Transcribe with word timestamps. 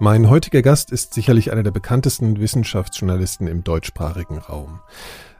Mein 0.00 0.30
heutiger 0.30 0.62
Gast 0.62 0.92
ist 0.92 1.12
sicherlich 1.12 1.50
einer 1.50 1.64
der 1.64 1.72
bekanntesten 1.72 2.38
Wissenschaftsjournalisten 2.38 3.48
im 3.48 3.64
deutschsprachigen 3.64 4.38
Raum. 4.38 4.78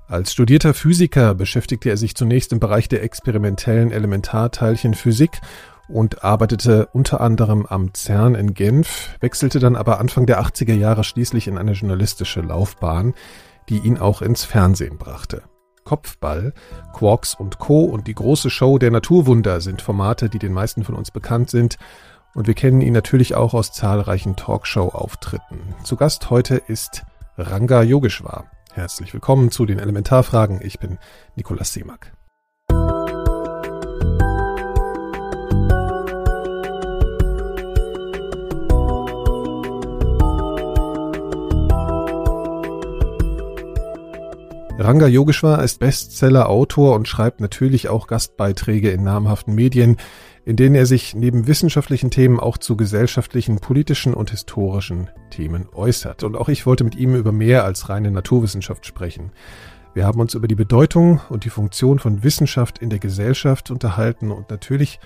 Als 0.09 0.33
studierter 0.33 0.75
Physiker 0.75 1.37
beschäftigte 1.37 1.91
er 1.91 1.97
sich 1.97 2.17
zunächst 2.17 2.53
im 2.53 2.59
Bereich 2.59 2.89
der 2.89 3.05
experimentellen 3.05 3.93
Elementarteilchenphysik 3.93 5.31
und 5.87 6.25
arbeitete 6.25 6.89
unter 6.93 7.21
anderem 7.21 7.67
am 7.67 7.95
CERN 7.95 8.35
in 8.35 8.53
Genf, 8.53 9.11
wechselte 9.21 9.61
dann 9.61 9.77
aber 9.77 10.01
Anfang 10.01 10.27
der 10.27 10.43
80er 10.43 10.75
Jahre 10.75 11.05
schließlich 11.05 11.47
in 11.47 11.57
eine 11.57 11.73
journalistische 11.73 12.41
Laufbahn, 12.41 13.15
die 13.69 13.79
ihn 13.79 13.97
auch 13.97 14.23
ins 14.23 14.43
Fernsehen 14.43 14.99
brachte. 14.99 15.43
Kopfball, 15.85 16.53
Quarks 16.93 17.35
und 17.35 17.61
Co. 17.61 17.85
und 17.85 18.09
die 18.09 18.15
große 18.15 18.51
Show 18.51 18.79
der 18.79 18.91
Naturwunder 18.91 19.61
sind 19.61 19.83
Formate, 19.83 20.29
die 20.29 20.41
den 20.41 20.53
meisten 20.53 20.83
von 20.83 20.97
uns 20.97 21.13
bekannt 21.13 21.49
sind 21.49 21.79
und 22.35 22.47
wir 22.47 22.55
kennen 22.55 22.81
ihn 22.81 22.93
natürlich 22.93 23.35
auch 23.35 23.55
aus 23.55 23.73
zahlreichen 23.73 24.37
Talkshow-Auftritten. 24.37 25.75
Zu 25.85 25.97
Gast 25.97 26.31
heute 26.31 26.57
ist 26.57 27.05
Ranga 27.37 27.83
Yogeshwar. 27.83 28.51
Herzlich 28.73 29.13
willkommen 29.13 29.51
zu 29.51 29.67
den 29.67 29.79
Elementarfragen. 29.79 30.61
Ich 30.63 30.79
bin 30.79 30.99
Nikolaus 31.35 31.73
Seemack. 31.73 32.13
Ranga 44.81 45.09
Yogeshwar 45.09 45.65
ist 45.65 45.81
Bestseller-Autor 45.81 46.95
und 46.95 47.09
schreibt 47.09 47.41
natürlich 47.41 47.89
auch 47.89 48.07
Gastbeiträge 48.07 48.91
in 48.91 49.03
namhaften 49.03 49.55
Medien, 49.55 49.97
in 50.49 50.57
denen 50.57 50.77
er 50.77 50.87
sich 50.87 51.15
neben 51.15 51.47
wissenschaftlichen 51.47 52.11
Themen 52.11 52.41
auch 52.41 52.57
zu 52.57 52.75
gesellschaftlichen, 52.75 53.59
politischen 53.59 54.15
und 54.15 54.31
historischen 54.31 55.11
Themen 55.29 55.69
äußert. 55.75 56.25
Und 56.25 56.37
auch 56.37 56.49
ich 56.49 56.65
wollte 56.65 56.85
mit 56.85 56.95
ihm 56.95 57.15
über 57.15 57.33
mehr 57.33 57.65
als 57.65 57.91
reine 57.91 58.11
Naturwissenschaft 58.11 58.87
sprechen. 58.87 59.33
Wir 59.93 60.07
haben 60.07 60.19
uns 60.21 60.33
über 60.33 60.49
die 60.49 60.55
Bedeutung 60.55 61.21
und 61.29 61.45
die 61.45 61.51
Funktion 61.51 61.99
von 61.99 62.23
Wissenschaft 62.23 62.79
in 62.79 62.89
der 62.89 62.99
Gesellschaft 62.99 63.71
unterhalten 63.71 64.31
und 64.31 64.49
natürlich 64.49 65.01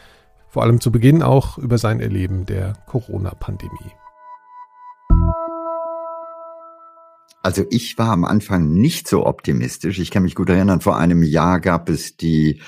vor 0.46 0.62
allem 0.62 0.80
zu 0.80 0.92
Beginn 0.92 1.24
auch 1.24 1.58
über 1.58 1.76
sein 1.76 1.98
Erleben 1.98 2.46
der 2.46 2.74
Corona-Pandemie. 2.86 3.90
Also 7.42 7.64
ich 7.68 7.98
war 7.98 8.10
am 8.10 8.24
Anfang 8.24 8.68
nicht 8.74 9.08
so 9.08 9.26
optimistisch. 9.26 9.98
Ich 9.98 10.12
kann 10.12 10.22
mich 10.22 10.36
gut 10.36 10.50
erinnern, 10.50 10.80
vor 10.80 10.98
einem 10.98 11.24
Jahr 11.24 11.58
gab 11.58 11.88
es 11.88 12.16
die 12.16 12.60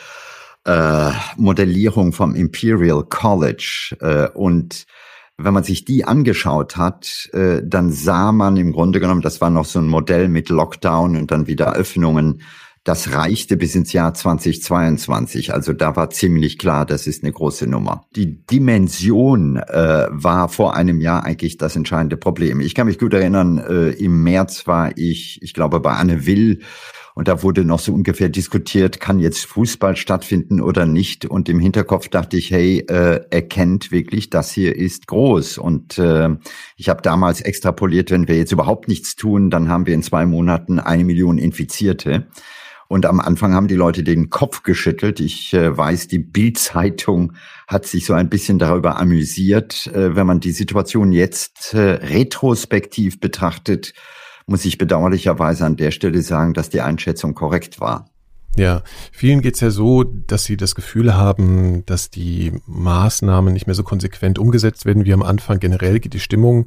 äh, 0.64 1.10
Modellierung 1.36 2.12
vom 2.12 2.34
Imperial 2.34 3.04
College. 3.04 3.96
Äh, 4.00 4.28
und 4.36 4.86
wenn 5.36 5.54
man 5.54 5.64
sich 5.64 5.84
die 5.84 6.04
angeschaut 6.04 6.76
hat, 6.76 7.28
äh, 7.32 7.60
dann 7.64 7.90
sah 7.90 8.32
man 8.32 8.56
im 8.56 8.72
Grunde 8.72 9.00
genommen, 9.00 9.22
das 9.22 9.40
war 9.40 9.50
noch 9.50 9.64
so 9.64 9.80
ein 9.80 9.88
Modell 9.88 10.28
mit 10.28 10.48
Lockdown 10.48 11.16
und 11.16 11.30
dann 11.30 11.46
wieder 11.46 11.74
Öffnungen. 11.74 12.42
Das 12.84 13.14
reichte 13.14 13.56
bis 13.56 13.74
ins 13.74 13.94
Jahr 13.94 14.12
2022. 14.12 15.54
Also 15.54 15.72
da 15.72 15.96
war 15.96 16.10
ziemlich 16.10 16.58
klar, 16.58 16.84
das 16.84 17.06
ist 17.06 17.22
eine 17.22 17.32
große 17.32 17.66
Nummer. 17.66 18.04
Die 18.14 18.44
Dimension 18.44 19.56
äh, 19.56 20.06
war 20.10 20.50
vor 20.50 20.76
einem 20.76 21.00
Jahr 21.00 21.24
eigentlich 21.24 21.56
das 21.56 21.76
entscheidende 21.76 22.18
Problem. 22.18 22.60
Ich 22.60 22.74
kann 22.74 22.86
mich 22.86 22.98
gut 22.98 23.14
erinnern, 23.14 23.56
äh, 23.56 23.88
im 23.92 24.22
März 24.22 24.66
war 24.66 24.96
ich, 24.98 25.40
ich 25.42 25.54
glaube, 25.54 25.80
bei 25.80 25.92
Anne 25.92 26.26
Will 26.26 26.60
und 27.14 27.28
da 27.28 27.44
wurde 27.44 27.64
noch 27.64 27.78
so 27.78 27.92
ungefähr 27.92 28.28
diskutiert, 28.28 28.98
kann 28.98 29.20
jetzt 29.20 29.46
Fußball 29.46 29.96
stattfinden 29.96 30.60
oder 30.60 30.84
nicht. 30.84 31.24
Und 31.24 31.48
im 31.48 31.60
Hinterkopf 31.60 32.08
dachte 32.08 32.36
ich, 32.36 32.50
hey, 32.50 32.80
äh, 32.88 33.20
erkennt 33.30 33.92
wirklich, 33.92 34.30
das 34.30 34.50
hier 34.50 34.74
ist 34.74 35.06
groß. 35.06 35.58
Und 35.58 35.96
äh, 35.98 36.30
ich 36.76 36.88
habe 36.88 37.02
damals 37.02 37.40
extrapoliert, 37.40 38.10
wenn 38.10 38.26
wir 38.26 38.36
jetzt 38.36 38.50
überhaupt 38.50 38.89
nichts 38.89 39.14
tun, 39.14 39.48
dann 39.48 39.68
haben 39.68 39.86
wir 39.86 39.94
in 39.94 40.02
zwei 40.02 40.27
Monaten 40.27 40.80
eine 40.80 41.05
Million 41.05 41.39
Infizierte. 41.39 42.27
Und 42.89 43.06
am 43.06 43.20
Anfang 43.20 43.55
haben 43.55 43.68
die 43.68 43.77
Leute 43.77 44.02
den 44.02 44.28
Kopf 44.28 44.62
geschüttelt. 44.62 45.20
Ich 45.20 45.55
äh, 45.55 45.77
weiß, 45.77 46.08
die 46.08 46.18
Bild-Zeitung 46.18 47.33
hat 47.66 47.86
sich 47.86 48.06
so 48.06 48.12
ein 48.12 48.28
bisschen 48.28 48.58
darüber 48.58 48.98
amüsiert. 48.98 49.86
Äh, 49.86 50.16
wenn 50.16 50.27
man 50.27 50.40
die 50.40 50.52
Situation 50.52 51.12
jetzt 51.12 51.74
äh, 51.74 51.78
retrospektiv 51.78 53.20
betrachtet, 53.20 53.94
muss 54.46 54.64
ich 54.64 54.78
bedauerlicherweise 54.78 55.64
an 55.64 55.77
der 55.77 55.90
Stelle 55.90 56.22
sagen, 56.22 56.55
dass 56.55 56.70
die 56.70 56.80
Einschätzung 56.80 57.34
korrekt 57.34 57.80
war. 57.80 58.10
Ja, 58.56 58.82
vielen 59.10 59.40
geht's 59.40 59.60
ja 59.60 59.70
so, 59.70 60.05
dass 60.05 60.44
sie 60.44 60.56
das 60.56 60.74
Gefühl 60.74 61.16
haben, 61.16 61.84
dass 61.86 62.10
die 62.10 62.52
Maßnahmen 62.66 63.52
nicht 63.52 63.66
mehr 63.66 63.74
so 63.74 63.83
konsequent 63.83 64.38
umgesetzt 64.38 64.86
werden 64.86 65.04
wie 65.04 65.12
am 65.12 65.22
Anfang. 65.22 65.58
Generell 65.58 65.98
geht 65.98 66.14
die 66.14 66.20
Stimmung 66.20 66.66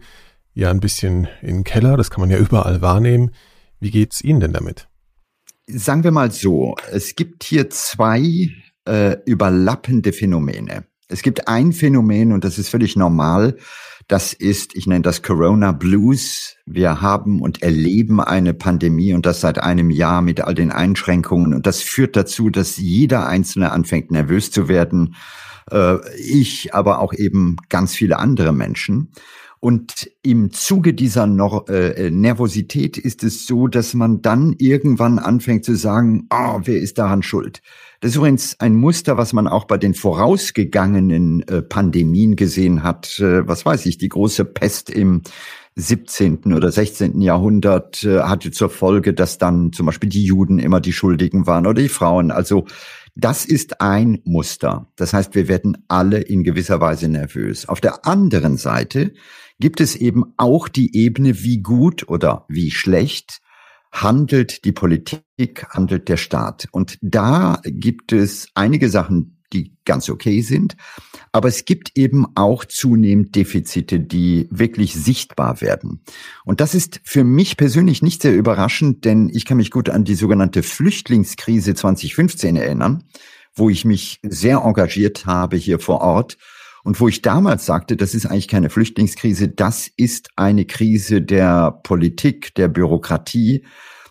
ja 0.53 0.69
ein 0.69 0.81
bisschen 0.81 1.27
in 1.41 1.57
den 1.57 1.63
Keller, 1.63 1.95
das 1.95 2.09
kann 2.09 2.21
man 2.21 2.29
ja 2.29 2.37
überall 2.37 2.81
wahrnehmen. 2.81 3.31
Wie 3.79 3.91
geht's 3.91 4.21
Ihnen 4.21 4.39
denn 4.39 4.53
damit? 4.53 4.89
Sagen 5.67 6.03
wir 6.03 6.11
mal 6.11 6.31
so, 6.31 6.75
es 6.91 7.15
gibt 7.15 7.43
hier 7.43 7.69
zwei 7.69 8.49
äh, 8.85 9.17
überlappende 9.25 10.13
Phänomene. 10.13 10.85
Es 11.09 11.21
gibt 11.21 11.47
ein 11.47 11.71
Phänomen, 11.71 12.33
und 12.33 12.43
das 12.43 12.57
ist 12.57 12.69
völlig 12.69 12.95
normal, 12.95 13.57
das 14.07 14.31
ist, 14.31 14.73
ich 14.75 14.87
nenne 14.87 15.01
das 15.01 15.21
Corona 15.21 15.73
Blues. 15.73 16.55
Wir 16.65 17.01
haben 17.01 17.41
und 17.41 17.61
erleben 17.61 18.21
eine 18.21 18.53
Pandemie 18.53 19.13
und 19.13 19.25
das 19.25 19.41
seit 19.41 19.59
einem 19.59 19.89
Jahr 19.89 20.21
mit 20.21 20.41
all 20.41 20.55
den 20.55 20.71
Einschränkungen. 20.71 21.53
Und 21.53 21.67
das 21.67 21.81
führt 21.81 22.15
dazu, 22.15 22.49
dass 22.49 22.77
jeder 22.77 23.27
Einzelne 23.27 23.71
anfängt 23.71 24.11
nervös 24.11 24.49
zu 24.49 24.69
werden. 24.69 25.15
Äh, 25.69 25.97
ich, 26.17 26.73
aber 26.73 26.99
auch 26.99 27.13
eben 27.13 27.57
ganz 27.67 27.95
viele 27.95 28.17
andere 28.17 28.53
Menschen. 28.53 29.11
Und 29.59 30.09
im 30.21 30.51
Zuge 30.51 30.93
dieser 30.93 31.27
Nor 31.27 31.67
äh, 31.69 32.09
Nervosität 32.09 32.97
ist 32.97 33.23
es 33.23 33.45
so, 33.45 33.67
dass 33.67 33.93
man 33.93 34.21
dann 34.21 34.55
irgendwann 34.57 35.19
anfängt 35.19 35.65
zu 35.65 35.75
sagen, 35.75 36.27
oh, 36.29 36.61
wer 36.63 36.79
ist 36.79 36.97
daran 36.97 37.23
schuld? 37.23 37.61
Das 37.99 38.11
ist 38.11 38.17
übrigens 38.17 38.59
ein 38.59 38.75
Muster, 38.75 39.17
was 39.17 39.33
man 39.33 39.47
auch 39.47 39.65
bei 39.65 39.77
den 39.77 39.95
vorausgegangenen 39.95 41.41
äh, 41.47 41.61
Pandemien 41.63 42.35
gesehen 42.35 42.83
hat. 42.83 43.19
Äh, 43.19 43.47
was 43.47 43.65
weiß 43.65 43.87
ich, 43.87 43.97
die 43.97 44.09
große 44.09 44.45
Pest 44.45 44.91
im 44.91 45.23
17. 45.75 46.53
oder 46.53 46.71
16. 46.71 47.21
Jahrhundert 47.21 48.03
äh, 48.03 48.19
hatte 48.19 48.51
zur 48.51 48.69
Folge, 48.69 49.13
dass 49.13 49.39
dann 49.39 49.73
zum 49.73 49.87
Beispiel 49.87 50.09
die 50.09 50.23
Juden 50.23 50.59
immer 50.59 50.79
die 50.79 50.93
Schuldigen 50.93 51.47
waren 51.47 51.65
oder 51.65 51.81
die 51.81 51.89
Frauen. 51.89 52.29
Also 52.31 52.65
das 53.15 53.45
ist 53.45 53.81
ein 53.81 54.19
Muster. 54.25 54.87
Das 54.95 55.13
heißt, 55.13 55.33
wir 55.33 55.47
werden 55.47 55.83
alle 55.87 56.19
in 56.19 56.43
gewisser 56.43 56.79
Weise 56.79 57.07
nervös. 57.07 57.67
Auf 57.67 57.81
der 57.81 58.05
anderen 58.05 58.57
Seite 58.57 59.13
gibt 59.59 59.81
es 59.81 59.95
eben 59.95 60.33
auch 60.37 60.67
die 60.67 60.95
Ebene, 60.95 61.41
wie 61.41 61.63
gut 61.63 62.07
oder 62.07 62.45
wie 62.47 62.69
schlecht 62.69 63.41
handelt 64.01 64.65
die 64.65 64.71
Politik, 64.71 65.23
handelt 65.69 66.09
der 66.09 66.17
Staat. 66.17 66.67
Und 66.71 66.97
da 67.01 67.61
gibt 67.63 68.11
es 68.11 68.47
einige 68.53 68.89
Sachen, 68.89 69.37
die 69.53 69.75
ganz 69.85 70.09
okay 70.09 70.41
sind. 70.41 70.75
Aber 71.31 71.47
es 71.47 71.65
gibt 71.65 71.91
eben 71.95 72.25
auch 72.35 72.65
zunehmend 72.65 73.35
Defizite, 73.35 73.99
die 73.99 74.47
wirklich 74.51 74.93
sichtbar 74.93 75.61
werden. 75.61 76.01
Und 76.43 76.59
das 76.59 76.75
ist 76.75 76.99
für 77.03 77.23
mich 77.23 77.57
persönlich 77.57 78.01
nicht 78.01 78.21
sehr 78.21 78.35
überraschend, 78.35 79.05
denn 79.05 79.29
ich 79.33 79.45
kann 79.45 79.57
mich 79.57 79.71
gut 79.71 79.89
an 79.89 80.03
die 80.03 80.15
sogenannte 80.15 80.63
Flüchtlingskrise 80.63 81.75
2015 81.75 82.55
erinnern, 82.55 83.03
wo 83.55 83.69
ich 83.69 83.85
mich 83.85 84.19
sehr 84.23 84.59
engagiert 84.59 85.25
habe 85.25 85.55
hier 85.57 85.79
vor 85.79 86.01
Ort 86.01 86.37
und 86.87 87.01
wo 87.01 87.09
ich 87.09 87.21
damals 87.21 87.65
sagte, 87.65 87.97
das 87.97 88.15
ist 88.15 88.27
eigentlich 88.27 88.47
keine 88.47 88.69
Flüchtlingskrise, 88.69 89.49
das 89.49 89.91
ist 89.97 90.29
eine 90.37 90.63
Krise 90.63 91.21
der 91.21 91.81
Politik, 91.83 92.55
der 92.55 92.69
Bürokratie, 92.69 93.65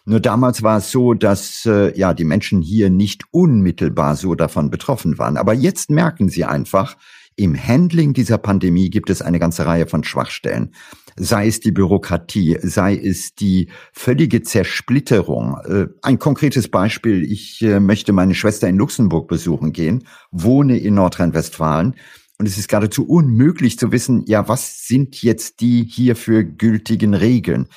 nur 0.04 0.20
damals 0.20 0.62
war 0.62 0.76
es 0.76 0.90
so, 0.90 1.14
dass 1.14 1.64
äh, 1.64 1.98
ja 1.98 2.12
die 2.12 2.26
Menschen 2.26 2.60
hier 2.60 2.90
nicht 2.90 3.24
unmittelbar 3.30 4.14
so 4.14 4.34
davon 4.34 4.68
betroffen 4.68 5.16
waren. 5.16 5.38
Aber 5.38 5.54
jetzt 5.54 5.90
merken 5.90 6.28
sie 6.28 6.44
einfach, 6.44 6.98
im 7.34 7.56
Handling 7.56 8.12
dieser 8.12 8.36
Pandemie 8.36 8.90
gibt 8.90 9.08
es 9.08 9.22
eine 9.22 9.38
ganze 9.38 9.64
Reihe 9.64 9.86
von 9.86 10.04
Schwachstellen. 10.04 10.74
Sei 11.16 11.46
es 11.46 11.60
die 11.60 11.72
Bürokratie, 11.72 12.58
sei 12.62 12.94
es 12.94 13.34
die 13.34 13.70
völlige 13.94 14.42
Zersplitterung. 14.42 15.56
Äh, 15.64 15.86
ein 16.02 16.18
konkretes 16.18 16.68
Beispiel, 16.68 17.24
ich 17.24 17.62
äh, 17.62 17.80
möchte 17.80 18.12
meine 18.12 18.34
Schwester 18.34 18.68
in 18.68 18.76
Luxemburg 18.76 19.28
besuchen 19.28 19.72
gehen, 19.72 20.06
wohne 20.30 20.76
in 20.76 20.94
Nordrhein-Westfalen. 20.94 21.94
Und 22.38 22.46
es 22.46 22.58
ist 22.58 22.68
geradezu 22.68 23.06
unmöglich 23.06 23.78
zu 23.78 23.92
wissen, 23.92 24.24
ja, 24.26 24.48
was 24.48 24.86
sind 24.86 25.22
jetzt 25.22 25.60
die 25.60 25.84
hierfür 25.84 26.44
gültigen 26.44 27.14
Regeln? 27.14 27.68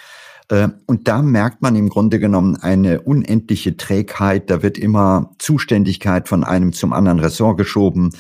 Äh, 0.49 0.69
und 0.85 1.07
da 1.07 1.21
merkt 1.21 1.61
man 1.61 1.75
im 1.75 1.89
Grunde 1.89 2.19
genommen 2.19 2.57
eine 2.57 3.01
unendliche 3.01 3.77
Trägheit. 3.77 4.49
Da 4.49 4.61
wird 4.61 4.77
immer 4.77 5.31
Zuständigkeit 5.39 6.27
von 6.27 6.43
einem 6.43 6.73
zum 6.73 6.91
anderen 6.91 7.19
Ressort 7.19 7.57
geschoben. 7.57 8.11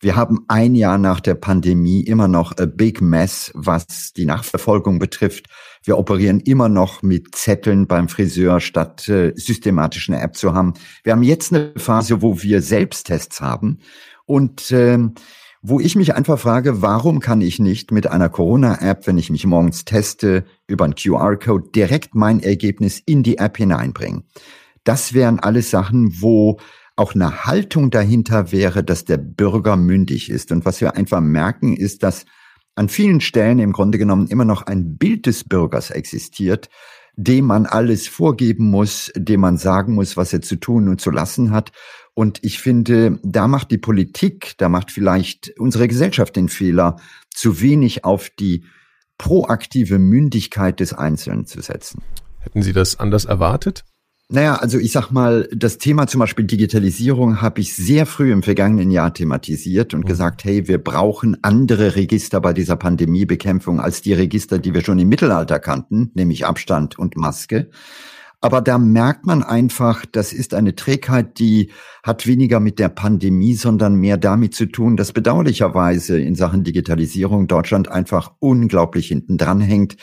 Wir 0.00 0.16
haben 0.16 0.44
ein 0.48 0.74
Jahr 0.74 0.98
nach 0.98 1.20
der 1.20 1.36
Pandemie 1.36 2.00
immer 2.00 2.26
noch 2.26 2.58
a 2.58 2.66
big 2.66 3.00
mess, 3.00 3.52
was 3.54 4.12
die 4.12 4.24
Nachverfolgung 4.24 4.98
betrifft. 4.98 5.46
Wir 5.84 5.96
operieren 5.96 6.40
immer 6.40 6.68
noch 6.68 7.02
mit 7.02 7.36
Zetteln 7.36 7.86
beim 7.86 8.08
Friseur, 8.08 8.58
statt 8.58 9.08
äh, 9.08 9.32
systematisch 9.36 10.08
eine 10.08 10.20
App 10.20 10.36
zu 10.36 10.54
haben. 10.54 10.74
Wir 11.04 11.12
haben 11.12 11.22
jetzt 11.22 11.52
eine 11.52 11.72
Phase, 11.76 12.20
wo 12.20 12.42
wir 12.42 12.62
Selbsttests 12.62 13.40
haben. 13.40 13.78
Und, 14.24 14.72
äh, 14.72 14.98
wo 15.62 15.78
ich 15.78 15.94
mich 15.94 16.14
einfach 16.14 16.40
frage, 16.40 16.82
warum 16.82 17.20
kann 17.20 17.40
ich 17.40 17.60
nicht 17.60 17.92
mit 17.92 18.08
einer 18.08 18.28
Corona-App, 18.28 19.06
wenn 19.06 19.16
ich 19.16 19.30
mich 19.30 19.46
morgens 19.46 19.84
teste, 19.84 20.44
über 20.66 20.84
einen 20.84 20.96
QR-Code 20.96 21.70
direkt 21.74 22.16
mein 22.16 22.40
Ergebnis 22.40 23.00
in 23.04 23.22
die 23.22 23.38
App 23.38 23.56
hineinbringen? 23.56 24.24
Das 24.82 25.14
wären 25.14 25.38
alles 25.38 25.70
Sachen, 25.70 26.20
wo 26.20 26.58
auch 26.96 27.14
eine 27.14 27.44
Haltung 27.44 27.90
dahinter 27.90 28.50
wäre, 28.50 28.82
dass 28.82 29.04
der 29.04 29.18
Bürger 29.18 29.76
mündig 29.76 30.30
ist. 30.30 30.50
Und 30.50 30.64
was 30.64 30.80
wir 30.80 30.96
einfach 30.96 31.20
merken, 31.20 31.76
ist, 31.76 32.02
dass 32.02 32.26
an 32.74 32.88
vielen 32.88 33.20
Stellen 33.20 33.60
im 33.60 33.72
Grunde 33.72 33.98
genommen 33.98 34.26
immer 34.26 34.44
noch 34.44 34.62
ein 34.62 34.96
Bild 34.96 35.26
des 35.26 35.44
Bürgers 35.44 35.90
existiert, 35.90 36.68
dem 37.14 37.46
man 37.46 37.66
alles 37.66 38.08
vorgeben 38.08 38.70
muss, 38.70 39.12
dem 39.14 39.40
man 39.40 39.58
sagen 39.58 39.94
muss, 39.94 40.16
was 40.16 40.32
er 40.32 40.42
zu 40.42 40.56
tun 40.56 40.88
und 40.88 41.00
zu 41.00 41.10
lassen 41.10 41.50
hat. 41.50 41.70
Und 42.14 42.40
ich 42.42 42.58
finde, 42.58 43.18
da 43.22 43.48
macht 43.48 43.70
die 43.70 43.78
Politik, 43.78 44.54
da 44.58 44.68
macht 44.68 44.90
vielleicht 44.90 45.52
unsere 45.58 45.88
Gesellschaft 45.88 46.36
den 46.36 46.48
Fehler, 46.48 46.96
zu 47.30 47.60
wenig 47.60 48.04
auf 48.04 48.28
die 48.30 48.64
proaktive 49.16 49.98
Mündigkeit 49.98 50.80
des 50.80 50.92
Einzelnen 50.92 51.46
zu 51.46 51.62
setzen. 51.62 52.02
Hätten 52.40 52.62
Sie 52.62 52.72
das 52.72 52.98
anders 52.98 53.24
erwartet? 53.24 53.84
Naja, 54.28 54.54
also 54.56 54.78
ich 54.78 54.92
sag 54.92 55.10
mal, 55.10 55.46
das 55.54 55.76
Thema 55.76 56.06
zum 56.06 56.20
Beispiel 56.20 56.46
Digitalisierung 56.46 57.42
habe 57.42 57.60
ich 57.60 57.76
sehr 57.76 58.06
früh 58.06 58.32
im 58.32 58.42
vergangenen 58.42 58.90
Jahr 58.90 59.12
thematisiert 59.12 59.92
und 59.92 60.04
mhm. 60.04 60.08
gesagt, 60.08 60.44
hey, 60.44 60.66
wir 60.68 60.78
brauchen 60.78 61.36
andere 61.42 61.96
Register 61.96 62.40
bei 62.40 62.54
dieser 62.54 62.76
Pandemiebekämpfung 62.76 63.78
als 63.78 64.00
die 64.00 64.14
Register, 64.14 64.58
die 64.58 64.72
wir 64.72 64.82
schon 64.82 64.98
im 64.98 65.08
Mittelalter 65.08 65.58
kannten, 65.58 66.10
nämlich 66.14 66.46
Abstand 66.46 66.98
und 66.98 67.16
Maske. 67.16 67.68
Aber 68.42 68.60
da 68.60 68.76
merkt 68.76 69.24
man 69.24 69.44
einfach, 69.44 70.04
das 70.04 70.32
ist 70.32 70.52
eine 70.52 70.74
Trägheit, 70.74 71.38
die 71.38 71.70
hat 72.02 72.26
weniger 72.26 72.58
mit 72.58 72.80
der 72.80 72.88
Pandemie, 72.88 73.54
sondern 73.54 73.94
mehr 73.94 74.16
damit 74.16 74.52
zu 74.56 74.66
tun, 74.66 74.96
dass 74.96 75.12
bedauerlicherweise 75.12 76.20
in 76.20 76.34
Sachen 76.34 76.64
Digitalisierung 76.64 77.46
Deutschland 77.46 77.88
einfach 77.88 78.32
unglaublich 78.40 79.06
hinten 79.06 79.38
dran 79.38 79.60
hängt. 79.60 79.96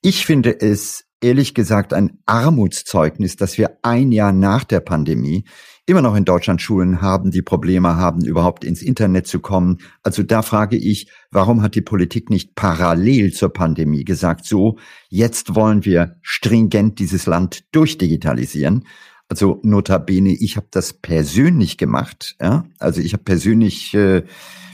Ich 0.00 0.24
finde 0.24 0.58
es 0.58 1.04
ehrlich 1.20 1.52
gesagt 1.52 1.92
ein 1.92 2.18
Armutszeugnis, 2.24 3.36
dass 3.36 3.58
wir 3.58 3.78
ein 3.82 4.12
Jahr 4.12 4.32
nach 4.32 4.64
der 4.64 4.80
Pandemie 4.80 5.44
immer 5.86 6.02
noch 6.02 6.16
in 6.16 6.24
Deutschland 6.24 6.62
Schulen 6.62 7.02
haben, 7.02 7.30
die 7.30 7.42
Probleme 7.42 7.96
haben, 7.96 8.24
überhaupt 8.24 8.64
ins 8.64 8.82
Internet 8.82 9.26
zu 9.26 9.40
kommen. 9.40 9.78
Also 10.02 10.22
da 10.22 10.42
frage 10.42 10.76
ich, 10.76 11.08
warum 11.30 11.62
hat 11.62 11.74
die 11.74 11.82
Politik 11.82 12.30
nicht 12.30 12.54
parallel 12.54 13.32
zur 13.32 13.52
Pandemie 13.52 14.04
gesagt, 14.04 14.46
so, 14.46 14.78
jetzt 15.10 15.54
wollen 15.54 15.84
wir 15.84 16.16
stringent 16.22 16.98
dieses 16.98 17.26
Land 17.26 17.64
durchdigitalisieren. 17.72 18.86
Also 19.28 19.60
notabene, 19.62 20.32
ich 20.32 20.56
habe 20.56 20.68
das 20.70 20.92
persönlich 20.94 21.76
gemacht. 21.76 22.36
Ja? 22.40 22.64
Also 22.78 23.00
ich 23.00 23.12
habe 23.12 23.24
persönlich 23.24 23.94
äh, 23.94 24.22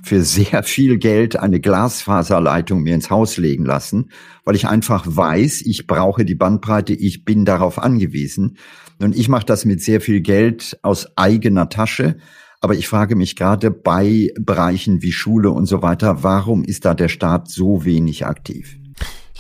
für 0.03 0.23
sehr 0.23 0.63
viel 0.63 0.99
Geld 0.99 1.37
eine 1.37 1.61
Glasfaserleitung 1.61 2.83
mir 2.83 2.95
ins 2.95 3.11
Haus 3.11 3.37
legen 3.37 3.65
lassen, 3.65 4.11
weil 4.45 4.57
ich 4.57 4.67
einfach 4.67 5.05
weiß, 5.07 5.63
ich 5.63 5.87
brauche 5.87 6.25
die 6.25 6.35
Bandbreite, 6.35 6.93
ich 6.93 7.25
bin 7.25 7.45
darauf 7.45 7.79
angewiesen. 7.79 8.57
Und 9.01 9.17
ich 9.17 9.29
mache 9.29 9.47
das 9.47 9.65
mit 9.65 9.83
sehr 9.83 10.01
viel 10.01 10.21
Geld 10.21 10.79
aus 10.83 11.17
eigener 11.17 11.69
Tasche. 11.69 12.17
Aber 12.61 12.75
ich 12.75 12.89
frage 12.89 13.17
mich 13.17 13.37
gerade 13.37 13.71
bei 13.71 14.33
Bereichen 14.39 15.03
wie 15.03 15.13
Schule 15.13 15.51
und 15.51 15.67
so 15.67 15.83
weiter, 15.83 16.23
warum 16.23 16.63
ist 16.63 16.85
da 16.85 16.95
der 16.95 17.09
Staat 17.09 17.51
so 17.51 17.85
wenig 17.85 18.27
aktiv? 18.27 18.80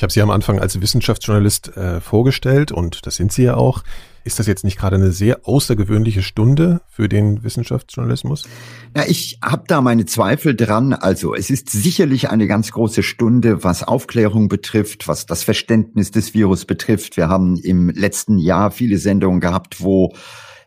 Ich 0.01 0.03
habe 0.03 0.15
Sie 0.15 0.23
am 0.23 0.31
Anfang 0.31 0.59
als 0.59 0.81
Wissenschaftsjournalist 0.81 1.77
äh, 1.77 2.01
vorgestellt 2.01 2.73
und 2.73 3.05
das 3.05 3.17
sind 3.17 3.33
Sie 3.33 3.43
ja 3.43 3.59
auch. 3.59 3.85
Ist 4.25 4.39
das 4.39 4.47
jetzt 4.47 4.65
nicht 4.65 4.79
gerade 4.79 4.97
eine 4.97 5.13
sehr 5.13 5.47
außergewöhnliche 5.47 6.23
Stunde 6.23 6.81
für 6.89 7.07
den 7.07 7.45
Wissenschaftsjournalismus? 7.45 8.45
Ja, 8.97 9.05
ich 9.07 9.41
habe 9.45 9.65
da 9.67 9.83
meine 9.83 10.07
Zweifel 10.07 10.57
dran. 10.57 10.95
Also 10.95 11.35
es 11.35 11.51
ist 11.51 11.69
sicherlich 11.69 12.31
eine 12.31 12.47
ganz 12.47 12.73
große 12.73 13.03
Stunde, 13.03 13.63
was 13.63 13.83
Aufklärung 13.83 14.49
betrifft, 14.49 15.07
was 15.07 15.27
das 15.27 15.43
Verständnis 15.43 16.11
des 16.11 16.33
Virus 16.33 16.65
betrifft. 16.65 17.19
Wir 17.19 17.29
haben 17.29 17.59
im 17.59 17.91
letzten 17.91 18.39
Jahr 18.39 18.71
viele 18.71 18.97
Sendungen 18.97 19.41
gehabt, 19.41 19.83
wo 19.83 20.15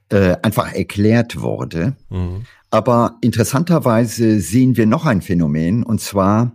äh, 0.09 0.35
einfach 0.43 0.71
erklärt 0.71 1.41
wurde. 1.41 1.95
Mhm. 2.11 2.45
Aber 2.69 3.17
interessanterweise 3.21 4.39
sehen 4.39 4.77
wir 4.77 4.85
noch 4.85 5.07
ein 5.07 5.23
Phänomen, 5.23 5.81
und 5.81 6.01
zwar 6.01 6.51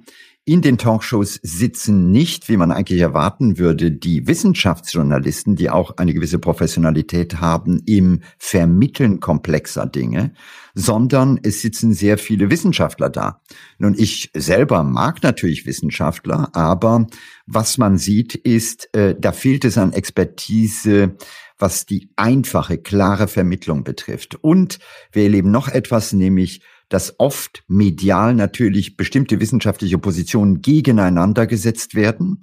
in 0.49 0.63
den 0.63 0.79
Talkshows 0.79 1.39
sitzen 1.43 2.11
nicht, 2.11 2.49
wie 2.49 2.57
man 2.57 2.73
eigentlich 2.73 3.01
erwarten 3.01 3.59
würde, 3.59 3.93
die 3.93 4.27
Wissenschaftsjournalisten, 4.27 5.57
die 5.57 5.69
auch 5.69 5.99
eine 5.99 6.15
gewisse 6.15 6.39
Professionalität 6.39 7.39
haben 7.39 7.83
im 7.85 8.23
Vermitteln 8.39 9.21
komplexer 9.21 9.85
Dinge, 9.85 10.33
sondern 10.75 11.39
es 11.43 11.61
sitzen 11.61 11.93
sehr 11.93 12.17
viele 12.17 12.51
Wissenschaftler 12.51 13.11
da. 13.11 13.43
Nun, 13.77 13.95
ich 13.99 14.31
selber 14.33 14.85
mag 14.85 15.23
natürlich 15.23 15.67
Wissenschaftler, 15.67 16.49
aber 16.55 17.07
was 17.47 17.77
man 17.77 17.99
sieht, 17.99 18.35
ist, 18.35 18.89
äh, 18.95 19.15
da 19.21 19.33
fehlt 19.33 19.67
es 19.67 19.77
an 19.77 19.93
Expertise, 19.93 21.15
was 21.59 21.85
die 21.85 22.09
einfache, 22.17 22.79
klare 22.79 23.29
Vermittlung 23.29 23.85
betrifft. 23.85 24.37
Und 24.37 24.79
wir 25.13 25.25
erleben 25.25 25.51
noch 25.51 25.69
etwas, 25.69 26.15
nämlich 26.15 26.63
dass 26.89 27.15
oft 27.19 27.63
medial 27.69 28.35
natürlich 28.35 28.97
bestimmte 28.97 29.41
wissenschaftliche 29.41 29.99
Positionen 29.99 30.63
gegeneinander 30.63 31.47
gesetzt 31.47 31.95
werden. 31.95 32.41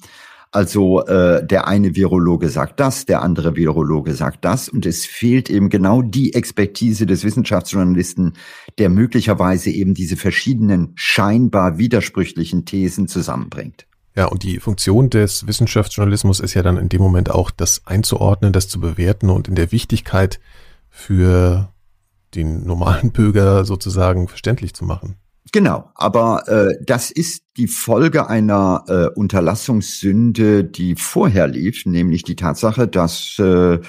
Also 0.51 1.06
äh, 1.06 1.45
der 1.45 1.68
eine 1.68 1.95
Virologe 1.95 2.47
sagt 2.47 2.80
das, 2.80 3.06
der 3.06 3.21
andere 3.21 3.57
Virologe 3.57 4.13
sagt 4.13 4.45
das 4.45 4.69
und 4.69 4.86
es 4.86 5.06
fehlt 5.06 5.50
eben 5.50 5.69
genau 5.69 6.01
die 6.01 6.33
Expertise 6.33 7.06
des 7.06 7.25
Wissenschaftsjournalisten, 7.25 8.33
der 8.77 8.89
möglicherweise 8.89 9.69
eben 9.69 9.94
diese 9.94 10.15
verschiedenen 10.15 10.94
scheinbar 10.95 11.77
widersprüchlichen 11.77 12.63
Thesen 12.63 13.09
zusammenbringt. 13.09 13.86
Ja, 14.15 14.27
und 14.27 14.44
die 14.44 14.59
Funktion 14.59 15.09
des 15.09 15.45
Wissenschaftsjournalismus 15.45 16.39
ist 16.39 16.53
ja 16.53 16.63
dann 16.63 16.77
in 16.77 16.88
dem 16.88 17.01
Moment 17.01 17.30
auch 17.31 17.51
das 17.51 17.81
einzuordnen, 17.86 18.53
das 18.53 18.69
zu 18.69 18.80
bewerten 18.80 19.30
und 19.30 19.50
in 19.50 19.56
der 19.56 19.74
Wichtigkeit 19.74 20.39
für 20.89 21.69
den 22.36 22.66
normalen 22.66 23.12
Bürger 23.12 23.66
sozusagen 23.66 24.28
verständlich 24.28 24.74
zu 24.74 24.86
machen. 24.86 25.16
Genau, 25.52 25.90
aber 25.96 26.48
äh, 26.48 26.76
das 26.84 27.12
ist 27.12 27.44
die 27.56 27.68
Folge 27.68 28.28
einer 28.28 28.84
äh, 28.88 29.08
Unterlassungssünde, 29.18 30.64
die 30.64 30.96
vorher 30.96 31.48
lief, 31.48 31.86
nämlich 31.86 32.24
die 32.24 32.36
Tatsache, 32.36 32.88
dass 32.88 33.40
äh, 33.40 33.80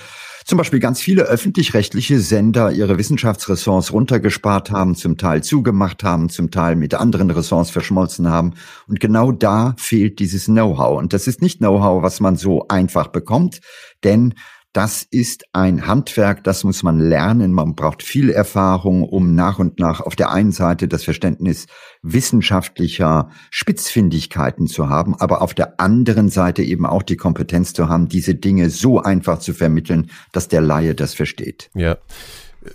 zum 0.44 0.58
Beispiel 0.58 0.78
ganz 0.78 1.00
viele 1.00 1.22
öffentlich-rechtliche 1.22 2.20
Sender 2.20 2.70
ihre 2.70 2.98
Wissenschaftsressorts 2.98 3.92
runtergespart 3.92 4.70
haben, 4.70 4.94
zum 4.94 5.16
Teil 5.16 5.42
zugemacht 5.42 6.04
haben, 6.04 6.28
zum 6.28 6.52
Teil 6.52 6.76
mit 6.76 6.94
anderen 6.94 7.32
Ressorts 7.32 7.70
verschmolzen 7.70 8.28
haben. 8.28 8.52
Und 8.86 9.00
genau 9.00 9.32
da 9.32 9.74
fehlt 9.76 10.20
dieses 10.20 10.44
Know-how. 10.44 10.98
Und 10.98 11.12
das 11.12 11.26
ist 11.26 11.42
nicht 11.42 11.58
Know-how, 11.58 12.00
was 12.00 12.20
man 12.20 12.36
so 12.36 12.68
einfach 12.68 13.08
bekommt, 13.08 13.60
denn 14.04 14.34
das 14.76 15.06
ist 15.10 15.46
ein 15.54 15.86
Handwerk, 15.86 16.44
das 16.44 16.62
muss 16.62 16.82
man 16.82 17.00
lernen. 17.00 17.54
Man 17.54 17.74
braucht 17.74 18.02
viel 18.02 18.28
Erfahrung, 18.28 19.04
um 19.04 19.34
nach 19.34 19.58
und 19.58 19.78
nach 19.78 20.02
auf 20.02 20.16
der 20.16 20.30
einen 20.30 20.52
Seite 20.52 20.86
das 20.86 21.02
Verständnis 21.02 21.64
wissenschaftlicher 22.02 23.30
Spitzfindigkeiten 23.50 24.66
zu 24.66 24.90
haben, 24.90 25.14
aber 25.14 25.40
auf 25.40 25.54
der 25.54 25.80
anderen 25.80 26.28
Seite 26.28 26.62
eben 26.62 26.84
auch 26.84 27.02
die 27.02 27.16
Kompetenz 27.16 27.72
zu 27.72 27.88
haben, 27.88 28.10
diese 28.10 28.34
Dinge 28.34 28.68
so 28.68 29.00
einfach 29.00 29.38
zu 29.38 29.54
vermitteln, 29.54 30.10
dass 30.32 30.48
der 30.48 30.60
Laie 30.60 30.94
das 30.94 31.14
versteht. 31.14 31.70
Ja. 31.74 31.96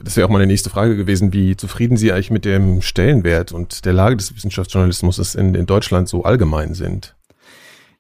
Das 0.01 0.15
wäre 0.15 0.25
auch 0.25 0.31
meine 0.31 0.47
nächste 0.47 0.69
Frage 0.69 0.95
gewesen, 0.95 1.33
wie 1.33 1.55
zufrieden 1.55 1.97
Sie 1.97 2.11
eigentlich 2.11 2.31
mit 2.31 2.45
dem 2.45 2.81
Stellenwert 2.81 3.51
und 3.51 3.85
der 3.85 3.93
Lage 3.93 4.15
des 4.15 4.33
Wissenschaftsjournalismus 4.35 5.35
in, 5.35 5.53
in 5.53 5.65
Deutschland 5.65 6.07
so 6.07 6.23
allgemein 6.23 6.73
sind? 6.73 7.15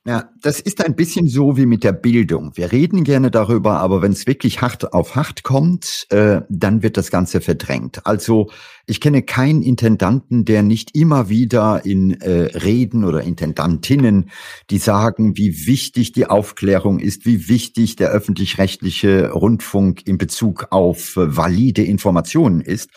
Ja, 0.03 0.31
das 0.41 0.59
ist 0.59 0.83
ein 0.83 0.95
bisschen 0.95 1.27
so 1.27 1.57
wie 1.57 1.67
mit 1.67 1.83
der 1.83 1.91
Bildung. 1.91 2.53
Wir 2.55 2.71
reden 2.71 3.03
gerne 3.03 3.29
darüber, 3.29 3.81
aber 3.81 4.01
wenn 4.01 4.13
es 4.13 4.25
wirklich 4.25 4.59
hart 4.59 4.93
auf 4.93 5.15
hart 5.15 5.43
kommt, 5.43 6.07
äh, 6.09 6.41
dann 6.49 6.81
wird 6.81 6.97
das 6.97 7.11
Ganze 7.11 7.39
verdrängt. 7.39 8.03
Also 8.03 8.49
ich 8.87 8.99
kenne 8.99 9.21
keinen 9.21 9.61
Intendanten, 9.61 10.43
der 10.43 10.63
nicht 10.63 10.97
immer 10.97 11.29
wieder 11.29 11.85
in 11.85 12.19
äh, 12.19 12.57
Reden 12.57 13.03
oder 13.03 13.21
Intendantinnen, 13.21 14.31
die 14.71 14.79
sagen, 14.79 15.37
wie 15.37 15.67
wichtig 15.67 16.13
die 16.13 16.25
Aufklärung 16.25 16.97
ist, 16.97 17.27
wie 17.27 17.47
wichtig 17.47 17.95
der 17.95 18.09
öffentlich-rechtliche 18.09 19.29
Rundfunk 19.29 20.07
in 20.07 20.17
Bezug 20.17 20.65
auf 20.71 21.15
äh, 21.15 21.37
valide 21.37 21.83
Informationen 21.83 22.61
ist. 22.61 22.89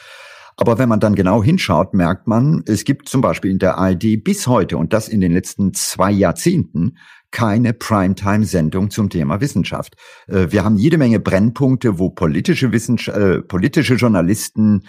Aber 0.57 0.79
wenn 0.79 0.89
man 0.89 1.01
dann 1.01 1.15
genau 1.15 1.43
hinschaut, 1.43 1.95
merkt 1.95 2.27
man, 2.27 2.63
es 2.67 2.85
gibt 2.85 3.09
zum 3.09 3.21
Beispiel 3.21 3.51
in 3.51 3.59
der 3.59 3.79
ARD 3.79 4.23
bis 4.23 4.47
heute 4.47 4.77
und 4.77 4.93
das 4.93 5.09
in 5.09 5.21
den 5.21 5.33
letzten 5.33 5.75
zwei 5.75 6.11
Jahrzehnten 6.11 6.97
keine 7.35 7.73
Primetime-Sendung 7.73 8.91
zum 8.91 9.11
Thema 9.11 9.41
Wissenschaft. 9.41 9.97
Äh, 10.29 10.53
wir 10.53 10.63
haben 10.63 10.77
jede 10.77 10.99
Menge 10.99 11.19
Brennpunkte, 11.19 11.99
wo 11.99 12.11
politische, 12.11 12.71
Wissenschaft, 12.71 13.19
äh, 13.19 13.43
politische 13.43 13.95
Journalisten 13.95 14.85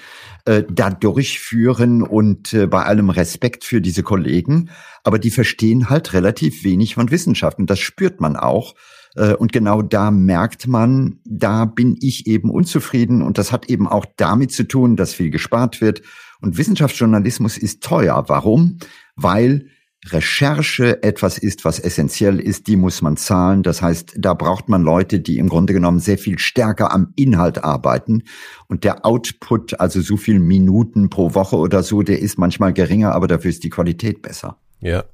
äh, 0.45 0.61
da 0.69 0.91
durchführen 0.91 2.03
und 2.03 2.53
äh, 2.53 2.67
bei 2.67 2.83
allem 2.83 3.09
Respekt 3.09 3.63
für 3.63 3.81
diese 3.81 4.03
Kollegen, 4.03 4.69
aber 5.03 5.17
die 5.17 5.31
verstehen 5.31 5.89
halt 5.89 6.13
relativ 6.13 6.63
wenig 6.63 6.93
von 6.93 7.09
Wissenschaft 7.09 7.57
und 7.57 7.67
das 7.67 7.79
spürt 7.79 8.21
man 8.21 8.35
auch 8.35 8.75
und 9.15 9.53
genau 9.53 9.81
da 9.81 10.11
merkt 10.11 10.67
man, 10.67 11.19
da 11.23 11.65
bin 11.65 11.95
ich 12.01 12.27
eben 12.27 12.49
unzufrieden. 12.49 13.21
Und 13.21 13.37
das 13.37 13.51
hat 13.51 13.69
eben 13.69 13.87
auch 13.87 14.05
damit 14.17 14.51
zu 14.51 14.67
tun, 14.67 14.95
dass 14.95 15.13
viel 15.13 15.29
gespart 15.29 15.79
wird. 15.79 16.01
Und 16.41 16.57
Wissenschaftsjournalismus 16.57 17.57
ist 17.57 17.81
teuer. 17.81 18.25
Warum? 18.27 18.77
Weil 19.15 19.67
Recherche 20.07 21.01
etwas 21.01 21.37
ist, 21.37 21.65
was 21.65 21.79
essentiell 21.79 22.39
ist, 22.39 22.67
die 22.67 22.75
muss 22.75 23.01
man 23.01 23.17
zahlen. 23.17 23.63
Das 23.63 23.81
heißt, 23.81 24.15
da 24.19 24.33
braucht 24.33 24.69
man 24.69 24.83
Leute, 24.83 25.19
die 25.19 25.39
im 25.39 25.49
Grunde 25.49 25.73
genommen 25.73 25.99
sehr 25.99 26.17
viel 26.17 26.37
stärker 26.37 26.93
am 26.93 27.13
Inhalt 27.15 27.63
arbeiten. 27.63 28.23
Und 28.67 28.83
der 28.83 29.05
Output, 29.05 29.79
also 29.79 30.01
so 30.01 30.17
viel 30.17 30.39
Minuten 30.39 31.09
pro 31.09 31.33
Woche 31.33 31.55
oder 31.55 31.81
so, 31.81 32.03
der 32.03 32.19
ist 32.19 32.37
manchmal 32.37 32.73
geringer, 32.73 33.13
aber 33.13 33.27
dafür 33.27 33.49
ist 33.49 33.63
die 33.63 33.69
Qualität 33.69 34.21
besser. 34.21 34.57
Ja, 34.79 35.05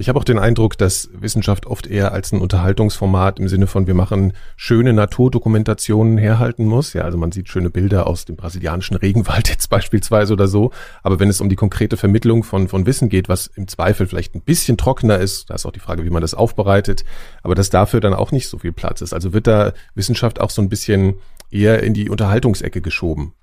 ich 0.00 0.08
habe 0.08 0.18
auch 0.18 0.24
den 0.24 0.38
Eindruck, 0.38 0.78
dass 0.78 1.10
Wissenschaft 1.12 1.66
oft 1.66 1.86
eher 1.86 2.12
als 2.12 2.32
ein 2.32 2.40
Unterhaltungsformat 2.40 3.38
im 3.38 3.48
Sinne 3.48 3.66
von 3.66 3.86
wir 3.86 3.92
machen 3.92 4.32
schöne 4.56 4.94
Naturdokumentationen 4.94 6.16
herhalten 6.16 6.64
muss. 6.64 6.94
Ja, 6.94 7.02
also 7.02 7.18
man 7.18 7.32
sieht 7.32 7.50
schöne 7.50 7.68
Bilder 7.68 8.06
aus 8.06 8.24
dem 8.24 8.36
brasilianischen 8.36 8.96
Regenwald 8.96 9.48
jetzt 9.50 9.68
beispielsweise 9.68 10.32
oder 10.32 10.48
so. 10.48 10.70
Aber 11.02 11.20
wenn 11.20 11.28
es 11.28 11.42
um 11.42 11.50
die 11.50 11.56
konkrete 11.56 11.98
Vermittlung 11.98 12.44
von, 12.44 12.68
von 12.68 12.86
Wissen 12.86 13.10
geht, 13.10 13.28
was 13.28 13.46
im 13.46 13.68
Zweifel 13.68 14.06
vielleicht 14.06 14.34
ein 14.34 14.40
bisschen 14.40 14.78
trockener 14.78 15.18
ist, 15.18 15.50
da 15.50 15.54
ist 15.54 15.66
auch 15.66 15.72
die 15.72 15.80
Frage, 15.80 16.02
wie 16.02 16.10
man 16.10 16.22
das 16.22 16.32
aufbereitet, 16.32 17.04
aber 17.42 17.54
dass 17.54 17.68
dafür 17.68 18.00
dann 18.00 18.14
auch 18.14 18.32
nicht 18.32 18.48
so 18.48 18.56
viel 18.56 18.72
Platz 18.72 19.02
ist. 19.02 19.12
Also 19.12 19.34
wird 19.34 19.46
da 19.46 19.74
Wissenschaft 19.94 20.40
auch 20.40 20.50
so 20.50 20.62
ein 20.62 20.70
bisschen 20.70 21.16
eher 21.50 21.82
in 21.82 21.92
die 21.92 22.08
Unterhaltungsecke 22.08 22.80
geschoben. 22.80 23.34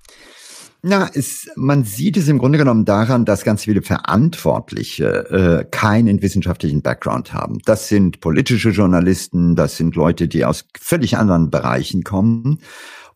Na, 0.82 1.10
es, 1.12 1.48
man 1.56 1.82
sieht 1.82 2.16
es 2.16 2.28
im 2.28 2.38
Grunde 2.38 2.56
genommen 2.56 2.84
daran, 2.84 3.24
dass 3.24 3.42
ganz 3.42 3.64
viele 3.64 3.82
Verantwortliche 3.82 5.06
äh, 5.30 5.64
keinen 5.68 6.22
wissenschaftlichen 6.22 6.82
Background 6.82 7.34
haben. 7.34 7.58
Das 7.64 7.88
sind 7.88 8.20
politische 8.20 8.70
Journalisten, 8.70 9.56
das 9.56 9.76
sind 9.76 9.96
Leute, 9.96 10.28
die 10.28 10.44
aus 10.44 10.66
völlig 10.78 11.16
anderen 11.16 11.50
Bereichen 11.50 12.04
kommen 12.04 12.60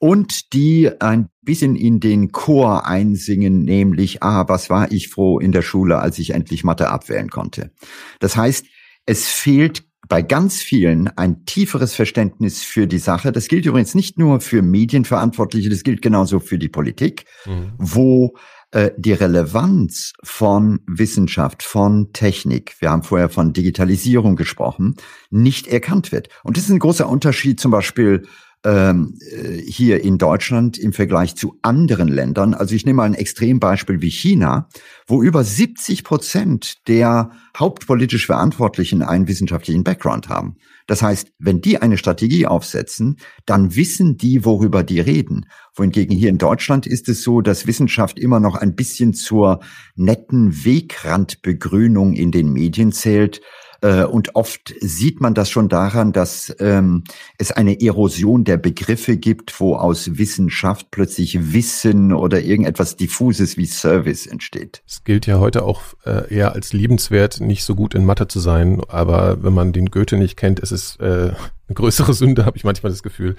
und 0.00 0.52
die 0.52 0.90
ein 1.00 1.28
bisschen 1.42 1.76
in 1.76 2.00
den 2.00 2.32
Chor 2.32 2.84
einsingen, 2.86 3.62
nämlich, 3.62 4.24
ah, 4.24 4.48
was 4.48 4.68
war 4.68 4.90
ich 4.90 5.08
froh 5.08 5.38
in 5.38 5.52
der 5.52 5.62
Schule, 5.62 6.00
als 6.00 6.18
ich 6.18 6.30
endlich 6.30 6.64
Mathe 6.64 6.88
abwählen 6.88 7.30
konnte. 7.30 7.70
Das 8.18 8.36
heißt, 8.36 8.66
es 9.06 9.28
fehlt 9.28 9.84
bei 10.12 10.20
ganz 10.20 10.60
vielen 10.60 11.08
ein 11.16 11.46
tieferes 11.46 11.94
Verständnis 11.94 12.62
für 12.62 12.86
die 12.86 12.98
Sache. 12.98 13.32
Das 13.32 13.48
gilt 13.48 13.64
übrigens 13.64 13.94
nicht 13.94 14.18
nur 14.18 14.42
für 14.42 14.60
Medienverantwortliche, 14.60 15.70
das 15.70 15.84
gilt 15.84 16.02
genauso 16.02 16.38
für 16.38 16.58
die 16.58 16.68
Politik, 16.68 17.24
mhm. 17.46 17.72
wo 17.78 18.34
äh, 18.72 18.90
die 18.98 19.14
Relevanz 19.14 20.12
von 20.22 20.80
Wissenschaft, 20.86 21.62
von 21.62 22.12
Technik, 22.12 22.76
wir 22.80 22.90
haben 22.90 23.04
vorher 23.04 23.30
von 23.30 23.54
Digitalisierung 23.54 24.36
gesprochen, 24.36 24.96
nicht 25.30 25.66
erkannt 25.66 26.12
wird. 26.12 26.28
Und 26.44 26.58
das 26.58 26.64
ist 26.64 26.70
ein 26.70 26.78
großer 26.78 27.08
Unterschied 27.08 27.58
zum 27.58 27.70
Beispiel 27.70 28.26
ähm, 28.64 29.18
äh, 29.20 29.58
hier 29.58 30.02
in 30.02 30.18
Deutschland 30.18 30.78
im 30.78 30.92
Vergleich 30.92 31.34
zu 31.34 31.58
anderen 31.62 32.08
Ländern. 32.08 32.54
Also 32.54 32.74
ich 32.74 32.86
nehme 32.86 32.98
mal 32.98 33.04
ein 33.04 33.14
Extrembeispiel 33.14 34.00
wie 34.00 34.10
China, 34.10 34.68
wo 35.06 35.22
über 35.22 35.42
70 35.42 36.04
Prozent 36.04 36.86
der 36.86 37.30
hauptpolitisch 37.58 38.26
Verantwortlichen 38.26 39.02
einen 39.02 39.26
wissenschaftlichen 39.26 39.84
Background 39.84 40.28
haben. 40.28 40.56
Das 40.86 41.02
heißt, 41.02 41.32
wenn 41.38 41.60
die 41.60 41.78
eine 41.78 41.98
Strategie 41.98 42.46
aufsetzen, 42.46 43.18
dann 43.46 43.74
wissen 43.76 44.16
die, 44.16 44.44
worüber 44.44 44.82
die 44.82 45.00
reden. 45.00 45.46
Wohingegen 45.74 46.16
hier 46.16 46.28
in 46.28 46.38
Deutschland 46.38 46.86
ist 46.86 47.08
es 47.08 47.22
so, 47.22 47.40
dass 47.40 47.66
Wissenschaft 47.66 48.18
immer 48.18 48.40
noch 48.40 48.56
ein 48.56 48.74
bisschen 48.74 49.14
zur 49.14 49.60
netten 49.94 50.64
Wegrandbegrünung 50.64 52.14
in 52.14 52.30
den 52.30 52.52
Medien 52.52 52.92
zählt. 52.92 53.40
Äh, 53.82 54.04
und 54.04 54.34
oft 54.36 54.74
sieht 54.80 55.20
man 55.20 55.34
das 55.34 55.50
schon 55.50 55.68
daran, 55.68 56.12
dass 56.12 56.54
ähm, 56.60 57.02
es 57.36 57.50
eine 57.50 57.80
Erosion 57.80 58.44
der 58.44 58.56
Begriffe 58.56 59.16
gibt, 59.16 59.58
wo 59.60 59.74
aus 59.74 60.18
Wissenschaft 60.18 60.90
plötzlich 60.90 61.52
Wissen 61.52 62.12
oder 62.12 62.40
irgendetwas 62.40 62.96
Diffuses 62.96 63.56
wie 63.56 63.66
Service 63.66 64.26
entsteht. 64.26 64.82
Es 64.86 65.02
gilt 65.04 65.26
ja 65.26 65.40
heute 65.40 65.64
auch 65.64 65.82
äh, 66.04 66.32
eher 66.32 66.52
als 66.52 66.72
liebenswert, 66.72 67.40
nicht 67.40 67.64
so 67.64 67.74
gut 67.74 67.94
in 67.94 68.04
Mathe 68.04 68.28
zu 68.28 68.38
sein. 68.38 68.80
Aber 68.88 69.42
wenn 69.42 69.52
man 69.52 69.72
den 69.72 69.90
Goethe 69.90 70.16
nicht 70.16 70.36
kennt, 70.36 70.60
ist 70.60 70.70
es 70.70 70.96
äh, 70.96 71.32
eine 71.32 71.74
größere 71.74 72.14
Sünde, 72.14 72.44
habe 72.46 72.56
ich 72.56 72.64
manchmal 72.64 72.92
das 72.92 73.02
Gefühl. 73.02 73.36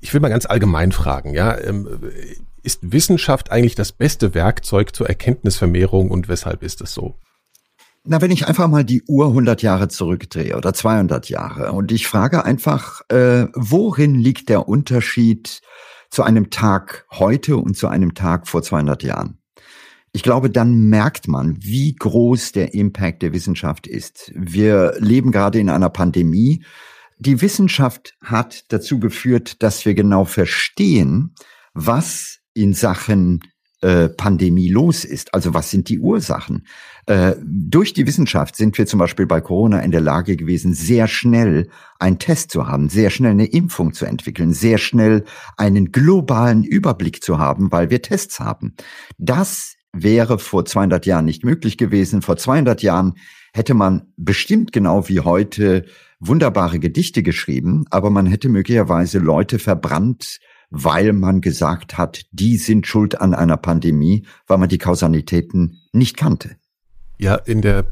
Ich 0.00 0.14
will 0.14 0.20
mal 0.20 0.28
ganz 0.28 0.46
allgemein 0.46 0.92
fragen, 0.92 1.34
ja. 1.34 1.58
Ähm, 1.58 1.88
ist 2.62 2.92
Wissenschaft 2.92 3.50
eigentlich 3.50 3.74
das 3.74 3.92
beste 3.92 4.34
Werkzeug 4.34 4.94
zur 4.94 5.08
Erkenntnisvermehrung 5.08 6.10
und 6.10 6.28
weshalb 6.28 6.62
ist 6.62 6.80
es 6.80 6.92
so? 6.92 7.14
Na, 8.04 8.20
wenn 8.20 8.30
ich 8.30 8.46
einfach 8.46 8.68
mal 8.68 8.84
die 8.84 9.02
Uhr 9.06 9.26
100 9.26 9.62
Jahre 9.62 9.88
zurückdrehe 9.88 10.56
oder 10.56 10.72
200 10.72 11.28
Jahre 11.28 11.72
und 11.72 11.92
ich 11.92 12.06
frage 12.06 12.44
einfach, 12.44 13.02
äh, 13.10 13.48
worin 13.54 14.14
liegt 14.14 14.48
der 14.48 14.68
Unterschied 14.68 15.60
zu 16.10 16.22
einem 16.22 16.50
Tag 16.50 17.06
heute 17.10 17.56
und 17.56 17.76
zu 17.76 17.88
einem 17.88 18.14
Tag 18.14 18.48
vor 18.48 18.62
200 18.62 19.02
Jahren? 19.02 19.38
Ich 20.12 20.22
glaube, 20.22 20.48
dann 20.48 20.88
merkt 20.88 21.28
man, 21.28 21.58
wie 21.60 21.94
groß 21.94 22.52
der 22.52 22.72
Impact 22.72 23.22
der 23.22 23.32
Wissenschaft 23.32 23.86
ist. 23.86 24.32
Wir 24.34 24.94
leben 24.98 25.32
gerade 25.32 25.58
in 25.58 25.68
einer 25.68 25.90
Pandemie. 25.90 26.64
Die 27.18 27.42
Wissenschaft 27.42 28.16
hat 28.22 28.72
dazu 28.72 29.00
geführt, 29.00 29.62
dass 29.62 29.84
wir 29.84 29.94
genau 29.94 30.24
verstehen, 30.24 31.34
was 31.74 32.38
in 32.54 32.72
Sachen 32.72 33.40
äh, 33.80 34.08
Pandemie 34.08 34.68
los 34.68 35.04
ist. 35.04 35.34
Also 35.34 35.54
was 35.54 35.70
sind 35.70 35.88
die 35.88 36.00
Ursachen? 36.00 36.66
Äh, 37.06 37.36
durch 37.42 37.92
die 37.92 38.06
Wissenschaft 38.06 38.56
sind 38.56 38.76
wir 38.76 38.86
zum 38.86 38.98
Beispiel 38.98 39.26
bei 39.26 39.40
Corona 39.40 39.80
in 39.80 39.90
der 39.90 40.00
Lage 40.00 40.36
gewesen, 40.36 40.74
sehr 40.74 41.08
schnell 41.08 41.68
einen 41.98 42.18
Test 42.18 42.50
zu 42.50 42.66
haben, 42.66 42.88
sehr 42.88 43.10
schnell 43.10 43.32
eine 43.32 43.46
Impfung 43.46 43.92
zu 43.92 44.04
entwickeln, 44.04 44.52
sehr 44.52 44.78
schnell 44.78 45.24
einen 45.56 45.92
globalen 45.92 46.64
Überblick 46.64 47.22
zu 47.22 47.38
haben, 47.38 47.72
weil 47.72 47.90
wir 47.90 48.02
Tests 48.02 48.40
haben. 48.40 48.74
Das 49.16 49.76
wäre 49.92 50.38
vor 50.38 50.64
200 50.64 51.06
Jahren 51.06 51.24
nicht 51.24 51.44
möglich 51.44 51.78
gewesen. 51.78 52.22
Vor 52.22 52.36
200 52.36 52.82
Jahren 52.82 53.14
hätte 53.52 53.74
man 53.74 54.12
bestimmt 54.16 54.72
genau 54.72 55.08
wie 55.08 55.20
heute 55.20 55.84
wunderbare 56.20 56.78
Gedichte 56.78 57.22
geschrieben, 57.22 57.84
aber 57.90 58.10
man 58.10 58.26
hätte 58.26 58.48
möglicherweise 58.48 59.18
Leute 59.18 59.58
verbrannt, 59.58 60.40
weil 60.70 61.12
man 61.12 61.40
gesagt 61.40 61.96
hat, 61.96 62.26
die 62.32 62.56
sind 62.56 62.86
schuld 62.86 63.20
an 63.20 63.34
einer 63.34 63.56
Pandemie, 63.56 64.26
weil 64.46 64.58
man 64.58 64.68
die 64.68 64.78
Kausalitäten 64.78 65.80
nicht 65.92 66.16
kannte. 66.16 66.56
Ja, 67.18 67.36
in 67.36 67.62
der 67.62 67.86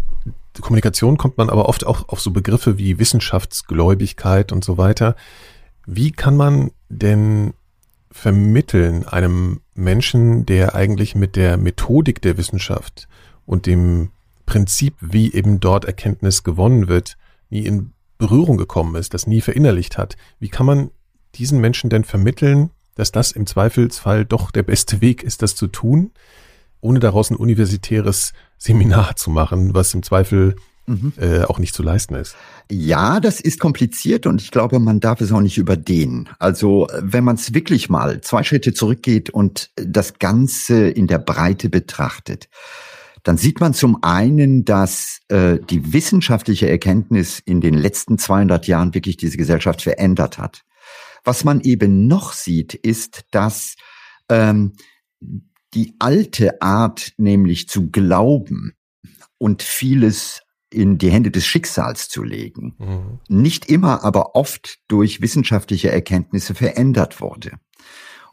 Kommunikation 0.61 1.19
kommt 1.19 1.39
man 1.39 1.51
aber 1.51 1.69
oft 1.69 1.87
auch 1.87 2.09
auf 2.09 2.21
so 2.21 2.31
Begriffe 2.31 2.79
wie 2.79 2.99
Wissenschaftsgläubigkeit 2.99 4.53
und 4.53 4.65
so 4.65 4.79
weiter. 4.79 5.17
Wie 5.87 6.13
kann 6.13 6.37
man 6.37 6.71
denn 6.89 7.55
vermitteln 8.11 9.05
einem 9.07 9.61
Menschen, 9.75 10.47
der 10.47 10.75
eigentlich 10.75 11.15
mit 11.15 11.37
der 11.37 11.57
Methodik 11.57 12.23
der 12.23 12.39
Wissenschaft 12.39 13.09
und 13.45 13.67
dem 13.67 14.11
Prinzip, 14.47 14.95
wie 15.01 15.33
eben 15.33 15.61
dort 15.61 15.85
Erkenntnis 15.85 16.43
gewonnen 16.43 16.89
wird, 16.89 17.17
nie 17.51 17.67
in 17.67 17.93
Berührung 18.19 18.57
gekommen 18.57 18.95
ist, 18.95 19.13
das 19.13 19.27
nie 19.27 19.41
verinnerlicht 19.41 19.99
hat. 19.99 20.17
Wie 20.39 20.49
kann 20.49 20.67
man 20.67 20.91
diesen 21.39 21.61
Menschen 21.61 21.91
denn 21.91 22.05
vermitteln, 22.05 22.71
dass 22.95 23.13
das 23.13 23.33
im 23.33 23.47
Zweifelsfall 23.47 24.25
doch 24.25 24.51
der 24.51 24.63
beste 24.63 25.01
Weg 25.01 25.23
ist, 25.23 25.43
das 25.43 25.55
zu 25.55 25.67
tun, 25.67 26.11
ohne 26.81 26.99
daraus 26.99 27.31
ein 27.31 27.37
universitäres 27.37 28.33
Seminar 28.59 29.17
zu 29.17 29.31
machen, 29.31 29.75
was 29.75 29.95
im 29.95 30.03
Zweifel 30.03 30.57
mhm. 30.87 31.13
äh, 31.19 31.43
auch 31.43 31.59
nicht 31.59 31.75
zu 31.75 31.83
leisten 31.83 32.15
ist. 32.15 32.37
Ja, 32.71 33.21
das 33.21 33.41
ist 33.41 33.61
kompliziert 33.61 34.27
und 34.27 34.41
ich 34.41 34.51
glaube, 34.51 34.79
man 34.79 35.01
darf 35.01 35.21
es 35.21 35.33
auch 35.33 35.41
nicht 35.41 35.59
überdehnen. 35.59 36.29
Also 36.39 36.89
wenn 36.99 37.25
man 37.25 37.37
es 37.37 37.55
wirklich 37.55 37.89
mal 37.89 38.21
zwei 38.23 38.43
Schritte 38.43 38.73
zurückgeht 38.73 39.31
und 39.31 39.71
das 39.77 40.19
Ganze 40.19 40.89
in 40.89 41.07
der 41.07 41.19
Breite 41.19 41.69
betrachtet, 41.69 42.49
dann 43.23 43.37
sieht 43.37 43.61
man 43.61 43.75
zum 43.75 44.03
einen, 44.03 44.65
dass 44.65 45.21
äh, 45.29 45.59
die 45.59 45.93
wissenschaftliche 45.93 46.69
Erkenntnis 46.69 47.41
in 47.45 47.61
den 47.61 47.75
letzten 47.75 48.19
200 48.19 48.69
Jahren 48.69 48.95
wirklich 48.95 49.17
diese 49.17 49.37
Gesellschaft 49.37 49.83
verändert 49.83 50.39
hat. 50.39 50.63
Was 51.27 51.43
man 51.43 51.61
eben 51.61 52.07
noch 52.07 52.33
sieht, 52.33 52.73
ist, 52.73 53.25
dass 53.33 53.75
ähm, 54.31 54.75
die 55.75 55.95
alte 55.99 56.63
Art, 56.63 57.15
nämlich 57.17 57.69
zu 57.69 57.91
glauben 57.91 58.75
und 59.37 59.65
vieles 59.65 60.43
in 60.71 60.99
die 60.99 61.11
Hände 61.11 61.33
des 61.33 61.45
Schicksals 61.45 62.09
zu 62.09 62.23
legen, 62.23 62.77
mhm. 62.79 63.19
nicht 63.29 63.69
immer, 63.69 64.05
aber 64.05 64.37
oft 64.37 64.79
durch 64.87 65.21
wissenschaftliche 65.21 65.91
Erkenntnisse 65.91 66.55
verändert 66.55 67.21
wurde. 67.21 67.59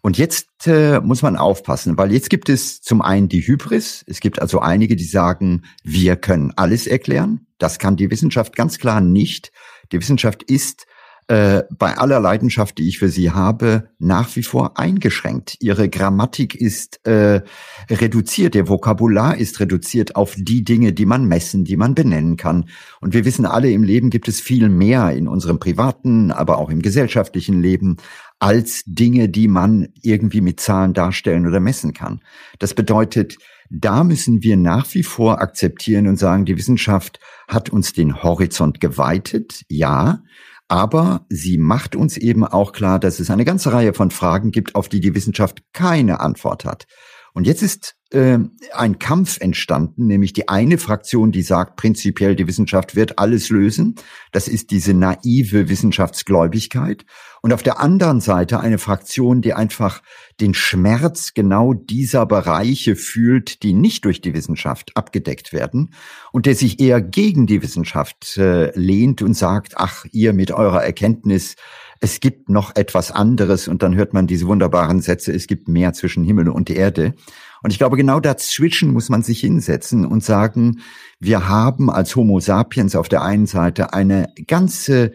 Und 0.01 0.19
jetzt 0.19 0.67
äh, 0.67 0.99
muss 0.99 1.23
man 1.23 1.35
aufpassen, 1.35 1.97
weil 1.97 2.11
jetzt 2.11 2.29
gibt 2.29 2.47
es 2.47 2.79
zum 2.81 3.01
einen 3.01 3.27
die 3.27 3.41
Hybris. 3.41 4.03
Es 4.05 4.19
gibt 4.19 4.39
also 4.39 4.59
einige, 4.59 4.95
die 4.95 5.05
sagen, 5.05 5.63
wir 5.83 6.15
können 6.15 6.53
alles 6.57 6.85
erklären. 6.85 7.47
Das 7.57 7.79
kann 7.79 7.95
die 7.95 8.11
Wissenschaft 8.11 8.55
ganz 8.55 8.77
klar 8.77 9.01
nicht. 9.01 9.51
Die 9.91 9.99
Wissenschaft 9.99 10.43
ist 10.43 10.85
äh, 11.27 11.63
bei 11.77 11.97
aller 11.97 12.19
Leidenschaft, 12.19 12.77
die 12.77 12.87
ich 12.87 12.99
für 12.99 13.09
sie 13.09 13.31
habe, 13.31 13.89
nach 13.99 14.35
wie 14.35 14.43
vor 14.43 14.77
eingeschränkt. 14.77 15.57
Ihre 15.61 15.89
Grammatik 15.89 16.55
ist 16.55 17.05
äh, 17.05 17.41
reduziert, 17.89 18.55
ihr 18.55 18.67
Vokabular 18.67 19.37
ist 19.37 19.59
reduziert 19.59 20.15
auf 20.15 20.35
die 20.37 20.63
Dinge, 20.63 20.93
die 20.93 21.05
man 21.05 21.25
messen, 21.25 21.63
die 21.63 21.77
man 21.77 21.95
benennen 21.95 22.35
kann. 22.35 22.65
Und 22.99 23.13
wir 23.13 23.25
wissen 23.25 23.45
alle, 23.45 23.71
im 23.71 23.83
Leben 23.83 24.09
gibt 24.09 24.27
es 24.27 24.41
viel 24.41 24.69
mehr 24.69 25.11
in 25.11 25.27
unserem 25.27 25.59
privaten, 25.59 26.31
aber 26.31 26.57
auch 26.57 26.69
im 26.69 26.81
gesellschaftlichen 26.81 27.61
Leben 27.61 27.97
als 28.39 28.83
Dinge, 28.85 29.29
die 29.29 29.47
man 29.47 29.87
irgendwie 30.01 30.41
mit 30.41 30.59
Zahlen 30.59 30.93
darstellen 30.93 31.47
oder 31.47 31.61
messen 31.61 31.93
kann. 31.93 32.19
Das 32.59 32.73
bedeutet, 32.73 33.37
da 33.69 34.03
müssen 34.03 34.43
wir 34.43 34.57
nach 34.57 34.93
wie 34.93 35.03
vor 35.03 35.41
akzeptieren 35.41 36.07
und 36.07 36.17
sagen, 36.17 36.45
die 36.45 36.57
Wissenschaft 36.57 37.19
hat 37.47 37.69
uns 37.69 37.93
den 37.93 38.21
Horizont 38.21 38.79
geweitet, 38.79 39.63
ja, 39.69 40.21
aber 40.67 41.25
sie 41.29 41.57
macht 41.57 41.95
uns 41.95 42.17
eben 42.17 42.45
auch 42.45 42.71
klar, 42.71 42.99
dass 42.99 43.19
es 43.19 43.29
eine 43.29 43.45
ganze 43.45 43.73
Reihe 43.73 43.93
von 43.93 44.11
Fragen 44.11 44.51
gibt, 44.51 44.75
auf 44.75 44.89
die 44.89 44.99
die 44.99 45.15
Wissenschaft 45.15 45.61
keine 45.73 46.19
Antwort 46.19 46.65
hat. 46.65 46.85
Und 47.33 47.47
jetzt 47.47 47.63
ist 47.63 47.95
äh, 48.11 48.37
ein 48.73 48.99
Kampf 48.99 49.39
entstanden, 49.41 50.05
nämlich 50.05 50.33
die 50.33 50.49
eine 50.49 50.77
Fraktion, 50.77 51.31
die 51.31 51.41
sagt, 51.41 51.77
prinzipiell 51.77 52.35
die 52.35 52.47
Wissenschaft 52.47 52.95
wird 52.95 53.17
alles 53.17 53.49
lösen. 53.49 53.95
Das 54.31 54.47
ist 54.47 54.69
diese 54.69 54.93
naive 54.93 55.67
Wissenschaftsgläubigkeit. 55.67 57.05
Und 57.45 57.51
auf 57.51 57.61
der 57.61 57.81
anderen 57.81 58.21
Seite 58.21 58.61
eine 58.61 58.77
Fraktion, 58.77 59.41
die 59.41 59.53
einfach 59.53 60.01
den 60.39 60.53
Schmerz 60.53 61.33
genau 61.33 61.73
dieser 61.73 62.25
Bereiche 62.25 62.95
fühlt, 62.95 63.63
die 63.63 63.73
nicht 63.73 64.05
durch 64.05 64.21
die 64.21 64.33
Wissenschaft 64.33 64.95
abgedeckt 64.95 65.51
werden 65.51 65.93
und 66.31 66.45
der 66.45 66.55
sich 66.55 66.79
eher 66.79 67.01
gegen 67.01 67.45
die 67.45 67.61
Wissenschaft 67.61 68.37
äh, 68.37 68.71
lehnt 68.79 69.21
und 69.21 69.33
sagt, 69.33 69.73
ach, 69.75 70.05
ihr 70.13 70.31
mit 70.31 70.51
eurer 70.51 70.85
Erkenntnis, 70.85 71.57
es 71.99 72.21
gibt 72.21 72.47
noch 72.47 72.77
etwas 72.77 73.11
anderes 73.11 73.67
und 73.67 73.83
dann 73.83 73.93
hört 73.93 74.13
man 74.13 74.25
diese 74.25 74.47
wunderbaren 74.47 75.01
Sätze, 75.01 75.33
es 75.33 75.45
gibt 75.45 75.67
mehr 75.67 75.91
zwischen 75.91 76.23
Himmel 76.23 76.47
und 76.47 76.69
Erde. 76.69 77.13
Und 77.61 77.71
ich 77.71 77.77
glaube, 77.77 77.97
genau 77.97 78.21
dazwischen 78.21 78.93
muss 78.93 79.09
man 79.09 79.21
sich 79.21 79.41
hinsetzen 79.41 80.05
und 80.05 80.23
sagen, 80.23 80.79
wir 81.19 81.49
haben 81.49 81.89
als 81.89 82.15
Homo 82.15 82.39
sapiens 82.39 82.95
auf 82.95 83.09
der 83.09 83.21
einen 83.21 83.47
Seite 83.47 83.91
eine 83.91 84.29
ganze 84.47 85.11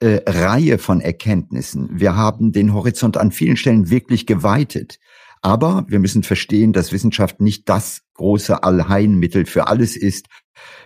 äh, 0.00 0.20
Reihe 0.26 0.78
von 0.78 1.00
Erkenntnissen. 1.00 1.88
Wir 1.92 2.16
haben 2.16 2.52
den 2.52 2.72
Horizont 2.74 3.16
an 3.16 3.32
vielen 3.32 3.56
Stellen 3.56 3.90
wirklich 3.90 4.26
geweitet. 4.26 4.98
Aber 5.40 5.84
wir 5.88 5.98
müssen 5.98 6.22
verstehen, 6.22 6.72
dass 6.72 6.92
Wissenschaft 6.92 7.40
nicht 7.40 7.68
das 7.68 8.02
große 8.14 8.62
Allheilmittel 8.62 9.46
für 9.46 9.68
alles 9.68 9.96
ist. 9.96 10.26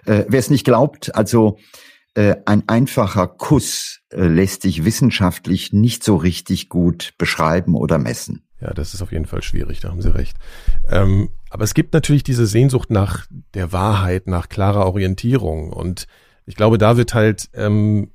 Äh, 0.04 0.24
wer 0.28 0.38
es 0.38 0.50
nicht 0.50 0.64
glaubt, 0.64 1.14
also 1.14 1.58
äh, 2.14 2.36
ein 2.44 2.68
einfacher 2.68 3.26
Kuss 3.26 4.00
äh, 4.10 4.26
lässt 4.26 4.62
sich 4.62 4.84
wissenschaftlich 4.84 5.72
nicht 5.72 6.04
so 6.04 6.16
richtig 6.16 6.68
gut 6.68 7.14
beschreiben 7.16 7.74
oder 7.74 7.98
messen. 7.98 8.46
Ja, 8.60 8.74
das 8.74 8.94
ist 8.94 9.02
auf 9.02 9.12
jeden 9.12 9.26
Fall 9.26 9.42
schwierig, 9.42 9.80
da 9.80 9.88
haben 9.88 10.02
Sie 10.02 10.14
recht. 10.14 10.36
Ähm, 10.88 11.30
aber 11.50 11.64
es 11.64 11.74
gibt 11.74 11.94
natürlich 11.94 12.22
diese 12.22 12.46
Sehnsucht 12.46 12.90
nach 12.90 13.26
der 13.54 13.72
Wahrheit, 13.72 14.26
nach 14.26 14.48
klarer 14.48 14.86
Orientierung. 14.86 15.72
Und 15.72 16.06
ich 16.46 16.54
glaube, 16.54 16.78
da 16.78 16.96
wird 16.96 17.14
halt 17.14 17.48
ähm, 17.54 18.12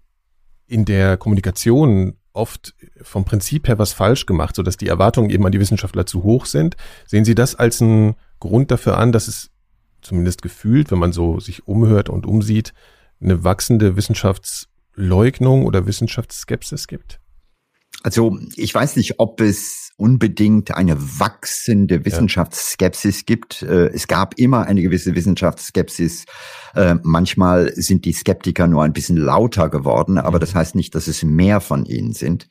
in 0.68 0.86
der 0.86 1.18
Kommunikation 1.18 2.18
oft 2.34 2.76
vom 3.02 3.26
Prinzip 3.26 3.68
her 3.68 3.80
was 3.80 3.94
falsch 3.94 4.26
gemacht, 4.26 4.56
so 4.56 4.64
dass 4.64 4.78
die 4.78 4.88
Erwartungen 4.88 5.30
eben 5.30 5.46
an 5.46 5.52
die 5.52 5.60
Wissenschaftler 5.60 6.06
zu 6.06 6.24
hoch 6.24 6.46
sind. 6.46 6.78
Sehen 7.06 7.26
Sie 7.26 7.36
das 7.36 7.56
als 7.56 7.82
einen 7.82 8.16
Grund 8.40 8.70
dafür 8.70 8.98
an, 8.98 9.12
dass 9.12 9.28
es 9.28 9.50
zumindest 10.02 10.42
gefühlt, 10.42 10.92
wenn 10.92 11.00
man 11.00 11.12
so 11.12 11.40
sich 11.40 11.68
umhört 11.68 12.10
und 12.10 12.26
umsieht, 12.26 12.74
eine 13.20 13.44
wachsende 13.44 13.96
Wissenschaftsleugnung 13.96 15.66
oder 15.66 15.88
Wissenschaftsskepsis 15.88 16.88
gibt? 16.88 17.20
Also 18.04 18.38
ich 18.56 18.74
weiß 18.74 18.96
nicht, 18.96 19.20
ob 19.20 19.42
es 19.42 19.92
unbedingt 19.98 20.76
eine 20.76 20.96
wachsende 21.20 22.06
Wissenschaftsskepsis 22.06 23.18
ja. 23.22 23.24
gibt. 23.26 23.64
Äh, 23.64 23.88
es 23.88 24.08
gab 24.08 24.38
immer 24.38 24.66
eine 24.66 24.82
gewisse 24.82 25.16
Wissenschaftsskepsis. 25.16 26.26
Äh, 26.76 26.96
manchmal 27.02 27.74
sind 27.76 28.06
die 28.06 28.14
Skeptiker 28.14 28.68
nur 28.68 28.84
ein 28.84 28.94
bisschen 28.94 29.18
lauter 29.18 29.70
geworden, 29.70 30.20
aber 30.20 30.38
das 30.38 30.54
mhm. 30.54 30.60
heißt 30.60 30.76
nicht, 30.76 30.94
dass 30.94 31.08
es 31.08 31.24
mehr 31.24 31.60
von 31.62 31.86
ihnen 31.86 32.14
sind. 32.14 32.48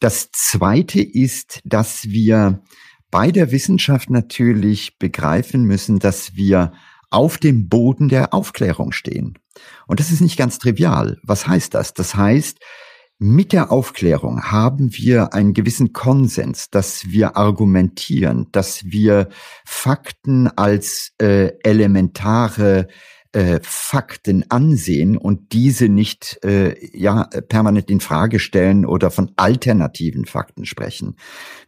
Das 0.00 0.30
Zweite 0.32 1.02
ist, 1.02 1.60
dass 1.64 2.04
wir 2.04 2.62
bei 3.10 3.30
der 3.30 3.52
Wissenschaft 3.52 4.08
natürlich 4.08 4.98
begreifen 4.98 5.64
müssen, 5.64 5.98
dass 5.98 6.34
wir 6.36 6.72
auf 7.10 7.36
dem 7.36 7.68
Boden 7.68 8.08
der 8.08 8.32
Aufklärung 8.32 8.92
stehen. 8.92 9.38
Und 9.86 10.00
das 10.00 10.10
ist 10.10 10.20
nicht 10.20 10.38
ganz 10.38 10.58
trivial. 10.58 11.18
Was 11.22 11.46
heißt 11.46 11.74
das? 11.74 11.92
Das 11.92 12.14
heißt, 12.14 12.58
mit 13.22 13.52
der 13.52 13.70
Aufklärung 13.70 14.44
haben 14.44 14.96
wir 14.96 15.34
einen 15.34 15.52
gewissen 15.52 15.92
Konsens, 15.92 16.70
dass 16.70 17.10
wir 17.10 17.36
argumentieren, 17.36 18.46
dass 18.50 18.82
wir 18.86 19.28
Fakten 19.66 20.48
als 20.48 21.12
äh, 21.20 21.52
elementare 21.62 22.88
äh, 23.32 23.60
Fakten 23.62 24.46
ansehen 24.48 25.18
und 25.18 25.52
diese 25.52 25.90
nicht 25.90 26.40
äh, 26.44 26.74
ja 26.96 27.24
permanent 27.48 27.90
in 27.90 28.00
Frage 28.00 28.38
stellen 28.38 28.86
oder 28.86 29.10
von 29.10 29.32
alternativen 29.36 30.24
Fakten 30.24 30.64
sprechen. 30.64 31.16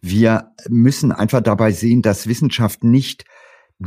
Wir 0.00 0.52
müssen 0.70 1.12
einfach 1.12 1.42
dabei 1.42 1.70
sehen, 1.72 2.00
dass 2.00 2.26
Wissenschaft 2.28 2.82
nicht 2.82 3.26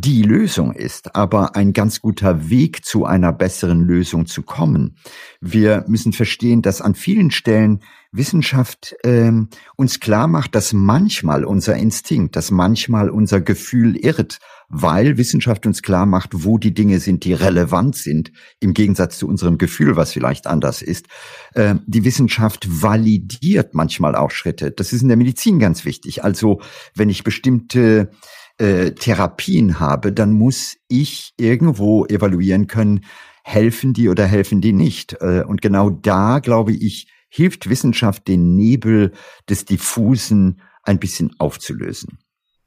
die 0.02 0.24
Lösung 0.24 0.74
ist, 0.74 1.16
aber 1.16 1.56
ein 1.56 1.72
ganz 1.72 2.02
guter 2.02 2.50
Weg 2.50 2.84
zu 2.84 3.06
einer 3.06 3.32
besseren 3.32 3.82
Lösung 3.82 4.26
zu 4.26 4.44
kommen. 4.44 4.98
Wir 5.40 5.86
müssen 5.88 6.12
verstehen, 6.12 6.62
dass 6.62 6.82
an 6.82 6.96
vielen 6.96 7.32
Stellen 7.32 7.80
Wissenschaft 8.12 8.96
ähm, 9.04 9.50
uns 9.76 10.00
klar 10.00 10.28
macht, 10.28 10.56
dass 10.56 10.74
manchmal 10.74 11.46
unser 11.46 11.76
Instinkt, 11.76 12.36
dass 12.36 12.52
manchmal 12.52 13.10
unser 13.10 13.42
Gefühl 13.42 13.96
irrt, 13.96 14.40
weil 14.68 15.18
Wissenschaft 15.18 15.66
uns 15.66 15.82
klar 15.82 16.06
macht, 16.06 16.30
wo 16.34 16.58
die 16.58 16.74
Dinge 16.74 17.00
sind, 17.00 17.24
die 17.24 17.34
relevant 17.34 17.96
sind, 17.96 18.32
im 18.60 18.74
Gegensatz 18.74 19.18
zu 19.18 19.28
unserem 19.28 19.58
Gefühl, 19.58 19.96
was 19.96 20.14
vielleicht 20.14 20.48
anders 20.48 20.82
ist. 20.82 21.08
Äh, 21.54 21.76
die 21.86 22.04
Wissenschaft 22.04 22.82
validiert 22.82 23.74
manchmal 23.74 24.16
auch 24.16 24.32
Schritte. 24.32 24.72
Das 24.72 24.92
ist 24.92 25.02
in 25.02 25.08
der 25.08 25.18
Medizin 25.18 25.60
ganz 25.60 25.86
wichtig. 25.86 26.24
Also 26.24 26.62
wenn 26.96 27.10
ich 27.10 27.24
bestimmte 27.24 28.10
äh, 28.58 28.92
Therapien 28.92 29.80
habe, 29.80 30.12
dann 30.12 30.32
muss 30.32 30.78
ich 30.88 31.34
irgendwo 31.38 32.06
evaluieren 32.06 32.68
können, 32.68 33.06
helfen 33.44 33.94
die 33.94 34.10
oder 34.10 34.26
helfen 34.26 34.62
die 34.62 34.74
nicht. 34.74 35.14
Äh, 35.22 35.44
und 35.46 35.62
genau 35.62 35.90
da, 35.90 36.40
glaube 36.40 36.74
ich, 36.74 37.08
hilft 37.30 37.70
Wissenschaft, 37.70 38.28
den 38.28 38.56
Nebel 38.56 39.12
des 39.50 39.66
Diffusen 39.66 40.62
ein 40.84 41.00
bisschen 41.00 41.32
aufzulösen. 41.38 42.20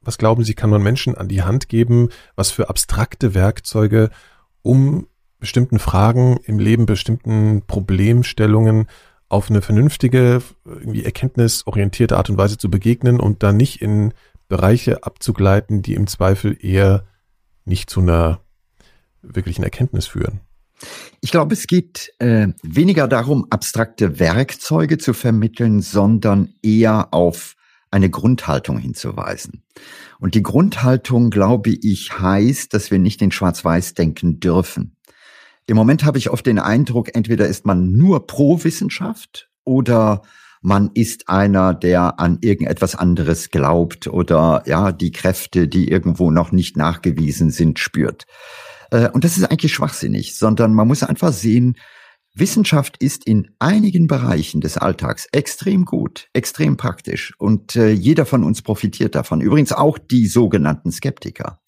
Was 0.02 0.18
glauben 0.18 0.44
Sie, 0.44 0.54
kann 0.54 0.70
man 0.70 0.82
Menschen 0.82 1.16
an 1.16 1.28
die 1.28 1.42
Hand 1.42 1.68
geben, 1.68 2.08
was 2.36 2.50
für 2.50 2.68
abstrakte 2.68 3.34
Werkzeuge, 3.34 4.10
um 4.62 5.06
bestimmten 5.40 5.78
Fragen 5.78 6.38
im 6.44 6.58
Leben, 6.58 6.86
bestimmten 6.86 7.62
Problemstellungen 7.66 8.86
auf 9.28 9.50
eine 9.50 9.62
vernünftige, 9.62 10.42
irgendwie 10.64 11.04
erkenntnisorientierte 11.04 12.16
Art 12.16 12.30
und 12.30 12.38
Weise 12.38 12.58
zu 12.58 12.70
begegnen 12.70 13.20
und 13.20 13.42
da 13.42 13.52
nicht 13.52 13.82
in 13.82 14.12
Bereiche 14.48 15.04
abzugleiten, 15.04 15.82
die 15.82 15.94
im 15.94 16.06
Zweifel 16.06 16.56
eher 16.58 17.06
nicht 17.64 17.90
zu 17.90 18.00
einer 18.00 18.40
wirklichen 19.22 19.62
Erkenntnis 19.62 20.06
führen. 20.06 20.40
Ich 21.20 21.30
glaube, 21.30 21.54
es 21.54 21.66
geht 21.66 22.12
äh, 22.18 22.48
weniger 22.62 23.08
darum, 23.08 23.46
abstrakte 23.50 24.20
Werkzeuge 24.20 24.98
zu 24.98 25.12
vermitteln, 25.12 25.82
sondern 25.82 26.54
eher 26.62 27.12
auf 27.12 27.56
eine 27.90 28.10
Grundhaltung 28.10 28.78
hinzuweisen. 28.78 29.64
Und 30.20 30.34
die 30.34 30.42
Grundhaltung, 30.42 31.30
glaube 31.30 31.70
ich, 31.70 32.18
heißt, 32.18 32.72
dass 32.74 32.90
wir 32.90 32.98
nicht 32.98 33.22
in 33.22 33.32
Schwarz-Weiß 33.32 33.94
denken 33.94 34.40
dürfen. 34.40 34.96
Im 35.66 35.76
Moment 35.76 36.04
habe 36.04 36.18
ich 36.18 36.30
oft 36.30 36.46
den 36.46 36.58
Eindruck, 36.58 37.14
entweder 37.14 37.46
ist 37.46 37.66
man 37.66 37.92
nur 37.92 38.26
pro 38.26 38.62
Wissenschaft 38.62 39.50
oder 39.64 40.22
man 40.62 40.90
ist 40.94 41.28
einer, 41.28 41.74
der 41.74 42.18
an 42.20 42.38
irgendetwas 42.40 42.94
anderes 42.94 43.50
glaubt 43.50 44.06
oder 44.06 44.62
ja, 44.66 44.92
die 44.92 45.12
Kräfte, 45.12 45.68
die 45.68 45.88
irgendwo 45.88 46.30
noch 46.30 46.52
nicht 46.52 46.76
nachgewiesen 46.76 47.50
sind, 47.50 47.78
spürt. 47.78 48.24
Äh, 48.90 49.08
und 49.10 49.24
das 49.24 49.36
ist 49.36 49.44
eigentlich 49.44 49.72
schwachsinnig, 49.72 50.36
sondern 50.36 50.74
man 50.74 50.88
muss 50.88 51.02
einfach 51.02 51.32
sehen, 51.32 51.76
Wissenschaft 52.34 53.02
ist 53.02 53.26
in 53.26 53.50
einigen 53.58 54.06
Bereichen 54.06 54.60
des 54.60 54.76
Alltags 54.76 55.26
extrem 55.32 55.84
gut, 55.84 56.28
extrem 56.32 56.76
praktisch 56.76 57.34
und 57.38 57.74
äh, 57.74 57.90
jeder 57.90 58.26
von 58.26 58.44
uns 58.44 58.62
profitiert 58.62 59.14
davon. 59.14 59.40
Übrigens 59.40 59.72
auch 59.72 59.98
die 59.98 60.26
sogenannten 60.26 60.92
Skeptiker. 60.92 61.60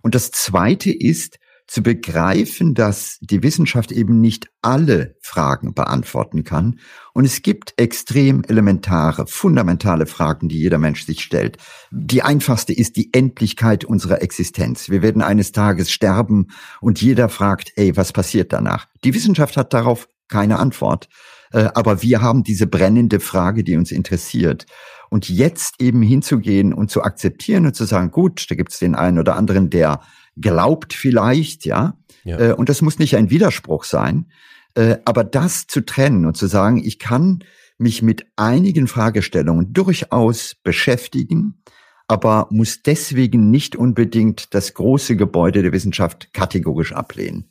Und 0.00 0.14
das 0.14 0.30
Zweite 0.30 0.90
ist, 0.90 1.38
zu 1.68 1.82
begreifen, 1.82 2.74
dass 2.74 3.18
die 3.20 3.42
Wissenschaft 3.42 3.92
eben 3.92 4.20
nicht 4.20 4.48
alle 4.62 5.16
Fragen 5.20 5.74
beantworten 5.74 6.42
kann. 6.42 6.80
Und 7.12 7.26
es 7.26 7.42
gibt 7.42 7.74
extrem 7.76 8.42
elementare, 8.48 9.26
fundamentale 9.26 10.06
Fragen, 10.06 10.48
die 10.48 10.58
jeder 10.58 10.78
Mensch 10.78 11.04
sich 11.04 11.22
stellt. 11.22 11.58
Die 11.90 12.22
einfachste 12.22 12.72
ist 12.72 12.96
die 12.96 13.12
Endlichkeit 13.12 13.84
unserer 13.84 14.22
Existenz. 14.22 14.88
Wir 14.88 15.02
werden 15.02 15.20
eines 15.20 15.52
Tages 15.52 15.90
sterben 15.90 16.48
und 16.80 17.02
jeder 17.02 17.28
fragt, 17.28 17.72
ey, 17.76 17.96
was 17.96 18.14
passiert 18.14 18.52
danach? 18.54 18.86
Die 19.04 19.12
Wissenschaft 19.12 19.58
hat 19.58 19.74
darauf 19.74 20.08
keine 20.26 20.58
Antwort. 20.58 21.08
Äh, 21.52 21.68
aber 21.74 22.02
wir 22.02 22.22
haben 22.22 22.44
diese 22.44 22.66
brennende 22.66 23.20
Frage, 23.20 23.62
die 23.62 23.76
uns 23.76 23.92
interessiert. 23.92 24.64
Und 25.10 25.28
jetzt 25.28 25.80
eben 25.80 26.02
hinzugehen 26.02 26.72
und 26.72 26.90
zu 26.90 27.02
akzeptieren 27.02 27.66
und 27.66 27.74
zu 27.74 27.84
sagen, 27.84 28.10
gut, 28.10 28.46
da 28.50 28.54
gibt 28.54 28.72
es 28.72 28.78
den 28.78 28.94
einen 28.94 29.18
oder 29.18 29.36
anderen, 29.36 29.70
der 29.70 30.00
glaubt 30.40 30.94
vielleicht, 30.94 31.64
ja. 31.64 31.96
ja. 32.24 32.38
Äh, 32.38 32.52
und 32.52 32.68
das 32.68 32.82
muss 32.82 32.98
nicht 32.98 33.16
ein 33.16 33.30
Widerspruch 33.30 33.84
sein. 33.84 34.26
Äh, 34.74 34.98
aber 35.04 35.24
das 35.24 35.66
zu 35.66 35.84
trennen 35.84 36.26
und 36.26 36.36
zu 36.36 36.46
sagen, 36.46 36.82
ich 36.84 36.98
kann 36.98 37.44
mich 37.78 38.02
mit 38.02 38.26
einigen 38.36 38.86
Fragestellungen 38.88 39.72
durchaus 39.72 40.56
beschäftigen, 40.62 41.62
aber 42.08 42.48
muss 42.50 42.82
deswegen 42.82 43.50
nicht 43.50 43.76
unbedingt 43.76 44.54
das 44.54 44.74
große 44.74 45.16
Gebäude 45.16 45.62
der 45.62 45.72
Wissenschaft 45.72 46.32
kategorisch 46.32 46.92
ablehnen. 46.92 47.48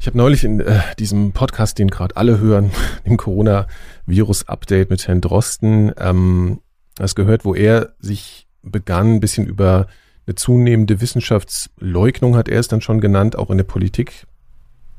Ich 0.00 0.06
habe 0.06 0.18
neulich 0.18 0.44
in 0.44 0.60
äh, 0.60 0.80
diesem 0.98 1.32
Podcast, 1.32 1.78
den 1.78 1.88
gerade 1.88 2.16
alle 2.16 2.38
hören, 2.38 2.70
dem 3.06 3.16
Corona-Virus-Update 3.16 4.90
mit 4.90 5.06
Herrn 5.06 5.20
Drosten, 5.20 5.92
ähm, 5.98 6.60
das 6.96 7.14
gehört, 7.14 7.44
wo 7.44 7.54
er 7.54 7.94
sich 7.98 8.46
begann, 8.62 9.14
ein 9.14 9.20
bisschen 9.20 9.46
über 9.46 9.86
eine 10.26 10.34
zunehmende 10.34 11.00
Wissenschaftsleugnung, 11.00 12.36
hat 12.36 12.48
er 12.48 12.60
es 12.60 12.68
dann 12.68 12.80
schon 12.80 13.00
genannt, 13.00 13.36
auch 13.36 13.50
in 13.50 13.58
der 13.58 13.64
Politik 13.64 14.26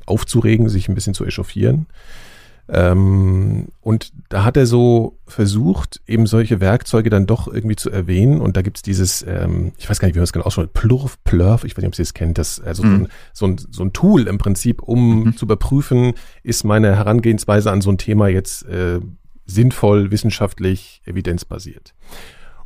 aufzuregen, 0.05 0.69
sich 0.69 0.87
ein 0.87 0.95
bisschen 0.95 1.13
zu 1.13 1.25
echauffieren. 1.25 1.87
Ähm, 2.67 3.67
und 3.81 4.11
da 4.29 4.43
hat 4.43 4.57
er 4.57 4.65
so 4.65 5.19
versucht, 5.27 6.01
eben 6.07 6.25
solche 6.25 6.59
Werkzeuge 6.59 7.11
dann 7.11 7.27
doch 7.27 7.47
irgendwie 7.47 7.75
zu 7.75 7.91
erwähnen. 7.91 8.41
Und 8.41 8.57
da 8.57 8.63
gibt's 8.63 8.81
dieses, 8.81 9.23
ähm, 9.27 9.73
ich 9.77 9.89
weiß 9.89 9.99
gar 9.99 10.07
nicht, 10.07 10.15
wie 10.15 10.19
man 10.19 10.23
es 10.23 10.33
genau 10.33 10.45
ausspricht, 10.45 10.73
Plurf, 10.73 11.23
Plurf, 11.23 11.63
ich 11.63 11.77
weiß 11.77 11.83
nicht, 11.83 11.89
ob 11.89 11.95
Sie 11.95 12.01
es 12.01 12.15
kennt, 12.15 12.37
das 12.37 12.59
also 12.59 12.83
mhm. 12.83 13.07
so, 13.33 13.45
ein, 13.45 13.57
so, 13.57 13.63
ein, 13.63 13.71
so 13.71 13.83
ein 13.83 13.93
Tool 13.93 14.27
im 14.27 14.39
Prinzip, 14.39 14.81
um 14.81 15.25
mhm. 15.25 15.37
zu 15.37 15.45
überprüfen, 15.45 16.13
ist 16.41 16.63
meine 16.63 16.95
Herangehensweise 16.95 17.71
an 17.71 17.81
so 17.81 17.91
ein 17.91 17.99
Thema 17.99 18.29
jetzt 18.29 18.65
äh, 18.65 18.99
sinnvoll, 19.45 20.09
wissenschaftlich, 20.09 21.01
evidenzbasiert. 21.05 21.93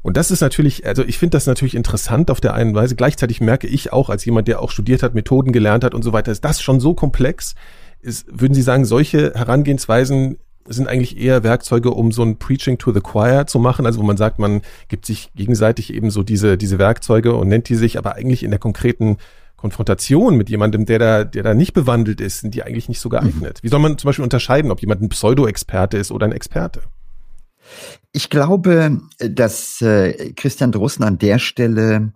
Und 0.02 0.18
das 0.18 0.32
ist 0.32 0.42
natürlich, 0.42 0.86
also 0.86 1.04
ich 1.04 1.18
finde 1.18 1.36
das 1.36 1.46
natürlich 1.46 1.76
interessant 1.76 2.32
auf 2.32 2.40
der 2.40 2.54
einen 2.54 2.74
Weise. 2.74 2.96
Gleichzeitig 2.96 3.42
merke 3.42 3.68
ich 3.68 3.92
auch 3.92 4.10
als 4.10 4.24
jemand, 4.26 4.48
der 4.48 4.62
auch 4.62 4.72
studiert 4.72 5.04
hat, 5.04 5.14
Methoden 5.14 5.52
gelernt 5.52 5.84
hat 5.84 5.94
und 5.94 6.04
so 6.04 6.14
weiter, 6.14 6.32
ist 6.32 6.46
das 6.46 6.62
schon 6.62 6.80
so 6.80 6.94
komplex. 6.94 7.56
Ist, 8.02 8.26
würden 8.32 8.54
Sie 8.54 8.62
sagen, 8.62 8.86
solche 8.86 9.34
Herangehensweisen 9.36 10.38
sind 10.66 10.88
eigentlich 10.88 11.18
eher 11.18 11.44
Werkzeuge, 11.44 11.92
um 11.92 12.12
so 12.12 12.24
ein 12.24 12.38
Preaching 12.38 12.78
to 12.78 12.94
the 12.94 13.02
Choir 13.02 13.48
zu 13.48 13.60
machen, 13.60 13.86
also 13.86 14.00
wo 14.00 14.04
man 14.04 14.18
sagt, 14.18 14.40
man 14.40 14.62
gibt 14.88 15.06
sich 15.06 15.32
gegenseitig 15.36 15.94
eben 15.94 16.12
so 16.12 16.24
diese, 16.24 16.58
diese 16.58 16.80
Werkzeuge 16.80 17.36
und 17.36 17.48
nennt 17.48 17.70
die 17.70 17.76
sich, 17.76 17.98
aber 17.98 18.16
eigentlich 18.16 18.44
in 18.44 18.52
der 18.52 18.60
konkreten 18.60 19.18
Konfrontation 19.58 20.38
mit 20.38 20.50
jemandem, 20.50 20.86
der 20.86 21.00
da, 21.00 21.24
der 21.26 21.44
da 21.44 21.54
nicht 21.54 21.74
bewandelt 21.74 22.22
ist, 22.22 22.40
sind 22.40 22.56
die 22.56 22.64
eigentlich 22.64 22.88
nicht 22.88 23.02
so 23.02 23.10
geeignet. 23.10 23.60
Mhm. 23.60 23.64
Wie 23.64 23.68
soll 23.68 23.80
man 23.80 23.98
zum 23.98 24.08
Beispiel 24.08 24.24
unterscheiden, 24.24 24.72
ob 24.72 24.80
jemand 24.80 25.02
ein 25.02 25.10
Pseudo-Experte 25.10 25.98
ist 25.98 26.12
oder 26.12 26.28
ein 26.28 26.32
Experte? 26.32 26.82
Ich 28.12 28.30
glaube, 28.30 29.00
dass 29.20 29.82
äh, 29.82 30.34
Christian 30.34 30.72
Drosten 30.72 31.04
an 31.04 31.18
der 31.18 31.40
Stelle 31.40 32.14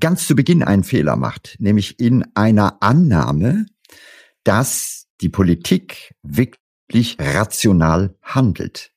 ganz 0.00 0.26
zu 0.26 0.34
Beginn 0.34 0.62
einen 0.62 0.84
Fehler 0.84 1.16
macht, 1.16 1.56
nämlich 1.58 2.00
in 2.00 2.24
einer 2.34 2.82
Annahme, 2.82 3.66
dass 4.44 5.06
die 5.20 5.28
Politik 5.28 6.14
wirklich 6.22 7.16
rational 7.18 8.16
handelt. 8.22 8.92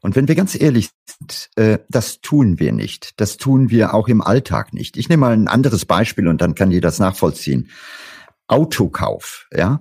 Und 0.00 0.14
wenn 0.14 0.28
wir 0.28 0.34
ganz 0.34 0.54
ehrlich 0.54 0.90
sind, 1.18 1.50
äh, 1.56 1.78
das 1.88 2.20
tun 2.20 2.60
wir 2.60 2.72
nicht. 2.72 3.20
Das 3.20 3.38
tun 3.38 3.70
wir 3.70 3.94
auch 3.94 4.08
im 4.08 4.20
Alltag 4.20 4.72
nicht. 4.72 4.96
Ich 4.96 5.08
nehme 5.08 5.22
mal 5.22 5.32
ein 5.32 5.48
anderes 5.48 5.84
Beispiel 5.84 6.28
und 6.28 6.40
dann 6.40 6.54
kann 6.54 6.70
jeder 6.70 6.88
das 6.88 6.98
nachvollziehen. 6.98 7.70
Autokauf, 8.46 9.48
ja. 9.52 9.80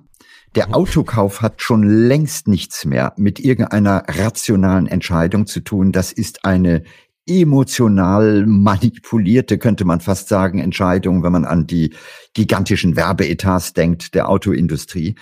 Der 0.55 0.73
Autokauf 0.73 1.41
hat 1.41 1.61
schon 1.61 1.83
längst 1.83 2.47
nichts 2.47 2.85
mehr 2.85 3.13
mit 3.17 3.41
irgendeiner 3.41 4.03
rationalen 4.07 4.87
Entscheidung 4.87 5.47
zu 5.47 5.59
tun. 5.59 5.91
Das 5.91 6.13
ist 6.13 6.45
eine 6.45 6.83
emotional 7.27 8.45
manipulierte, 8.45 9.57
könnte 9.57 9.83
man 9.83 9.99
fast 9.99 10.29
sagen, 10.29 10.59
Entscheidung, 10.59 11.23
wenn 11.23 11.33
man 11.33 11.43
an 11.43 11.67
die 11.67 11.93
gigantischen 12.33 12.95
Werbeetats 12.95 13.73
denkt 13.73 14.15
der 14.15 14.29
Autoindustrie. 14.29 15.15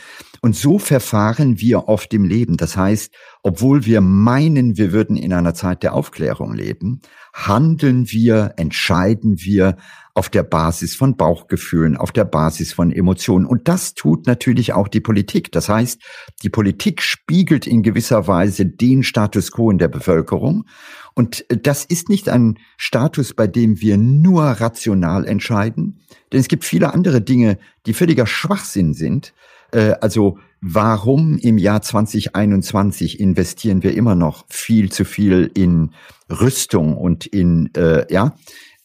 Und 0.44 0.58
so 0.58 0.78
verfahren 0.78 1.62
wir 1.62 1.88
oft 1.88 2.14
im 2.14 2.26
Leben. 2.26 2.58
Das 2.58 2.76
heißt, 2.76 3.16
obwohl 3.44 3.86
wir 3.86 4.02
meinen, 4.02 4.76
wir 4.76 4.92
würden 4.92 5.16
in 5.16 5.32
einer 5.32 5.54
Zeit 5.54 5.84
der 5.84 5.94
Aufklärung 5.94 6.54
leben, 6.54 7.00
handeln 7.34 8.12
wir, 8.12 8.54
entscheiden 8.58 9.38
wir 9.40 9.78
auf 10.14 10.28
der 10.28 10.44
Basis 10.44 10.98
von 10.98 11.16
Bauchgefühlen, 11.16 11.96
auf 11.96 12.12
der 12.12 12.26
Basis 12.26 12.74
von 12.74 12.92
Emotionen. 12.92 13.46
Und 13.46 13.70
das 13.70 13.94
tut 13.94 14.28
natürlich 14.28 14.74
auch 14.74 14.90
die 14.90 15.00
Politik. 15.00 15.50
Das 15.54 15.70
heißt, 15.70 16.02
die 16.44 16.50
Politik 16.50 17.02
spiegelt 17.02 17.66
in 17.66 17.82
gewisser 17.82 18.28
Weise 18.28 18.66
den 18.66 19.04
Status 19.04 19.50
quo 19.50 19.72
in 19.72 19.78
der 19.78 19.88
Bevölkerung. 19.88 20.66
Und 21.14 21.46
das 21.48 21.86
ist 21.86 22.10
nicht 22.10 22.28
ein 22.28 22.60
Status, 22.76 23.34
bei 23.34 23.48
dem 23.48 23.80
wir 23.80 23.96
nur 23.96 24.44
rational 24.44 25.26
entscheiden, 25.26 26.02
denn 26.34 26.42
es 26.42 26.50
gibt 26.50 26.66
viele 26.66 26.94
andere 26.94 27.22
Dinge, 27.22 27.60
die 27.86 27.94
völliger 27.94 28.28
Schwachsinn 28.28 28.94
sind. 28.94 29.34
Äh, 29.74 29.96
also 30.02 30.38
warum 30.62 31.38
im 31.38 31.58
Jahr 31.58 31.82
2021 31.82 33.20
investieren 33.20 33.84
wir 33.84 33.96
immer 33.96 34.16
noch 34.16 34.46
viel 34.48 34.92
zu 34.92 35.04
viel 35.04 35.52
in 35.54 35.92
Rüstung 36.30 36.96
und 36.96 37.26
in 37.26 37.74
äh, 37.76 38.12
ja 38.12 38.36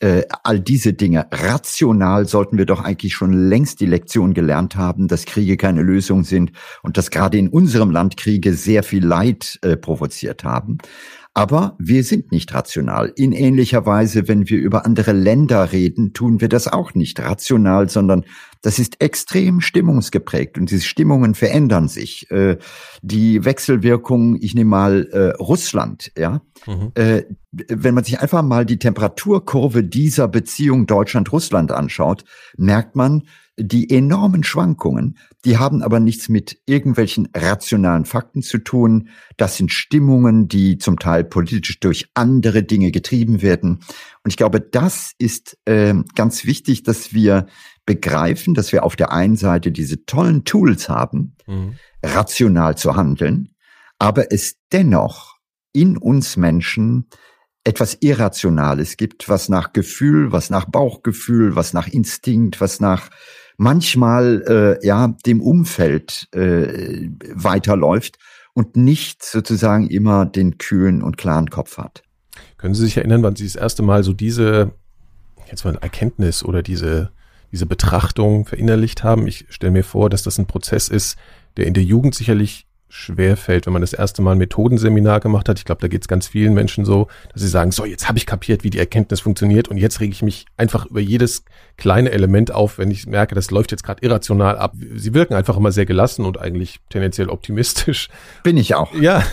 äh, 0.00 0.22
all 0.44 0.60
diese 0.60 0.92
Dinge. 0.92 1.26
Rational 1.32 2.26
sollten 2.26 2.56
wir 2.56 2.66
doch 2.66 2.84
eigentlich 2.84 3.14
schon 3.14 3.32
längst 3.32 3.80
die 3.80 3.86
Lektion 3.86 4.32
gelernt 4.32 4.76
haben, 4.76 5.08
dass 5.08 5.24
Kriege 5.24 5.56
keine 5.56 5.82
Lösung 5.82 6.24
sind 6.24 6.52
und 6.82 6.96
dass 6.96 7.10
gerade 7.10 7.38
in 7.38 7.48
unserem 7.48 7.90
Land 7.90 8.16
Kriege 8.16 8.54
sehr 8.54 8.82
viel 8.82 9.04
Leid 9.04 9.58
äh, 9.62 9.76
provoziert 9.76 10.44
haben. 10.44 10.78
Aber 11.34 11.76
wir 11.78 12.02
sind 12.02 12.32
nicht 12.32 12.52
rational. 12.52 13.12
In 13.14 13.32
ähnlicher 13.32 13.86
Weise, 13.86 14.26
wenn 14.26 14.48
wir 14.48 14.58
über 14.58 14.84
andere 14.84 15.12
Länder 15.12 15.72
reden, 15.72 16.12
tun 16.12 16.40
wir 16.40 16.48
das 16.48 16.66
auch 16.68 16.94
nicht 16.94 17.20
rational, 17.20 17.88
sondern 17.88 18.24
das 18.62 18.78
ist 18.78 19.00
extrem 19.00 19.60
stimmungsgeprägt 19.60 20.58
und 20.58 20.70
diese 20.70 20.82
Stimmungen 20.82 21.34
verändern 21.34 21.88
sich. 21.88 22.30
Äh, 22.30 22.58
die 23.02 23.44
Wechselwirkung, 23.44 24.36
ich 24.40 24.54
nehme 24.54 24.70
mal 24.70 25.06
äh, 25.12 25.36
Russland, 25.40 26.10
ja. 26.18 26.42
Mhm. 26.66 26.90
Äh, 26.94 27.22
wenn 27.52 27.94
man 27.94 28.04
sich 28.04 28.20
einfach 28.20 28.42
mal 28.42 28.66
die 28.66 28.78
Temperaturkurve 28.78 29.84
dieser 29.84 30.28
Beziehung 30.28 30.86
Deutschland-Russland 30.86 31.70
anschaut, 31.72 32.24
merkt 32.56 32.96
man, 32.96 33.22
die 33.58 33.90
enormen 33.90 34.44
Schwankungen, 34.44 35.18
die 35.44 35.58
haben 35.58 35.82
aber 35.82 36.00
nichts 36.00 36.28
mit 36.28 36.58
irgendwelchen 36.66 37.28
rationalen 37.34 38.04
Fakten 38.04 38.42
zu 38.42 38.58
tun. 38.58 39.08
Das 39.36 39.56
sind 39.56 39.72
Stimmungen, 39.72 40.48
die 40.48 40.78
zum 40.78 40.98
Teil 40.98 41.24
politisch 41.24 41.80
durch 41.80 42.08
andere 42.14 42.62
Dinge 42.62 42.92
getrieben 42.92 43.42
werden. 43.42 43.80
Und 44.22 44.30
ich 44.30 44.36
glaube, 44.36 44.60
das 44.60 45.12
ist 45.18 45.58
äh, 45.64 45.94
ganz 46.14 46.44
wichtig, 46.44 46.84
dass 46.84 47.12
wir 47.12 47.46
begreifen, 47.84 48.54
dass 48.54 48.72
wir 48.72 48.84
auf 48.84 48.96
der 48.96 49.12
einen 49.12 49.36
Seite 49.36 49.72
diese 49.72 50.04
tollen 50.04 50.44
Tools 50.44 50.88
haben, 50.88 51.36
mhm. 51.46 51.74
rational 52.02 52.76
zu 52.76 52.96
handeln, 52.96 53.54
aber 53.98 54.32
es 54.32 54.56
dennoch 54.72 55.36
in 55.72 55.96
uns 55.96 56.36
Menschen 56.36 57.08
etwas 57.64 57.98
Irrationales 58.00 58.96
gibt, 58.96 59.28
was 59.28 59.48
nach 59.48 59.72
Gefühl, 59.72 60.32
was 60.32 60.48
nach 60.48 60.64
Bauchgefühl, 60.64 61.54
was 61.56 61.72
nach 61.72 61.88
Instinkt, 61.88 62.60
was 62.60 62.80
nach 62.80 63.10
manchmal 63.58 64.78
äh, 64.80 64.86
ja 64.86 65.14
dem 65.26 65.42
Umfeld 65.42 66.28
äh, 66.32 67.10
weiterläuft 67.34 68.18
und 68.54 68.76
nicht 68.76 69.22
sozusagen 69.22 69.88
immer 69.88 70.24
den 70.24 70.56
kühlen 70.56 71.02
und 71.02 71.18
klaren 71.18 71.50
Kopf 71.50 71.76
hat. 71.76 72.02
Können 72.56 72.74
Sie 72.74 72.84
sich 72.84 72.96
erinnern, 72.96 73.22
wann 73.22 73.36
Sie 73.36 73.44
das 73.44 73.56
erste 73.56 73.82
Mal 73.82 74.02
so 74.02 74.14
diese 74.14 74.72
jetzt 75.50 75.64
mal 75.64 75.76
Erkenntnis 75.76 76.42
oder 76.42 76.62
diese 76.62 77.10
diese 77.50 77.66
Betrachtung 77.66 78.46
verinnerlicht 78.46 79.04
haben? 79.04 79.26
Ich 79.26 79.46
stelle 79.48 79.72
mir 79.72 79.84
vor, 79.84 80.08
dass 80.10 80.22
das 80.22 80.38
ein 80.38 80.46
Prozess 80.46 80.88
ist, 80.88 81.18
der 81.56 81.66
in 81.66 81.74
der 81.74 81.82
Jugend 81.82 82.14
sicherlich 82.14 82.67
schwer 82.88 83.36
fällt, 83.36 83.66
wenn 83.66 83.72
man 83.72 83.82
das 83.82 83.92
erste 83.92 84.22
Mal 84.22 84.32
ein 84.32 84.38
Methodenseminar 84.38 85.20
gemacht 85.20 85.48
hat. 85.48 85.58
Ich 85.58 85.64
glaube, 85.64 85.80
da 85.80 85.88
geht 85.88 86.02
es 86.02 86.08
ganz 86.08 86.28
vielen 86.28 86.54
Menschen 86.54 86.84
so, 86.84 87.08
dass 87.32 87.42
sie 87.42 87.48
sagen, 87.48 87.70
so, 87.70 87.84
jetzt 87.84 88.08
habe 88.08 88.18
ich 88.18 88.26
kapiert, 88.26 88.64
wie 88.64 88.70
die 88.70 88.78
Erkenntnis 88.78 89.20
funktioniert 89.20 89.68
und 89.68 89.76
jetzt 89.76 90.00
rege 90.00 90.12
ich 90.12 90.22
mich 90.22 90.46
einfach 90.56 90.86
über 90.86 91.00
jedes 91.00 91.44
kleine 91.76 92.10
Element 92.10 92.50
auf, 92.50 92.78
wenn 92.78 92.90
ich 92.90 93.06
merke, 93.06 93.34
das 93.34 93.50
läuft 93.50 93.70
jetzt 93.70 93.84
gerade 93.84 94.04
irrational 94.04 94.58
ab. 94.58 94.74
Sie 94.94 95.14
wirken 95.14 95.34
einfach 95.34 95.56
immer 95.56 95.72
sehr 95.72 95.86
gelassen 95.86 96.24
und 96.24 96.38
eigentlich 96.38 96.80
tendenziell 96.88 97.28
optimistisch. 97.28 98.08
Bin 98.42 98.56
ich 98.56 98.74
auch. 98.74 98.94
Ja. 98.94 99.22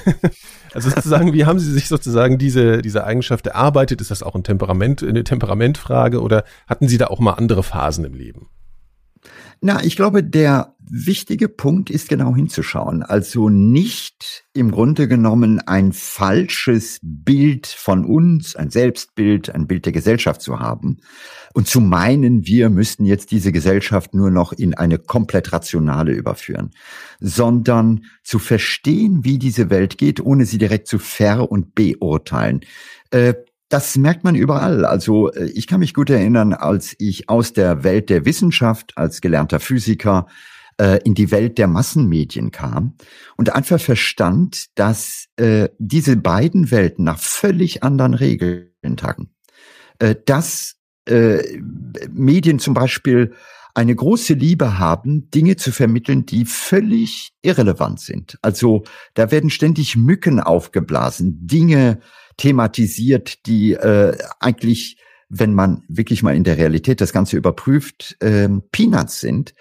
Also 0.74 0.90
sozusagen, 0.90 1.32
wie 1.32 1.46
haben 1.46 1.58
Sie 1.58 1.72
sich 1.72 1.88
sozusagen 1.88 2.38
diese, 2.38 2.82
diese 2.82 3.06
Eigenschaft 3.06 3.48
erarbeitet? 3.48 4.02
Ist 4.02 4.12
das 4.12 4.22
auch 4.22 4.36
ein 4.36 4.44
Temperament, 4.44 5.02
eine 5.02 5.24
Temperamentfrage 5.24 6.22
oder 6.22 6.44
hatten 6.68 6.90
Sie 6.90 6.98
da 6.98 7.08
auch 7.08 7.20
mal 7.20 7.32
andere 7.32 7.64
Phasen 7.64 8.04
im 8.04 8.14
Leben? 8.14 8.50
Na, 9.62 9.84
ich 9.84 9.96
glaube, 9.96 10.24
der 10.24 10.76
wichtige 10.88 11.50
Punkt 11.50 11.90
ist 11.90 12.10
genau 12.10 12.36
hinzuschauen. 12.36 13.04
Also 13.04 13.50
nicht 13.50 14.46
im 14.54 14.72
Grunde 14.72 15.08
genommen 15.08 15.60
ein 15.60 15.94
falsches 15.94 17.00
Bild 17.02 17.68
von 17.68 18.06
uns, 18.06 18.56
ein 18.56 18.70
Selbstbild, 18.70 19.50
ein 19.54 19.68
Bild 19.68 19.86
der 19.86 19.94
Gesellschaft 19.94 20.42
zu 20.42 20.60
haben 20.60 20.98
und 21.54 21.68
zu 21.68 21.82
meinen, 21.82 22.46
wir 22.46 22.70
müssten 22.70 23.06
jetzt 23.06 23.32
diese 23.32 23.52
Gesellschaft 23.52 24.14
nur 24.14 24.30
noch 24.30 24.54
in 24.54 24.74
eine 24.76 25.00
komplett 25.00 25.52
rationale 25.54 26.12
überführen, 26.12 26.72
sondern 27.20 28.06
zu 28.24 28.40
verstehen, 28.40 29.24
wie 29.24 29.40
diese 29.40 29.70
Welt 29.70 29.98
geht, 29.98 30.20
ohne 30.20 30.46
sie 30.46 30.58
direkt 30.58 30.88
zu 30.88 31.00
ver- 31.00 31.52
und 31.52 31.74
beurteilen. 31.76 32.62
Äh, 33.12 33.34
das 33.70 33.98
merkt 33.98 34.24
man 34.24 34.36
überall. 34.36 34.86
Also 34.86 35.32
äh, 35.32 35.46
ich 35.46 35.68
kann 35.68 35.80
mich 35.80 35.94
gut 35.94 36.10
erinnern, 36.10 36.54
als 36.54 36.96
ich 37.00 37.30
aus 37.30 37.54
der 37.54 37.84
Welt 37.84 38.10
der 38.10 38.26
Wissenschaft 38.26 38.94
als 38.98 39.22
gelernter 39.22 39.60
Physiker 39.60 40.28
äh, 40.78 41.00
in 41.04 41.14
die 41.14 41.32
Welt 41.32 41.58
der 41.58 41.68
Massenmedien 41.68 42.52
kam 42.52 42.96
und 43.38 43.54
einfach 43.54 43.80
verstand, 43.80 44.68
dass 44.76 45.26
äh, 45.38 45.70
diese 45.80 46.18
beiden 46.18 46.72
Welten 46.72 47.06
nach 47.06 47.20
völlig 47.20 47.84
anderen 47.84 48.14
Regeln 48.14 48.98
tagen. 48.98 49.32
Äh, 50.00 50.16
dass 50.26 50.76
äh, 51.08 51.60
Medien 52.12 52.60
zum 52.60 52.74
Beispiel 52.74 53.34
eine 53.74 53.94
große 53.94 54.34
Liebe 54.34 54.80
haben, 54.80 55.30
Dinge 55.32 55.58
zu 55.58 55.72
vermitteln, 55.72 56.26
die 56.26 56.46
völlig 56.46 57.34
irrelevant 57.42 58.00
sind. 58.00 58.38
Also 58.42 58.84
da 59.16 59.32
werden 59.32 59.50
ständig 59.50 59.98
Mücken 59.98 60.40
aufgeblasen, 60.40 61.46
Dinge 61.46 62.00
thematisiert, 62.38 63.46
die 63.46 63.74
äh, 63.74 64.18
eigentlich, 64.40 64.98
wenn 65.30 65.54
man 65.54 65.84
wirklich 65.88 66.24
mal 66.24 66.36
in 66.36 66.44
der 66.44 66.58
Realität 66.58 67.02
das 67.02 67.14
Ganze 67.14 67.38
überprüft, 67.38 68.18
äh, 68.22 68.50
Peanuts 68.72 69.20
sind. 69.20 69.54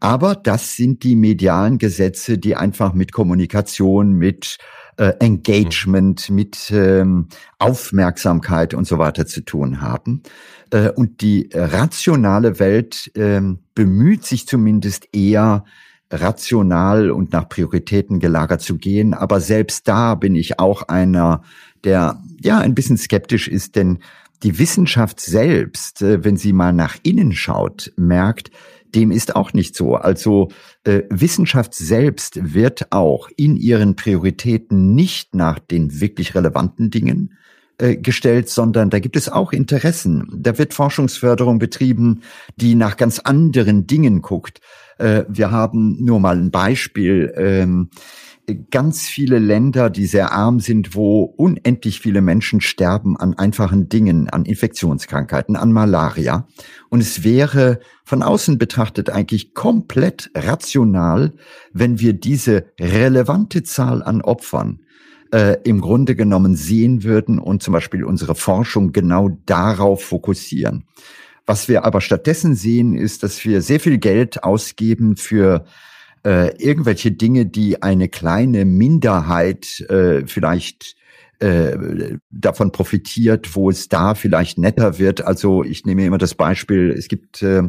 Aber 0.00 0.34
das 0.34 0.74
sind 0.74 1.04
die 1.04 1.14
medialen 1.14 1.78
Gesetze, 1.78 2.36
die 2.36 2.56
einfach 2.56 2.92
mit 2.92 3.12
Kommunikation, 3.12 4.14
mit 4.14 4.58
äh, 4.96 5.12
Engagement, 5.20 6.28
mhm. 6.28 6.34
mit 6.34 6.70
ähm, 6.72 7.28
Aufmerksamkeit 7.58 8.74
und 8.74 8.86
so 8.86 8.98
weiter 8.98 9.26
zu 9.26 9.42
tun 9.42 9.80
haben. 9.80 10.22
Äh, 10.70 10.90
und 10.90 11.20
die 11.20 11.50
rationale 11.54 12.58
Welt 12.58 13.10
äh, 13.14 13.40
bemüht 13.74 14.24
sich 14.24 14.46
zumindest 14.48 15.08
eher, 15.12 15.64
rational 16.12 17.10
und 17.10 17.32
nach 17.32 17.48
Prioritäten 17.48 18.20
gelagert 18.20 18.60
zu 18.60 18.76
gehen. 18.76 19.14
Aber 19.14 19.40
selbst 19.40 19.88
da 19.88 20.14
bin 20.14 20.34
ich 20.34 20.58
auch 20.58 20.82
einer, 20.82 21.42
der 21.84 22.22
ja 22.40 22.58
ein 22.58 22.74
bisschen 22.74 22.96
skeptisch 22.96 23.48
ist, 23.48 23.76
denn 23.76 23.98
die 24.42 24.58
Wissenschaft 24.58 25.20
selbst, 25.20 26.02
äh, 26.02 26.24
wenn 26.24 26.36
sie 26.36 26.52
mal 26.52 26.72
nach 26.72 26.96
innen 27.02 27.32
schaut, 27.32 27.92
merkt, 27.96 28.50
dem 28.94 29.10
ist 29.10 29.36
auch 29.36 29.52
nicht 29.52 29.74
so. 29.74 29.94
Also 29.94 30.48
äh, 30.84 31.02
Wissenschaft 31.08 31.74
selbst 31.74 32.54
wird 32.54 32.92
auch 32.92 33.28
in 33.36 33.56
ihren 33.56 33.96
Prioritäten 33.96 34.94
nicht 34.94 35.34
nach 35.34 35.58
den 35.58 36.00
wirklich 36.00 36.34
relevanten 36.34 36.90
Dingen 36.90 37.38
äh, 37.78 37.96
gestellt, 37.96 38.48
sondern 38.48 38.90
da 38.90 38.98
gibt 38.98 39.16
es 39.16 39.28
auch 39.28 39.52
Interessen. 39.52 40.28
Da 40.36 40.58
wird 40.58 40.74
Forschungsförderung 40.74 41.58
betrieben, 41.58 42.22
die 42.56 42.74
nach 42.74 42.96
ganz 42.96 43.18
anderen 43.18 43.86
Dingen 43.86 44.20
guckt. 44.20 44.60
Äh, 44.98 45.24
wir 45.28 45.50
haben 45.50 45.96
nur 46.02 46.20
mal 46.20 46.36
ein 46.36 46.50
Beispiel. 46.50 47.32
Ähm, 47.36 47.88
ganz 48.70 49.02
viele 49.02 49.38
Länder, 49.38 49.88
die 49.88 50.06
sehr 50.06 50.32
arm 50.32 50.58
sind, 50.58 50.94
wo 50.96 51.22
unendlich 51.22 52.00
viele 52.00 52.20
Menschen 52.20 52.60
sterben 52.60 53.16
an 53.16 53.34
einfachen 53.34 53.88
Dingen, 53.88 54.28
an 54.28 54.44
Infektionskrankheiten, 54.44 55.54
an 55.56 55.72
Malaria. 55.72 56.46
Und 56.88 57.00
es 57.00 57.22
wäre 57.22 57.78
von 58.04 58.22
außen 58.22 58.58
betrachtet 58.58 59.10
eigentlich 59.10 59.54
komplett 59.54 60.30
rational, 60.34 61.34
wenn 61.72 62.00
wir 62.00 62.14
diese 62.14 62.66
relevante 62.80 63.62
Zahl 63.62 64.02
an 64.02 64.22
Opfern 64.22 64.80
äh, 65.32 65.56
im 65.64 65.80
Grunde 65.80 66.16
genommen 66.16 66.56
sehen 66.56 67.04
würden 67.04 67.38
und 67.38 67.62
zum 67.62 67.72
Beispiel 67.72 68.04
unsere 68.04 68.34
Forschung 68.34 68.92
genau 68.92 69.30
darauf 69.46 70.02
fokussieren. 70.02 70.84
Was 71.46 71.68
wir 71.68 71.84
aber 71.84 72.00
stattdessen 72.00 72.54
sehen, 72.54 72.94
ist, 72.94 73.22
dass 73.22 73.44
wir 73.44 73.62
sehr 73.62 73.80
viel 73.80 73.98
Geld 73.98 74.44
ausgeben 74.44 75.16
für 75.16 75.64
äh, 76.24 76.56
irgendwelche 76.56 77.12
Dinge, 77.12 77.46
die 77.46 77.82
eine 77.82 78.08
kleine 78.08 78.64
Minderheit 78.64 79.80
äh, 79.88 80.26
vielleicht 80.26 80.96
äh, 81.40 82.16
davon 82.30 82.70
profitiert, 82.70 83.56
wo 83.56 83.70
es 83.70 83.88
da 83.88 84.14
vielleicht 84.14 84.58
netter 84.58 84.98
wird. 84.98 85.24
Also 85.24 85.64
ich 85.64 85.84
nehme 85.84 86.04
immer 86.04 86.18
das 86.18 86.34
Beispiel, 86.34 86.90
es 86.96 87.08
gibt 87.08 87.42
äh, 87.42 87.62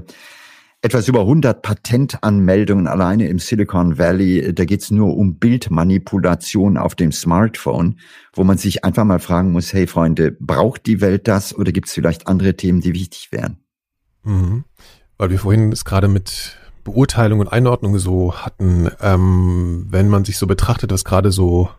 etwas 0.84 1.08
über 1.08 1.22
100 1.22 1.62
Patentanmeldungen 1.62 2.88
alleine 2.88 3.30
im 3.30 3.40
Silicon 3.40 3.98
Valley. 3.98 4.54
Da 4.54 4.66
geht's 4.66 4.92
nur 4.92 5.16
um 5.16 5.40
Bildmanipulation 5.40 6.78
auf 6.78 6.94
dem 6.94 7.14
Smartphone, 7.14 8.00
wo 8.34 8.44
man 8.44 8.58
sich 8.58 8.84
einfach 8.84 9.06
mal 9.06 9.20
fragen 9.20 9.54
muss, 9.54 9.74
hey 9.74 9.88
Freunde, 9.88 10.36
braucht 10.40 10.86
die 10.86 11.00
Welt 11.00 11.28
das 11.28 11.58
oder 11.58 11.72
gibt's 11.72 11.94
vielleicht 11.94 12.28
andere 12.28 12.56
Themen, 12.56 12.82
die 12.82 12.94
wichtig 12.94 13.32
wären? 13.32 13.58
Mhm. 14.24 14.66
Weil 15.18 15.30
wir 15.30 15.40
vorhin 15.40 15.72
es 15.72 15.86
gerade 15.86 16.10
mit 16.10 16.58
Beurteilung 16.84 17.40
und 17.40 17.48
Einordnung 17.48 17.98
so 17.98 18.34
hatten, 18.36 18.90
ähm, 19.02 19.88
wenn 19.90 20.10
man 20.10 20.26
sich 20.26 20.38
so 20.38 20.48
betrachtet, 20.48 20.92
was 20.92 21.04
gerade 21.04 21.32
so 21.32 21.70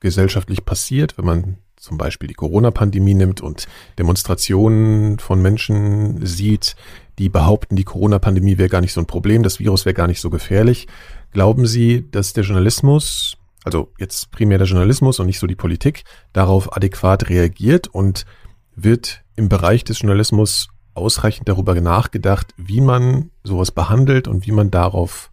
gesellschaftlich 0.00 0.64
passiert, 0.64 1.18
wenn 1.18 1.24
man 1.24 1.56
zum 1.76 1.96
Beispiel 1.96 2.28
die 2.28 2.34
Corona-Pandemie 2.34 3.14
nimmt 3.14 3.40
und 3.40 3.66
Demonstrationen 3.98 5.18
von 5.18 5.40
Menschen 5.40 6.24
sieht, 6.24 6.76
die 7.18 7.30
behaupten, 7.30 7.76
die 7.76 7.84
Corona-Pandemie 7.84 8.58
wäre 8.58 8.68
gar 8.68 8.82
nicht 8.82 8.92
so 8.92 9.00
ein 9.00 9.06
Problem, 9.06 9.42
das 9.42 9.58
Virus 9.58 9.86
wäre 9.86 9.94
gar 9.94 10.06
nicht 10.06 10.20
so 10.20 10.30
gefährlich. 10.30 10.88
Glauben 11.32 11.66
Sie, 11.66 12.10
dass 12.10 12.34
der 12.34 12.44
Journalismus, 12.44 13.36
also 13.64 13.92
jetzt 13.98 14.30
primär 14.30 14.58
der 14.58 14.66
Journalismus 14.66 15.20
und 15.20 15.26
nicht 15.26 15.38
so 15.38 15.46
die 15.46 15.56
Politik, 15.56 16.04
darauf 16.32 16.76
adäquat 16.76 17.30
reagiert 17.30 17.88
und 17.88 18.26
wird 18.74 19.22
im 19.36 19.48
Bereich 19.48 19.84
des 19.84 20.00
Journalismus 20.00 20.68
ausreichend 20.94 21.48
darüber 21.48 21.78
nachgedacht, 21.80 22.54
wie 22.56 22.80
man 22.80 23.30
sowas 23.44 23.70
behandelt 23.70 24.28
und 24.28 24.46
wie 24.46 24.52
man 24.52 24.70
darauf 24.70 25.30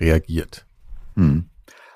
reagiert? 0.00 0.66
Hm. 1.16 1.46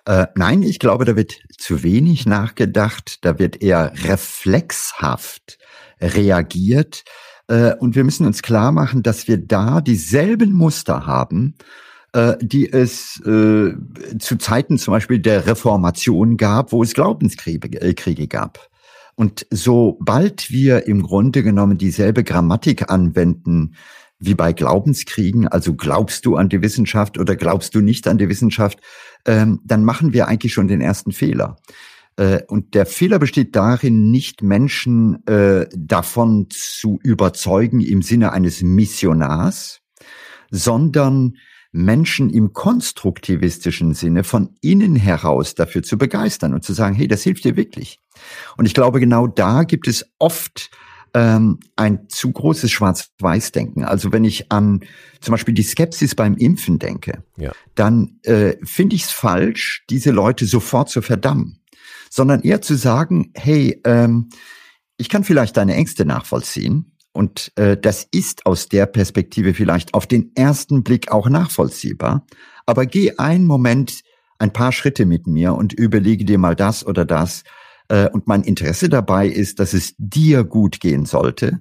Äh, 0.04 0.26
nein, 0.36 0.62
ich 0.62 0.78
glaube, 0.78 1.04
da 1.04 1.16
wird 1.16 1.34
zu 1.58 1.82
wenig 1.82 2.24
nachgedacht, 2.24 3.24
da 3.24 3.38
wird 3.38 3.60
eher 3.62 3.92
reflexhaft 4.04 5.58
reagiert. 6.00 7.04
Äh, 7.48 7.74
und 7.74 7.94
wir 7.94 8.04
müssen 8.04 8.26
uns 8.26 8.42
klar 8.42 8.72
machen, 8.72 9.02
dass 9.02 9.28
wir 9.28 9.38
da 9.38 9.80
dieselben 9.80 10.52
Muster 10.52 11.06
haben, 11.06 11.54
äh, 12.12 12.36
die 12.40 12.72
es 12.72 13.20
äh, 13.26 13.74
zu 14.18 14.36
Zeiten 14.38 14.78
zum 14.78 14.92
Beispiel 14.92 15.18
der 15.18 15.46
Reformation 15.46 16.36
gab, 16.36 16.72
wo 16.72 16.82
es 16.82 16.94
Glaubenskriege 16.94 17.80
äh, 17.80 18.26
gab. 18.26 18.67
Und 19.18 19.48
sobald 19.50 20.52
wir 20.52 20.86
im 20.86 21.02
Grunde 21.02 21.42
genommen 21.42 21.76
dieselbe 21.76 22.22
Grammatik 22.22 22.88
anwenden, 22.88 23.74
wie 24.20 24.36
bei 24.36 24.52
Glaubenskriegen, 24.52 25.48
also 25.48 25.74
glaubst 25.74 26.24
du 26.24 26.36
an 26.36 26.48
die 26.48 26.62
Wissenschaft 26.62 27.18
oder 27.18 27.34
glaubst 27.34 27.74
du 27.74 27.80
nicht 27.80 28.06
an 28.06 28.18
die 28.18 28.28
Wissenschaft, 28.28 28.78
ähm, 29.26 29.58
dann 29.64 29.82
machen 29.82 30.12
wir 30.12 30.28
eigentlich 30.28 30.52
schon 30.52 30.68
den 30.68 30.80
ersten 30.80 31.10
Fehler. 31.10 31.56
Äh, 32.14 32.42
und 32.46 32.74
der 32.74 32.86
Fehler 32.86 33.18
besteht 33.18 33.56
darin, 33.56 34.12
nicht 34.12 34.44
Menschen 34.44 35.26
äh, 35.26 35.66
davon 35.76 36.46
zu 36.50 37.00
überzeugen 37.02 37.80
im 37.80 38.02
Sinne 38.02 38.30
eines 38.30 38.62
Missionars, 38.62 39.80
sondern 40.52 41.34
Menschen 41.78 42.28
im 42.28 42.52
konstruktivistischen 42.52 43.94
Sinne 43.94 44.24
von 44.24 44.50
innen 44.60 44.96
heraus 44.96 45.54
dafür 45.54 45.82
zu 45.82 45.96
begeistern 45.96 46.52
und 46.52 46.64
zu 46.64 46.72
sagen, 46.72 46.96
hey, 46.96 47.06
das 47.06 47.22
hilft 47.22 47.44
dir 47.44 47.56
wirklich. 47.56 48.00
Und 48.56 48.66
ich 48.66 48.74
glaube, 48.74 48.98
genau 48.98 49.28
da 49.28 49.62
gibt 49.62 49.86
es 49.86 50.04
oft 50.18 50.70
ähm, 51.14 51.60
ein 51.76 52.08
zu 52.08 52.32
großes 52.32 52.70
Schwarz-Weiß-Denken. 52.72 53.84
Also 53.84 54.12
wenn 54.12 54.24
ich 54.24 54.50
an 54.50 54.80
zum 55.20 55.32
Beispiel 55.32 55.54
die 55.54 55.62
Skepsis 55.62 56.16
beim 56.16 56.36
Impfen 56.36 56.80
denke, 56.80 57.22
ja. 57.36 57.52
dann 57.76 58.18
äh, 58.24 58.56
finde 58.64 58.96
ich 58.96 59.04
es 59.04 59.10
falsch, 59.12 59.84
diese 59.88 60.10
Leute 60.10 60.46
sofort 60.46 60.90
zu 60.90 61.00
verdammen, 61.00 61.60
sondern 62.10 62.42
eher 62.42 62.60
zu 62.60 62.74
sagen, 62.74 63.30
hey, 63.34 63.80
ähm, 63.84 64.30
ich 64.96 65.08
kann 65.08 65.22
vielleicht 65.22 65.56
deine 65.56 65.74
Ängste 65.74 66.04
nachvollziehen, 66.04 66.97
und 67.18 67.50
äh, 67.56 67.76
das 67.76 68.06
ist 68.12 68.46
aus 68.46 68.68
der 68.68 68.86
Perspektive 68.86 69.52
vielleicht 69.52 69.92
auf 69.92 70.06
den 70.06 70.30
ersten 70.36 70.84
Blick 70.84 71.10
auch 71.10 71.28
nachvollziehbar. 71.28 72.24
Aber 72.64 72.86
geh 72.86 73.16
einen 73.16 73.44
Moment, 73.44 74.02
ein 74.38 74.52
paar 74.52 74.70
Schritte 74.70 75.04
mit 75.04 75.26
mir 75.26 75.54
und 75.54 75.72
überlege 75.72 76.24
dir 76.24 76.38
mal 76.38 76.54
das 76.54 76.86
oder 76.86 77.04
das. 77.04 77.42
Äh, 77.88 78.08
und 78.10 78.28
mein 78.28 78.42
Interesse 78.42 78.88
dabei 78.88 79.26
ist, 79.26 79.58
dass 79.58 79.74
es 79.74 79.96
dir 79.98 80.44
gut 80.44 80.78
gehen 80.78 81.06
sollte. 81.06 81.60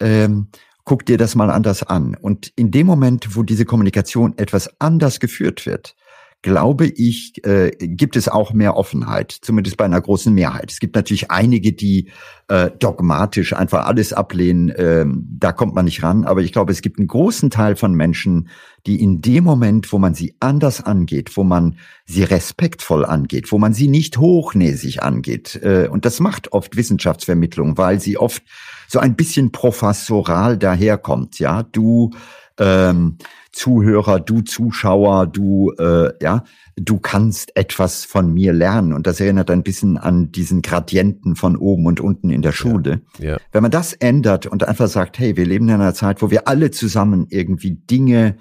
Ähm, 0.00 0.46
guck 0.84 1.04
dir 1.04 1.18
das 1.18 1.34
mal 1.34 1.50
anders 1.50 1.82
an. 1.82 2.16
Und 2.18 2.54
in 2.56 2.70
dem 2.70 2.86
Moment, 2.86 3.36
wo 3.36 3.42
diese 3.42 3.66
Kommunikation 3.66 4.38
etwas 4.38 4.80
anders 4.80 5.20
geführt 5.20 5.66
wird, 5.66 5.96
glaube 6.44 6.86
ich, 6.86 7.42
äh, 7.46 7.70
gibt 7.80 8.16
es 8.16 8.28
auch 8.28 8.52
mehr 8.52 8.76
Offenheit, 8.76 9.32
zumindest 9.32 9.78
bei 9.78 9.86
einer 9.86 10.00
großen 10.00 10.32
Mehrheit. 10.32 10.70
Es 10.70 10.78
gibt 10.78 10.94
natürlich 10.94 11.30
einige, 11.30 11.72
die 11.72 12.10
äh, 12.48 12.70
dogmatisch 12.78 13.54
einfach 13.54 13.86
alles 13.86 14.12
ablehnen, 14.12 14.68
äh, 14.68 15.06
da 15.06 15.52
kommt 15.52 15.74
man 15.74 15.86
nicht 15.86 16.02
ran, 16.02 16.26
aber 16.26 16.42
ich 16.42 16.52
glaube, 16.52 16.70
es 16.70 16.82
gibt 16.82 16.98
einen 16.98 17.08
großen 17.08 17.48
Teil 17.48 17.76
von 17.76 17.94
Menschen, 17.94 18.50
die 18.86 19.00
in 19.00 19.22
dem 19.22 19.42
Moment, 19.42 19.90
wo 19.90 19.96
man 19.96 20.12
sie 20.12 20.36
anders 20.38 20.84
angeht, 20.84 21.34
wo 21.38 21.44
man 21.44 21.78
sie 22.04 22.24
respektvoll 22.24 23.06
angeht, 23.06 23.50
wo 23.50 23.56
man 23.56 23.72
sie 23.72 23.88
nicht 23.88 24.18
hochnäsig 24.18 25.02
angeht, 25.02 25.58
äh, 25.62 25.88
und 25.90 26.04
das 26.04 26.20
macht 26.20 26.52
oft 26.52 26.76
Wissenschaftsvermittlung, 26.76 27.78
weil 27.78 28.00
sie 28.00 28.18
oft 28.18 28.42
so 28.86 28.98
ein 28.98 29.16
bisschen 29.16 29.50
professoral 29.50 30.58
daherkommt, 30.58 31.38
ja, 31.38 31.62
du 31.62 32.10
ähm, 32.58 33.18
Zuhörer, 33.52 34.20
du 34.20 34.40
Zuschauer, 34.40 35.26
du, 35.26 35.72
äh, 35.78 36.12
ja, 36.20 36.44
du 36.76 36.98
kannst 36.98 37.56
etwas 37.56 38.04
von 38.04 38.32
mir 38.32 38.52
lernen. 38.52 38.92
Und 38.92 39.06
das 39.06 39.20
erinnert 39.20 39.50
ein 39.50 39.62
bisschen 39.62 39.96
an 39.96 40.32
diesen 40.32 40.60
Gradienten 40.62 41.36
von 41.36 41.56
oben 41.56 41.86
und 41.86 42.00
unten 42.00 42.30
in 42.30 42.42
der 42.42 42.52
Schule. 42.52 43.02
Ja, 43.18 43.30
ja. 43.30 43.36
Wenn 43.52 43.62
man 43.62 43.70
das 43.70 43.92
ändert 43.92 44.46
und 44.46 44.66
einfach 44.66 44.88
sagt, 44.88 45.18
hey, 45.18 45.36
wir 45.36 45.46
leben 45.46 45.68
in 45.68 45.74
einer 45.74 45.94
Zeit, 45.94 46.20
wo 46.20 46.30
wir 46.30 46.48
alle 46.48 46.70
zusammen 46.70 47.26
irgendwie 47.30 47.72
Dinge 47.72 48.36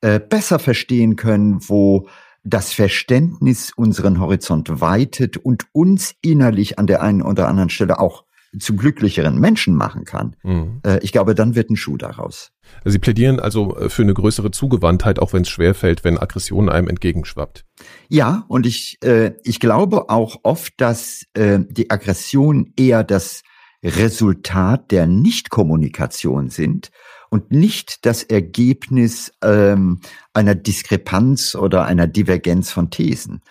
äh, 0.00 0.18
besser 0.20 0.58
verstehen 0.58 1.16
können, 1.16 1.60
wo 1.68 2.08
das 2.44 2.72
Verständnis 2.72 3.72
unseren 3.76 4.20
Horizont 4.20 4.80
weitet 4.80 5.36
und 5.36 5.66
uns 5.72 6.14
innerlich 6.22 6.78
an 6.78 6.86
der 6.86 7.02
einen 7.02 7.22
oder 7.22 7.48
anderen 7.48 7.70
Stelle 7.70 7.98
auch 7.98 8.24
zu 8.58 8.76
glücklicheren 8.76 9.38
Menschen 9.38 9.74
machen 9.74 10.04
kann, 10.04 10.36
mhm. 10.42 10.80
äh, 10.84 10.98
ich 11.02 11.12
glaube, 11.12 11.34
dann 11.34 11.54
wird 11.54 11.70
ein 11.70 11.76
Schuh 11.76 11.96
daraus. 11.96 12.50
Sie 12.84 12.98
plädieren 12.98 13.40
also 13.40 13.76
äh, 13.76 13.90
für 13.90 14.02
eine 14.02 14.14
größere 14.14 14.50
Zugewandtheit, 14.50 15.18
auch 15.18 15.32
wenn 15.32 15.42
es 15.42 15.48
schwerfällt, 15.48 16.04
wenn 16.04 16.18
Aggression 16.18 16.68
einem 16.68 16.88
entgegenschwappt. 16.88 17.64
Ja, 18.08 18.44
und 18.48 18.66
ich, 18.66 18.98
äh, 19.02 19.32
ich 19.44 19.60
glaube 19.60 20.08
auch 20.08 20.38
oft, 20.42 20.72
dass 20.78 21.24
äh, 21.34 21.60
die 21.68 21.90
Aggression 21.90 22.72
eher 22.76 23.04
das 23.04 23.42
Resultat 23.84 24.90
der 24.90 25.06
Nichtkommunikation 25.06 26.48
sind 26.48 26.90
und 27.30 27.52
nicht 27.52 28.06
das 28.06 28.22
Ergebnis 28.22 29.32
ähm, 29.42 30.00
einer 30.32 30.54
Diskrepanz 30.54 31.54
oder 31.54 31.84
einer 31.84 32.06
Divergenz 32.06 32.70
von 32.70 32.90
Thesen. 32.90 33.42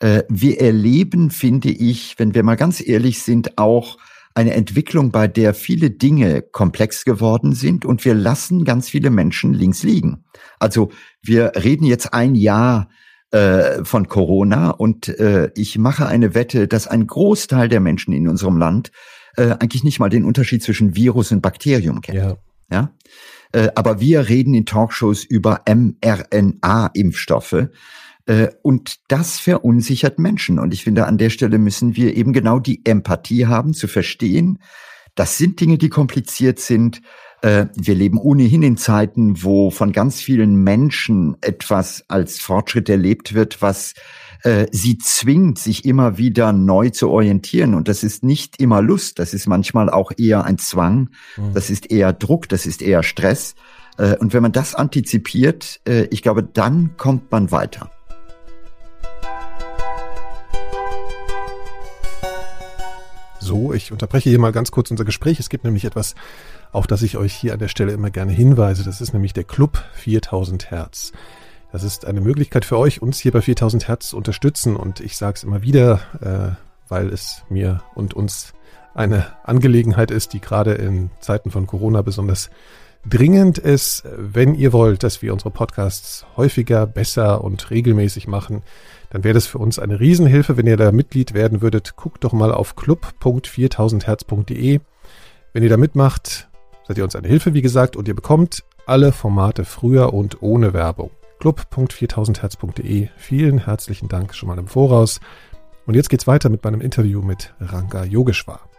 Äh, 0.00 0.24
wir 0.28 0.60
erleben, 0.60 1.30
finde 1.30 1.70
ich, 1.70 2.18
wenn 2.18 2.34
wir 2.34 2.42
mal 2.42 2.56
ganz 2.56 2.86
ehrlich 2.86 3.22
sind, 3.22 3.58
auch 3.58 3.96
eine 4.34 4.54
Entwicklung, 4.54 5.10
bei 5.10 5.28
der 5.28 5.54
viele 5.54 5.90
Dinge 5.90 6.42
komplex 6.42 7.04
geworden 7.04 7.54
sind 7.54 7.84
und 7.84 8.04
wir 8.04 8.14
lassen 8.14 8.64
ganz 8.64 8.88
viele 8.88 9.10
Menschen 9.10 9.52
links 9.52 9.82
liegen. 9.82 10.24
Also 10.58 10.90
wir 11.22 11.52
reden 11.56 11.84
jetzt 11.84 12.14
ein 12.14 12.34
Jahr 12.34 12.88
äh, 13.30 13.84
von 13.84 14.08
Corona 14.08 14.70
und 14.70 15.08
äh, 15.08 15.50
ich 15.54 15.78
mache 15.78 16.06
eine 16.06 16.34
Wette, 16.34 16.68
dass 16.68 16.86
ein 16.86 17.06
Großteil 17.06 17.68
der 17.68 17.80
Menschen 17.80 18.12
in 18.12 18.28
unserem 18.28 18.56
Land 18.56 18.92
äh, 19.36 19.56
eigentlich 19.58 19.84
nicht 19.84 20.00
mal 20.00 20.08
den 20.08 20.24
Unterschied 20.24 20.62
zwischen 20.62 20.94
Virus 20.94 21.32
und 21.32 21.40
Bakterium 21.40 22.00
kennt. 22.00 22.18
Ja. 22.18 22.36
ja? 22.70 22.92
Äh, 23.52 23.68
aber 23.74 24.00
wir 24.00 24.28
reden 24.28 24.54
in 24.54 24.66
Talkshows 24.66 25.24
über 25.24 25.62
mRNA-Impfstoffe 25.66 27.68
und 28.62 28.96
das 29.08 29.40
verunsichert 29.40 30.18
Menschen. 30.18 30.58
Und 30.58 30.72
ich 30.72 30.84
finde, 30.84 31.06
an 31.06 31.18
der 31.18 31.30
Stelle 31.30 31.58
müssen 31.58 31.96
wir 31.96 32.16
eben 32.16 32.32
genau 32.32 32.60
die 32.60 32.80
Empathie 32.84 33.46
haben, 33.46 33.74
zu 33.74 33.88
verstehen, 33.88 34.58
das 35.14 35.36
sind 35.36 35.60
Dinge, 35.60 35.78
die 35.78 35.88
kompliziert 35.88 36.58
sind. 36.58 37.02
Äh, 37.42 37.66
wir 37.74 37.94
leben 37.94 38.18
ohnehin 38.18 38.62
in 38.62 38.76
Zeiten, 38.76 39.42
wo 39.42 39.70
von 39.70 39.92
ganz 39.92 40.20
vielen 40.20 40.62
Menschen 40.62 41.36
etwas 41.42 42.04
als 42.08 42.38
Fortschritt 42.38 42.88
erlebt 42.88 43.34
wird, 43.34 43.60
was 43.60 43.94
äh, 44.42 44.66
sie 44.72 44.96
zwingt, 44.98 45.58
sich 45.58 45.84
immer 45.84 46.16
wieder 46.16 46.52
neu 46.52 46.90
zu 46.90 47.10
orientieren. 47.10 47.74
Und 47.74 47.88
das 47.88 48.04
ist 48.04 48.24
nicht 48.24 48.60
immer 48.60 48.80
Lust, 48.80 49.18
das 49.18 49.34
ist 49.34 49.46
manchmal 49.46 49.90
auch 49.90 50.12
eher 50.16 50.44
ein 50.44 50.56
Zwang, 50.58 51.10
mhm. 51.36 51.52
das 51.52 51.68
ist 51.68 51.90
eher 51.90 52.12
Druck, 52.12 52.48
das 52.48 52.64
ist 52.64 52.80
eher 52.80 53.02
Stress. 53.02 53.54
Und 54.20 54.32
wenn 54.32 54.40
man 54.40 54.52
das 54.52 54.74
antizipiert, 54.74 55.82
ich 56.10 56.22
glaube, 56.22 56.42
dann 56.42 56.96
kommt 56.96 57.30
man 57.30 57.50
weiter. 57.50 57.90
So, 63.42 63.72
ich 63.72 63.90
unterbreche 63.90 64.30
hier 64.30 64.38
mal 64.38 64.52
ganz 64.52 64.70
kurz 64.70 64.92
unser 64.92 65.04
Gespräch. 65.04 65.40
Es 65.40 65.48
gibt 65.48 65.64
nämlich 65.64 65.84
etwas, 65.84 66.14
auf 66.70 66.86
das 66.86 67.02
ich 67.02 67.16
euch 67.16 67.34
hier 67.34 67.52
an 67.52 67.58
der 67.58 67.66
Stelle 67.66 67.90
immer 67.90 68.10
gerne 68.10 68.30
hinweise. 68.30 68.84
Das 68.84 69.00
ist 69.00 69.12
nämlich 69.12 69.32
der 69.32 69.42
Club 69.42 69.82
4000 69.94 70.70
Hertz. 70.70 71.10
Das 71.72 71.82
ist 71.82 72.04
eine 72.04 72.20
Möglichkeit 72.20 72.64
für 72.64 72.78
euch, 72.78 73.02
uns 73.02 73.18
hier 73.18 73.32
bei 73.32 73.42
4000 73.42 73.88
Hertz 73.88 74.10
zu 74.10 74.16
unterstützen. 74.16 74.76
Und 74.76 75.00
ich 75.00 75.16
sage 75.16 75.34
es 75.34 75.42
immer 75.42 75.60
wieder, 75.60 75.98
äh, 76.20 76.88
weil 76.88 77.08
es 77.08 77.42
mir 77.48 77.82
und 77.96 78.14
uns 78.14 78.52
eine 78.94 79.26
Angelegenheit 79.42 80.12
ist, 80.12 80.34
die 80.34 80.40
gerade 80.40 80.74
in 80.74 81.10
Zeiten 81.18 81.50
von 81.50 81.66
Corona 81.66 82.02
besonders 82.02 82.48
dringend 83.08 83.58
ist. 83.58 84.04
Wenn 84.16 84.54
ihr 84.54 84.72
wollt, 84.72 85.02
dass 85.02 85.22
wir 85.22 85.32
unsere 85.32 85.50
Podcasts 85.50 86.26
häufiger, 86.36 86.86
besser 86.86 87.42
und 87.42 87.70
regelmäßig 87.70 88.28
machen, 88.28 88.62
dann 89.10 89.24
wäre 89.24 89.34
das 89.34 89.46
für 89.46 89.58
uns 89.58 89.78
eine 89.78 90.00
Riesenhilfe, 90.00 90.56
wenn 90.56 90.66
ihr 90.66 90.76
da 90.76 90.92
Mitglied 90.92 91.34
werden 91.34 91.60
würdet. 91.60 91.96
Guckt 91.96 92.24
doch 92.24 92.32
mal 92.32 92.52
auf 92.52 92.76
club.4000herz.de. 92.76 94.80
Wenn 95.52 95.62
ihr 95.62 95.68
da 95.68 95.76
mitmacht, 95.76 96.48
seid 96.88 96.96
ihr 96.96 97.04
uns 97.04 97.14
eine 97.14 97.28
Hilfe, 97.28 97.52
wie 97.52 97.62
gesagt, 97.62 97.96
und 97.96 98.08
ihr 98.08 98.14
bekommt 98.14 98.64
alle 98.86 99.12
Formate 99.12 99.64
früher 99.64 100.14
und 100.14 100.42
ohne 100.42 100.72
Werbung. 100.72 101.10
club.4000herz.de. 101.40 103.08
Vielen 103.16 103.58
herzlichen 103.58 104.08
Dank 104.08 104.34
schon 104.34 104.48
mal 104.48 104.58
im 104.58 104.66
Voraus. 104.66 105.20
Und 105.84 105.94
jetzt 105.94 106.08
geht's 106.08 106.26
weiter 106.26 106.48
mit 106.48 106.64
meinem 106.64 106.80
Interview 106.80 107.22
mit 107.22 107.52
Ranga 107.60 108.04
Yogeshwar. 108.04 108.71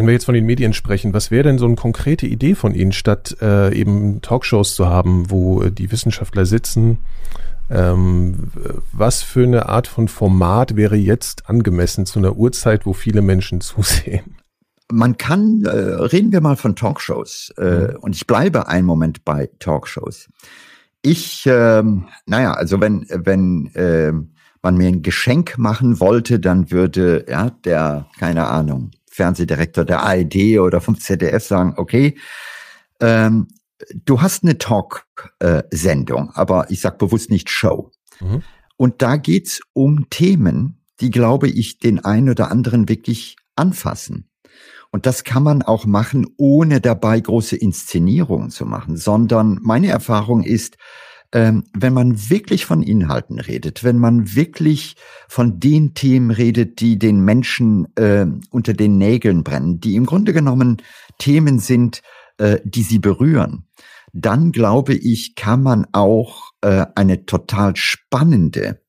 Wenn 0.00 0.06
wir 0.06 0.14
jetzt 0.14 0.24
von 0.24 0.34
den 0.34 0.46
Medien 0.46 0.72
sprechen, 0.72 1.12
was 1.12 1.30
wäre 1.30 1.42
denn 1.42 1.58
so 1.58 1.66
eine 1.66 1.74
konkrete 1.74 2.26
Idee 2.26 2.54
von 2.54 2.74
Ihnen, 2.74 2.92
statt 2.92 3.36
äh, 3.42 3.70
eben 3.78 4.22
Talkshows 4.22 4.74
zu 4.74 4.86
haben, 4.86 5.30
wo 5.30 5.60
äh, 5.60 5.70
die 5.70 5.92
Wissenschaftler 5.92 6.46
sitzen? 6.46 6.96
Ähm, 7.68 8.50
was 8.92 9.20
für 9.20 9.42
eine 9.42 9.68
Art 9.68 9.88
von 9.88 10.08
Format 10.08 10.74
wäre 10.74 10.96
jetzt 10.96 11.50
angemessen 11.50 12.06
zu 12.06 12.18
einer 12.18 12.34
Uhrzeit, 12.34 12.86
wo 12.86 12.94
viele 12.94 13.20
Menschen 13.20 13.60
zusehen? 13.60 14.36
Man 14.90 15.18
kann, 15.18 15.64
äh, 15.66 15.68
reden 15.68 16.32
wir 16.32 16.40
mal 16.40 16.56
von 16.56 16.76
Talkshows, 16.76 17.52
äh, 17.58 17.88
mhm. 17.88 17.96
und 18.00 18.16
ich 18.16 18.26
bleibe 18.26 18.68
einen 18.68 18.86
Moment 18.86 19.22
bei 19.26 19.50
Talkshows. 19.58 20.30
Ich, 21.02 21.44
ähm, 21.44 22.06
naja, 22.24 22.54
also 22.54 22.80
wenn, 22.80 23.04
wenn 23.10 23.66
äh, 23.74 24.12
man 24.62 24.76
mir 24.78 24.88
ein 24.88 25.02
Geschenk 25.02 25.58
machen 25.58 26.00
wollte, 26.00 26.40
dann 26.40 26.70
würde 26.70 27.26
ja 27.28 27.50
der, 27.50 28.06
keine 28.18 28.46
Ahnung, 28.46 28.92
Fernsehdirektor 29.20 29.84
der 29.84 30.02
ARD 30.02 30.58
oder 30.60 30.80
vom 30.80 30.98
ZDF 30.98 31.44
sagen, 31.44 31.74
okay, 31.76 32.16
ähm, 33.00 33.48
du 34.06 34.22
hast 34.22 34.44
eine 34.44 34.56
Talk-Sendung, 34.56 36.28
äh, 36.28 36.32
aber 36.38 36.70
ich 36.70 36.80
sag 36.80 36.96
bewusst 36.96 37.28
nicht 37.28 37.50
Show. 37.50 37.90
Mhm. 38.18 38.42
Und 38.78 39.02
da 39.02 39.18
geht's 39.18 39.60
um 39.74 40.08
Themen, 40.08 40.80
die, 41.00 41.10
glaube 41.10 41.50
ich, 41.50 41.78
den 41.78 42.02
einen 42.02 42.30
oder 42.30 42.50
anderen 42.50 42.88
wirklich 42.88 43.36
anfassen. 43.56 44.30
Und 44.90 45.04
das 45.04 45.22
kann 45.22 45.42
man 45.42 45.60
auch 45.60 45.84
machen, 45.84 46.26
ohne 46.38 46.80
dabei 46.80 47.20
große 47.20 47.56
Inszenierungen 47.56 48.48
zu 48.48 48.64
machen, 48.64 48.96
sondern 48.96 49.58
meine 49.60 49.88
Erfahrung 49.88 50.42
ist, 50.42 50.78
ähm, 51.32 51.64
wenn 51.72 51.92
man 51.92 52.30
wirklich 52.30 52.66
von 52.66 52.82
Inhalten 52.82 53.38
redet, 53.38 53.84
wenn 53.84 53.98
man 53.98 54.34
wirklich 54.34 54.96
von 55.28 55.60
den 55.60 55.94
Themen 55.94 56.30
redet, 56.30 56.80
die 56.80 56.98
den 56.98 57.20
Menschen 57.20 57.86
äh, 57.96 58.26
unter 58.50 58.74
den 58.74 58.98
Nägeln 58.98 59.44
brennen, 59.44 59.80
die 59.80 59.94
im 59.94 60.06
Grunde 60.06 60.32
genommen 60.32 60.78
Themen 61.18 61.58
sind, 61.58 62.02
äh, 62.38 62.58
die 62.64 62.82
sie 62.82 62.98
berühren, 62.98 63.66
dann 64.12 64.50
glaube 64.50 64.94
ich, 64.94 65.34
kann 65.36 65.62
man 65.62 65.86
auch 65.92 66.50
äh, 66.62 66.86
eine 66.94 67.26
total 67.26 67.76
spannende 67.76 68.79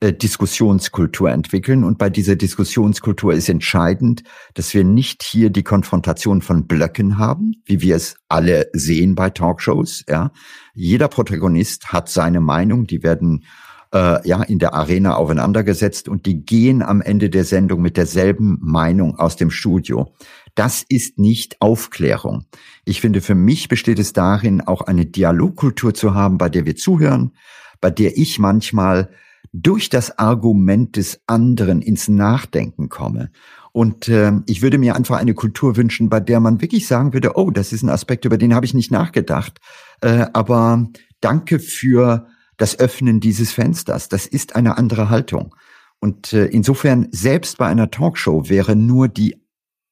äh, 0.00 0.14
Diskussionskultur 0.14 1.30
entwickeln. 1.30 1.84
Und 1.84 1.98
bei 1.98 2.08
dieser 2.08 2.34
Diskussionskultur 2.34 3.34
ist 3.34 3.50
entscheidend, 3.50 4.22
dass 4.54 4.72
wir 4.72 4.82
nicht 4.82 5.22
hier 5.22 5.50
die 5.50 5.62
Konfrontation 5.62 6.40
von 6.40 6.66
Blöcken 6.66 7.18
haben, 7.18 7.56
wie 7.66 7.82
wir 7.82 7.96
es 7.96 8.16
alle 8.28 8.70
sehen 8.72 9.14
bei 9.14 9.28
Talkshows. 9.28 10.04
Ja, 10.08 10.32
jeder 10.72 11.08
Protagonist 11.08 11.92
hat 11.92 12.08
seine 12.08 12.40
Meinung, 12.40 12.86
die 12.86 13.02
werden 13.02 13.44
äh, 13.92 14.26
ja 14.26 14.42
in 14.42 14.58
der 14.58 14.72
Arena 14.72 15.16
aufeinandergesetzt 15.16 16.08
und 16.08 16.24
die 16.24 16.46
gehen 16.46 16.82
am 16.82 17.02
Ende 17.02 17.28
der 17.28 17.44
Sendung 17.44 17.82
mit 17.82 17.96
derselben 17.96 18.58
Meinung 18.62 19.18
aus 19.18 19.36
dem 19.36 19.50
Studio. 19.50 20.14
Das 20.54 20.82
ist 20.88 21.18
nicht 21.18 21.60
Aufklärung. 21.60 22.46
Ich 22.84 23.00
finde, 23.00 23.20
für 23.20 23.34
mich 23.34 23.68
besteht 23.68 23.98
es 23.98 24.12
darin, 24.12 24.62
auch 24.62 24.80
eine 24.80 25.06
Dialogkultur 25.06 25.94
zu 25.94 26.14
haben, 26.14 26.38
bei 26.38 26.48
der 26.48 26.64
wir 26.64 26.76
zuhören, 26.76 27.32
bei 27.80 27.90
der 27.90 28.16
ich 28.16 28.38
manchmal 28.38 29.10
durch 29.52 29.88
das 29.88 30.18
Argument 30.18 30.96
des 30.96 31.20
anderen 31.26 31.82
ins 31.82 32.08
Nachdenken 32.08 32.88
komme. 32.88 33.30
Und 33.72 34.08
äh, 34.08 34.32
ich 34.46 34.62
würde 34.62 34.78
mir 34.78 34.96
einfach 34.96 35.18
eine 35.18 35.34
Kultur 35.34 35.76
wünschen, 35.76 36.08
bei 36.08 36.20
der 36.20 36.40
man 36.40 36.60
wirklich 36.60 36.86
sagen 36.86 37.12
würde, 37.12 37.36
oh, 37.36 37.50
das 37.50 37.72
ist 37.72 37.82
ein 37.82 37.88
Aspekt, 37.88 38.24
über 38.24 38.38
den 38.38 38.54
habe 38.54 38.66
ich 38.66 38.74
nicht 38.74 38.90
nachgedacht. 38.90 39.60
Äh, 40.00 40.26
aber 40.32 40.88
danke 41.20 41.58
für 41.60 42.26
das 42.56 42.78
Öffnen 42.78 43.20
dieses 43.20 43.52
Fensters. 43.52 44.08
Das 44.08 44.26
ist 44.26 44.56
eine 44.56 44.76
andere 44.76 45.08
Haltung. 45.08 45.54
Und 46.00 46.32
äh, 46.32 46.46
insofern, 46.46 47.08
selbst 47.12 47.58
bei 47.58 47.66
einer 47.66 47.90
Talkshow 47.90 48.48
wäre 48.48 48.74
nur 48.74 49.08
die, 49.08 49.36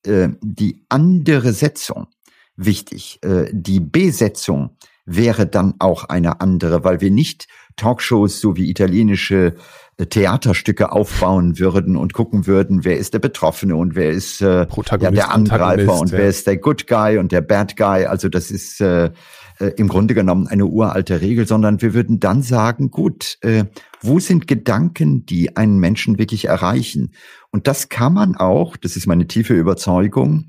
äh, 0.04 0.30
die 0.42 0.84
andere 0.88 1.52
Setzung 1.52 2.08
wichtig. 2.56 3.20
Äh, 3.22 3.46
die 3.52 3.80
Besetzung 3.80 4.76
wäre 5.08 5.46
dann 5.46 5.74
auch 5.78 6.04
eine 6.04 6.40
andere, 6.40 6.84
weil 6.84 7.00
wir 7.00 7.10
nicht 7.10 7.48
Talkshows 7.76 8.40
so 8.40 8.56
wie 8.56 8.68
italienische 8.70 9.54
äh, 9.96 10.06
Theaterstücke 10.06 10.92
aufbauen 10.92 11.58
würden 11.58 11.96
und 11.96 12.12
gucken 12.12 12.46
würden, 12.46 12.84
wer 12.84 12.98
ist 12.98 13.14
der 13.14 13.18
Betroffene 13.18 13.76
und 13.76 13.94
wer 13.94 14.10
ist 14.10 14.42
äh, 14.42 14.66
ja, 15.00 15.10
der 15.10 15.32
Angreifer 15.32 15.98
und 15.98 16.10
ja. 16.10 16.18
wer 16.18 16.28
ist 16.28 16.46
der 16.46 16.58
Good 16.58 16.86
Guy 16.86 17.18
und 17.18 17.32
der 17.32 17.40
Bad 17.40 17.76
Guy. 17.76 18.04
Also 18.04 18.28
das 18.28 18.50
ist 18.50 18.80
äh, 18.80 19.10
äh, 19.58 19.72
im 19.76 19.88
Grunde 19.88 20.14
genommen 20.14 20.46
eine 20.46 20.66
uralte 20.66 21.20
Regel, 21.20 21.46
sondern 21.46 21.82
wir 21.82 21.94
würden 21.94 22.20
dann 22.20 22.42
sagen, 22.42 22.90
gut, 22.90 23.38
äh, 23.40 23.64
wo 24.00 24.18
sind 24.20 24.46
Gedanken, 24.46 25.26
die 25.26 25.56
einen 25.56 25.78
Menschen 25.78 26.18
wirklich 26.18 26.46
erreichen? 26.46 27.12
Und 27.50 27.66
das 27.66 27.88
kann 27.88 28.14
man 28.14 28.36
auch, 28.36 28.76
das 28.76 28.96
ist 28.96 29.06
meine 29.06 29.26
tiefe 29.26 29.54
Überzeugung, 29.54 30.48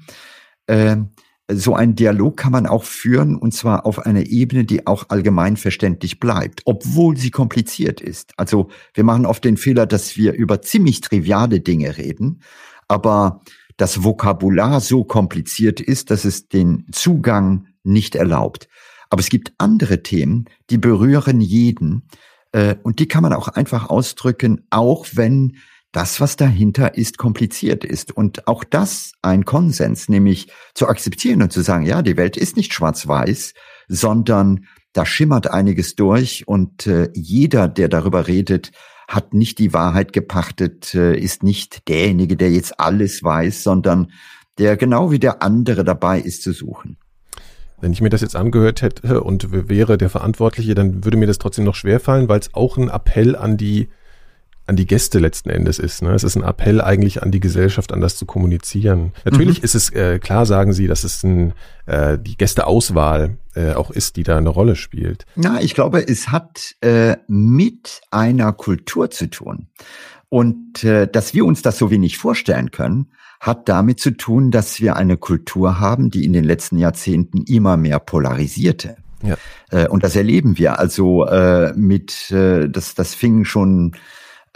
äh, 0.67 0.97
so 1.51 1.75
einen 1.75 1.95
Dialog 1.95 2.37
kann 2.37 2.51
man 2.51 2.67
auch 2.67 2.83
führen 2.83 3.35
und 3.35 3.53
zwar 3.53 3.85
auf 3.85 4.05
einer 4.05 4.27
Ebene, 4.27 4.65
die 4.65 4.85
auch 4.85 5.05
allgemeinverständlich 5.09 6.19
bleibt, 6.19 6.61
obwohl 6.65 7.17
sie 7.17 7.31
kompliziert 7.31 8.01
ist. 8.01 8.33
Also 8.37 8.69
wir 8.93 9.03
machen 9.03 9.25
oft 9.25 9.43
den 9.43 9.57
Fehler, 9.57 9.87
dass 9.87 10.15
wir 10.15 10.33
über 10.33 10.61
ziemlich 10.61 11.01
triviale 11.01 11.59
Dinge 11.59 11.97
reden, 11.97 12.41
aber 12.87 13.41
das 13.77 14.03
Vokabular 14.03 14.81
so 14.81 15.03
kompliziert 15.03 15.79
ist, 15.79 16.11
dass 16.11 16.25
es 16.25 16.49
den 16.49 16.85
Zugang 16.91 17.67
nicht 17.83 18.15
erlaubt. 18.15 18.67
Aber 19.09 19.21
es 19.21 19.29
gibt 19.29 19.53
andere 19.57 20.03
Themen, 20.03 20.45
die 20.69 20.77
berühren 20.77 21.41
jeden 21.41 22.03
äh, 22.51 22.75
und 22.83 22.99
die 22.99 23.07
kann 23.07 23.23
man 23.23 23.33
auch 23.33 23.47
einfach 23.47 23.89
ausdrücken, 23.89 24.65
auch 24.69 25.07
wenn 25.13 25.57
das, 25.91 26.21
was 26.21 26.35
dahinter 26.35 26.95
ist, 26.95 27.17
kompliziert 27.17 27.83
ist. 27.83 28.15
Und 28.15 28.47
auch 28.47 28.63
das 28.63 29.13
ein 29.21 29.45
Konsens, 29.45 30.09
nämlich 30.09 30.51
zu 30.75 30.87
akzeptieren 30.87 31.41
und 31.41 31.51
zu 31.51 31.61
sagen, 31.61 31.85
ja, 31.85 32.01
die 32.01 32.17
Welt 32.17 32.37
ist 32.37 32.57
nicht 32.57 32.73
schwarz-weiß, 32.73 33.53
sondern 33.87 34.65
da 34.93 35.05
schimmert 35.05 35.49
einiges 35.49 35.95
durch 35.95 36.47
und 36.47 36.87
äh, 36.87 37.09
jeder, 37.13 37.67
der 37.67 37.89
darüber 37.89 38.27
redet, 38.27 38.71
hat 39.07 39.33
nicht 39.33 39.57
die 39.57 39.73
Wahrheit 39.73 40.13
gepachtet, 40.13 40.93
äh, 40.93 41.17
ist 41.17 41.43
nicht 41.43 41.87
derjenige, 41.87 42.37
der 42.37 42.51
jetzt 42.51 42.79
alles 42.79 43.23
weiß, 43.23 43.63
sondern 43.63 44.11
der 44.57 44.77
genau 44.77 45.11
wie 45.11 45.19
der 45.19 45.41
andere 45.41 45.83
dabei 45.83 46.19
ist 46.19 46.43
zu 46.43 46.53
suchen. 46.53 46.97
Wenn 47.81 47.93
ich 47.93 48.01
mir 48.01 48.09
das 48.09 48.21
jetzt 48.21 48.35
angehört 48.35 48.81
hätte 48.81 49.23
und 49.23 49.69
wäre 49.69 49.97
der 49.97 50.09
Verantwortliche, 50.09 50.75
dann 50.75 51.05
würde 51.05 51.17
mir 51.17 51.27
das 51.27 51.37
trotzdem 51.37 51.65
noch 51.65 51.75
schwerfallen, 51.75 52.27
weil 52.27 52.39
es 52.39 52.53
auch 52.53 52.77
ein 52.77 52.89
Appell 52.89 53.35
an 53.35 53.57
die 53.57 53.89
an 54.69 54.75
die 54.75 54.85
Gäste 54.85 55.19
letzten 55.19 55.49
Endes 55.49 55.79
ist. 55.79 56.01
Ne? 56.01 56.13
Es 56.13 56.23
ist 56.23 56.35
ein 56.35 56.43
Appell 56.43 56.79
eigentlich 56.79 57.21
an 57.23 57.31
die 57.31 57.39
Gesellschaft, 57.39 57.91
anders 57.91 58.15
zu 58.15 58.25
kommunizieren. 58.25 59.11
Natürlich 59.25 59.59
mhm. 59.59 59.65
ist 59.65 59.75
es 59.75 59.89
äh, 59.89 60.19
klar, 60.19 60.45
sagen 60.45 60.71
Sie, 60.73 60.87
dass 60.87 61.03
es 61.03 61.23
ein, 61.23 61.53
äh, 61.87 62.17
die 62.17 62.37
Gästeauswahl 62.37 63.37
äh, 63.55 63.73
auch 63.73 63.89
ist, 63.89 64.15
die 64.15 64.23
da 64.23 64.37
eine 64.37 64.49
Rolle 64.49 64.75
spielt. 64.75 65.25
Na, 65.35 65.59
ich 65.59 65.73
glaube, 65.73 66.07
es 66.07 66.29
hat 66.29 66.75
äh, 66.81 67.17
mit 67.27 68.01
einer 68.11 68.53
Kultur 68.53 69.09
zu 69.09 69.29
tun. 69.29 69.67
Und 70.29 70.83
äh, 70.83 71.07
dass 71.07 71.33
wir 71.33 71.45
uns 71.45 71.63
das 71.63 71.79
so 71.79 71.89
wenig 71.89 72.19
vorstellen 72.19 72.69
können, 72.69 73.07
hat 73.39 73.67
damit 73.67 73.99
zu 73.99 74.11
tun, 74.11 74.51
dass 74.51 74.79
wir 74.79 74.95
eine 74.95 75.17
Kultur 75.17 75.79
haben, 75.79 76.11
die 76.11 76.25
in 76.25 76.33
den 76.33 76.43
letzten 76.43 76.77
Jahrzehnten 76.77 77.43
immer 77.45 77.75
mehr 77.75 77.99
polarisierte. 77.99 78.97
Ja. 79.23 79.37
Äh, 79.71 79.87
und 79.87 80.03
das 80.03 80.15
erleben 80.15 80.57
wir 80.57 80.77
also 80.77 81.25
äh, 81.25 81.73
mit, 81.73 82.31
äh, 82.31 82.69
das, 82.69 82.95
das 82.95 83.15
fing 83.15 83.45
schon 83.45 83.93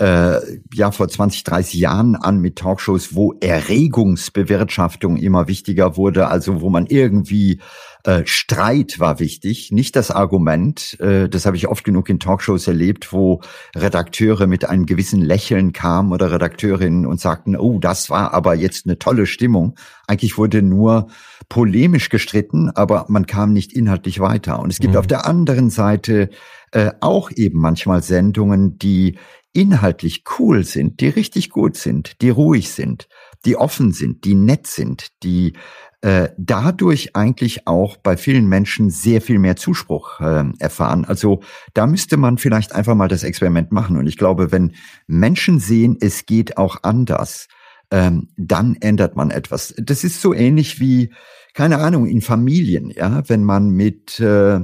äh, 0.04 0.60
ja 0.74 0.91
vor 0.91 1.08
20, 1.08 1.45
30 1.45 1.80
Jahren 1.80 2.18
an 2.18 2.39
mit 2.39 2.58
Talkshows, 2.58 3.16
wo 3.16 3.36
Erregungsbewirtschaftung 3.39 5.16
immer 5.16 5.47
wichtiger 5.47 5.95
wurde, 5.95 6.28
also 6.28 6.60
wo 6.60 6.70
man 6.70 6.88
irgendwie 6.88 7.62
äh, 8.04 8.24
Streit 8.26 8.99
war 8.99 9.20
wichtig, 9.20 9.72
nicht 9.72 9.95
das 9.95 10.12
Argument. 10.12 10.99
Äh, 10.99 11.30
das 11.30 11.45
habe 11.45 11.56
ich 11.56 11.70
oft 11.70 11.86
genug 11.86 12.10
in 12.10 12.20
Talkshows 12.20 12.68
erlebt, 12.68 13.14
wo 13.14 13.39
Redakteure 13.78 14.45
mit 14.45 14.68
einem 14.68 14.86
gewissen 14.86 15.22
Lächeln 15.22 15.72
kamen 15.72 16.12
oder 16.12 16.34
Redakteurinnen 16.34 17.06
und 17.06 17.22
sagten, 17.22 17.56
oh, 17.56 17.80
das 17.80 18.10
war 18.10 18.34
aber 18.34 18.56
jetzt 18.56 18.86
eine 18.86 18.99
tolle 18.99 19.26
Stimmung. 19.26 19.76
Eigentlich 20.06 20.38
wurde 20.38 20.62
nur 20.62 21.08
polemisch 21.47 22.10
gestritten, 22.10 22.70
aber 22.72 23.06
man 23.08 23.26
kam 23.26 23.54
nicht 23.54 23.72
inhaltlich 23.72 24.20
weiter. 24.20 24.60
Und 24.60 24.70
es 24.70 24.80
gibt 24.80 24.95
mhm. 24.95 24.99
auf 24.99 25.08
der 25.08 25.26
anderen 25.26 25.70
Seite 25.70 26.30
äh, 26.72 26.91
auch 26.99 27.32
eben 27.34 27.60
manchmal 27.60 28.04
Sendungen, 28.04 28.78
die 28.78 29.18
inhaltlich 29.54 30.24
cool 30.38 30.64
sind, 30.64 30.99
die 30.99 31.10
richtig 31.10 31.49
gut 31.49 31.78
sind, 31.78 32.22
die 32.22 32.30
ruhig 32.30 32.72
sind, 32.72 33.08
die 33.45 33.56
offen 33.56 33.93
sind, 33.93 34.26
die 34.26 34.36
nett 34.36 34.68
sind, 34.68 35.10
die 35.22 35.54
äh, 36.01 36.30
dadurch 36.38 37.16
eigentlich 37.16 37.66
auch 37.68 37.97
bei 37.97 38.18
vielen 38.18 38.47
Menschen 38.47 38.89
sehr 38.89 39.22
viel 39.22 39.39
mehr 39.39 39.56
Zuspruch 39.56 40.20
äh, 40.20 40.43
erfahren. 40.60 41.06
Also 41.06 41.41
da 41.74 41.88
müsste 41.88 42.18
man 42.18 42.38
vielleicht 42.38 42.74
einfach 42.74 42.95
mal 42.95 43.08
das 43.08 43.24
Experiment 43.24 43.72
machen. 43.72 43.95
Und 43.95 44.08
ich 44.08 44.18
glaube, 44.18 44.51
wenn 44.51 44.74
Menschen 45.08 45.60
sehen, 45.60 45.97
es 46.01 46.26
geht 46.26 46.58
auch 46.58 46.78
anders, 46.84 47.47
ähm, 47.89 48.30
dann 48.36 48.76
ändert 48.82 49.16
man 49.16 49.30
etwas. 49.30 49.76
Das 49.78 50.04
ist 50.04 50.20
so 50.20 50.34
ähnlich 50.34 50.80
wie, 50.80 51.14
keine 51.54 51.78
Ahnung, 51.78 52.08
in 52.08 52.22
Familien, 52.22 52.89
ja, 52.89 53.24
wenn 53.30 53.43
man 53.43 53.70
mit 53.70 54.20
äh, 54.20 54.60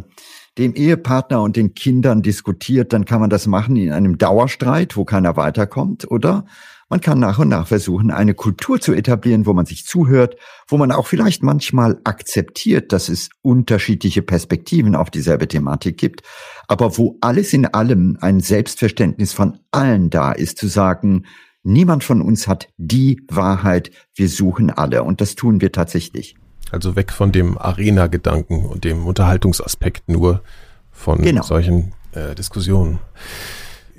dem 0.58 0.74
Ehepartner 0.74 1.42
und 1.42 1.56
den 1.56 1.74
Kindern 1.74 2.22
diskutiert, 2.22 2.94
dann 2.94 3.06
kann 3.06 3.22
man 3.22 3.30
das 3.30 3.48
machen 3.48 3.76
in 3.76 3.92
einem 3.92 4.18
Dauerstreit, 4.18 4.98
wo 4.98 5.06
keiner 5.06 5.38
weiterkommt, 5.38 6.10
oder? 6.10 6.46
Man 6.92 7.02
kann 7.02 7.20
nach 7.20 7.38
und 7.38 7.50
nach 7.50 7.68
versuchen, 7.68 8.10
eine 8.10 8.34
Kultur 8.34 8.82
zu 8.82 8.94
etablieren, 8.94 9.46
wo 9.46 9.54
man 9.54 9.68
sich 9.68 9.86
zuhört, 9.86 10.36
wo 10.68 10.76
man 10.78 10.92
auch 10.92 11.06
vielleicht 11.06 11.44
manchmal 11.44 12.00
akzeptiert, 12.04 12.92
dass 12.92 13.10
es 13.10 13.30
unterschiedliche 13.44 14.24
Perspektiven 14.24 14.96
auf 14.96 15.12
dieselbe 15.12 15.48
Thematik 15.48 15.98
gibt, 15.98 16.24
aber 16.68 16.98
wo 16.98 17.18
alles 17.22 17.54
in 17.54 17.68
allem 17.68 18.18
ein 18.22 18.40
Selbstverständnis 18.40 19.34
von 19.34 19.60
allen 19.70 20.10
da 20.10 20.32
ist, 20.32 20.58
zu 20.58 20.68
sagen, 20.68 21.26
niemand 21.62 22.04
von 22.04 22.24
uns 22.24 22.48
hat 22.48 22.70
die 22.78 23.22
Wahrheit, 23.30 23.92
wir 24.16 24.28
suchen 24.28 24.72
alle. 24.72 25.04
Und 25.04 25.22
das 25.22 25.36
tun 25.36 25.62
wir 25.62 25.72
tatsächlich. 25.72 26.36
Also 26.72 26.96
weg 26.96 27.12
von 27.12 27.32
dem 27.32 27.58
Arena-Gedanken 27.58 28.66
und 28.66 28.84
dem 28.84 29.06
Unterhaltungsaspekt 29.06 30.10
nur 30.10 30.42
von 30.92 31.22
genau. 31.22 31.44
solchen 31.44 31.94
äh, 32.12 32.36
Diskussionen. 32.36 33.00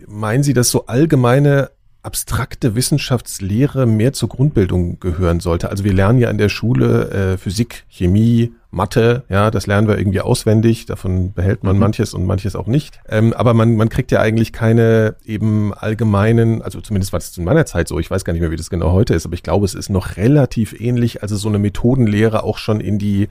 Meinen 0.07 0.43
Sie, 0.43 0.53
dass 0.53 0.71
so 0.71 0.87
allgemeine 0.87 1.71
abstrakte 2.03 2.75
Wissenschaftslehre 2.75 3.87
mehr 3.87 4.13
zur 4.13 4.29
Grundbildung 4.29 5.01
gehören 5.01 5.41
sollte. 5.41 5.71
Also 5.71 5.85
wir 5.85 5.93
lernen 5.93 6.19
ja 6.19 6.31
in 6.31 6.39
der 6.39 6.49
Schule 6.49 7.11
äh, 7.11 7.39
Physik, 7.39 7.85
Chemie, 7.89 8.53
Mathe, 8.73 9.25
ja, 9.29 9.51
das 9.51 9.67
lernen 9.67 9.89
wir 9.89 9.99
irgendwie 9.99 10.21
auswendig, 10.21 10.87
davon 10.87 11.33
behält 11.33 11.65
man 11.65 11.75
mhm. 11.75 11.81
manches 11.81 12.15
und 12.15 12.25
manches 12.25 12.55
auch 12.55 12.69
nicht. 12.69 13.01
Ähm, 13.09 13.33
aber 13.33 13.53
man, 13.53 13.77
man 13.77 13.89
kriegt 13.89 14.13
ja 14.13 14.21
eigentlich 14.21 14.53
keine 14.53 15.17
eben 15.25 15.75
allgemeinen, 15.75 16.63
also 16.63 16.81
zumindest 16.81 17.13
war 17.13 17.19
das 17.19 17.37
in 17.37 17.45
meiner 17.45 17.67
Zeit 17.67 17.89
so, 17.89 17.99
ich 17.99 18.11
weiß 18.11 18.25
gar 18.25 18.33
nicht 18.33 18.43
mehr, 18.43 18.53
wie 18.53 18.57
das 18.57 18.71
genau 18.71 18.93
heute 18.93 19.15
ist, 19.15 19.27
aber 19.27 19.35
ich 19.35 19.43
glaube, 19.43 19.65
es 19.65 19.75
ist 19.75 19.89
noch 19.89 20.17
relativ 20.17 20.81
ähnlich, 20.81 21.23
also 21.23 21.37
so 21.37 21.49
eine 21.49 21.59
Methodenlehre 21.59 22.45
auch 22.45 22.59
schon 22.59 22.81
in 22.81 22.99
die 22.99 23.29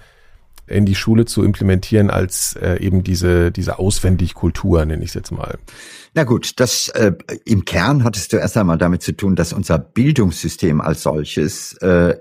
in 0.68 0.86
die 0.86 0.94
Schule 0.94 1.26
zu 1.26 1.44
implementieren 1.44 2.12
als 2.12 2.56
äh, 2.62 2.76
eben 2.80 3.04
diese 3.04 3.52
diese 3.52 3.80
auswendig 3.80 4.36
Kultur 4.36 4.86
nenne 4.86 5.04
ich 5.04 5.10
es 5.10 5.14
jetzt 5.16 5.32
mal. 5.32 5.58
Na 6.14 6.26
gut, 6.26 6.60
das 6.60 6.90
äh, 6.90 7.14
im 7.46 7.66
Kern 7.66 8.04
hat 8.04 8.16
es 8.16 8.28
zuerst 8.28 8.56
einmal 8.56 8.78
damit 8.78 9.02
zu 9.02 9.14
tun, 9.14 9.36
dass 9.36 9.52
unser 9.52 9.80
Bildungssystem 9.80 10.80
als 10.80 11.02
solches 11.02 11.74
äh, 11.78 12.16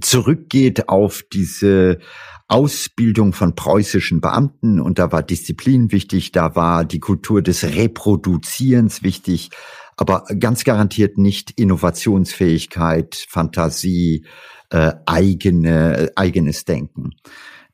zurückgeht 0.00 0.88
auf 0.88 1.24
diese 1.32 1.98
Ausbildung 2.48 3.34
von 3.34 3.54
preußischen 3.54 4.20
Beamten 4.20 4.80
und 4.80 4.98
da 4.98 5.12
war 5.12 5.22
Disziplin 5.22 5.92
wichtig, 5.92 6.32
da 6.32 6.56
war 6.56 6.84
die 6.86 6.98
Kultur 6.98 7.42
des 7.42 7.62
Reproduzierens 7.62 9.02
wichtig, 9.02 9.50
aber 9.96 10.24
ganz 10.38 10.64
garantiert 10.64 11.18
nicht 11.18 11.52
Innovationsfähigkeit, 11.52 13.26
Fantasie, 13.28 14.24
äh, 14.70 14.92
eigene, 15.04 16.10
eigenes 16.16 16.64
Denken. 16.64 17.10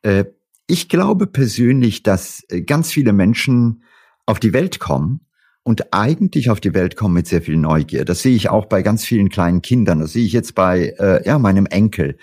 Äh, 0.02 0.24
ich 0.66 0.88
glaube 0.88 1.26
persönlich, 1.26 2.02
dass 2.02 2.42
äh, 2.48 2.62
ganz 2.62 2.90
viele 2.90 3.12
Menschen 3.12 3.84
auf 4.26 4.40
die 4.40 4.52
Welt 4.52 4.80
kommen 4.80 5.20
und 5.62 5.92
eigentlich 5.92 6.50
auf 6.50 6.60
die 6.60 6.74
Welt 6.74 6.96
kommen 6.96 7.14
mit 7.14 7.26
sehr 7.26 7.42
viel 7.42 7.56
Neugier. 7.56 8.04
Das 8.04 8.22
sehe 8.22 8.34
ich 8.34 8.50
auch 8.50 8.66
bei 8.66 8.82
ganz 8.82 9.04
vielen 9.04 9.28
kleinen 9.28 9.62
Kindern. 9.62 10.00
Das 10.00 10.12
sehe 10.12 10.24
ich 10.24 10.32
jetzt 10.32 10.54
bei 10.54 10.94
äh, 10.98 11.26
ja, 11.26 11.38
meinem 11.38 11.66
Enkel. 11.66 12.16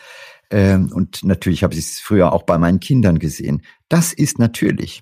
Ähm, 0.51 0.91
und 0.93 1.23
natürlich 1.23 1.63
habe 1.63 1.73
ich 1.73 1.79
es 1.79 1.99
früher 1.99 2.33
auch 2.33 2.43
bei 2.43 2.57
meinen 2.57 2.79
Kindern 2.79 3.19
gesehen. 3.19 3.63
Das 3.89 4.13
ist 4.13 4.37
natürlich. 4.37 5.01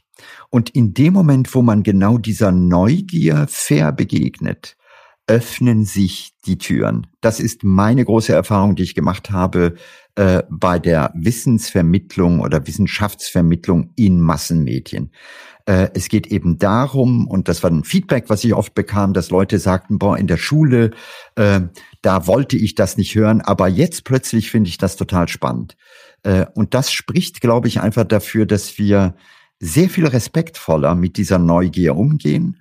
Und 0.49 0.69
in 0.69 0.93
dem 0.93 1.13
Moment, 1.13 1.53
wo 1.55 1.61
man 1.61 1.83
genau 1.83 2.17
dieser 2.17 2.51
Neugier 2.51 3.47
fair 3.49 3.91
begegnet, 3.91 4.77
öffnen 5.27 5.85
sich 5.85 6.33
die 6.45 6.57
Türen. 6.57 7.07
Das 7.21 7.39
ist 7.39 7.63
meine 7.63 8.03
große 8.03 8.33
Erfahrung, 8.33 8.75
die 8.75 8.83
ich 8.83 8.95
gemacht 8.95 9.31
habe 9.31 9.75
äh, 10.15 10.43
bei 10.49 10.79
der 10.79 11.11
Wissensvermittlung 11.15 12.39
oder 12.41 12.65
Wissenschaftsvermittlung 12.65 13.91
in 13.95 14.19
Massenmedien. 14.19 15.11
Äh, 15.65 15.89
es 15.93 16.09
geht 16.09 16.27
eben 16.27 16.57
darum, 16.57 17.27
und 17.27 17.47
das 17.47 17.61
war 17.61 17.69
ein 17.69 17.83
Feedback, 17.83 18.25
was 18.27 18.43
ich 18.43 18.53
oft 18.53 18.73
bekam, 18.73 19.13
dass 19.13 19.29
Leute 19.29 19.59
sagten, 19.59 19.99
boah, 19.99 20.17
in 20.17 20.27
der 20.27 20.37
Schule, 20.37 20.91
äh, 21.35 21.61
da 22.01 22.27
wollte 22.27 22.57
ich 22.57 22.75
das 22.75 22.97
nicht 22.97 23.13
hören, 23.15 23.41
aber 23.41 23.67
jetzt 23.67 24.03
plötzlich 24.03 24.49
finde 24.49 24.69
ich 24.69 24.77
das 24.77 24.95
total 24.95 25.27
spannend. 25.27 25.77
Äh, 26.23 26.47
und 26.55 26.73
das 26.73 26.91
spricht, 26.91 27.39
glaube 27.41 27.67
ich, 27.67 27.81
einfach 27.81 28.05
dafür, 28.05 28.45
dass 28.45 28.77
wir 28.77 29.15
sehr 29.59 29.89
viel 29.89 30.07
respektvoller 30.07 30.95
mit 30.95 31.17
dieser 31.17 31.37
Neugier 31.37 31.95
umgehen 31.95 32.57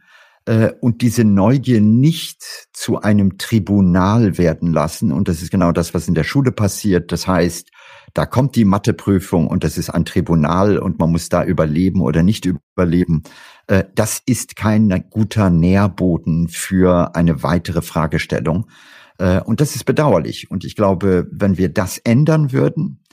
äh, 0.48 0.72
und 0.80 1.02
diese 1.02 1.24
Neugier 1.24 1.82
nicht 1.82 2.42
zu 2.72 3.02
einem 3.02 3.36
Tribunal 3.36 4.38
werden 4.38 4.72
lassen. 4.72 5.12
Und 5.12 5.28
das 5.28 5.42
ist 5.42 5.50
genau 5.50 5.72
das, 5.72 5.92
was 5.92 6.08
in 6.08 6.14
der 6.14 6.24
Schule 6.24 6.52
passiert. 6.52 7.12
Das 7.12 7.28
heißt, 7.28 7.70
da 8.14 8.24
kommt 8.24 8.56
die 8.56 8.64
Matheprüfung 8.64 9.46
und 9.46 9.62
das 9.62 9.76
ist 9.76 9.90
ein 9.90 10.06
Tribunal 10.06 10.78
und 10.78 10.98
man 10.98 11.12
muss 11.12 11.28
da 11.28 11.44
überleben 11.44 12.00
oder 12.00 12.22
nicht 12.22 12.46
überleben. 12.46 13.24
Äh, 13.66 13.84
das 13.94 14.22
ist 14.24 14.56
kein 14.56 15.04
guter 15.10 15.50
Nährboden 15.50 16.48
für 16.48 17.14
eine 17.14 17.42
weitere 17.42 17.82
Fragestellung. 17.82 18.70
Äh, 19.18 19.42
und 19.42 19.60
das 19.60 19.76
ist 19.76 19.84
bedauerlich. 19.84 20.50
Und 20.50 20.64
ich 20.64 20.76
glaube, 20.76 21.26
wenn 21.30 21.58
wir 21.58 21.68
das 21.68 21.98
ändern 21.98 22.52
würden, 22.52 23.04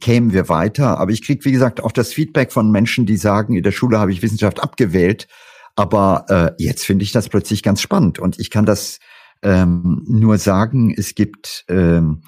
kämen 0.00 0.34
wir 0.34 0.50
weiter. 0.50 1.00
Aber 1.00 1.12
ich 1.12 1.24
kriege, 1.24 1.42
wie 1.46 1.52
gesagt, 1.52 1.82
auch 1.82 1.92
das 1.92 2.12
Feedback 2.12 2.52
von 2.52 2.70
Menschen, 2.70 3.06
die 3.06 3.16
sagen, 3.16 3.56
in 3.56 3.62
der 3.62 3.72
Schule 3.72 3.98
habe 3.98 4.12
ich 4.12 4.20
Wissenschaft 4.20 4.62
abgewählt, 4.62 5.28
aber 5.76 6.24
äh, 6.28 6.62
jetzt 6.62 6.84
finde 6.84 7.04
ich 7.04 7.12
das 7.12 7.28
plötzlich 7.28 7.62
ganz 7.62 7.80
spannend 7.80 8.18
und 8.18 8.38
ich 8.38 8.50
kann 8.50 8.66
das 8.66 8.98
ähm, 9.42 10.02
nur 10.08 10.38
sagen, 10.38 10.92
es 10.96 11.14
gibt 11.14 11.64
ähm, 11.68 12.22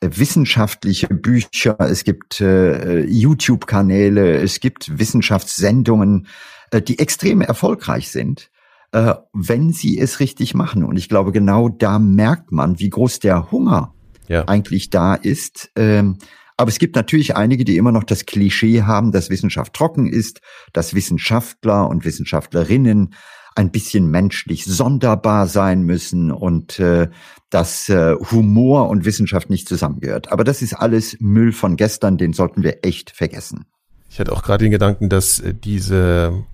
wissenschaftliche 0.00 1.08
Bücher, 1.08 1.76
es 1.80 2.04
gibt 2.04 2.40
äh, 2.40 3.04
YouTube-Kanäle, 3.04 4.36
es 4.36 4.60
gibt 4.60 4.98
Wissenschaftssendungen, 4.98 6.28
äh, 6.70 6.82
die 6.82 6.98
extrem 6.98 7.40
erfolgreich 7.40 8.10
sind, 8.10 8.50
äh, 8.92 9.14
wenn 9.32 9.72
sie 9.72 9.98
es 9.98 10.20
richtig 10.20 10.54
machen. 10.54 10.84
Und 10.84 10.96
ich 10.96 11.08
glaube, 11.08 11.32
genau 11.32 11.68
da 11.68 11.98
merkt 11.98 12.52
man, 12.52 12.78
wie 12.78 12.90
groß 12.90 13.18
der 13.20 13.50
Hunger 13.50 13.94
ja. 14.28 14.46
eigentlich 14.46 14.90
da 14.90 15.14
ist. 15.14 15.70
Ähm, 15.76 16.18
aber 16.56 16.68
es 16.68 16.78
gibt 16.78 16.94
natürlich 16.96 17.36
einige, 17.36 17.64
die 17.64 17.76
immer 17.76 17.92
noch 17.92 18.04
das 18.04 18.26
Klischee 18.26 18.82
haben, 18.82 19.12
dass 19.12 19.30
Wissenschaft 19.30 19.74
trocken 19.74 20.06
ist, 20.06 20.40
dass 20.72 20.94
Wissenschaftler 20.94 21.88
und 21.88 22.04
Wissenschaftlerinnen 22.04 23.14
ein 23.56 23.70
bisschen 23.70 24.10
menschlich 24.10 24.64
sonderbar 24.64 25.46
sein 25.46 25.82
müssen 25.82 26.32
und 26.32 26.78
äh, 26.80 27.08
dass 27.50 27.88
äh, 27.88 28.14
Humor 28.32 28.88
und 28.88 29.04
Wissenschaft 29.04 29.48
nicht 29.48 29.68
zusammengehört. 29.68 30.32
Aber 30.32 30.42
das 30.42 30.60
ist 30.60 30.74
alles 30.74 31.16
Müll 31.20 31.52
von 31.52 31.76
gestern, 31.76 32.18
den 32.18 32.32
sollten 32.32 32.62
wir 32.64 32.84
echt 32.84 33.10
vergessen. 33.10 33.64
Ich 34.10 34.18
hatte 34.18 34.32
auch 34.32 34.42
gerade 34.42 34.64
den 34.64 34.72
Gedanken, 34.72 35.08
dass 35.08 35.40
äh, 35.40 35.54
diese, 35.54 36.44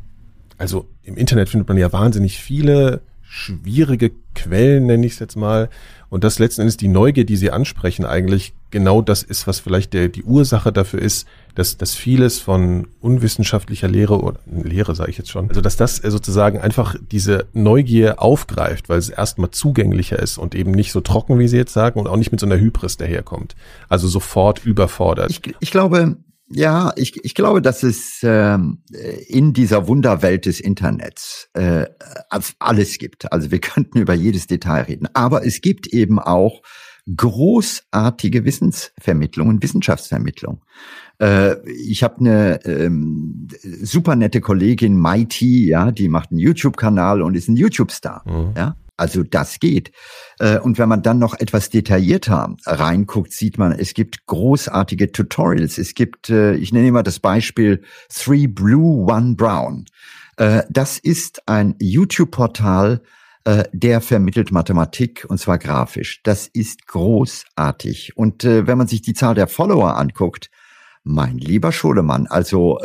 also 0.59 0.89
im 1.03 1.17
Internet 1.17 1.49
findet 1.49 1.69
man 1.69 1.79
ja 1.79 1.91
wahnsinnig 1.93 2.39
viele 2.39 3.03
schwierige 3.23 4.11
Quellen, 4.35 4.87
nenne 4.87 5.07
ich 5.07 5.15
es 5.15 5.19
jetzt 5.21 5.37
mal, 5.37 5.71
und 6.11 6.25
das 6.25 6.39
letzten 6.39 6.63
Endes 6.63 6.77
die 6.77 6.89
Neugier, 6.89 7.25
die 7.25 7.37
Sie 7.37 7.51
ansprechen, 7.51 8.05
eigentlich 8.05 8.53
genau 8.71 9.01
das 9.01 9.23
ist, 9.23 9.47
was 9.47 9.61
vielleicht 9.61 9.95
der, 9.95 10.09
die 10.09 10.25
Ursache 10.25 10.73
dafür 10.73 11.01
ist, 11.01 11.27
dass, 11.55 11.77
dass 11.77 11.95
vieles 11.95 12.41
von 12.41 12.89
unwissenschaftlicher 13.01 13.89
Lehre 13.89 14.21
oder 14.21 14.41
Lehre 14.47 14.95
sage 14.95 15.11
ich 15.11 15.19
jetzt 15.19 15.31
schon, 15.31 15.49
also 15.49 15.61
dass 15.61 15.77
das 15.77 15.97
sozusagen 15.97 16.61
einfach 16.61 16.97
diese 17.11 17.47
Neugier 17.53 18.21
aufgreift, 18.21 18.89
weil 18.89 18.99
es 18.99 19.09
erstmal 19.09 19.51
zugänglicher 19.51 20.19
ist 20.19 20.37
und 20.37 20.55
eben 20.55 20.73
nicht 20.73 20.93
so 20.93 21.01
trocken, 21.01 21.39
wie 21.39 21.49
Sie 21.49 21.57
jetzt 21.57 21.73
sagen, 21.73 22.01
und 22.01 22.09
auch 22.09 22.17
nicht 22.17 22.33
mit 22.33 22.41
so 22.41 22.47
einer 22.47 22.59
Hybris 22.59 22.97
daherkommt. 22.97 23.55
Also 23.89 24.09
sofort 24.09 24.65
überfordert. 24.65 25.31
Ich, 25.31 25.41
ich 25.61 25.71
glaube, 25.71 26.17
ja, 26.53 26.93
ich, 26.97 27.25
ich 27.25 27.35
glaube, 27.35 27.63
dass 27.63 27.83
es 27.83 28.21
ähm, 28.23 28.83
in 29.29 29.53
dieser 29.53 29.87
Wunderwelt 29.87 30.47
des 30.47 30.59
Internets 30.59 31.49
äh, 31.55 31.87
alles 32.59 32.99
gibt. 32.99 33.33
Also 33.33 33.51
wir 33.51 33.61
könnten 33.61 33.99
über 33.99 34.15
jedes 34.15 34.47
Detail 34.47 34.83
reden. 34.83 35.09
Aber 35.15 35.47
es 35.47 35.61
gibt 35.61 35.87
eben 35.87 36.19
auch 36.19 36.63
großartige 37.17 38.45
Wissensvermittlung 38.45 39.49
und 39.49 39.63
Wissenschaftsvermittlung. 39.63 40.63
Äh, 41.21 41.57
ich 41.69 42.03
habe 42.03 42.19
eine 42.19 42.65
ähm, 42.65 43.49
super 43.83 44.17
nette 44.17 44.41
Kollegin, 44.41 44.97
Mighty, 44.97 45.69
ja, 45.69 45.93
die 45.93 46.09
macht 46.09 46.31
einen 46.31 46.41
YouTube-Kanal 46.41 47.23
und 47.23 47.37
ist 47.37 47.49
ein 47.49 47.57
YouTube-Star. 47.57 48.23
Mhm. 48.27 48.55
Ja, 48.57 48.77
also 49.01 49.23
das 49.23 49.59
geht. 49.59 49.93
Äh, 50.39 50.59
und 50.59 50.79
wenn 50.79 50.89
man 50.89 51.03
dann 51.03 51.19
noch 51.19 51.39
etwas 51.39 51.71
detaillierter 51.71 52.55
reinguckt, 52.67 53.33
sieht 53.33 53.59
man, 53.59 53.73
es 53.73 53.95
gibt 53.95 54.27
großartige 54.27 55.11
Tutorials. 55.11 55.79
Es 55.79 55.95
gibt, 55.95 56.29
äh, 56.29 56.55
ich 56.55 56.73
nenne 56.73 56.89
immer 56.89 57.03
das 57.03 57.19
Beispiel 57.19 57.83
Three 58.15 58.47
Blue, 58.47 59.11
One 59.11 59.35
Brown. 59.35 59.87
Äh, 60.37 60.63
das 60.69 60.99
ist 60.99 61.49
ein 61.49 61.75
YouTube-Portal, 61.81 63.03
der 63.73 64.03
vermittelt 64.03 64.53
Mathematik 64.53 65.25
und 65.27 65.39
zwar 65.41 65.57
grafisch. 65.57 66.21
Das 66.25 66.47
ist 66.47 66.87
großartig. 66.87 68.15
Und 68.15 68.45
wenn 68.45 68.77
man 68.77 68.87
sich 68.87 69.01
die 69.01 69.15
Zahl 69.15 69.35
der 69.35 69.49
Follower 69.49 69.97
anguckt, 69.97 70.51
mein 71.05 71.39
lieber 71.39 71.73
Schulemann, 71.73 72.27
also 72.27 72.79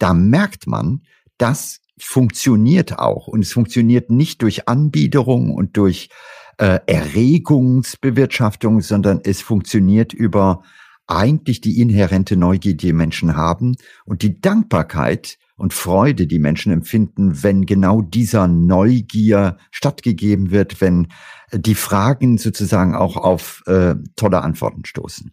da 0.00 0.12
merkt 0.12 0.66
man, 0.66 1.02
dass 1.38 1.79
funktioniert 2.04 2.98
auch. 2.98 3.26
Und 3.26 3.40
es 3.40 3.52
funktioniert 3.52 4.10
nicht 4.10 4.42
durch 4.42 4.68
Anbiederung 4.68 5.50
und 5.50 5.76
durch 5.76 6.08
äh, 6.58 6.80
Erregungsbewirtschaftung, 6.86 8.80
sondern 8.80 9.20
es 9.24 9.40
funktioniert 9.40 10.12
über 10.12 10.62
eigentlich 11.06 11.60
die 11.60 11.80
inhärente 11.80 12.36
Neugier, 12.36 12.76
die 12.76 12.92
Menschen 12.92 13.36
haben 13.36 13.76
und 14.04 14.22
die 14.22 14.40
Dankbarkeit 14.40 15.38
und 15.56 15.74
Freude, 15.74 16.26
die 16.26 16.38
Menschen 16.38 16.72
empfinden, 16.72 17.42
wenn 17.42 17.66
genau 17.66 18.00
dieser 18.00 18.48
Neugier 18.48 19.58
stattgegeben 19.70 20.50
wird, 20.50 20.80
wenn 20.80 21.08
die 21.52 21.74
Fragen 21.74 22.38
sozusagen 22.38 22.94
auch 22.94 23.16
auf 23.16 23.62
äh, 23.66 23.96
tolle 24.16 24.42
Antworten 24.42 24.84
stoßen. 24.84 25.32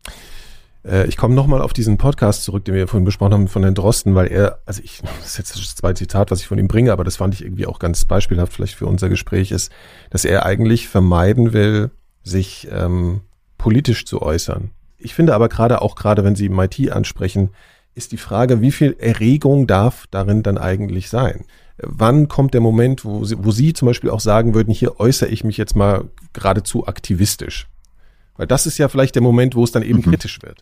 Äh, 0.87 1.07
ich 1.07 1.17
komme 1.17 1.35
nochmal 1.35 1.61
auf 1.61 1.73
diesen 1.73 1.97
Podcast 1.97 2.43
zurück, 2.43 2.65
den 2.65 2.75
wir 2.75 2.87
vorhin 2.87 3.05
besprochen 3.05 3.33
haben 3.33 3.47
von 3.47 3.63
Herrn 3.63 3.75
Drosten, 3.75 4.15
weil 4.15 4.27
er, 4.27 4.59
also 4.65 4.81
ich, 4.83 5.01
das 5.19 5.31
ist 5.31 5.37
jetzt 5.37 5.55
das 5.55 5.75
zweite 5.75 5.99
Zitat, 5.99 6.31
was 6.31 6.39
ich 6.39 6.47
von 6.47 6.57
ihm 6.57 6.67
bringe, 6.67 6.91
aber 6.91 7.03
das 7.03 7.17
fand 7.17 7.33
ich 7.33 7.43
irgendwie 7.43 7.67
auch 7.67 7.79
ganz 7.79 8.05
beispielhaft 8.05 8.53
vielleicht 8.53 8.75
für 8.75 8.87
unser 8.87 9.09
Gespräch, 9.09 9.51
ist, 9.51 9.71
dass 10.09 10.25
er 10.25 10.45
eigentlich 10.45 10.87
vermeiden 10.87 11.53
will, 11.53 11.91
sich 12.23 12.67
ähm, 12.71 13.21
politisch 13.57 14.05
zu 14.05 14.21
äußern. 14.21 14.71
Ich 14.97 15.13
finde 15.13 15.35
aber 15.35 15.49
gerade 15.49 15.81
auch 15.81 15.95
gerade, 15.95 16.23
wenn 16.23 16.35
Sie 16.35 16.49
MIT 16.49 16.91
ansprechen, 16.91 17.51
ist 17.93 18.11
die 18.11 18.17
Frage, 18.17 18.61
wie 18.61 18.71
viel 18.71 18.95
Erregung 18.99 19.67
darf 19.67 20.05
darin 20.11 20.43
dann 20.43 20.57
eigentlich 20.57 21.09
sein? 21.09 21.45
Wann 21.77 22.27
kommt 22.27 22.53
der 22.53 22.61
Moment, 22.61 23.05
wo 23.05 23.23
Sie, 23.23 23.35
wo 23.39 23.51
Sie 23.51 23.73
zum 23.73 23.87
Beispiel 23.87 24.09
auch 24.09 24.19
sagen 24.19 24.53
würden, 24.53 24.73
hier 24.73 24.99
äußere 24.99 25.29
ich 25.29 25.43
mich 25.43 25.57
jetzt 25.57 25.75
mal 25.75 26.05
geradezu 26.33 26.87
aktivistisch? 26.87 27.67
Weil 28.35 28.47
das 28.47 28.65
ist 28.65 28.77
ja 28.77 28.87
vielleicht 28.87 29.15
der 29.15 29.23
Moment, 29.23 29.55
wo 29.55 29.63
es 29.63 29.71
dann 29.71 29.83
eben 29.83 29.99
mhm. 29.99 30.03
kritisch 30.03 30.41
wird. 30.41 30.61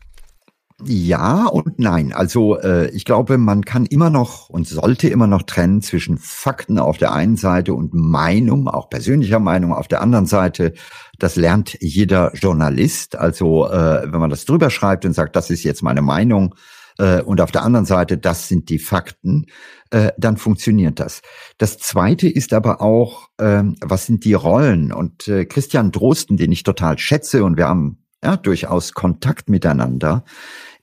Ja 0.84 1.46
und 1.46 1.80
nein. 1.80 2.12
Also 2.12 2.60
äh, 2.60 2.90
ich 2.90 3.06
glaube, 3.06 3.38
man 3.38 3.64
kann 3.64 3.86
immer 3.86 4.10
noch 4.10 4.50
und 4.50 4.68
sollte 4.68 5.08
immer 5.08 5.26
noch 5.26 5.44
trennen 5.44 5.82
zwischen 5.82 6.18
Fakten 6.18 6.80
auf 6.80 6.98
der 6.98 7.14
einen 7.14 7.38
Seite 7.38 7.74
und 7.74 7.94
Meinung, 7.94 8.68
auch 8.68 8.90
persönlicher 8.90 9.40
Meinung 9.40 9.74
auf 9.74 9.88
der 9.88 10.02
anderen 10.02 10.26
Seite. 10.26 10.74
Das 11.18 11.38
lernt 11.38 11.78
jeder 11.80 12.34
Journalist. 12.36 13.16
Also 13.16 13.70
äh, 13.70 14.12
wenn 14.12 14.20
man 14.20 14.30
das 14.30 14.44
drüber 14.44 14.70
schreibt 14.70 15.06
und 15.06 15.14
sagt, 15.14 15.38
das 15.38 15.50
ist 15.50 15.64
jetzt 15.64 15.82
meine 15.82 16.02
Meinung, 16.02 16.56
äh, 16.98 17.22
und 17.22 17.42
auf 17.42 17.52
der 17.52 17.64
anderen 17.64 17.86
Seite, 17.86 18.18
das 18.18 18.48
sind 18.48 18.70
die 18.70 18.80
Fakten, 18.80 19.48
äh, 19.92 20.12
dann 20.18 20.38
funktioniert 20.38 21.00
das. 21.00 21.22
Das 21.58 21.78
Zweite 21.78 22.28
ist 22.28 22.54
aber 22.54 22.82
auch, 22.82 23.30
äh, 23.38 23.64
was 23.82 24.06
sind 24.06 24.26
die 24.26 24.34
Rollen? 24.34 24.92
Und 24.92 25.28
äh, 25.28 25.46
Christian 25.46 25.92
Drosten, 25.92 26.38
den 26.38 26.52
ich 26.52 26.64
total 26.64 26.98
schätze 26.98 27.44
und 27.44 27.58
wir 27.58 27.68
haben 27.68 28.00
ja, 28.24 28.38
durchaus 28.38 28.94
Kontakt 28.94 29.50
miteinander, 29.50 30.24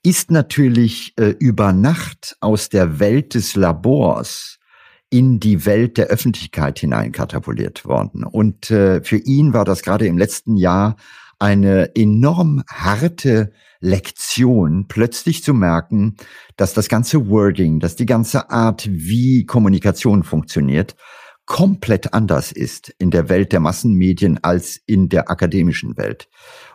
ist 0.03 0.31
natürlich 0.31 1.15
äh, 1.17 1.35
über 1.39 1.73
Nacht 1.73 2.37
aus 2.41 2.69
der 2.69 2.99
Welt 2.99 3.35
des 3.35 3.55
Labors 3.55 4.59
in 5.11 5.41
die 5.41 5.67
Welt 5.67 5.99
der 5.99 6.07
Öffentlichkeit 6.07 6.79
hineinkatapultiert 6.79 7.85
worden. 7.85 8.25
Und 8.25 8.71
äh, 8.71 9.03
für 9.03 9.19
ihn 9.19 9.53
war 9.53 9.65
das 9.65 9.83
gerade 9.83 10.07
im 10.07 10.19
letzten 10.19 10.57
Jahr 10.57 10.97
eine 11.39 11.95
enorm 11.95 12.63
harte 12.69 13.53
Lektion, 13.81 14.87
plötzlich 14.89 15.43
zu 15.43 15.55
merken, 15.55 16.17
dass 16.57 16.73
das 16.73 16.89
ganze 16.89 17.29
Wording, 17.29 17.81
dass 17.81 17.97
die 17.97 18.07
ganze 18.07 18.49
Art, 18.51 18.89
wie 18.89 19.45
Kommunikation 19.45 20.23
funktioniert, 20.23 20.95
komplett 21.47 22.15
anders 22.15 22.53
ist 22.53 22.95
in 22.99 23.11
der 23.11 23.29
Welt 23.29 23.53
der 23.53 23.61
Massenmedien 23.61 24.39
als 24.43 24.81
in 24.87 25.09
der 25.09 25.31
akademischen 25.31 25.97
Welt. 25.97 26.29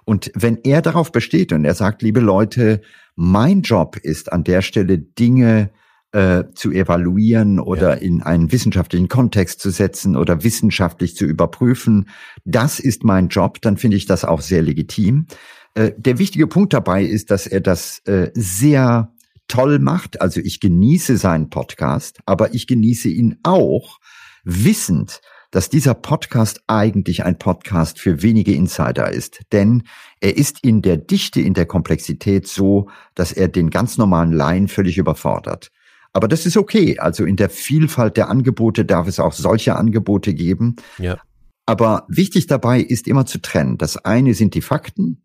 Und 0.07 0.31
wenn 0.35 0.59
er 0.63 0.81
darauf 0.81 1.11
besteht 1.11 1.51
und 1.51 1.65
er 1.65 1.73
sagt, 1.73 2.01
liebe 2.01 2.21
Leute, 2.21 2.79
mein 3.17 3.61
Job 3.61 3.97
ist 3.97 4.31
an 4.31 4.45
der 4.45 4.61
Stelle 4.61 4.99
Dinge 4.99 5.69
äh, 6.13 6.45
zu 6.55 6.71
evaluieren 6.71 7.59
oder 7.59 7.95
ja. 7.95 8.01
in 8.01 8.21
einen 8.21 8.53
wissenschaftlichen 8.53 9.09
Kontext 9.09 9.59
zu 9.59 9.69
setzen 9.69 10.15
oder 10.15 10.45
wissenschaftlich 10.45 11.17
zu 11.17 11.25
überprüfen. 11.25 12.07
Das 12.45 12.79
ist 12.79 13.03
mein 13.03 13.27
Job, 13.27 13.59
dann 13.59 13.75
finde 13.75 13.97
ich 13.97 14.05
das 14.05 14.23
auch 14.23 14.39
sehr 14.39 14.61
legitim. 14.61 15.27
Äh, 15.73 15.91
der 15.97 16.19
wichtige 16.19 16.47
Punkt 16.47 16.71
dabei 16.71 17.03
ist, 17.03 17.29
dass 17.29 17.45
er 17.45 17.59
das 17.59 17.99
äh, 18.05 18.31
sehr 18.33 19.11
toll 19.49 19.77
macht. 19.79 20.21
Also 20.21 20.39
ich 20.39 20.61
genieße 20.61 21.17
seinen 21.17 21.49
Podcast, 21.49 22.19
aber 22.25 22.53
ich 22.53 22.65
genieße 22.65 23.09
ihn 23.09 23.39
auch 23.43 23.99
wissend, 24.45 25.19
dass 25.51 25.69
dieser 25.69 25.93
Podcast 25.93 26.61
eigentlich 26.67 27.23
ein 27.23 27.39
Podcast 27.39 27.99
für 27.99 28.21
wenige 28.21 28.53
Insider 28.53 29.11
ist. 29.11 29.41
Denn 29.51 29.83
er 30.19 30.37
ist 30.37 30.63
in 30.63 30.81
der 30.81 30.97
Dichte, 30.97 31.41
in 31.41 31.53
der 31.53 31.65
Komplexität 31.65 32.47
so, 32.47 32.89
dass 33.15 33.31
er 33.31 33.47
den 33.47 33.69
ganz 33.69 33.97
normalen 33.97 34.33
Laien 34.33 34.67
völlig 34.67 34.97
überfordert. 34.97 35.71
Aber 36.13 36.27
das 36.27 36.45
ist 36.45 36.57
okay. 36.57 36.99
Also 36.99 37.25
in 37.25 37.35
der 37.35 37.49
Vielfalt 37.49 38.17
der 38.17 38.29
Angebote 38.29 38.85
darf 38.85 39.07
es 39.07 39.19
auch 39.19 39.33
solche 39.33 39.75
Angebote 39.75 40.33
geben. 40.33 40.75
Ja. 40.97 41.17
Aber 41.65 42.05
wichtig 42.07 42.47
dabei 42.47 42.79
ist 42.79 43.07
immer 43.07 43.25
zu 43.25 43.39
trennen. 43.39 43.77
Das 43.77 43.97
eine 43.97 44.33
sind 44.33 44.55
die 44.55 44.61
Fakten 44.61 45.21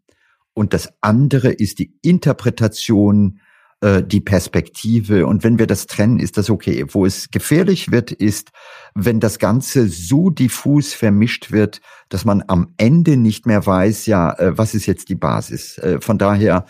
und 0.55 0.75
das 0.75 0.93
andere 1.01 1.51
ist 1.51 1.79
die 1.79 1.95
Interpretation 2.03 3.41
äh, 3.83 4.03
die 4.03 4.21
Perspektive. 4.21 5.27
Und 5.27 5.43
wenn 5.43 5.59
wir 5.59 5.67
das 5.67 5.87
trennen, 5.87 6.21
ist 6.21 6.39
das 6.39 6.51
okay. 6.51 6.87
Wo 6.89 7.05
es 7.05 7.31
gefährlich 7.31 7.91
wird, 7.91 8.13
ist, 8.13 8.51
wenn 8.95 9.19
das 9.19 9.39
Ganze 9.41 9.89
so 9.89 10.31
diffus 10.31 10.95
vermischt 10.95 11.51
wird, 11.51 11.81
dass 12.09 12.25
man 12.25 12.45
am 12.47 12.73
Ende 12.77 13.17
nicht 13.17 13.45
mehr 13.45 13.67
weiß, 13.67 14.07
ja, 14.07 14.33
äh, 14.39 14.57
was 14.57 14.75
ist 14.75 14.87
jetzt 14.87 15.09
die 15.09 15.17
Basis. 15.17 15.79
Äh, 15.79 16.01
von 16.01 16.17
daher 16.17 16.65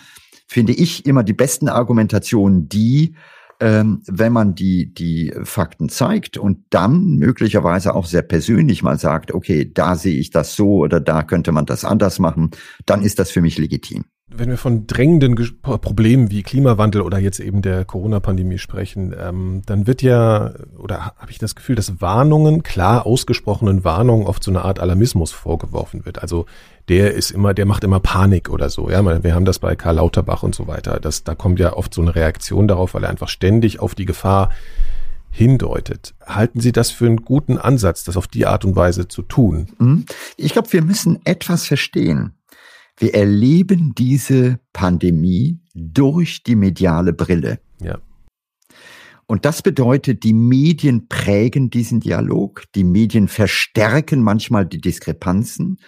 finde 0.47 0.73
ich 0.73 1.05
immer 1.05 1.23
die 1.23 1.35
besten 1.35 1.69
Argumentationen 1.69 2.69
die, 2.69 3.15
ähm, 3.61 4.03
wenn 4.07 4.33
man 4.33 4.55
die, 4.55 4.93
die 4.93 5.35
Fakten 5.45 5.91
zeigt 5.91 6.39
und 6.39 6.65
dann 6.71 7.17
möglicherweise 7.17 7.95
auch 7.95 8.07
sehr 8.07 8.23
persönlich 8.23 8.83
mal 8.83 8.99
sagt, 8.99 9.33
okay, 9.33 9.71
da 9.73 9.97
sehe 9.97 10.19
ich 10.19 10.31
das 10.31 10.57
so 10.57 10.79
oder 10.79 10.99
da 10.99 11.23
könnte 11.23 11.53
man 11.53 11.67
das 11.67 11.85
anders 11.85 12.19
machen, 12.19 12.53
dann 12.87 13.03
ist 13.03 13.19
das 13.19 13.31
für 13.31 13.43
mich 13.43 13.59
legitim. 13.59 14.05
Wenn 14.35 14.49
wir 14.49 14.57
von 14.57 14.87
drängenden 14.87 15.37
Problemen 15.63 16.31
wie 16.31 16.43
Klimawandel 16.43 17.03
oder 17.03 17.19
jetzt 17.19 17.41
eben 17.41 17.63
der 17.63 17.85
Corona-Pandemie 17.85 18.59
sprechen, 18.59 19.15
ähm, 19.19 19.63
dann 19.67 19.87
wird 19.87 20.03
ja, 20.03 20.53
oder 20.79 21.15
habe 21.17 21.31
ich 21.31 21.39
das 21.39 21.55
Gefühl, 21.55 21.77
dass 21.77 22.01
Warnungen, 22.01 22.63
klar 22.63 23.07
ausgesprochenen 23.07 23.85
Warnungen 23.85 24.27
oft 24.27 24.43
so 24.43 24.51
eine 24.51 24.65
Art 24.65 24.81
Alarmismus 24.81 25.33
vorgeworfen 25.33 26.05
wird. 26.05 26.23
Also 26.23 26.47
der 26.89 27.15
ist 27.15 27.31
immer, 27.31 27.55
der 27.55 27.67
macht 27.67 27.85
immer 27.85 28.01
Panik 28.01 28.49
oder 28.49 28.71
so. 28.71 28.91
Ja, 28.91 29.05
wir 29.23 29.35
haben 29.35 29.45
das 29.45 29.59
bei 29.59 29.77
Karl 29.77 29.97
Lauterbach 29.97 30.43
und 30.43 30.55
so 30.55 30.67
weiter. 30.67 30.99
Das, 30.99 31.25
da 31.25 31.35
kommt 31.35 31.59
ja 31.61 31.75
oft 31.75 31.95
so 31.95 32.03
eine 32.03 32.15
Reaktion 32.15 32.69
darauf, 32.69 32.95
weil 32.95 33.05
er 33.05 33.11
einfach 33.11 33.29
ständig 33.29 33.81
auf 33.81 33.95
die 33.95 34.07
Gefahr 34.07 34.51
hindeutet. 35.31 36.15
Halten 36.25 36.61
Sie 36.61 36.73
das 36.73 36.91
für 36.91 37.07
einen 37.07 37.25
guten 37.25 37.59
Ansatz, 37.59 38.05
das 38.05 38.17
auf 38.17 38.29
die 38.29 38.47
Art 38.47 38.65
und 38.65 38.77
Weise 38.77 39.09
zu 39.09 39.23
tun? 39.23 39.69
Mhm. 39.79 40.05
Ich 40.37 40.53
glaube, 40.53 40.73
wir 40.73 40.83
müssen 40.83 41.21
etwas 41.25 41.67
verstehen. 41.67 42.35
Wir 43.03 43.17
erleben 43.17 43.97
diese 43.99 44.61
Pandemie 44.73 45.59
durch 45.75 46.45
die 46.45 46.55
mediale 46.55 47.13
Brille. 47.13 47.59
Ja. 47.81 47.99
Und 49.27 49.45
das 49.45 49.61
bedeutet, 49.61 50.23
die 50.23 50.33
Medien 50.33 51.09
prägen 51.09 51.69
diesen 51.69 51.99
Dialog, 51.99 52.63
die 52.77 52.85
Medien 52.85 53.27
verstärken 53.27 54.23
manchmal 54.23 54.67
die 54.67 54.81
Diskrepanzen. 54.81 55.81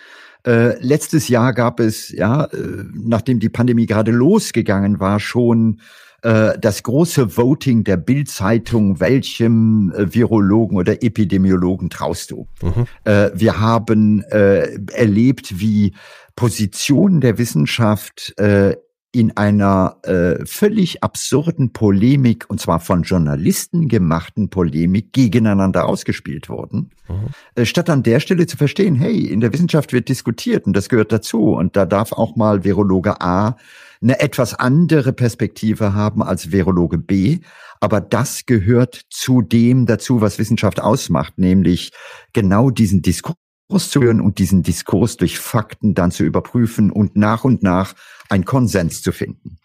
Äh, 0.45 0.77
letztes 0.85 1.29
Jahr 1.29 1.53
gab 1.53 1.79
es, 1.79 2.09
ja, 2.09 2.47
äh, 2.47 2.83
nachdem 2.93 3.39
die 3.39 3.49
Pandemie 3.49 3.87
gerade 3.87 4.11
losgegangen 4.11 4.99
war, 4.99 5.21
schon 5.21 5.81
äh, 6.25 6.59
das 6.59 6.83
große 6.83 7.37
Voting 7.37 7.85
der 7.85 7.99
Bildzeitung, 7.99 8.99
welchem 8.99 9.93
äh, 9.93 10.15
Virologen 10.15 10.79
oder 10.79 11.03
Epidemiologen 11.03 11.91
traust 11.91 12.31
du? 12.31 12.49
Mhm. 12.63 12.87
Äh, 13.05 13.31
wir 13.35 13.61
haben 13.61 14.23
äh, 14.31 14.79
erlebt, 14.93 15.61
wie 15.61 15.93
Positionen 16.35 17.21
der 17.21 17.37
Wissenschaft 17.37 18.33
äh, 18.39 18.75
in 19.13 19.37
einer 19.37 19.99
äh, 20.03 20.45
völlig 20.47 21.05
absurden 21.05 21.73
Polemik, 21.73 22.47
und 22.49 22.59
zwar 22.59 22.81
von 22.81 23.03
Journalisten 23.03 23.89
gemachten 23.89 24.49
Polemik, 24.49 25.13
gegeneinander 25.13 25.87
ausgespielt 25.87 26.49
wurden. 26.49 26.91
Mhm. 27.07 27.27
Äh, 27.55 27.67
statt 27.67 27.91
an 27.91 28.03
der 28.03 28.19
Stelle 28.19 28.47
zu 28.47 28.57
verstehen, 28.57 28.97
hey, 28.97 29.27
in 29.27 29.41
der 29.41 29.53
Wissenschaft 29.53 29.93
wird 29.93 30.09
diskutiert 30.09 30.67
und 30.67 30.75
das 30.75 30.89
gehört 30.89 31.13
dazu. 31.13 31.53
Und 31.53 31.77
da 31.77 31.85
darf 31.85 32.13
auch 32.13 32.35
mal 32.35 32.65
Virologe 32.65 33.21
A 33.21 33.57
eine 34.05 34.21
etwas 34.21 34.55
andere 34.55 35.13
Perspektive 35.13 35.95
haben 35.95 36.23
als 36.23 36.53
Virologe 36.53 36.99
B. 36.99 37.41
Aber 37.81 38.01
das 38.01 38.47
gehört 38.47 39.01
zu 39.11 39.41
dem 39.43 39.87
dazu, 39.87 40.21
was 40.21 40.39
Wissenschaft 40.39 40.81
ausmacht, 40.81 41.39
nämlich 41.39 41.91
genau 42.33 42.71
diesen 42.71 43.03
Diskurs 43.03 43.37
zu 43.71 44.01
führen 44.01 44.21
und 44.21 44.39
diesen 44.39 44.63
Diskurs 44.63 45.17
durch 45.17 45.39
Fakten 45.39 45.95
dann 45.95 46.11
zu 46.11 46.23
überprüfen 46.23 46.91
und 46.91 47.17
nach 47.17 47.45
und 47.45 47.63
nach 47.63 47.95
einen 48.29 48.45
Konsens 48.45 49.03
zu 49.03 49.11
finden. 49.11 49.57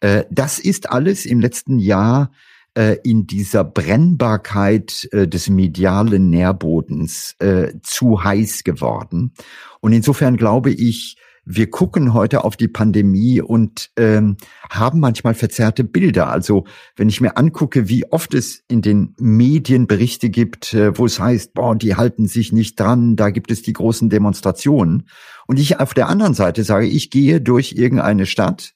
Äh, 0.00 0.24
das 0.30 0.58
ist 0.58 0.90
alles 0.90 1.26
im 1.26 1.40
letzten 1.40 1.78
Jahr 1.78 2.32
äh, 2.74 2.96
in 3.04 3.26
dieser 3.26 3.62
Brennbarkeit 3.62 5.06
äh, 5.12 5.28
des 5.28 5.50
medialen 5.50 6.30
Nährbodens 6.30 7.36
zu 7.82 8.24
heiß 8.24 8.64
geworden. 8.64 9.34
Und 9.80 9.92
insofern 9.92 10.36
glaube 10.36 10.70
ich, 10.70 11.16
wir 11.44 11.70
gucken 11.70 12.14
heute 12.14 12.44
auf 12.44 12.56
die 12.56 12.68
Pandemie 12.68 13.40
und 13.40 13.90
ähm, 13.96 14.36
haben 14.70 15.00
manchmal 15.00 15.34
verzerrte 15.34 15.82
Bilder. 15.82 16.28
Also 16.28 16.66
wenn 16.96 17.08
ich 17.08 17.20
mir 17.20 17.36
angucke, 17.36 17.88
wie 17.88 18.10
oft 18.12 18.32
es 18.34 18.62
in 18.68 18.80
den 18.80 19.14
Medien 19.18 19.86
Berichte 19.86 20.30
gibt, 20.30 20.72
äh, 20.74 20.96
wo 20.96 21.06
es 21.06 21.18
heißt, 21.18 21.54
boah, 21.54 21.74
die 21.74 21.96
halten 21.96 22.26
sich 22.26 22.52
nicht 22.52 22.78
dran, 22.78 23.16
da 23.16 23.30
gibt 23.30 23.50
es 23.50 23.62
die 23.62 23.72
großen 23.72 24.08
Demonstrationen. 24.08 25.08
Und 25.46 25.58
ich 25.58 25.80
auf 25.80 25.94
der 25.94 26.08
anderen 26.08 26.34
Seite 26.34 26.62
sage, 26.62 26.86
ich 26.86 27.10
gehe 27.10 27.40
durch 27.40 27.72
irgendeine 27.72 28.26
Stadt 28.26 28.74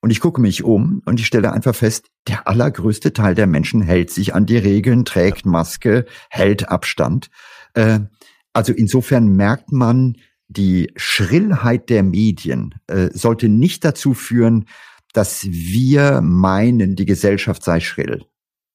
und 0.00 0.10
ich 0.10 0.20
gucke 0.20 0.40
mich 0.40 0.64
um 0.64 1.02
und 1.04 1.20
ich 1.20 1.26
stelle 1.26 1.52
einfach 1.52 1.74
fest, 1.74 2.06
der 2.26 2.48
allergrößte 2.48 3.12
Teil 3.12 3.34
der 3.34 3.46
Menschen 3.46 3.82
hält 3.82 4.10
sich 4.10 4.34
an 4.34 4.46
die 4.46 4.56
Regeln, 4.56 5.04
trägt 5.04 5.44
Maske, 5.44 6.06
hält 6.30 6.70
Abstand. 6.70 7.28
Äh, 7.74 8.00
also 8.54 8.72
insofern 8.72 9.28
merkt 9.28 9.72
man, 9.72 10.16
die 10.52 10.92
Schrillheit 10.96 11.88
der 11.90 12.02
Medien 12.02 12.74
äh, 12.86 13.08
sollte 13.12 13.48
nicht 13.48 13.84
dazu 13.84 14.14
führen, 14.14 14.66
dass 15.12 15.44
wir 15.44 16.20
meinen, 16.22 16.96
die 16.96 17.06
Gesellschaft 17.06 17.62
sei 17.62 17.80
schrill. 17.80 18.24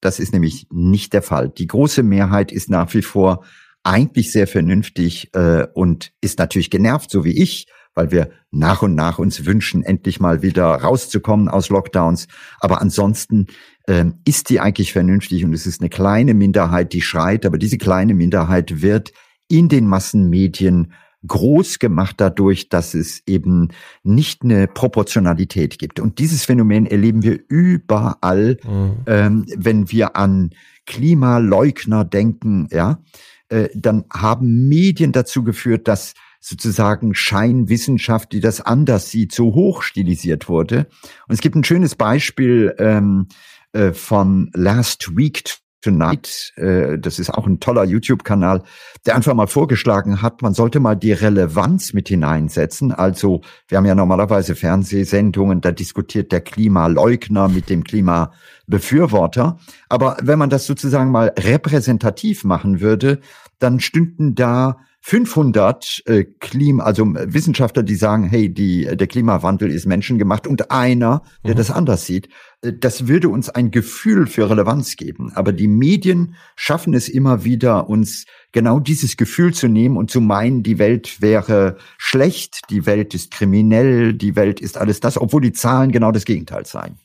Das 0.00 0.20
ist 0.20 0.32
nämlich 0.32 0.66
nicht 0.70 1.12
der 1.12 1.22
Fall. 1.22 1.48
Die 1.48 1.66
große 1.66 2.02
Mehrheit 2.02 2.52
ist 2.52 2.70
nach 2.70 2.94
wie 2.94 3.02
vor 3.02 3.44
eigentlich 3.82 4.32
sehr 4.32 4.46
vernünftig 4.46 5.34
äh, 5.34 5.66
und 5.74 6.12
ist 6.20 6.38
natürlich 6.38 6.70
genervt, 6.70 7.10
so 7.10 7.24
wie 7.24 7.42
ich, 7.42 7.66
weil 7.94 8.12
wir 8.12 8.30
nach 8.52 8.82
und 8.82 8.94
nach 8.94 9.18
uns 9.18 9.44
wünschen, 9.44 9.82
endlich 9.82 10.20
mal 10.20 10.42
wieder 10.42 10.66
rauszukommen 10.66 11.48
aus 11.48 11.68
Lockdowns. 11.68 12.28
Aber 12.60 12.80
ansonsten 12.80 13.46
äh, 13.88 14.04
ist 14.24 14.50
die 14.50 14.60
eigentlich 14.60 14.92
vernünftig 14.92 15.44
und 15.44 15.52
es 15.52 15.66
ist 15.66 15.80
eine 15.80 15.90
kleine 15.90 16.34
Minderheit, 16.34 16.92
die 16.92 17.02
schreit, 17.02 17.44
aber 17.44 17.58
diese 17.58 17.78
kleine 17.78 18.14
Minderheit 18.14 18.82
wird 18.82 19.12
in 19.48 19.68
den 19.68 19.86
Massenmedien 19.86 20.92
groß 21.26 21.78
gemacht 21.78 22.16
dadurch, 22.18 22.68
dass 22.68 22.94
es 22.94 23.22
eben 23.26 23.68
nicht 24.02 24.42
eine 24.42 24.68
Proportionalität 24.68 25.78
gibt. 25.78 26.00
Und 26.00 26.18
dieses 26.18 26.44
Phänomen 26.44 26.86
erleben 26.86 27.22
wir 27.22 27.40
überall, 27.48 28.58
mhm. 28.64 28.96
ähm, 29.06 29.46
wenn 29.56 29.90
wir 29.90 30.16
an 30.16 30.50
Klimaleugner 30.86 32.04
denken, 32.04 32.68
ja, 32.70 33.02
äh, 33.48 33.68
dann 33.74 34.04
haben 34.12 34.68
Medien 34.68 35.12
dazu 35.12 35.42
geführt, 35.42 35.88
dass 35.88 36.14
sozusagen 36.40 37.14
Scheinwissenschaft, 37.14 38.32
die 38.32 38.40
das 38.40 38.60
anders 38.60 39.10
sieht, 39.10 39.32
so 39.32 39.54
hoch 39.54 39.82
stilisiert 39.82 40.48
wurde. 40.48 40.86
Und 41.26 41.34
es 41.34 41.40
gibt 41.40 41.56
ein 41.56 41.64
schönes 41.64 41.96
Beispiel 41.96 42.74
ähm, 42.78 43.26
äh, 43.72 43.92
von 43.92 44.50
Last 44.54 45.16
Week 45.16 45.42
Tonight, 45.80 46.52
äh, 46.56 46.98
das 46.98 47.18
ist 47.18 47.30
auch 47.30 47.46
ein 47.46 47.60
toller 47.60 47.84
YouTube-Kanal, 47.84 48.62
der 49.06 49.14
einfach 49.14 49.34
mal 49.34 49.46
vorgeschlagen 49.46 50.22
hat, 50.22 50.42
man 50.42 50.52
sollte 50.52 50.80
mal 50.80 50.96
die 50.96 51.12
Relevanz 51.12 51.92
mit 51.92 52.08
hineinsetzen. 52.08 52.92
Also 52.92 53.42
wir 53.68 53.78
haben 53.78 53.86
ja 53.86 53.94
normalerweise 53.94 54.56
Fernsehsendungen, 54.56 55.60
da 55.60 55.70
diskutiert 55.70 56.32
der 56.32 56.40
Klimaleugner 56.40 57.48
mit 57.48 57.70
dem 57.70 57.84
Klimabefürworter. 57.84 59.58
Aber 59.88 60.16
wenn 60.20 60.38
man 60.38 60.50
das 60.50 60.66
sozusagen 60.66 61.12
mal 61.12 61.32
repräsentativ 61.38 62.42
machen 62.42 62.80
würde, 62.80 63.20
dann 63.60 63.78
stünden 63.78 64.34
da 64.34 64.78
500 65.00 66.02
äh, 66.06 66.24
Klima, 66.24 66.84
also 66.84 67.06
Wissenschaftler, 67.06 67.82
die 67.82 67.94
sagen, 67.94 68.24
hey, 68.24 68.52
die, 68.52 68.84
der 68.84 69.06
Klimawandel 69.06 69.70
ist 69.70 69.86
menschengemacht 69.86 70.46
und 70.46 70.70
einer, 70.70 71.22
der 71.44 71.54
mhm. 71.54 71.58
das 71.58 71.70
anders 71.70 72.04
sieht. 72.04 72.28
Äh, 72.62 72.72
das 72.78 73.06
würde 73.06 73.28
uns 73.28 73.48
ein 73.48 73.70
Gefühl 73.70 74.26
für 74.26 74.50
Relevanz 74.50 74.96
geben. 74.96 75.32
Aber 75.34 75.52
die 75.52 75.68
Medien 75.68 76.34
schaffen 76.56 76.94
es 76.94 77.08
immer 77.08 77.44
wieder, 77.44 77.88
uns 77.88 78.26
genau 78.52 78.80
dieses 78.80 79.16
Gefühl 79.16 79.54
zu 79.54 79.68
nehmen 79.68 79.96
und 79.96 80.10
zu 80.10 80.20
meinen, 80.20 80.62
die 80.62 80.78
Welt 80.78 81.20
wäre 81.22 81.76
schlecht, 81.96 82.62
die 82.70 82.84
Welt 82.84 83.14
ist 83.14 83.30
kriminell, 83.30 84.14
die 84.14 84.36
Welt 84.36 84.60
ist 84.60 84.76
alles 84.76 85.00
das, 85.00 85.16
obwohl 85.16 85.40
die 85.40 85.52
Zahlen 85.52 85.92
genau 85.92 86.12
das 86.12 86.24
Gegenteil 86.24 86.66
seien. 86.66 86.98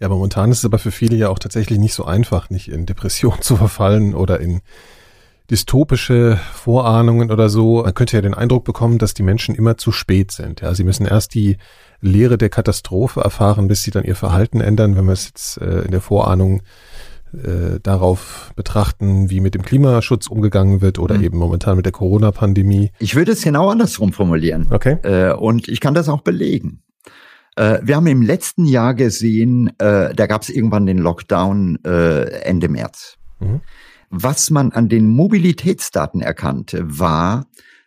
Ja, 0.00 0.08
momentan 0.08 0.50
ist 0.50 0.58
es 0.58 0.64
aber 0.64 0.78
für 0.78 0.90
viele 0.90 1.16
ja 1.16 1.28
auch 1.28 1.38
tatsächlich 1.38 1.78
nicht 1.78 1.94
so 1.94 2.04
einfach, 2.04 2.50
nicht 2.50 2.68
in 2.68 2.84
Depression 2.86 3.36
zu 3.40 3.56
verfallen 3.56 4.14
oder 4.14 4.40
in 4.40 4.60
dystopische 5.50 6.38
Vorahnungen 6.52 7.30
oder 7.30 7.48
so. 7.48 7.82
Man 7.82 7.94
könnte 7.94 8.16
ja 8.16 8.22
den 8.22 8.34
Eindruck 8.34 8.64
bekommen, 8.64 8.98
dass 8.98 9.14
die 9.14 9.22
Menschen 9.22 9.54
immer 9.54 9.76
zu 9.76 9.92
spät 9.92 10.30
sind. 10.30 10.62
Ja, 10.62 10.74
sie 10.74 10.84
müssen 10.84 11.06
erst 11.06 11.34
die 11.34 11.58
Lehre 12.00 12.38
der 12.38 12.48
Katastrophe 12.48 13.20
erfahren, 13.20 13.68
bis 13.68 13.82
sie 13.82 13.90
dann 13.90 14.04
ihr 14.04 14.16
Verhalten 14.16 14.60
ändern. 14.60 14.96
Wenn 14.96 15.04
wir 15.04 15.12
es 15.12 15.26
jetzt 15.26 15.58
äh, 15.58 15.82
in 15.82 15.90
der 15.90 16.00
Vorahnung 16.00 16.62
äh, 17.34 17.80
darauf 17.82 18.52
betrachten, 18.54 19.28
wie 19.28 19.40
mit 19.40 19.54
dem 19.54 19.62
Klimaschutz 19.62 20.28
umgegangen 20.28 20.80
wird 20.80 20.98
oder 20.98 21.16
mhm. 21.16 21.24
eben 21.24 21.38
momentan 21.38 21.76
mit 21.76 21.84
der 21.84 21.92
Corona-Pandemie. 21.92 22.92
Ich 22.98 23.16
würde 23.16 23.32
es 23.32 23.42
genau 23.42 23.70
andersrum 23.70 24.12
formulieren. 24.12 24.68
Okay. 24.70 24.98
Äh, 25.02 25.34
und 25.34 25.68
ich 25.68 25.80
kann 25.80 25.94
das 25.94 26.08
auch 26.08 26.20
belegen. 26.20 26.82
Äh, 27.56 27.80
wir 27.82 27.96
haben 27.96 28.06
im 28.06 28.22
letzten 28.22 28.66
Jahr 28.66 28.94
gesehen, 28.94 29.72
äh, 29.78 30.14
da 30.14 30.26
gab 30.26 30.42
es 30.42 30.48
irgendwann 30.48 30.86
den 30.86 30.98
Lockdown 30.98 31.78
Ende 31.84 32.68
März. 32.68 33.16
Mhm. 33.40 33.60
Was 34.10 34.50
man 34.50 34.72
an 34.72 34.88
den 34.88 35.08
Mobilitätsdaten 35.08 36.20
erkannte, 36.20 36.84
war, 36.86 37.46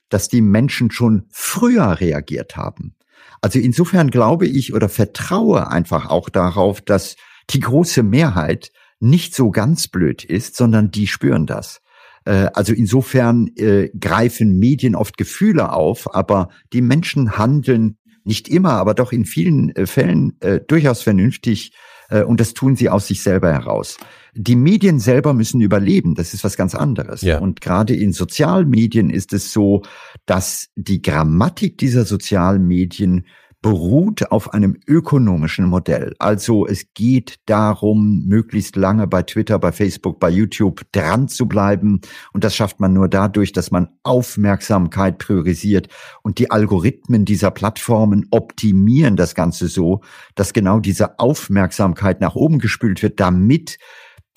dass 0.10 0.30
die 0.30 0.42
Menschen 0.42 0.92
schon 0.92 1.26
früher 1.30 2.00
reagiert 2.00 2.56
haben. 2.56 2.96
Also 3.42 3.60
insofern 3.60 4.10
glaube 4.10 4.48
ich 4.48 4.74
oder 4.74 4.90
vertraue 4.90 5.70
einfach 5.70 6.10
auch 6.10 6.30
darauf, 6.30 6.82
dass 6.82 7.16
die 7.50 7.60
große 7.60 8.04
Mehrheit 8.04 8.72
nicht 9.00 9.36
so 9.36 9.52
ganz 9.52 9.88
blöd 9.88 10.24
ist, 10.24 10.56
sondern 10.56 10.92
die 10.92 11.08
spüren 11.08 11.46
das. 11.46 11.82
Äh, 12.26 12.50
also 12.54 12.74
insofern 12.74 13.48
äh, 13.56 13.90
greifen 13.98 14.58
Medien 14.60 14.96
oft 14.96 15.18
Gefühle 15.18 15.72
auf, 15.72 16.14
aber 16.14 16.50
die 16.74 16.82
Menschen 16.82 17.38
handeln 17.38 17.98
nicht 18.24 18.50
immer, 18.50 18.74
aber 18.74 18.94
doch 18.94 19.14
in 19.14 19.26
vielen 19.26 19.74
äh, 19.76 19.86
Fällen 19.86 20.38
durchaus 20.68 21.02
vernünftig 21.02 21.72
und 22.10 22.40
das 22.40 22.54
tun 22.54 22.78
sie 22.78 22.90
aus 22.90 23.08
sich 23.08 23.22
selber 23.22 23.52
heraus. 23.52 23.98
Die 24.40 24.56
Medien 24.56 25.00
selber 25.00 25.34
müssen 25.34 25.62
überleben, 25.62 26.14
das 26.14 26.36
ist 26.36 26.44
was 26.44 26.58
ganz 26.58 26.76
anderes. 26.76 27.22
Ja. 27.22 27.40
Und 27.40 27.60
gerade 27.60 27.96
in 27.96 28.14
Sozialmedien 28.14 29.10
ist 29.10 29.34
es 29.34 29.52
so, 29.52 29.82
dass 30.28 30.70
die 30.76 31.02
Grammatik 31.02 31.80
dieser 31.80 32.06
Sozialmedien 32.06 33.26
beruht 33.64 34.32
auf 34.32 34.54
einem 34.54 34.78
ökonomischen 34.86 35.66
Modell. 35.66 36.14
Also 36.20 36.68
es 36.68 36.94
geht 36.94 37.38
darum, 37.48 38.26
möglichst 38.28 38.76
lange 38.76 39.08
bei 39.08 39.24
Twitter, 39.24 39.58
bei 39.58 39.72
Facebook, 39.72 40.20
bei 40.20 40.30
YouTube 40.30 40.84
dran 40.92 41.28
zu 41.28 41.48
bleiben. 41.48 42.02
Und 42.34 42.44
das 42.44 42.56
schafft 42.56 42.80
man 42.80 42.94
nur 42.94 43.08
dadurch, 43.08 43.54
dass 43.54 43.72
man 43.72 43.90
Aufmerksamkeit 44.04 45.18
priorisiert. 45.18 45.88
Und 46.22 46.38
die 46.38 46.52
Algorithmen 46.52 47.26
dieser 47.26 47.50
Plattformen 47.50 48.28
optimieren 48.30 49.16
das 49.16 49.34
Ganze 49.34 49.68
so, 49.68 50.02
dass 50.36 50.54
genau 50.54 50.80
diese 50.80 51.18
Aufmerksamkeit 51.18 52.22
nach 52.22 52.36
oben 52.36 52.60
gespült 52.60 53.02
wird, 53.02 53.20
damit 53.20 53.80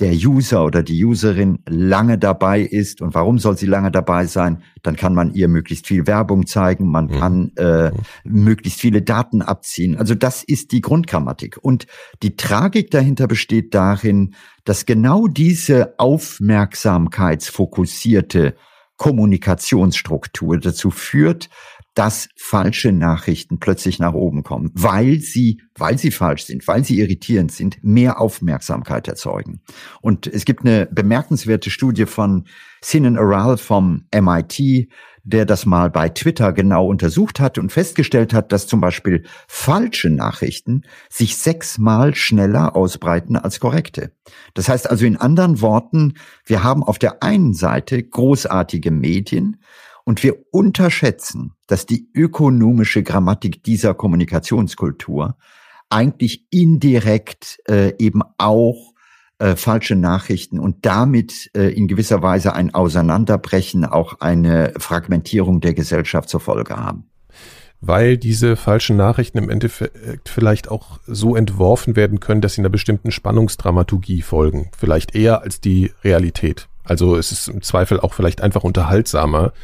der 0.01 0.13
User 0.13 0.65
oder 0.65 0.83
die 0.83 1.05
Userin 1.05 1.59
lange 1.69 2.19
dabei 2.19 2.61
ist. 2.61 3.03
Und 3.03 3.15
warum 3.15 3.39
soll 3.39 3.57
sie 3.57 3.67
lange 3.67 3.91
dabei 3.91 4.27
sein? 4.27 4.63
Dann 4.83 4.97
kann 4.97 5.15
man 5.15 5.35
ihr 5.35 5.49
möglichst 5.49 5.87
viel 5.87 6.07
Werbung 6.07 6.47
zeigen, 6.47 6.91
man 6.91 7.07
mhm. 7.07 7.19
kann 7.19 7.53
äh, 7.57 7.91
möglichst 8.25 8.81
viele 8.81 9.03
Daten 9.03 9.43
abziehen. 9.43 9.97
Also 9.97 10.15
das 10.15 10.43
ist 10.43 10.73
die 10.73 10.81
Grundgrammatik. 10.81 11.59
Und 11.61 11.87
die 12.23 12.37
Tragik 12.37 12.91
dahinter 12.91 13.27
besteht 13.27 13.75
darin, 13.75 14.35
dass 14.65 14.87
genau 14.87 15.27
diese 15.27 15.99
aufmerksamkeitsfokussierte 15.99 18.55
Kommunikationsstruktur 18.97 20.59
dazu 20.59 20.91
führt, 20.91 21.51
dass 21.95 22.29
falsche 22.37 22.93
Nachrichten 22.93 23.59
plötzlich 23.59 23.99
nach 23.99 24.15
oben 24.15 24.43
kommen, 24.43 24.71
weil 24.75 25.19
sie, 25.19 25.61
weil 25.77 25.99
sie 25.99 26.11
falsch 26.11 26.45
sind, 26.45 26.67
weil 26.69 26.85
sie 26.85 26.99
irritierend 27.01 27.53
sind, 27.53 27.79
mehr 27.83 28.21
Aufmerksamkeit 28.21 29.09
erzeugen. 29.09 29.63
Und 30.01 30.27
es 30.27 30.45
gibt 30.45 30.65
eine 30.65 30.87
bemerkenswerte 30.87 31.71
Studie 31.71 32.07
von 32.07 32.47
Sinan 32.81 33.19
Aral 33.19 33.59
vom 33.59 34.05
MIT, 34.15 34.89
der 35.23 35.45
das 35.45 35.67
mal 35.67 35.91
bei 35.91 36.09
Twitter 36.09 36.53
genau 36.53 36.87
untersucht 36.87 37.41
hat 37.41 37.59
und 37.59 37.73
festgestellt 37.73 38.33
hat, 38.33 38.53
dass 38.53 38.67
zum 38.67 38.81
Beispiel 38.81 39.25
falsche 39.49 40.11
Nachrichten 40.11 40.83
sich 41.11 41.37
sechsmal 41.37 42.15
schneller 42.15 42.75
ausbreiten 42.75 43.37
als 43.37 43.61
korrekte. 43.61 44.13
Das 44.55 44.69
heißt 44.69 44.89
also 44.89 45.05
in 45.05 45.17
anderen 45.17 45.61
Worten, 45.61 46.15
wir 46.45 46.63
haben 46.63 46.83
auf 46.83 46.99
der 46.99 47.23
einen 47.23 47.53
Seite 47.53 48.03
großartige 48.03 48.91
Medien, 48.91 49.63
und 50.05 50.23
wir 50.23 50.37
unterschätzen, 50.51 51.53
dass 51.67 51.87
die 51.87 52.09
ökonomische 52.15 53.03
Grammatik 53.03 53.63
dieser 53.63 53.95
Kommunikationskultur 53.95 55.37
eigentlich 55.89 56.47
indirekt 56.51 57.59
äh, 57.69 57.93
eben 57.99 58.23
auch 58.39 58.95
äh, 59.39 59.57
falsche 59.57 59.97
Nachrichten 59.97 60.59
und 60.59 60.85
damit 60.87 61.51
äh, 61.57 61.73
in 61.73 61.89
gewisser 61.89 62.23
Weise 62.23 62.55
ein 62.55 62.75
Auseinanderbrechen, 62.75 63.85
auch 63.85 64.21
eine 64.21 64.75
Fragmentierung 64.79 65.61
der 65.61 65.75
Gesellschaft 65.75 66.29
zur 66.29 66.41
Folge 66.41 66.77
haben. 66.77 67.07
Weil 67.81 68.19
diese 68.19 68.57
falschen 68.57 68.97
Nachrichten 68.97 69.39
im 69.39 69.49
Endeffekt 69.49 70.29
vielleicht 70.29 70.71
auch 70.71 71.01
so 71.07 71.35
entworfen 71.35 71.97
werden 71.97 72.21
können, 72.21 72.43
dass 72.43 72.55
sie 72.55 72.61
einer 72.61 72.69
bestimmten 72.69 73.11
Spannungsdramaturgie 73.11 74.21
folgen. 74.21 74.71
Vielleicht 74.77 75.15
eher 75.15 75.41
als 75.41 75.63
die 75.63 75.91
Realität. 76.05 76.69
Also 76.85 77.17
es 77.17 77.33
ist 77.33 77.49
im 77.49 77.63
Zweifel 77.63 77.99
auch 77.99 78.13
vielleicht 78.13 78.43
einfach 78.43 78.65
unterhaltsamer, 78.65 79.55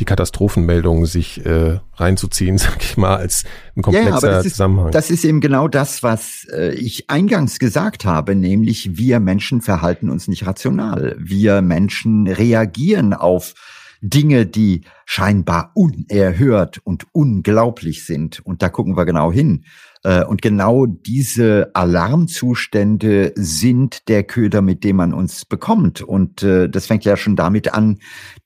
die 0.00 0.04
Katastrophenmeldungen 0.04 1.06
sich 1.06 1.44
äh, 1.44 1.78
reinzuziehen, 1.94 2.58
sag 2.58 2.82
ich 2.82 2.96
mal, 2.96 3.16
als 3.16 3.44
ein 3.76 3.82
komplexer 3.82 4.10
ja, 4.10 4.16
aber 4.16 4.28
das 4.28 4.42
Zusammenhang. 4.44 4.88
Ist, 4.88 4.94
das 4.94 5.10
ist 5.10 5.24
eben 5.24 5.40
genau 5.40 5.68
das, 5.68 6.02
was 6.02 6.46
äh, 6.52 6.74
ich 6.74 7.10
eingangs 7.10 7.58
gesagt 7.58 8.04
habe, 8.04 8.34
nämlich 8.34 8.96
wir 8.96 9.20
Menschen 9.20 9.60
verhalten 9.60 10.10
uns 10.10 10.28
nicht 10.28 10.46
rational. 10.46 11.16
Wir 11.18 11.62
Menschen 11.62 12.26
reagieren 12.26 13.14
auf 13.14 13.54
Dinge, 14.00 14.44
die 14.44 14.82
scheinbar 15.06 15.72
unerhört 15.74 16.80
und 16.84 17.06
unglaublich 17.12 18.04
sind. 18.04 18.44
Und 18.44 18.62
da 18.62 18.68
gucken 18.68 18.96
wir 18.96 19.06
genau 19.06 19.32
hin. 19.32 19.64
Äh, 20.02 20.24
und 20.24 20.42
genau 20.42 20.86
diese 20.86 21.70
Alarmzustände 21.72 23.32
sind 23.34 24.08
der 24.08 24.22
Köder, 24.22 24.60
mit 24.60 24.84
dem 24.84 24.96
man 24.96 25.14
uns 25.14 25.46
bekommt. 25.46 26.02
Und 26.02 26.42
äh, 26.42 26.68
das 26.68 26.86
fängt 26.86 27.04
ja 27.04 27.16
schon 27.16 27.34
damit 27.34 27.72
an, 27.72 27.98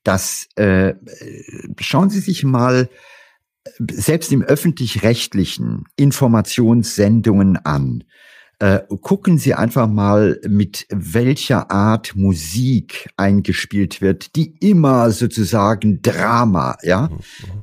dass 0.03 0.47
äh, 0.55 0.93
schauen 1.79 2.09
Sie 2.09 2.19
sich 2.19 2.43
mal 2.43 2.89
selbst 3.79 4.31
im 4.31 4.41
öffentlich-rechtlichen 4.41 5.83
Informationssendungen 5.95 7.57
an. 7.57 8.03
Äh, 8.61 8.81
gucken 9.01 9.37
Sie 9.37 9.53
einfach 9.53 9.87
mal, 9.87 10.41
mit 10.45 10.85
welcher 10.89 11.71
Art 11.71 12.17
Musik 12.17 13.09
eingespielt 13.15 14.01
wird, 14.01 14.35
die 14.35 14.53
immer 14.59 15.11
sozusagen 15.11 16.01
Drama, 16.01 16.77
ja, 16.83 17.07
mhm. 17.07 17.17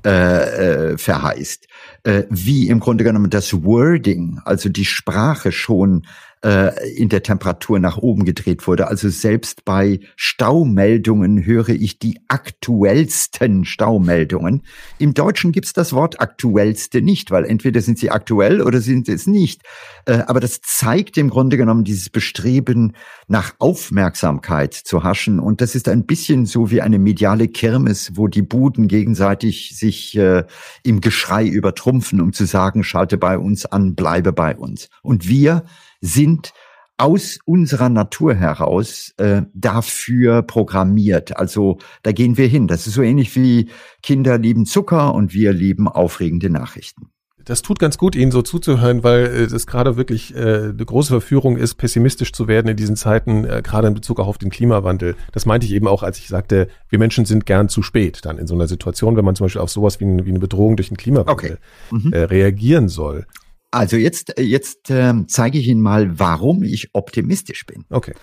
äh, 0.06 0.92
äh, 0.92 0.98
verheißt. 0.98 1.66
Äh, 2.04 2.22
wie 2.30 2.68
im 2.68 2.80
Grunde 2.80 3.04
genommen 3.04 3.28
das 3.28 3.62
Wording, 3.62 4.40
also 4.46 4.70
die 4.70 4.86
Sprache 4.86 5.52
schon 5.52 6.06
äh, 6.44 6.90
in 6.94 7.08
der 7.08 7.22
Temperatur 7.22 7.78
nach 7.78 7.96
oben 7.96 8.24
gedreht 8.24 8.66
wurde. 8.66 8.88
Also 8.88 9.08
selbst 9.08 9.64
bei 9.64 10.00
Staumeldungen 10.16 11.44
höre 11.44 11.70
ich 11.70 11.98
die 11.98 12.20
aktuellsten 12.28 13.64
Staumeldungen. 13.64 14.62
Im 14.98 15.14
Deutschen 15.14 15.52
gibt's 15.52 15.72
das 15.72 15.92
Wort 15.92 16.20
aktuellste 16.20 17.02
nicht, 17.02 17.30
weil 17.30 17.44
entweder 17.44 17.80
sind 17.80 17.98
sie 17.98 18.10
aktuell 18.10 18.60
oder 18.60 18.80
sind 18.80 19.06
sie 19.06 19.12
es 19.12 19.26
nicht. 19.26 19.62
Äh, 20.04 20.24
aber 20.26 20.40
das 20.40 20.60
zeigt 20.60 21.16
im 21.16 21.30
Grunde 21.30 21.56
genommen 21.56 21.84
dieses 21.84 22.10
Bestreben 22.10 22.92
nach 23.28 23.54
Aufmerksamkeit 23.58 24.74
zu 24.74 25.02
haschen. 25.02 25.40
Und 25.40 25.60
das 25.60 25.74
ist 25.74 25.88
ein 25.88 26.06
bisschen 26.06 26.46
so 26.46 26.70
wie 26.70 26.82
eine 26.82 26.98
mediale 26.98 27.48
Kirmes, 27.48 28.12
wo 28.14 28.28
die 28.28 28.42
Buden 28.42 28.88
gegenseitig 28.88 29.76
sich 29.76 30.16
äh, 30.16 30.44
im 30.82 31.00
Geschrei 31.00 31.46
übertrumpfen, 31.46 32.20
um 32.20 32.32
zu 32.32 32.44
sagen, 32.44 32.84
schalte 32.84 33.18
bei 33.18 33.38
uns 33.38 33.66
an, 33.66 33.94
bleibe 33.94 34.32
bei 34.32 34.56
uns. 34.56 34.88
Und 35.02 35.28
wir 35.28 35.64
sind 36.00 36.52
aus 36.98 37.38
unserer 37.44 37.88
Natur 37.88 38.34
heraus 38.34 39.12
äh, 39.18 39.42
dafür 39.52 40.42
programmiert. 40.42 41.36
Also 41.36 41.78
da 42.02 42.12
gehen 42.12 42.36
wir 42.38 42.48
hin. 42.48 42.68
Das 42.68 42.86
ist 42.86 42.94
so 42.94 43.02
ähnlich 43.02 43.36
wie 43.36 43.68
Kinder 44.02 44.38
lieben 44.38 44.64
Zucker 44.64 45.14
und 45.14 45.34
wir 45.34 45.52
lieben 45.52 45.88
aufregende 45.88 46.48
Nachrichten. 46.48 47.10
Das 47.46 47.62
tut 47.62 47.78
ganz 47.78 47.96
gut, 47.96 48.16
Ihnen 48.16 48.32
so 48.32 48.42
zuzuhören, 48.42 49.04
weil 49.04 49.26
äh, 49.26 49.42
es 49.44 49.68
gerade 49.68 49.96
wirklich 49.96 50.34
äh, 50.34 50.38
eine 50.38 50.84
große 50.84 51.10
Verführung 51.10 51.56
ist, 51.56 51.74
pessimistisch 51.74 52.32
zu 52.32 52.48
werden 52.48 52.66
in 52.66 52.76
diesen 52.76 52.96
Zeiten, 52.96 53.44
äh, 53.44 53.62
gerade 53.62 53.86
in 53.86 53.94
Bezug 53.94 54.18
auch 54.18 54.26
auf 54.26 54.38
den 54.38 54.50
Klimawandel. 54.50 55.14
Das 55.30 55.46
meinte 55.46 55.64
ich 55.64 55.72
eben 55.72 55.86
auch, 55.86 56.02
als 56.02 56.18
ich 56.18 56.26
sagte, 56.26 56.66
wir 56.88 56.98
Menschen 56.98 57.24
sind 57.24 57.46
gern 57.46 57.68
zu 57.68 57.82
spät 57.82 58.24
dann 58.24 58.38
in 58.38 58.48
so 58.48 58.56
einer 58.56 58.66
Situation, 58.66 59.16
wenn 59.16 59.24
man 59.24 59.36
zum 59.36 59.44
Beispiel 59.44 59.60
auf 59.60 59.70
sowas 59.70 60.00
wie, 60.00 60.06
ein, 60.06 60.26
wie 60.26 60.30
eine 60.30 60.40
Bedrohung 60.40 60.76
durch 60.76 60.88
den 60.88 60.96
Klimawandel 60.96 61.32
okay. 61.32 61.56
mhm. 61.92 62.12
äh, 62.12 62.24
reagieren 62.24 62.88
soll. 62.88 63.26
Also 63.70 63.96
jetzt, 63.96 64.34
jetzt 64.38 64.90
äh, 64.90 65.14
zeige 65.26 65.58
ich 65.58 65.68
Ihnen 65.68 65.80
mal, 65.80 66.18
warum 66.18 66.62
ich 66.62 66.90
optimistisch 66.92 67.66
bin. 67.66 67.84
Okay. 67.90 68.14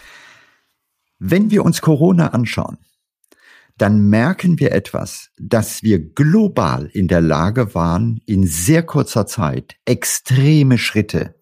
Wenn 1.20 1.52
wir 1.52 1.64
uns 1.64 1.82
Corona 1.82 2.30
anschauen, 2.30 2.78
dann 3.78 4.10
merken 4.10 4.60
wir 4.60 4.72
etwas, 4.72 5.30
dass 5.38 5.84
wir 5.84 6.00
global 6.00 6.90
in 6.94 7.08
der 7.08 7.22
Lage 7.22 7.74
waren, 7.74 8.22
in 8.26 8.46
sehr 8.46 8.84
kurzer 8.84 9.26
Zeit 9.26 9.76
extreme 9.86 10.78
Schritte 10.78 11.36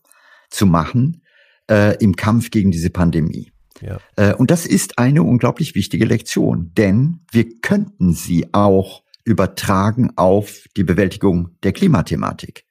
zu 0.50 0.66
machen, 0.66 1.24
äh, 1.70 1.98
im 1.98 2.16
Kampf 2.16 2.52
gegen 2.52 2.72
diese 2.72 2.90
Pandemie. 2.90 3.52
Ja. 3.82 4.00
Äh, 4.16 4.34
und 4.36 4.52
das 4.52 4.66
ist 4.66 4.98
eine 4.98 5.24
unglaublich 5.24 5.76
wichtige 5.76 6.06
Lektion, 6.06 6.72
denn 6.76 7.22
wir 7.32 7.60
könnten 7.60 8.14
sie 8.14 8.54
auch 8.54 9.04
übertragen 9.24 10.12
auf 10.16 10.66
die 10.78 10.84
Bewältigung 10.84 11.58
der 11.64 11.74
Klimathematik. 11.74 12.66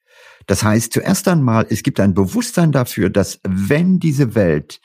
Das 0.51 0.65
heißt, 0.65 0.93
zuerst 0.93 1.29
einmal, 1.29 1.65
es 1.71 1.85
gibt 1.85 2.01
ein 2.01 2.13
Bewusstsein 2.13 2.73
dafür, 2.73 3.09
dass 3.09 3.39
wenn 3.47 4.01
diese 4.01 4.35
Welt 4.35 4.81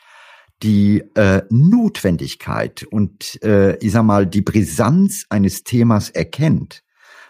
die 0.61 1.01
äh, 1.16 1.41
Notwendigkeit 1.49 2.84
und 2.91 3.41
äh, 3.41 3.76
ich 3.78 3.93
sag 3.93 4.03
mal 4.03 4.28
die 4.28 4.43
Brisanz 4.43 5.26
eines 5.28 5.63
Themas 5.63 6.11
erkennt, 6.11 6.84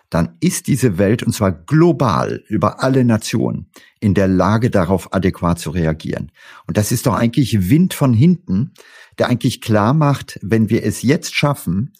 dann 0.09 0.36
ist 0.41 0.67
diese 0.67 0.97
Welt, 0.97 1.23
und 1.23 1.31
zwar 1.31 1.53
global 1.53 2.43
über 2.49 2.83
alle 2.83 3.05
Nationen, 3.05 3.71
in 4.01 4.13
der 4.13 4.27
Lage, 4.27 4.69
darauf 4.69 5.13
adäquat 5.13 5.57
zu 5.57 5.69
reagieren. 5.69 6.33
Und 6.67 6.75
das 6.75 6.91
ist 6.91 7.05
doch 7.05 7.15
eigentlich 7.15 7.69
Wind 7.69 7.93
von 7.93 8.13
hinten, 8.13 8.73
der 9.17 9.29
eigentlich 9.29 9.61
klar 9.61 9.93
macht, 9.93 10.39
wenn 10.41 10.69
wir 10.69 10.83
es 10.83 11.03
jetzt 11.03 11.33
schaffen, 11.33 11.93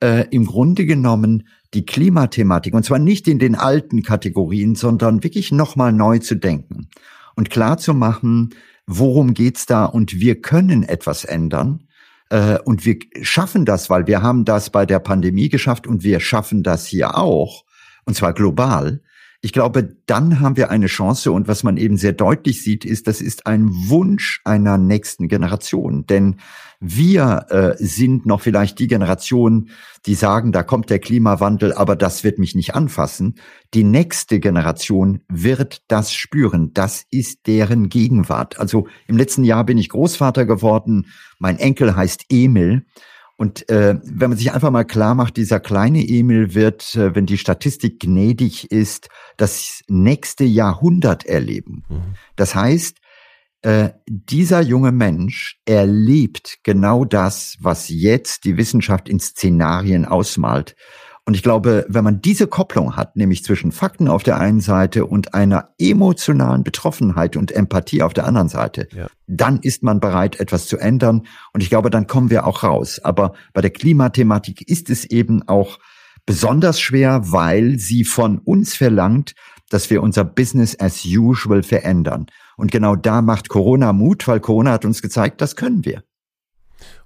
äh, 0.00 0.28
im 0.30 0.46
Grunde 0.46 0.86
genommen 0.86 1.48
die 1.74 1.86
Klimathematik, 1.86 2.74
und 2.74 2.84
zwar 2.84 2.98
nicht 2.98 3.28
in 3.28 3.38
den 3.38 3.54
alten 3.54 4.02
Kategorien, 4.02 4.74
sondern 4.74 5.22
wirklich 5.22 5.52
nochmal 5.52 5.92
neu 5.92 6.18
zu 6.18 6.34
denken 6.34 6.88
und 7.34 7.50
klar 7.50 7.78
zu 7.78 7.94
machen, 7.94 8.50
worum 8.86 9.34
geht's 9.34 9.66
da 9.66 9.84
und 9.84 10.20
wir 10.20 10.40
können 10.40 10.82
etwas 10.82 11.24
ändern. 11.24 11.88
Äh, 12.30 12.58
und 12.64 12.84
wir 12.84 12.98
schaffen 13.22 13.64
das, 13.64 13.90
weil 13.90 14.06
wir 14.06 14.22
haben 14.22 14.44
das 14.44 14.70
bei 14.70 14.86
der 14.86 14.98
Pandemie 14.98 15.48
geschafft 15.48 15.86
und 15.86 16.02
wir 16.02 16.20
schaffen 16.20 16.62
das 16.62 16.86
hier 16.86 17.16
auch, 17.16 17.64
und 18.04 18.14
zwar 18.14 18.32
global. 18.32 19.02
Ich 19.44 19.52
glaube, 19.52 19.96
dann 20.06 20.38
haben 20.38 20.56
wir 20.56 20.70
eine 20.70 20.86
Chance 20.86 21.32
und 21.32 21.48
was 21.48 21.64
man 21.64 21.76
eben 21.76 21.96
sehr 21.96 22.12
deutlich 22.12 22.62
sieht, 22.62 22.84
ist, 22.84 23.08
das 23.08 23.20
ist 23.20 23.46
ein 23.46 23.68
Wunsch 23.88 24.40
einer 24.44 24.78
nächsten 24.78 25.26
Generation. 25.26 26.06
Denn 26.06 26.36
wir 26.84 27.46
äh, 27.48 27.76
sind 27.78 28.26
noch 28.26 28.40
vielleicht 28.40 28.80
die 28.80 28.88
Generation, 28.88 29.70
die 30.04 30.16
sagen, 30.16 30.50
da 30.50 30.64
kommt 30.64 30.90
der 30.90 30.98
Klimawandel, 30.98 31.72
aber 31.72 31.94
das 31.94 32.24
wird 32.24 32.40
mich 32.40 32.56
nicht 32.56 32.74
anfassen. 32.74 33.36
Die 33.72 33.84
nächste 33.84 34.40
Generation 34.40 35.20
wird 35.28 35.82
das 35.86 36.12
spüren. 36.12 36.74
Das 36.74 37.04
ist 37.08 37.46
deren 37.46 37.88
Gegenwart. 37.88 38.58
Also 38.58 38.88
im 39.06 39.16
letzten 39.16 39.44
Jahr 39.44 39.64
bin 39.64 39.78
ich 39.78 39.90
Großvater 39.90 40.44
geworden. 40.44 41.06
Mein 41.38 41.60
Enkel 41.60 41.94
heißt 41.94 42.24
Emil. 42.30 42.84
Und 43.36 43.68
äh, 43.68 44.00
wenn 44.02 44.30
man 44.30 44.38
sich 44.38 44.52
einfach 44.52 44.72
mal 44.72 44.84
klar 44.84 45.14
macht, 45.14 45.36
dieser 45.36 45.60
kleine 45.60 46.06
Emil 46.06 46.54
wird, 46.54 46.96
äh, 46.96 47.14
wenn 47.14 47.26
die 47.26 47.38
Statistik 47.38 48.00
gnädig 48.00 48.72
ist, 48.72 49.08
das 49.36 49.82
nächste 49.86 50.42
Jahrhundert 50.42 51.26
erleben. 51.26 51.84
Mhm. 51.88 52.14
Das 52.34 52.56
heißt, 52.56 52.98
äh, 53.62 53.90
dieser 54.06 54.60
junge 54.60 54.92
Mensch 54.92 55.60
erlebt 55.64 56.58
genau 56.64 57.04
das, 57.04 57.56
was 57.60 57.88
jetzt 57.88 58.44
die 58.44 58.56
Wissenschaft 58.56 59.08
in 59.08 59.20
Szenarien 59.20 60.04
ausmalt. 60.04 60.74
Und 61.24 61.34
ich 61.34 61.44
glaube, 61.44 61.86
wenn 61.88 62.02
man 62.02 62.20
diese 62.20 62.48
Kopplung 62.48 62.96
hat, 62.96 63.14
nämlich 63.14 63.44
zwischen 63.44 63.70
Fakten 63.70 64.08
auf 64.08 64.24
der 64.24 64.40
einen 64.40 64.60
Seite 64.60 65.06
und 65.06 65.34
einer 65.34 65.68
emotionalen 65.78 66.64
Betroffenheit 66.64 67.36
und 67.36 67.52
Empathie 67.52 68.02
auf 68.02 68.12
der 68.12 68.26
anderen 68.26 68.48
Seite, 68.48 68.88
ja. 68.92 69.06
dann 69.28 69.60
ist 69.60 69.84
man 69.84 70.00
bereit, 70.00 70.40
etwas 70.40 70.66
zu 70.66 70.78
ändern. 70.78 71.22
Und 71.52 71.62
ich 71.62 71.70
glaube, 71.70 71.90
dann 71.90 72.08
kommen 72.08 72.30
wir 72.30 72.44
auch 72.44 72.64
raus. 72.64 72.98
Aber 72.98 73.34
bei 73.52 73.60
der 73.60 73.70
Klimathematik 73.70 74.68
ist 74.68 74.90
es 74.90 75.04
eben 75.04 75.46
auch 75.46 75.78
besonders 76.26 76.80
schwer, 76.80 77.30
weil 77.30 77.78
sie 77.78 78.02
von 78.02 78.38
uns 78.38 78.74
verlangt, 78.74 79.34
dass 79.70 79.90
wir 79.90 80.02
unser 80.02 80.24
Business 80.24 80.78
as 80.80 81.04
usual 81.04 81.62
verändern. 81.62 82.26
Und 82.56 82.70
genau 82.70 82.96
da 82.96 83.22
macht 83.22 83.48
Corona 83.48 83.92
Mut, 83.92 84.26
weil 84.28 84.40
Corona 84.40 84.72
hat 84.72 84.84
uns 84.84 85.02
gezeigt, 85.02 85.40
das 85.40 85.56
können 85.56 85.84
wir. 85.84 86.02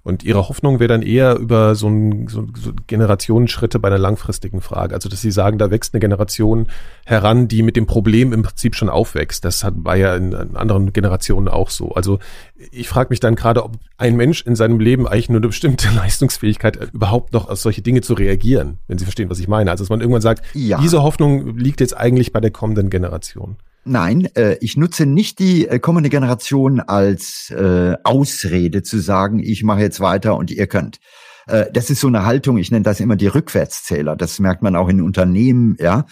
Und 0.03 0.23
ihre 0.23 0.47
Hoffnung 0.47 0.79
wäre 0.79 0.87
dann 0.87 1.01
eher 1.01 1.37
über 1.37 1.75
so, 1.75 1.89
ein, 1.89 2.27
so, 2.29 2.47
so 2.55 2.71
Generationenschritte 2.87 3.77
bei 3.77 3.89
einer 3.89 3.97
langfristigen 3.97 4.61
Frage. 4.61 4.95
Also, 4.95 5.09
dass 5.09 5.21
sie 5.21 5.31
sagen, 5.31 5.57
da 5.57 5.69
wächst 5.69 5.93
eine 5.93 5.99
Generation 5.99 6.67
heran, 7.05 7.49
die 7.49 7.61
mit 7.61 7.75
dem 7.75 7.87
Problem 7.87 8.31
im 8.31 8.41
Prinzip 8.41 8.75
schon 8.75 8.87
aufwächst. 8.87 9.43
Das 9.43 9.65
hat, 9.65 9.73
war 9.77 9.97
ja 9.97 10.15
in, 10.15 10.31
in 10.31 10.55
anderen 10.55 10.93
Generationen 10.93 11.49
auch 11.49 11.69
so. 11.69 11.91
Also, 11.91 12.19
ich 12.71 12.87
frage 12.87 13.09
mich 13.09 13.19
dann 13.19 13.35
gerade, 13.35 13.63
ob 13.65 13.73
ein 13.97 14.15
Mensch 14.15 14.43
in 14.43 14.55
seinem 14.55 14.79
Leben 14.79 15.07
eigentlich 15.07 15.29
nur 15.29 15.39
eine 15.39 15.47
bestimmte 15.47 15.89
Leistungsfähigkeit 15.95 16.79
hat, 16.79 16.93
überhaupt 16.93 17.33
noch 17.33 17.49
auf 17.49 17.59
solche 17.59 17.81
Dinge 17.81 17.99
zu 17.99 18.13
reagieren, 18.13 18.77
wenn 18.87 18.97
Sie 18.97 19.03
verstehen, 19.03 19.29
was 19.29 19.39
ich 19.39 19.49
meine. 19.49 19.71
Also, 19.71 19.83
dass 19.83 19.89
man 19.89 19.99
irgendwann 19.99 20.21
sagt, 20.21 20.45
ja. 20.53 20.79
diese 20.79 21.03
Hoffnung 21.03 21.57
liegt 21.57 21.81
jetzt 21.81 21.97
eigentlich 21.97 22.31
bei 22.31 22.39
der 22.39 22.51
kommenden 22.51 22.89
Generation. 22.89 23.57
Nein, 23.87 24.27
äh, 24.35 24.57
ich 24.59 24.75
nutze 24.77 25.05
nicht 25.05 25.39
die 25.39 25.67
äh, 25.67 25.79
kommende 25.79 26.09
Generation 26.09 26.79
als 26.79 27.49
äh, 27.51 27.95
Ausrede 28.03 28.83
zu 28.83 28.99
sagen, 28.99 29.39
ich 29.39 29.63
mache 29.63 29.81
jetzt 29.81 29.99
weiter 29.99 30.35
und 30.35 30.51
ihr 30.51 30.67
könnt. 30.67 30.99
Äh, 31.47 31.71
das 31.71 31.89
ist 31.89 32.01
so 32.01 32.07
eine 32.07 32.25
Haltung, 32.25 32.57
ich 32.57 32.69
nenne 32.69 32.83
das 32.83 32.99
immer 32.99 33.15
die 33.15 33.27
Rückwärtszähler. 33.27 34.15
Das 34.15 34.39
merkt 34.39 34.61
man 34.61 34.75
auch 34.75 34.89
in 34.89 35.01
Unternehmen, 35.01 35.77
ja, 35.79 36.05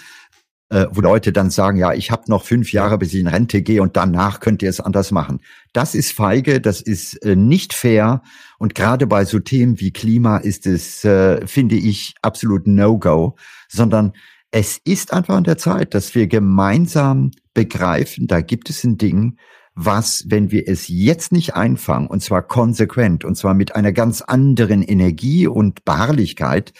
äh, 0.70 0.88
wo 0.92 1.02
Leute 1.02 1.32
dann 1.32 1.50
sagen, 1.50 1.78
ja, 1.78 1.94
ich 1.94 2.12
habe 2.12 2.24
noch 2.28 2.44
fünf 2.44 2.72
Jahre, 2.72 2.98
bis 2.98 3.14
ich 3.14 3.20
in 3.20 3.28
Rente 3.28 3.62
gehe 3.62 3.82
und 3.82 3.98
danach 3.98 4.40
könnt 4.40 4.64
ihr 4.64 4.70
es 4.70 4.80
anders 4.80 5.12
machen. 5.12 5.42
Das 5.74 5.94
ist 5.94 6.14
feige, 6.14 6.62
das 6.62 6.82
ist 6.82 7.24
äh, 7.24 7.36
nicht 7.36 7.74
fair 7.74 8.22
und 8.58 8.74
gerade 8.74 9.06
bei 9.06 9.26
so 9.26 9.40
Themen 9.40 9.80
wie 9.80 9.92
Klima 9.92 10.38
ist 10.38 10.66
es, 10.66 11.04
äh, 11.04 11.46
finde 11.46 11.76
ich, 11.76 12.16
absolut 12.22 12.68
No-Go, 12.68 13.36
sondern 13.68 14.14
es 14.52 14.80
ist 14.86 15.12
einfach 15.12 15.36
an 15.36 15.44
der 15.44 15.58
Zeit, 15.58 15.94
dass 15.94 16.16
wir 16.16 16.28
gemeinsam 16.28 17.32
begreifen, 17.56 18.28
da 18.28 18.42
gibt 18.42 18.70
es 18.70 18.84
ein 18.84 19.00
Ding, 19.00 19.38
was, 19.74 20.26
wenn 20.30 20.52
wir 20.52 20.68
es 20.68 20.88
jetzt 20.88 21.32
nicht 21.32 21.56
einfangen, 21.56 22.08
und 22.08 22.22
zwar 22.22 22.44
konsequent, 22.44 23.26
und 23.26 23.36
zwar 23.36 23.54
mit 23.54 23.76
einer 23.76 23.92
ganz 23.92 24.22
anderen 24.22 24.84
Energie 24.84 25.48
und 25.48 25.84
Beharrlichkeit, 25.84 26.72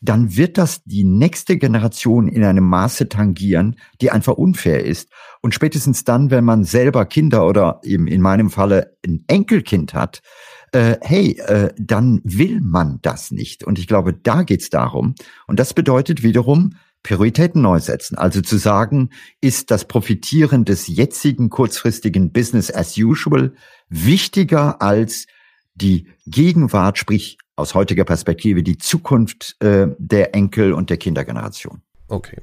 dann 0.00 0.36
wird 0.36 0.58
das 0.58 0.82
die 0.84 1.04
nächste 1.04 1.58
Generation 1.58 2.28
in 2.28 2.44
einem 2.44 2.64
Maße 2.64 3.08
tangieren, 3.08 3.76
die 4.00 4.10
einfach 4.10 4.34
unfair 4.34 4.84
ist. 4.84 5.10
Und 5.40 5.54
spätestens 5.54 6.04
dann, 6.04 6.30
wenn 6.30 6.44
man 6.44 6.64
selber 6.64 7.04
Kinder 7.04 7.46
oder 7.46 7.80
eben 7.82 8.06
in 8.06 8.20
meinem 8.20 8.48
Falle 8.50 8.96
ein 9.04 9.24
Enkelkind 9.26 9.94
hat, 9.94 10.22
äh, 10.72 10.96
hey, 11.00 11.38
äh, 11.40 11.72
dann 11.78 12.20
will 12.24 12.60
man 12.60 12.98
das 13.02 13.30
nicht. 13.30 13.64
Und 13.64 13.78
ich 13.78 13.86
glaube, 13.86 14.12
da 14.12 14.42
geht's 14.42 14.70
darum. 14.70 15.14
Und 15.46 15.58
das 15.58 15.74
bedeutet 15.74 16.22
wiederum, 16.22 16.74
Prioritäten 17.02 17.62
neu 17.62 17.80
setzen. 17.80 18.18
Also 18.18 18.40
zu 18.40 18.56
sagen, 18.56 19.10
ist 19.40 19.70
das 19.70 19.86
Profitieren 19.86 20.64
des 20.64 20.86
jetzigen 20.88 21.48
kurzfristigen 21.48 22.32
Business 22.32 22.72
as 22.74 22.96
usual 22.98 23.54
wichtiger 23.88 24.82
als 24.82 25.26
die 25.74 26.08
Gegenwart, 26.26 26.98
sprich 26.98 27.38
aus 27.56 27.74
heutiger 27.74 28.04
Perspektive 28.04 28.62
die 28.62 28.78
Zukunft 28.78 29.56
äh, 29.60 29.88
der 29.98 30.34
Enkel 30.34 30.72
und 30.72 30.90
der 30.90 30.96
Kindergeneration. 30.96 31.82
Okay. 32.08 32.40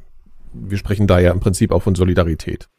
Wir 0.53 0.77
sprechen 0.77 1.07
da 1.07 1.19
ja 1.19 1.31
im 1.31 1.39
Prinzip 1.39 1.71
auch 1.71 1.83
von 1.83 1.95
Solidarität. 1.95 2.69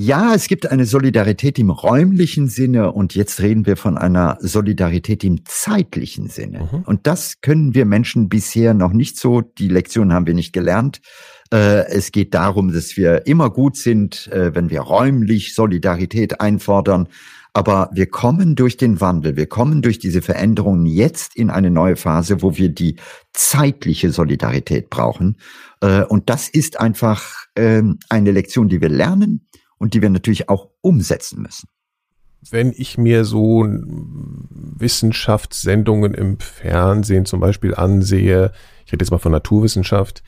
Ja, 0.00 0.32
es 0.32 0.46
gibt 0.46 0.70
eine 0.70 0.86
Solidarität 0.86 1.58
im 1.58 1.70
räumlichen 1.70 2.46
Sinne 2.46 2.92
und 2.92 3.16
jetzt 3.16 3.40
reden 3.40 3.66
wir 3.66 3.76
von 3.76 3.98
einer 3.98 4.38
Solidarität 4.40 5.24
im 5.24 5.40
zeitlichen 5.44 6.28
Sinne. 6.28 6.68
Mhm. 6.70 6.82
Und 6.82 7.08
das 7.08 7.40
können 7.40 7.74
wir 7.74 7.84
Menschen 7.84 8.28
bisher 8.28 8.74
noch 8.74 8.92
nicht 8.92 9.18
so. 9.18 9.40
Die 9.40 9.66
Lektion 9.66 10.12
haben 10.12 10.28
wir 10.28 10.34
nicht 10.34 10.52
gelernt. 10.52 11.00
Äh, 11.52 11.88
es 11.88 12.12
geht 12.12 12.32
darum, 12.32 12.72
dass 12.72 12.96
wir 12.96 13.26
immer 13.26 13.50
gut 13.50 13.76
sind, 13.76 14.28
äh, 14.28 14.54
wenn 14.54 14.70
wir 14.70 14.82
räumlich 14.82 15.52
Solidarität 15.56 16.40
einfordern. 16.40 17.08
Aber 17.52 17.90
wir 17.92 18.06
kommen 18.06 18.54
durch 18.54 18.76
den 18.76 19.00
Wandel, 19.00 19.34
wir 19.34 19.48
kommen 19.48 19.82
durch 19.82 19.98
diese 19.98 20.22
Veränderungen 20.22 20.86
jetzt 20.86 21.34
in 21.34 21.50
eine 21.50 21.72
neue 21.72 21.96
Phase, 21.96 22.40
wo 22.40 22.56
wir 22.56 22.68
die 22.68 23.00
zeitliche 23.32 24.12
Solidarität 24.12 24.90
brauchen. 24.90 25.38
Äh, 25.80 26.04
und 26.04 26.30
das 26.30 26.48
ist 26.48 26.78
einfach 26.78 27.34
ähm, 27.56 27.98
eine 28.08 28.30
Lektion, 28.30 28.68
die 28.68 28.80
wir 28.80 28.90
lernen 28.90 29.47
und 29.78 29.94
die 29.94 30.02
wir 30.02 30.10
natürlich 30.10 30.48
auch 30.48 30.68
umsetzen 30.80 31.42
müssen. 31.42 31.68
Wenn 32.50 32.72
ich 32.76 32.98
mir 32.98 33.24
so 33.24 33.66
Wissenschaftssendungen 33.68 36.14
im 36.14 36.38
Fernsehen 36.38 37.24
zum 37.24 37.40
Beispiel 37.40 37.74
ansehe, 37.74 38.52
ich 38.86 38.92
rede 38.92 39.02
jetzt 39.02 39.10
mal 39.10 39.18
von 39.18 39.32
Naturwissenschaft, 39.32 40.22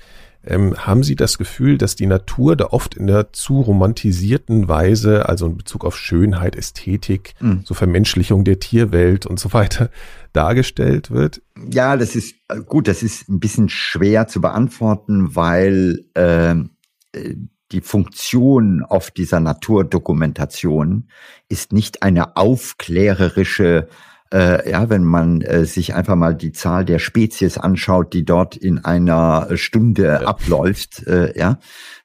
ähm, 0.44 0.74
haben 0.76 1.02
Sie 1.02 1.16
das 1.16 1.38
Gefühl, 1.38 1.76
dass 1.76 1.96
die 1.96 2.06
Natur 2.06 2.56
da 2.56 2.66
oft 2.66 2.94
in 2.94 3.06
der 3.06 3.32
zu 3.32 3.60
romantisierten 3.60 4.68
Weise, 4.68 5.28
also 5.28 5.46
in 5.46 5.58
Bezug 5.58 5.84
auf 5.84 5.98
Schönheit, 5.98 6.56
Ästhetik, 6.56 7.34
mhm. 7.40 7.60
so 7.64 7.74
Vermenschlichung 7.74 8.44
der 8.44 8.58
Tierwelt 8.58 9.26
und 9.26 9.38
so 9.38 9.52
weiter, 9.52 9.90
dargestellt 10.32 11.10
wird? 11.10 11.42
Ja, 11.70 11.96
das 11.96 12.16
ist 12.16 12.36
äh, 12.48 12.60
gut, 12.60 12.88
das 12.88 13.02
ist 13.02 13.28
ein 13.28 13.40
bisschen 13.40 13.68
schwer 13.68 14.28
zu 14.28 14.40
beantworten, 14.40 15.36
weil 15.36 16.06
ähm, 16.14 16.70
äh, 17.12 17.34
die 17.72 17.80
Funktion 17.80 18.82
auf 18.82 19.10
dieser 19.10 19.40
Naturdokumentation 19.40 21.08
ist 21.48 21.72
nicht 21.72 22.02
eine 22.02 22.36
aufklärerische, 22.36 23.88
äh, 24.32 24.70
ja, 24.70 24.90
wenn 24.90 25.04
man 25.04 25.40
äh, 25.42 25.64
sich 25.64 25.94
einfach 25.94 26.16
mal 26.16 26.34
die 26.34 26.52
Zahl 26.52 26.84
der 26.84 26.98
Spezies 26.98 27.58
anschaut, 27.58 28.12
die 28.12 28.24
dort 28.24 28.56
in 28.56 28.84
einer 28.84 29.48
Stunde 29.56 30.06
ja. 30.06 30.20
abläuft, 30.22 31.06
äh, 31.06 31.38
ja, 31.38 31.58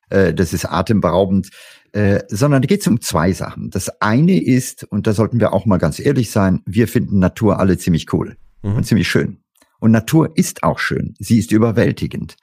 äh, 0.09 0.33
das 0.33 0.53
ist 0.53 0.65
atemberaubend. 0.65 1.49
Äh, 1.91 2.23
sondern 2.27 2.61
da 2.61 2.65
geht 2.65 2.81
es 2.81 2.87
um 2.87 2.99
zwei 2.99 3.31
Sachen. 3.31 3.69
Das 3.69 4.01
eine 4.01 4.43
ist, 4.43 4.83
und 4.83 5.07
da 5.07 5.13
sollten 5.13 5.39
wir 5.39 5.53
auch 5.53 5.65
mal 5.65 5.77
ganz 5.77 5.97
ehrlich 5.97 6.29
sein, 6.29 6.61
wir 6.65 6.89
finden 6.89 7.19
Natur 7.19 7.57
alle 7.57 7.77
ziemlich 7.77 8.11
cool 8.11 8.35
mhm. 8.63 8.75
und 8.75 8.85
ziemlich 8.85 9.07
schön. 9.07 9.37
Und 9.79 9.91
Natur 9.91 10.31
ist 10.35 10.63
auch 10.63 10.79
schön. 10.79 11.13
Sie 11.19 11.39
ist 11.39 11.53
überwältigend. 11.53 12.35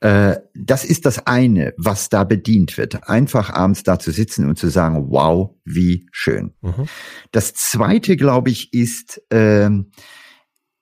Äh, 0.00 0.36
das 0.54 0.84
ist 0.84 1.04
das 1.04 1.26
eine, 1.26 1.74
was 1.76 2.08
da 2.08 2.24
bedient 2.24 2.78
wird. 2.78 3.08
Einfach 3.08 3.50
abends 3.50 3.82
da 3.82 3.98
zu 3.98 4.10
sitzen 4.10 4.48
und 4.48 4.58
zu 4.58 4.68
sagen, 4.68 5.06
wow, 5.10 5.50
wie 5.64 6.06
schön. 6.10 6.54
Mhm. 6.62 6.88
Das 7.32 7.52
zweite, 7.52 8.16
glaube 8.16 8.50
ich, 8.50 8.72
ist 8.72 9.22
ähm, 9.30 9.92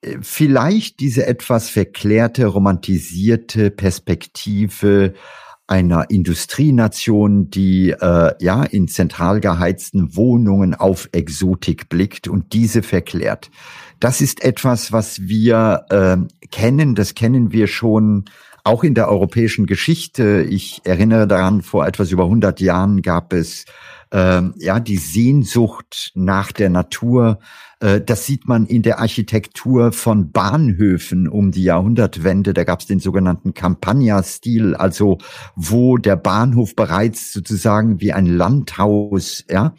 äh, 0.02 0.18
vielleicht 0.22 1.00
diese 1.00 1.26
etwas 1.26 1.68
verklärte, 1.68 2.46
romantisierte 2.46 3.70
Perspektive 3.70 5.14
einer 5.66 6.08
Industrienation, 6.10 7.50
die 7.50 7.90
äh, 7.90 8.32
ja 8.40 8.62
in 8.64 8.88
zentral 8.88 9.40
geheizten 9.40 10.16
Wohnungen 10.16 10.74
auf 10.74 11.10
Exotik 11.12 11.88
blickt 11.88 12.26
und 12.26 12.54
diese 12.54 12.82
verklärt. 12.82 13.50
Das 14.00 14.20
ist 14.20 14.42
etwas, 14.42 14.92
was 14.92 15.20
wir 15.22 15.84
äh, 15.90 16.16
kennen, 16.50 16.94
das 16.94 17.14
kennen 17.14 17.52
wir 17.52 17.66
schon 17.66 18.24
auch 18.68 18.84
in 18.84 18.94
der 18.94 19.08
europäischen 19.08 19.64
Geschichte. 19.64 20.46
Ich 20.48 20.82
erinnere 20.84 21.26
daran, 21.26 21.62
vor 21.62 21.86
etwas 21.86 22.12
über 22.12 22.24
100 22.24 22.60
Jahren 22.60 23.00
gab 23.00 23.32
es 23.32 23.64
äh, 24.12 24.42
ja 24.56 24.78
die 24.78 24.98
Sehnsucht 24.98 26.12
nach 26.14 26.52
der 26.52 26.68
Natur. 26.68 27.38
Äh, 27.80 28.02
das 28.02 28.26
sieht 28.26 28.46
man 28.46 28.66
in 28.66 28.82
der 28.82 28.98
Architektur 28.98 29.92
von 29.92 30.32
Bahnhöfen 30.32 31.28
um 31.28 31.50
die 31.50 31.62
Jahrhundertwende. 31.62 32.52
Da 32.52 32.64
gab 32.64 32.80
es 32.80 32.86
den 32.86 33.00
sogenannten 33.00 33.54
Campagna-Stil, 33.54 34.74
also 34.74 35.16
wo 35.56 35.96
der 35.96 36.16
Bahnhof 36.16 36.76
bereits 36.76 37.32
sozusagen 37.32 38.02
wie 38.02 38.12
ein 38.12 38.26
Landhaus, 38.26 39.46
ja, 39.50 39.74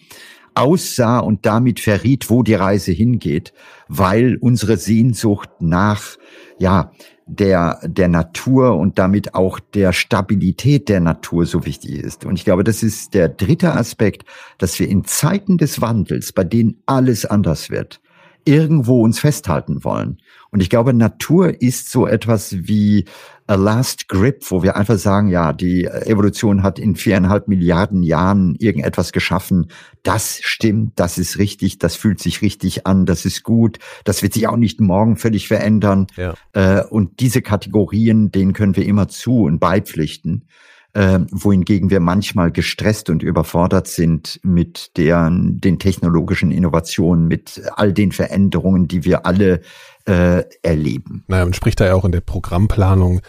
aussah 0.56 1.20
und 1.20 1.46
damit 1.46 1.80
verriet, 1.80 2.32
wo 2.32 2.42
die 2.42 2.56
Reise 2.56 2.92
hingeht, 2.92 3.54
weil 3.88 4.38
unsere 4.42 4.78
Sehnsucht 4.78 5.50
nach, 5.60 6.18
ja, 6.58 6.92
der, 7.30 7.80
der 7.84 8.08
Natur 8.08 8.76
und 8.76 8.98
damit 8.98 9.36
auch 9.36 9.60
der 9.60 9.94
Stabilität 9.94 10.90
der 10.90 11.00
Natur 11.00 11.46
so 11.46 11.66
wichtig 11.66 11.92
ist. 11.92 12.26
Und 12.26 12.36
ich 12.36 12.44
glaube, 12.44 12.64
das 12.64 12.82
ist 12.82 13.14
der 13.14 13.30
dritte 13.30 13.74
Aspekt, 13.74 14.24
dass 14.58 14.80
wir 14.80 14.88
in 14.88 15.06
Zeiten 15.06 15.58
des 15.58 15.80
Wandels, 15.80 16.34
bei 16.34 16.44
denen 16.44 16.82
alles 16.86 17.26
anders 17.26 17.70
wird, 17.70 18.02
irgendwo 18.46 19.02
uns 19.02 19.20
festhalten 19.20 19.84
wollen. 19.84 20.18
Und 20.52 20.62
ich 20.62 20.70
glaube, 20.70 20.94
Natur 20.94 21.62
ist 21.62 21.92
so 21.92 22.08
etwas 22.08 22.56
wie 22.68 23.06
a 23.46 23.56
last 23.56 24.08
grip, 24.08 24.44
wo 24.50 24.64
wir 24.64 24.76
einfach 24.76 24.98
sagen, 24.98 25.28
ja, 25.28 25.54
die 25.54 25.86
Evolution 25.86 26.62
hat 26.64 26.78
in 26.78 26.96
viereinhalb 26.96 27.48
Milliarden 27.48 28.04
Jahren 28.04 28.56
irgendetwas 28.60 29.12
geschaffen. 29.12 29.68
Das 30.04 30.40
stimmt, 30.42 30.94
das 31.00 31.18
ist 31.18 31.38
richtig, 31.40 31.80
das 31.80 31.96
fühlt 31.96 32.20
sich 32.20 32.42
richtig 32.42 32.86
an, 32.86 33.06
das 33.06 33.26
ist 33.26 33.44
gut. 33.44 33.80
Das 34.04 34.22
wird 34.22 34.34
sich 34.34 34.48
auch 34.48 34.58
nicht 34.58 34.80
morgen 34.80 35.18
völlig 35.18 35.48
verändern. 35.48 36.08
Ja. 36.16 36.36
Äh, 36.54 36.84
und 36.84 37.20
diese 37.20 37.42
Kategorien, 37.42 38.32
denen 38.32 38.54
können 38.54 38.76
wir 38.76 38.86
immer 38.86 39.08
zu 39.08 39.44
und 39.44 39.60
beipflichten 39.60 40.46
äh, 40.94 41.20
wohingegen 41.32 41.90
wir 41.90 42.00
manchmal 42.00 42.52
gestresst 42.52 43.10
und 43.10 43.24
überfordert 43.24 43.88
sind 43.88 44.40
mit 44.44 44.98
deren, 44.98 45.60
den 45.62 45.80
technologischen 45.80 46.52
Innovationen, 46.52 47.28
mit 47.28 47.62
all 47.76 47.94
den 47.94 48.12
Veränderungen, 48.12 48.88
die 48.88 49.06
wir 49.06 49.26
alle 49.26 49.62
äh, 50.06 50.44
erleben. 50.64 51.24
Naja, 51.28 51.46
man 51.46 51.54
spricht 51.54 51.80
da 51.80 51.86
ja 51.86 51.94
auch 51.94 52.06
in 52.06 52.12
der 52.12 52.22
Programmplanung 52.22 53.22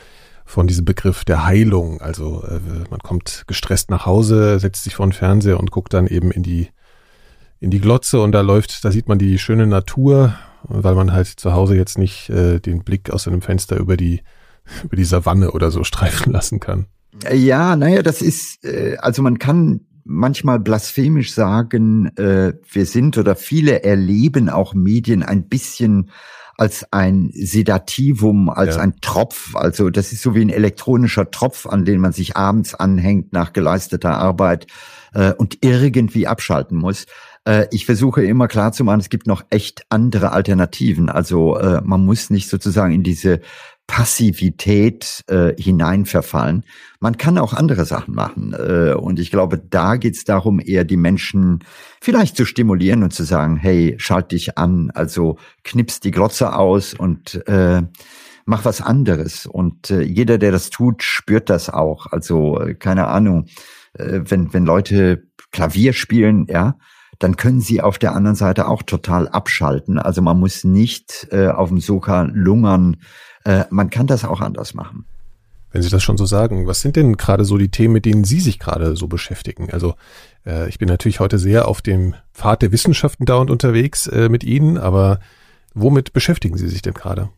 von 0.46 0.66
diesem 0.66 0.84
Begriff 0.84 1.24
der 1.24 1.44
Heilung. 1.44 2.00
Also 2.00 2.42
äh, 2.44 2.60
man 2.90 3.00
kommt 3.00 3.44
gestresst 3.46 3.90
nach 3.90 4.06
Hause, 4.06 4.58
setzt 4.58 4.84
sich 4.84 4.96
vor 4.96 5.06
den 5.06 5.12
Fernseher 5.12 5.60
und 5.60 5.70
guckt 5.70 5.94
dann 5.94 6.06
eben 6.06 6.30
in 6.30 6.42
die 6.42 6.68
in 7.60 7.70
die 7.70 7.80
Glotze 7.80 8.22
und 8.22 8.32
da 8.32 8.40
läuft, 8.40 8.86
da 8.86 8.90
sieht 8.90 9.06
man 9.06 9.18
die 9.18 9.38
schöne 9.38 9.66
Natur, 9.66 10.34
weil 10.62 10.94
man 10.94 11.12
halt 11.12 11.26
zu 11.28 11.52
Hause 11.52 11.76
jetzt 11.76 11.98
nicht 11.98 12.30
äh, 12.30 12.58
den 12.58 12.84
Blick 12.84 13.10
aus 13.10 13.28
einem 13.28 13.42
Fenster 13.42 13.76
über 13.76 13.96
die 13.98 14.22
über 14.84 14.96
die 14.96 15.04
Savanne 15.04 15.52
oder 15.52 15.70
so 15.70 15.84
streifen 15.90 16.32
lassen 16.32 16.58
kann. 16.58 16.86
Ja, 17.32 17.76
naja, 17.76 18.02
das 18.02 18.22
ist, 18.22 18.64
äh, 18.64 18.96
also 18.98 19.22
man 19.22 19.38
kann 19.38 19.80
manchmal 20.04 20.58
blasphemisch 20.58 21.32
sagen, 21.32 22.06
äh, 22.16 22.54
wir 22.70 22.86
sind 22.86 23.18
oder 23.18 23.36
viele 23.36 23.82
erleben 23.82 24.48
auch 24.48 24.74
Medien 24.74 25.22
ein 25.22 25.48
bisschen 25.48 26.10
als 26.56 26.86
ein 26.92 27.30
Sedativum, 27.32 28.50
als 28.50 28.76
ja. 28.76 28.82
ein 28.82 29.00
Tropf. 29.00 29.56
Also 29.56 29.88
das 29.88 30.12
ist 30.12 30.20
so 30.20 30.34
wie 30.34 30.42
ein 30.42 30.50
elektronischer 30.50 31.30
Tropf, 31.30 31.66
an 31.66 31.86
den 31.86 32.00
man 32.00 32.12
sich 32.12 32.36
abends 32.36 32.74
anhängt 32.74 33.32
nach 33.32 33.54
geleisteter 33.54 34.18
Arbeit 34.18 34.66
äh, 35.14 35.32
und 35.32 35.58
irgendwie 35.62 36.26
abschalten 36.26 36.76
muss. 36.76 37.06
Äh, 37.46 37.66
ich 37.70 37.86
versuche 37.86 38.22
immer 38.24 38.46
klar 38.46 38.72
zu 38.72 38.84
machen, 38.84 39.00
es 39.00 39.08
gibt 39.08 39.26
noch 39.26 39.42
echt 39.48 39.84
andere 39.88 40.32
Alternativen. 40.32 41.08
Also 41.08 41.56
äh, 41.56 41.80
man 41.82 42.04
muss 42.04 42.28
nicht 42.28 42.50
sozusagen 42.50 42.92
in 42.92 43.02
diese 43.02 43.40
Passivität 43.90 45.24
äh, 45.26 45.52
hineinverfallen. 45.60 46.64
Man 47.00 47.18
kann 47.18 47.38
auch 47.38 47.52
andere 47.52 47.84
Sachen 47.84 48.14
machen. 48.14 48.54
Äh, 48.54 48.94
und 48.94 49.18
ich 49.18 49.32
glaube, 49.32 49.58
da 49.58 49.96
geht 49.96 50.14
es 50.14 50.22
darum, 50.22 50.60
eher 50.64 50.84
die 50.84 50.96
Menschen 50.96 51.64
vielleicht 52.00 52.36
zu 52.36 52.44
stimulieren 52.44 53.02
und 53.02 53.12
zu 53.12 53.24
sagen, 53.24 53.56
hey, 53.56 53.96
schalt 53.98 54.30
dich 54.30 54.56
an, 54.56 54.92
also 54.94 55.38
knips 55.64 55.98
die 55.98 56.12
Glotze 56.12 56.54
aus 56.54 56.94
und 56.94 57.44
äh, 57.48 57.82
mach 58.46 58.64
was 58.64 58.80
anderes. 58.80 59.46
Und 59.46 59.90
äh, 59.90 60.02
jeder, 60.02 60.38
der 60.38 60.52
das 60.52 60.70
tut, 60.70 61.02
spürt 61.02 61.50
das 61.50 61.68
auch. 61.68 62.06
Also, 62.12 62.60
äh, 62.60 62.74
keine 62.74 63.08
Ahnung, 63.08 63.46
äh, 63.94 64.20
wenn, 64.22 64.54
wenn 64.54 64.64
Leute 64.64 65.24
Klavier 65.50 65.94
spielen, 65.94 66.46
ja, 66.48 66.76
dann 67.18 67.36
können 67.36 67.60
sie 67.60 67.80
auf 67.80 67.98
der 67.98 68.14
anderen 68.14 68.36
Seite 68.36 68.68
auch 68.68 68.84
total 68.84 69.26
abschalten. 69.26 69.98
Also 69.98 70.22
man 70.22 70.38
muss 70.38 70.62
nicht 70.62 71.26
äh, 71.32 71.48
auf 71.48 71.70
dem 71.70 71.80
Soka 71.80 72.22
lungern, 72.32 72.98
äh, 73.44 73.64
man 73.70 73.90
kann 73.90 74.06
das 74.06 74.24
auch 74.24 74.40
anders 74.40 74.74
machen. 74.74 75.04
Wenn 75.72 75.82
Sie 75.82 75.88
das 75.88 76.02
schon 76.02 76.16
so 76.16 76.26
sagen, 76.26 76.66
was 76.66 76.80
sind 76.80 76.96
denn 76.96 77.16
gerade 77.16 77.44
so 77.44 77.56
die 77.56 77.70
Themen, 77.70 77.94
mit 77.94 78.04
denen 78.04 78.24
Sie 78.24 78.40
sich 78.40 78.58
gerade 78.58 78.96
so 78.96 79.06
beschäftigen? 79.06 79.70
Also 79.70 79.94
äh, 80.44 80.68
ich 80.68 80.78
bin 80.78 80.88
natürlich 80.88 81.20
heute 81.20 81.38
sehr 81.38 81.68
auf 81.68 81.80
dem 81.80 82.14
Pfad 82.34 82.62
der 82.62 82.72
Wissenschaften 82.72 83.24
dauernd 83.24 83.50
unterwegs 83.50 84.08
äh, 84.08 84.28
mit 84.28 84.42
Ihnen, 84.42 84.78
aber 84.78 85.20
womit 85.72 86.12
beschäftigen 86.12 86.56
Sie 86.56 86.68
sich 86.68 86.82
denn 86.82 86.94
gerade? 86.94 87.30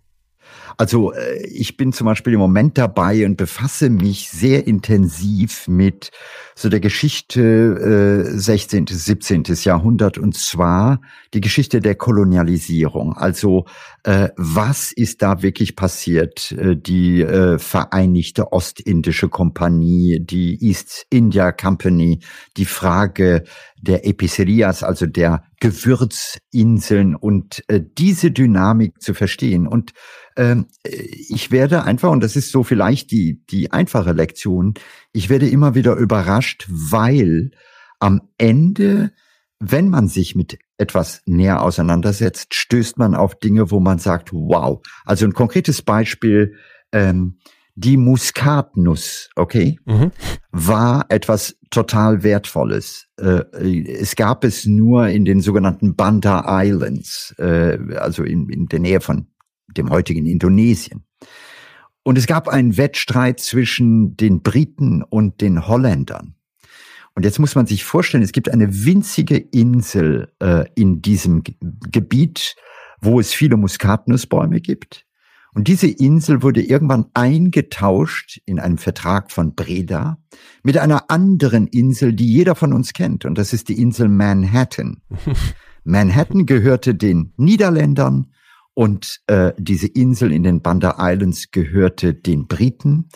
Also 0.79 1.13
äh, 1.13 1.45
ich 1.47 1.77
bin 1.77 1.93
zum 1.93 2.07
Beispiel 2.07 2.33
im 2.33 2.39
Moment 2.39 2.79
dabei 2.79 3.27
und 3.27 3.37
befasse 3.37 3.91
mich 3.91 4.31
sehr 4.31 4.67
intensiv 4.67 5.69
mit 5.69 6.11
so 6.55 6.69
der 6.69 6.81
Geschichte 6.81 8.25
äh, 8.27 8.39
16., 8.39 8.87
17. 8.87 9.45
Jahrhundert 9.63 10.19
und 10.19 10.37
zwar 10.37 11.01
die 11.35 11.41
Geschichte 11.41 11.81
der 11.81 11.95
Kolonialisierung. 11.95 13.17
Also 13.17 13.65
äh, 14.05 14.29
was 14.37 14.93
ist 14.93 15.23
da 15.23 15.43
wirklich 15.43 15.77
passiert? 15.77 16.53
Äh, 16.53 16.77
die 16.77 17.23
äh, 17.23 17.59
Vereinigte 17.59 18.53
Ostindische 18.53 19.29
Kompanie, 19.29 20.21
die 20.21 20.59
East 20.63 21.07
India 21.11 21.53
Company, 21.53 22.21
die 22.57 22.67
Frage 22.67 23.45
der 23.81 24.07
Epicerias, 24.07 24.83
also 24.83 25.07
der 25.07 25.43
Gewürzinseln 25.61 27.15
und 27.15 27.63
äh, 27.69 27.81
diese 27.99 28.31
Dynamik 28.31 29.01
zu 29.01 29.15
verstehen. 29.15 29.67
Und 29.67 29.93
ähm, 30.37 30.67
ich 30.85 31.51
werde 31.51 31.85
einfach, 31.85 32.11
und 32.11 32.23
das 32.23 32.37
ist 32.37 32.51
so 32.51 32.63
vielleicht 32.63 33.11
die, 33.11 33.43
die 33.51 33.71
einfache 33.71 34.13
Lektion, 34.13 34.75
ich 35.13 35.29
werde 35.29 35.49
immer 35.49 35.75
wieder 35.75 35.95
überrascht, 35.97 36.67
weil 36.69 37.51
am 38.01 38.23
Ende, 38.39 39.13
wenn 39.61 39.89
man 39.89 40.09
sich 40.09 40.35
mit 40.35 40.59
etwas 40.79 41.23
näher 41.27 41.63
auseinandersetzt, 41.63 42.55
stößt 42.55 42.99
man 42.99 43.15
auf 43.15 43.39
Dinge, 43.39 43.71
wo 43.71 43.81
man 43.81 43.99
sagt, 43.99 44.33
wow. 44.33 44.81
Also 45.05 45.27
ein 45.27 45.35
konkretes 45.35 45.83
Beispiel, 45.83 46.57
ähm, 46.93 47.39
die 47.75 47.97
Muskatnuss, 47.97 49.31
okay, 49.35 49.79
mhm. 49.87 50.11
war 50.51 51.07
etwas 51.09 51.57
total 51.71 52.23
Wertvolles. 52.23 53.07
Äh, 53.19 53.45
es 53.87 54.17
gab 54.17 54.45
es 54.45 54.67
nur 54.67 55.09
in 55.09 55.25
den 55.25 55.41
sogenannten 55.41 55.97
Banda 55.97 56.45
Islands, 56.63 57.35
äh, 57.39 57.79
also 57.97 58.25
in, 58.25 58.49
in 58.51 58.67
der 58.67 58.81
Nähe 58.81 59.01
von 59.01 59.29
dem 59.69 59.91
heutigen 59.91 60.27
Indonesien. 60.27 61.05
Und 62.05 62.19
es 62.19 62.27
gab 62.27 62.49
einen 62.49 62.77
Wettstreit 62.77 63.41
zwischen 63.41 64.17
den 64.17 64.43
Briten 64.43 65.03
und 65.03 65.41
den 65.41 65.69
Holländern. 65.69 66.35
Und 67.15 67.25
jetzt 67.25 67.39
muss 67.39 67.55
man 67.55 67.67
sich 67.67 67.85
vorstellen, 67.85 68.23
es 68.23 68.33
gibt 68.33 68.51
eine 68.51 68.85
winzige 68.85 69.37
Insel 69.37 70.33
äh, 70.41 70.65
in 70.75 71.03
diesem 71.03 71.43
Gebiet, 71.91 72.57
wo 73.01 73.21
es 73.21 73.33
viele 73.33 73.57
Muskatnussbäume 73.57 74.61
gibt. 74.61 75.05
Und 75.55 75.69
diese 75.69 75.89
Insel 75.89 76.43
wurde 76.43 76.63
irgendwann 76.63 77.07
eingetauscht 77.13 78.41
in 78.47 78.59
einem 78.59 78.79
Vertrag 78.79 79.31
von 79.31 79.55
Breda 79.55 80.19
mit 80.63 80.79
einer 80.79 81.11
anderen 81.11 81.67
Insel, 81.67 82.15
die 82.15 82.33
jeder 82.33 82.55
von 82.55 82.73
uns 82.73 82.95
kennt. 82.95 83.27
Und 83.27 83.37
das 83.37 83.53
ist 83.53 83.69
die 83.69 83.79
Insel 83.79 84.09
Manhattan. 84.09 85.03
Manhattan 85.85 86.47
gehörte 86.47 86.95
den 86.95 87.35
Niederländern 87.37 88.29
und 88.75 89.21
äh, 89.27 89.53
diese 89.59 89.87
Insel 89.87 90.33
in 90.33 90.43
den 90.43 90.63
Banda 90.63 90.97
Islands 90.99 91.51
gehörte 91.51 92.15
den 92.15 92.47
Briten 92.47 93.09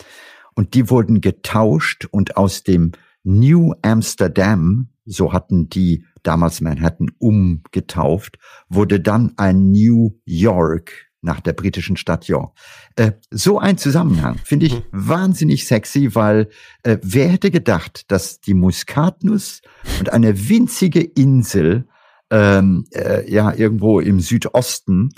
und 0.55 0.73
die 0.73 0.89
wurden 0.89 1.21
getauscht 1.21 2.07
und 2.11 2.37
aus 2.37 2.63
dem 2.63 2.91
New 3.23 3.73
Amsterdam, 3.81 4.89
so 5.05 5.33
hatten 5.33 5.69
die 5.69 6.05
damals 6.23 6.61
Manhattan 6.61 7.11
umgetauft, 7.19 8.37
wurde 8.69 8.99
dann 8.99 9.33
ein 9.37 9.71
New 9.71 10.19
York 10.25 11.07
nach 11.21 11.41
der 11.41 11.53
britischen 11.53 11.97
Stadt 11.97 12.27
York. 12.27 12.57
Äh, 12.95 13.13
so 13.31 13.59
ein 13.59 13.77
Zusammenhang 13.77 14.37
finde 14.43 14.67
ich 14.67 14.75
mhm. 14.75 14.83
wahnsinnig 14.91 15.65
sexy, 15.65 16.15
weil 16.15 16.49
äh, 16.83 16.97
wer 17.01 17.29
hätte 17.29 17.51
gedacht, 17.51 18.11
dass 18.11 18.39
die 18.39 18.53
Muskatnuss 18.53 19.61
und 19.99 20.11
eine 20.11 20.49
winzige 20.49 21.01
Insel 21.01 21.87
ähm, 22.29 22.85
äh, 22.93 23.29
ja 23.31 23.53
irgendwo 23.53 23.99
im 23.99 24.19
Südosten 24.19 25.09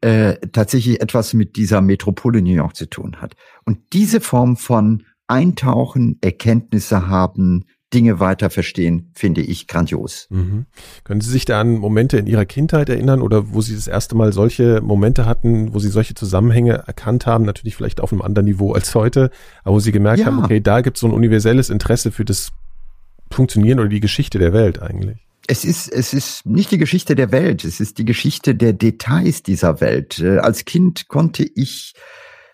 äh, 0.00 0.36
tatsächlich 0.52 1.00
etwas 1.00 1.34
mit 1.34 1.56
dieser 1.56 1.80
Metropole 1.80 2.42
New 2.42 2.54
York 2.54 2.76
zu 2.76 2.88
tun 2.88 3.16
hat. 3.20 3.34
Und 3.64 3.78
diese 3.92 4.20
Form 4.20 4.56
von 4.56 5.04
Eintauchen, 5.26 6.18
Erkenntnisse 6.22 7.06
haben, 7.08 7.64
Dinge 7.92 8.20
weiter 8.20 8.50
verstehen, 8.50 9.10
finde 9.14 9.42
ich 9.42 9.66
grandios. 9.66 10.28
Mhm. 10.30 10.66
Können 11.02 11.20
Sie 11.20 11.30
sich 11.30 11.44
da 11.44 11.60
an 11.60 11.78
Momente 11.78 12.18
in 12.18 12.26
Ihrer 12.26 12.44
Kindheit 12.44 12.88
erinnern 12.88 13.20
oder 13.20 13.52
wo 13.52 13.60
Sie 13.62 13.74
das 13.74 13.88
erste 13.88 14.14
Mal 14.14 14.32
solche 14.32 14.80
Momente 14.80 15.26
hatten, 15.26 15.74
wo 15.74 15.80
Sie 15.80 15.88
solche 15.88 16.14
Zusammenhänge 16.14 16.84
erkannt 16.86 17.26
haben, 17.26 17.44
natürlich 17.44 17.74
vielleicht 17.74 18.00
auf 18.00 18.12
einem 18.12 18.22
anderen 18.22 18.46
Niveau 18.46 18.72
als 18.72 18.94
heute, 18.94 19.30
aber 19.64 19.74
wo 19.74 19.80
Sie 19.80 19.92
gemerkt 19.92 20.20
ja. 20.20 20.26
haben, 20.26 20.38
okay, 20.38 20.60
da 20.60 20.82
gibt 20.82 20.98
es 20.98 21.00
so 21.00 21.08
ein 21.08 21.12
universelles 21.12 21.68
Interesse 21.68 22.12
für 22.12 22.24
das 22.24 22.50
Funktionieren 23.32 23.80
oder 23.80 23.88
die 23.88 24.00
Geschichte 24.00 24.38
der 24.38 24.52
Welt 24.52 24.80
eigentlich? 24.80 25.29
Es 25.50 25.64
ist, 25.64 25.88
es 25.88 26.14
ist 26.14 26.46
nicht 26.46 26.70
die 26.70 26.78
Geschichte 26.78 27.16
der 27.16 27.32
Welt, 27.32 27.64
es 27.64 27.80
ist 27.80 27.98
die 27.98 28.04
Geschichte 28.04 28.54
der 28.54 28.72
Details 28.72 29.42
dieser 29.42 29.80
Welt. 29.80 30.20
Äh, 30.20 30.38
als 30.38 30.64
Kind 30.64 31.08
konnte 31.08 31.42
ich 31.42 31.94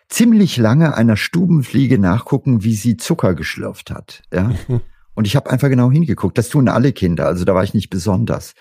ziemlich 0.09 0.57
lange 0.57 0.94
einer 0.94 1.18
Stubenfliege 1.18 1.99
nachgucken, 1.99 2.64
wie 2.64 2.74
sie 2.74 2.97
Zucker 2.97 3.34
geschlürft 3.34 3.90
hat. 3.90 4.22
Ja? 4.32 4.51
Und 5.14 5.26
ich 5.26 5.36
habe 5.36 5.51
einfach 5.51 5.68
genau 5.68 5.90
hingeguckt. 5.90 6.38
Das 6.38 6.49
tun 6.49 6.70
alle 6.70 6.94
Kinder, 6.94 7.26
also 7.26 7.44
da 7.44 7.55
war 7.55 7.64
ich 7.64 7.74
nicht 7.74 7.90
besonders. 7.90 8.55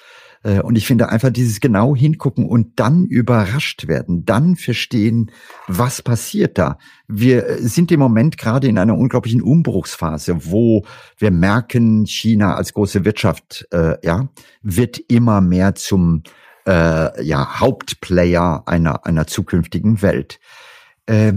Äh, 0.46 0.62
und 0.62 0.78
ich 0.78 0.86
finde 0.86 1.10
einfach 1.10 1.32
dieses 1.32 1.60
genau 1.60 1.96
hingucken 1.96 2.46
und 2.46 2.80
dann 2.80 3.06
überrascht 3.06 3.88
werden, 3.88 4.26
dann 4.26 4.56
verstehen, 4.56 5.32
was 5.68 6.02
passiert 6.02 6.58
da. 6.58 6.78
Wir 7.08 7.58
sind 7.60 7.91
im 7.91 8.00
Moment 8.00 8.38
gerade 8.38 8.68
in 8.68 8.78
einer 8.78 8.98
unglaublichen 8.98 9.41
Umbruchsphase, 9.41 10.52
wo 10.52 10.86
wir 11.18 11.32
merken, 11.32 12.06
China 12.06 12.56
als 12.56 12.74
große 12.74 13.04
Wirtschaft, 13.04 13.68
äh, 13.72 13.98
ja, 14.06 14.30
wird 14.62 15.00
immer 15.08 15.41
mehr 15.41 15.76
zum 15.76 16.24
äh, 16.68 17.24
ja, 17.24 17.60
Hauptplayer 17.60 18.64
einer, 18.68 19.06
einer 19.06 19.28
zukünftigen 19.28 20.02
Welt. 20.02 20.39
Äh, 21.08 21.34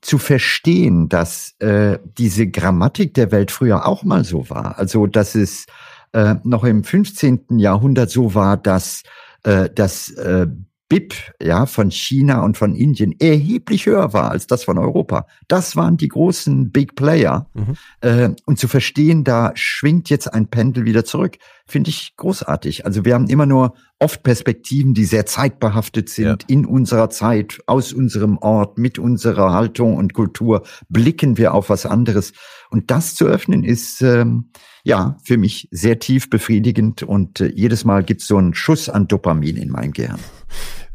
zu 0.00 0.18
verstehen, 0.18 1.08
dass 1.08 1.56
äh, 1.58 1.98
diese 2.16 2.46
Grammatik 2.46 3.14
der 3.14 3.32
Welt 3.32 3.50
früher 3.50 3.84
auch 3.86 4.04
mal 4.04 4.24
so 4.24 4.48
war. 4.48 4.78
Also 4.78 5.08
dass 5.08 5.34
es 5.34 5.66
äh, 6.12 6.36
noch 6.44 6.64
im 6.64 6.84
15. 6.84 7.58
Jahrhundert 7.58 8.10
so 8.10 8.34
war, 8.34 8.56
dass 8.56 9.02
äh, 9.44 9.68
das 9.74 10.10
äh, 10.10 10.46
BIP 10.88 11.14
ja 11.42 11.66
von 11.66 11.90
China 11.90 12.42
und 12.42 12.56
von 12.56 12.74
Indien 12.74 13.14
erheblich 13.18 13.86
höher 13.86 14.12
war 14.12 14.30
als 14.30 14.46
das 14.46 14.64
von 14.64 14.78
Europa. 14.78 15.26
Das 15.46 15.76
waren 15.76 15.96
die 15.98 16.08
großen 16.08 16.70
Big 16.70 16.94
Player. 16.96 17.46
Mhm. 17.54 17.76
Äh, 18.00 18.30
und 18.46 18.58
zu 18.58 18.68
verstehen, 18.68 19.22
da 19.24 19.52
schwingt 19.54 20.08
jetzt 20.08 20.32
ein 20.32 20.48
Pendel 20.48 20.86
wieder 20.86 21.04
zurück, 21.04 21.36
finde 21.68 21.90
ich 21.90 22.14
großartig. 22.16 22.86
Also 22.86 23.04
wir 23.04 23.14
haben 23.14 23.28
immer 23.28 23.46
nur 23.46 23.74
oft 23.98 24.22
Perspektiven, 24.22 24.94
die 24.94 25.04
sehr 25.04 25.26
zeitbehaftet 25.26 26.08
sind. 26.08 26.42
Ja. 26.42 26.48
In 26.48 26.66
unserer 26.66 27.10
Zeit, 27.10 27.60
aus 27.66 27.92
unserem 27.92 28.38
Ort, 28.38 28.78
mit 28.78 28.98
unserer 28.98 29.52
Haltung 29.52 29.96
und 29.96 30.14
Kultur 30.14 30.62
blicken 30.88 31.36
wir 31.36 31.54
auf 31.54 31.68
was 31.68 31.86
anderes. 31.86 32.32
Und 32.70 32.90
das 32.90 33.14
zu 33.14 33.26
öffnen 33.26 33.64
ist 33.64 34.02
ähm, 34.02 34.50
ja 34.84 35.16
für 35.24 35.36
mich 35.36 35.68
sehr 35.70 35.98
tief 35.98 36.30
befriedigend 36.30 37.02
und 37.02 37.40
äh, 37.40 37.52
jedes 37.54 37.84
Mal 37.84 38.02
gibt 38.02 38.22
es 38.22 38.26
so 38.26 38.36
einen 38.36 38.54
Schuss 38.54 38.88
an 38.88 39.08
Dopamin 39.08 39.56
in 39.56 39.70
meinem 39.70 39.92
Gehirn 39.92 40.20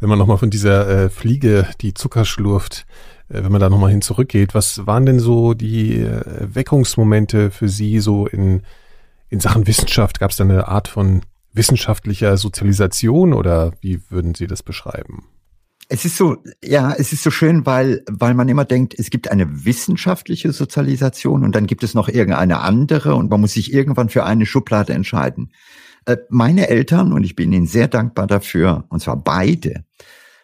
wenn 0.04 0.10
man 0.10 0.20
nochmal 0.20 0.38
von 0.38 0.50
dieser 0.50 1.06
äh, 1.06 1.10
Fliege, 1.10 1.66
die 1.80 1.94
Zucker 1.94 2.26
schlurft, 2.26 2.86
äh, 3.30 3.42
wenn 3.42 3.54
man 3.54 3.62
da 3.62 3.70
nochmal 3.70 3.90
hin 3.90 4.02
zurückgeht, 4.02 4.54
was 4.54 4.86
waren 4.86 5.06
denn 5.06 5.20
so 5.20 5.54
die 5.54 6.00
äh, 6.02 6.24
Weckungsmomente 6.42 7.52
für 7.52 7.70
Sie 7.70 8.02
so 8.02 8.28
in, 8.28 8.64
in 9.34 9.40
Sachen 9.40 9.66
Wissenschaft? 9.68 10.20
Gab 10.20 10.32
es 10.32 10.38
da 10.38 10.44
eine 10.44 10.68
Art 10.68 10.88
von 10.88 11.24
wissenschaftlicher 11.54 12.38
Sozialisation 12.38 13.34
oder 13.34 13.74
wie 13.82 14.00
würden 14.10 14.36
Sie 14.36 14.48
das 14.48 14.64
beschreiben? 14.64 15.26
Es 15.90 16.06
ist 16.06 16.18
so, 16.18 16.38
ja, 16.64 16.94
es 16.94 17.12
ist 17.12 17.24
so 17.24 17.32
schön, 17.32 17.66
weil, 17.66 18.04
weil 18.10 18.36
man 18.36 18.48
immer 18.48 18.64
denkt, 18.64 18.96
es 18.98 19.10
gibt 19.10 19.30
eine 19.30 19.66
wissenschaftliche 19.66 20.54
Sozialisation 20.54 21.44
und 21.44 21.54
dann 21.56 21.68
gibt 21.68 21.84
es 21.84 21.94
noch 21.94 22.10
irgendeine 22.10 22.62
andere 22.62 23.16
und 23.16 23.30
man 23.30 23.42
muss 23.42 23.54
sich 23.54 23.74
irgendwann 23.74 24.10
für 24.10 24.24
eine 24.24 24.46
Schublade 24.46 24.94
entscheiden. 24.94 25.52
Äh, 26.06 26.18
meine 26.30 26.70
Eltern, 26.70 27.12
und 27.12 27.24
ich 27.24 27.36
bin 27.36 27.52
ihnen 27.52 27.68
sehr 27.68 27.88
dankbar 27.88 28.28
dafür, 28.28 28.86
und 28.90 29.02
zwar 29.02 29.18
beide, 29.18 29.84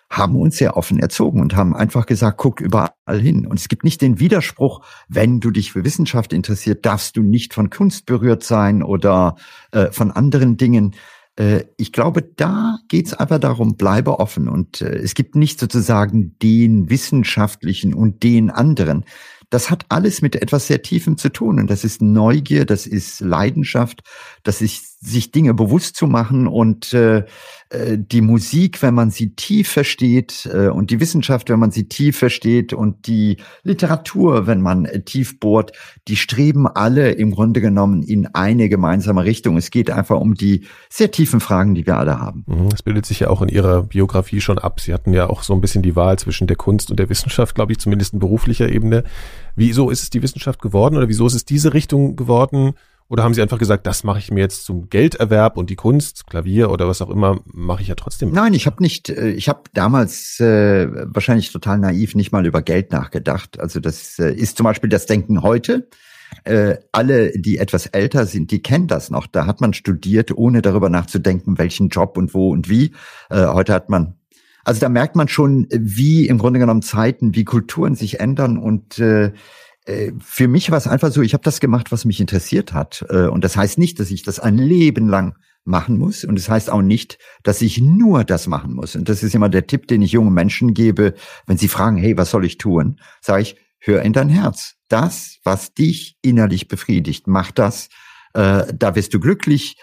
haben 0.10 0.36
uns 0.36 0.57
sehr 0.57 0.76
offen 0.76 0.99
erzogen 0.99 1.39
und 1.39 1.55
haben 1.55 1.76
einfach 1.76 2.05
gesagt, 2.05 2.38
guck 2.38 2.62
überall 2.62 2.93
hin. 3.07 3.45
Und 3.45 3.60
es 3.60 3.68
gibt 3.68 3.84
nicht 3.84 4.01
den 4.01 4.20
Widerspruch, 4.20 4.82
wenn 5.07 5.39
du 5.39 5.51
dich 5.51 5.72
für 5.72 5.84
Wissenschaft 5.84 6.34
interessiert, 6.34 6.86
darfst 6.86 7.16
du 7.16 7.22
nicht 7.22 7.53
von 7.53 7.70
Kunst 7.70 8.05
berührt 8.05 8.43
sein 8.43 8.82
oder 8.82 9.36
äh, 9.72 9.91
von 9.91 10.12
anderen 10.12 10.57
Dingen. 10.57 10.95
Äh, 11.36 11.66
ich 11.78 11.91
glaube, 11.91 12.24
da 12.24 12.80
geht 12.88 13.07
es 13.07 13.14
einfach 13.14 13.39
darum, 13.39 13.78
bleibe 13.78 14.20
offen. 14.20 14.49
Und 14.49 14.82
äh, 14.82 14.95
es 14.95 15.14
gibt 15.14 15.36
nicht 15.36 15.60
sozusagen 15.60 16.38
den 16.39 16.89
wissenschaftlichen 16.89 17.93
und 17.93 18.24
den 18.24 18.49
anderen. 18.49 19.05
Das 19.51 19.70
hat 19.70 19.86
alles 19.89 20.22
mit 20.22 20.36
etwas 20.36 20.68
sehr 20.68 20.82
Tiefem 20.82 21.18
zu 21.18 21.30
tun. 21.30 21.60
Und 21.60 21.70
das 21.70 21.84
ist 21.84 22.01
Neugier, 22.01 22.66
das 22.66 22.88
ist 22.88 23.20
Leidenschaft, 23.22 24.01
das 24.43 24.62
ist 24.62 24.99
sich 25.02 25.32
Dinge 25.32 25.54
bewusst 25.54 25.95
zu 25.95 26.08
machen 26.08 26.45
und 26.45 26.93
äh, 26.93 27.24
äh, 27.70 27.97
die 27.97 28.22
Musik, 28.22 28.82
wenn 28.82 28.93
man 28.93 29.12
sie 29.12 29.34
tief 29.36 29.70
versteht 29.70 30.50
äh, 30.52 30.68
und 30.68 30.91
die 30.91 31.00
Wissenschaft, 31.00 31.50
wenn 31.50 31.60
man 31.60 31.72
sie 31.72 31.88
tief 31.88 32.18
versteht 32.18 32.74
und 32.74 33.08
die 33.08 33.38
Literatur, 33.64 34.45
wenn 34.45 34.62
man 34.62 34.84
äh, 34.84 35.02
tief 35.02 35.39
bohrt, 35.39 35.72
die 36.10 36.18
streben 36.18 36.68
alle 36.68 37.12
im 37.12 37.32
Grunde 37.32 37.62
genommen 37.62 38.04
in 38.04 38.28
eine 38.28 38.68
gemeinsame 38.68 39.24
Richtung. 39.24 39.56
Es 39.56 39.72
geht 39.72 39.89
einfach 39.89 40.20
um 40.20 40.34
die 40.34 40.66
sehr 40.89 41.12
tiefen 41.12 41.39
Fragen, 41.39 41.76
die 41.76 41.86
wir 41.86 41.97
alle 41.97 42.20
haben. 42.20 42.43
Mhm, 42.47 42.70
das 42.70 42.84
bildet 42.84 43.06
sich 43.06 43.22
ja 43.22 43.30
auch 43.30 43.41
in 43.41 43.50
Ihrer 43.50 43.84
Biografie 43.84 44.41
schon 44.41 44.58
ab. 44.58 44.82
Sie 44.82 44.93
hatten 44.93 45.14
ja 45.14 45.30
auch 45.30 45.43
so 45.43 45.54
ein 45.54 45.62
bisschen 45.62 45.82
die 45.82 45.95
Wahl 45.95 46.20
zwischen 46.20 46.47
der 46.47 46.58
Kunst 46.58 46.91
und 46.91 47.00
der 47.00 47.10
Wissenschaft, 47.10 47.56
glaube 47.56 47.72
ich, 47.72 47.80
zumindest 47.80 48.14
in 48.14 48.20
beruflicher 48.20 48.68
Ebene. 48.68 49.06
Wieso 49.56 49.89
ist 49.89 50.04
es 50.04 50.10
die 50.10 50.24
Wissenschaft 50.24 50.62
geworden 50.62 50.97
oder 50.97 51.08
wieso 51.08 51.26
ist 51.26 51.36
es 51.36 51.45
diese 51.45 51.74
Richtung 51.74 52.18
geworden? 52.18 52.74
Oder 53.10 53.24
haben 53.24 53.34
Sie 53.34 53.41
einfach 53.41 53.57
gesagt, 53.57 53.88
das 53.88 54.03
mache 54.03 54.20
ich 54.20 54.30
mir 54.30 54.41
jetzt 54.41 54.66
zum 54.66 54.88
Gelderwerb 54.89 55.57
und 55.57 55.72
die 55.72 55.76
Kunst, 55.76 56.28
Klavier 56.28 56.70
oder 56.70 56.88
was 56.88 57.01
auch 57.01 57.10
immer, 57.10 57.41
mache 57.45 57.82
ich 57.82 57.88
ja 57.88 57.95
trotzdem? 57.95 58.32
Nein, 58.32 58.53
ich 58.53 58.68
habe 58.68 58.84
nicht, 58.84 59.10
äh, 59.10 59.32
ich 59.32 59.49
habe 59.49 59.64
damals 59.74 60.39
äh, 60.39 60.88
wahrscheinlich 61.07 61.51
total 61.51 61.80
naiv 61.80 62.14
nicht 62.14 62.32
mal 62.32 62.45
über 62.45 62.62
Geld 62.62 62.91
nachgedacht. 62.91 63.60
Also 63.60 63.80
das 63.80 64.20
äh, 64.20 64.32
ist 64.32 64.57
zum 64.57 64.66
Beispiel 64.66 64.89
das 64.89 65.07
Denken 65.07 65.41
heute. 65.41 65.89
Äh, 66.43 66.78
alle, 66.91 67.32
die 67.32 67.57
etwas 67.57 67.88
älter 67.88 68.28
sind, 68.28 68.51
die 68.51 68.62
kennen 68.62 68.88
das 68.88 69.10
noch. 69.10 69.26
Da 69.26 69.47
hat 69.47 69.60
man 69.60 69.74
studiert, 69.74 70.32
ohne 70.38 70.62
darüber 70.62 70.89
nachzudenken, 70.89 71.57
welchen 71.57 71.89
Job 71.89 72.16
und 72.16 72.36
wo 72.36 72.51
und 72.51 72.70
wie. 72.70 72.93
Äh, 73.32 73.47
heute 73.47 73.74
hat 73.74 73.89
man 73.89 74.20
also 74.66 74.82
da 74.82 74.89
merkt 74.89 75.16
man 75.16 75.28
schon, 75.28 75.68
wie 75.72 76.28
im 76.28 76.38
Grunde 76.38 76.60
genommen 76.60 76.84
Zeiten, 76.84 77.34
wie 77.34 77.43
Kulturen 77.43 77.95
sich 77.95 78.20
ändern 78.20 78.57
und 78.60 78.99
äh, 78.99 79.32
für 80.22 80.48
mich 80.48 80.72
war 80.72 80.78
es 80.78 80.88
einfach 80.88 81.12
so, 81.12 81.22
ich 81.22 81.34
habe 81.34 81.44
das 81.44 81.60
gemacht, 81.60 81.92
was 81.92 82.06
mich 82.06 82.20
interessiert 82.20 82.74
hat. 82.74 83.06
Äh, 83.10 83.28
und 83.28 83.44
das 83.44 83.56
heißt 83.56 83.78
nicht, 83.78 84.00
dass 84.00 84.12
ich 84.12 84.24
das 84.24 84.40
ein 84.40 84.58
Leben 84.58 85.08
lang 85.08 85.36
machen 85.66 85.98
muss. 85.98 86.24
Und 86.24 86.38
es 86.38 86.46
das 86.46 86.52
heißt 86.52 86.70
auch 86.70 86.82
nicht, 86.82 87.18
dass 87.44 87.62
ich 87.62 87.80
nur 87.80 88.24
das 88.24 88.48
machen 88.48 88.74
muss. 88.74 88.96
Und 88.96 89.10
das 89.10 89.24
ist 89.24 89.36
immer 89.36 89.50
der 89.50 89.68
Tipp, 89.68 89.88
den 89.88 90.02
ich 90.02 90.12
jungen 90.12 90.34
Menschen 90.34 90.74
gebe, 90.74 91.14
wenn 91.46 91.58
sie 91.58 91.68
fragen, 91.68 91.98
hey, 91.98 92.18
was 92.18 92.32
soll 92.32 92.46
ich 92.46 92.58
tun? 92.58 93.00
Sage 93.22 93.42
ich, 93.44 93.56
hör 93.80 94.02
in 94.02 94.14
dein 94.14 94.30
Herz. 94.30 94.76
Das, 94.88 95.38
was 95.44 95.74
dich 95.74 96.18
innerlich 96.22 96.68
befriedigt, 96.68 97.28
mach 97.28 97.52
das. 97.52 97.90
Äh, 98.34 98.74
da 98.74 98.96
wirst 98.96 99.14
du 99.14 99.20
glücklich. 99.20 99.78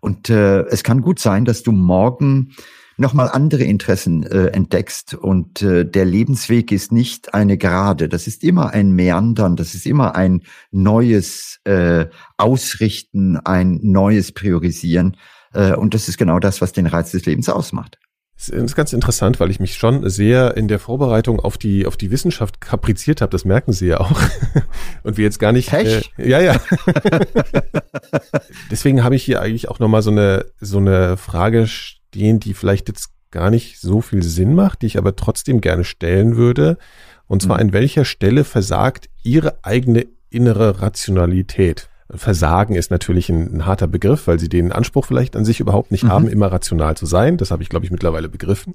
Und 0.00 0.30
äh, 0.30 0.62
es 0.66 0.82
kann 0.82 1.00
gut 1.00 1.18
sein, 1.18 1.44
dass 1.44 1.62
du 1.62 1.72
morgen 1.72 2.52
nochmal 2.96 3.28
andere 3.28 3.64
Interessen 3.64 4.24
äh, 4.24 4.48
entdeckst. 4.48 5.14
Und 5.14 5.62
äh, 5.62 5.84
der 5.84 6.04
Lebensweg 6.04 6.72
ist 6.72 6.92
nicht 6.92 7.34
eine 7.34 7.58
Gerade, 7.58 8.08
das 8.08 8.26
ist 8.26 8.44
immer 8.44 8.70
ein 8.70 8.92
Meandern, 8.92 9.56
das 9.56 9.74
ist 9.74 9.86
immer 9.86 10.14
ein 10.14 10.42
neues 10.70 11.60
äh, 11.64 12.06
Ausrichten, 12.36 13.36
ein 13.38 13.80
neues 13.82 14.32
Priorisieren. 14.32 15.16
Äh, 15.52 15.74
und 15.74 15.94
das 15.94 16.08
ist 16.08 16.18
genau 16.18 16.38
das, 16.38 16.60
was 16.60 16.72
den 16.72 16.86
Reiz 16.86 17.10
des 17.10 17.26
Lebens 17.26 17.48
ausmacht. 17.48 17.98
Das 18.36 18.50
ist 18.50 18.76
ganz 18.76 18.92
interessant, 18.92 19.40
weil 19.40 19.50
ich 19.50 19.60
mich 19.60 19.76
schon 19.76 20.08
sehr 20.10 20.58
in 20.58 20.68
der 20.68 20.78
Vorbereitung 20.78 21.40
auf 21.40 21.56
die 21.56 21.86
auf 21.86 21.96
die 21.96 22.10
Wissenschaft 22.10 22.60
kapriziert 22.60 23.22
habe. 23.22 23.30
Das 23.30 23.46
merken 23.46 23.72
Sie 23.72 23.86
ja 23.86 23.98
auch. 24.00 24.20
Und 25.02 25.16
wir 25.16 25.24
jetzt 25.24 25.38
gar 25.38 25.52
nicht. 25.52 25.72
Äh, 25.72 26.02
ja, 26.18 26.40
ja. 26.40 26.60
Deswegen 28.70 29.02
habe 29.02 29.16
ich 29.16 29.24
hier 29.24 29.40
eigentlich 29.40 29.70
auch 29.70 29.78
nochmal 29.78 30.02
so 30.02 30.10
eine 30.10 30.44
so 30.60 30.76
eine 30.76 31.16
Frage 31.16 31.66
stehen, 32.08 32.40
die 32.40 32.54
vielleicht 32.54 32.88
jetzt 32.88 33.10
gar 33.30 33.50
nicht 33.50 33.80
so 33.80 34.00
viel 34.00 34.22
Sinn 34.22 34.54
macht, 34.54 34.82
die 34.82 34.86
ich 34.86 34.98
aber 34.98 35.16
trotzdem 35.16 35.60
gerne 35.60 35.84
stellen 35.84 36.36
würde. 36.36 36.78
Und 37.26 37.42
zwar, 37.42 37.56
mhm. 37.56 37.68
an 37.68 37.72
welcher 37.72 38.04
Stelle 38.04 38.44
versagt 38.44 39.08
Ihre 39.22 39.64
eigene 39.64 40.06
innere 40.30 40.80
Rationalität? 40.80 41.88
Versagen 42.08 42.76
ist 42.76 42.90
natürlich 42.90 43.28
ein, 43.28 43.56
ein, 43.56 43.66
harter 43.66 43.88
Begriff, 43.88 44.28
weil 44.28 44.38
sie 44.38 44.48
den 44.48 44.70
Anspruch 44.70 45.06
vielleicht 45.06 45.34
an 45.34 45.44
sich 45.44 45.58
überhaupt 45.58 45.90
nicht 45.90 46.04
mhm. 46.04 46.08
haben, 46.08 46.28
immer 46.28 46.52
rational 46.52 46.96
zu 46.96 47.04
sein. 47.04 47.36
Das 47.36 47.50
habe 47.50 47.64
ich, 47.64 47.68
glaube 47.68 47.84
ich, 47.84 47.90
mittlerweile 47.90 48.28
begriffen. 48.28 48.74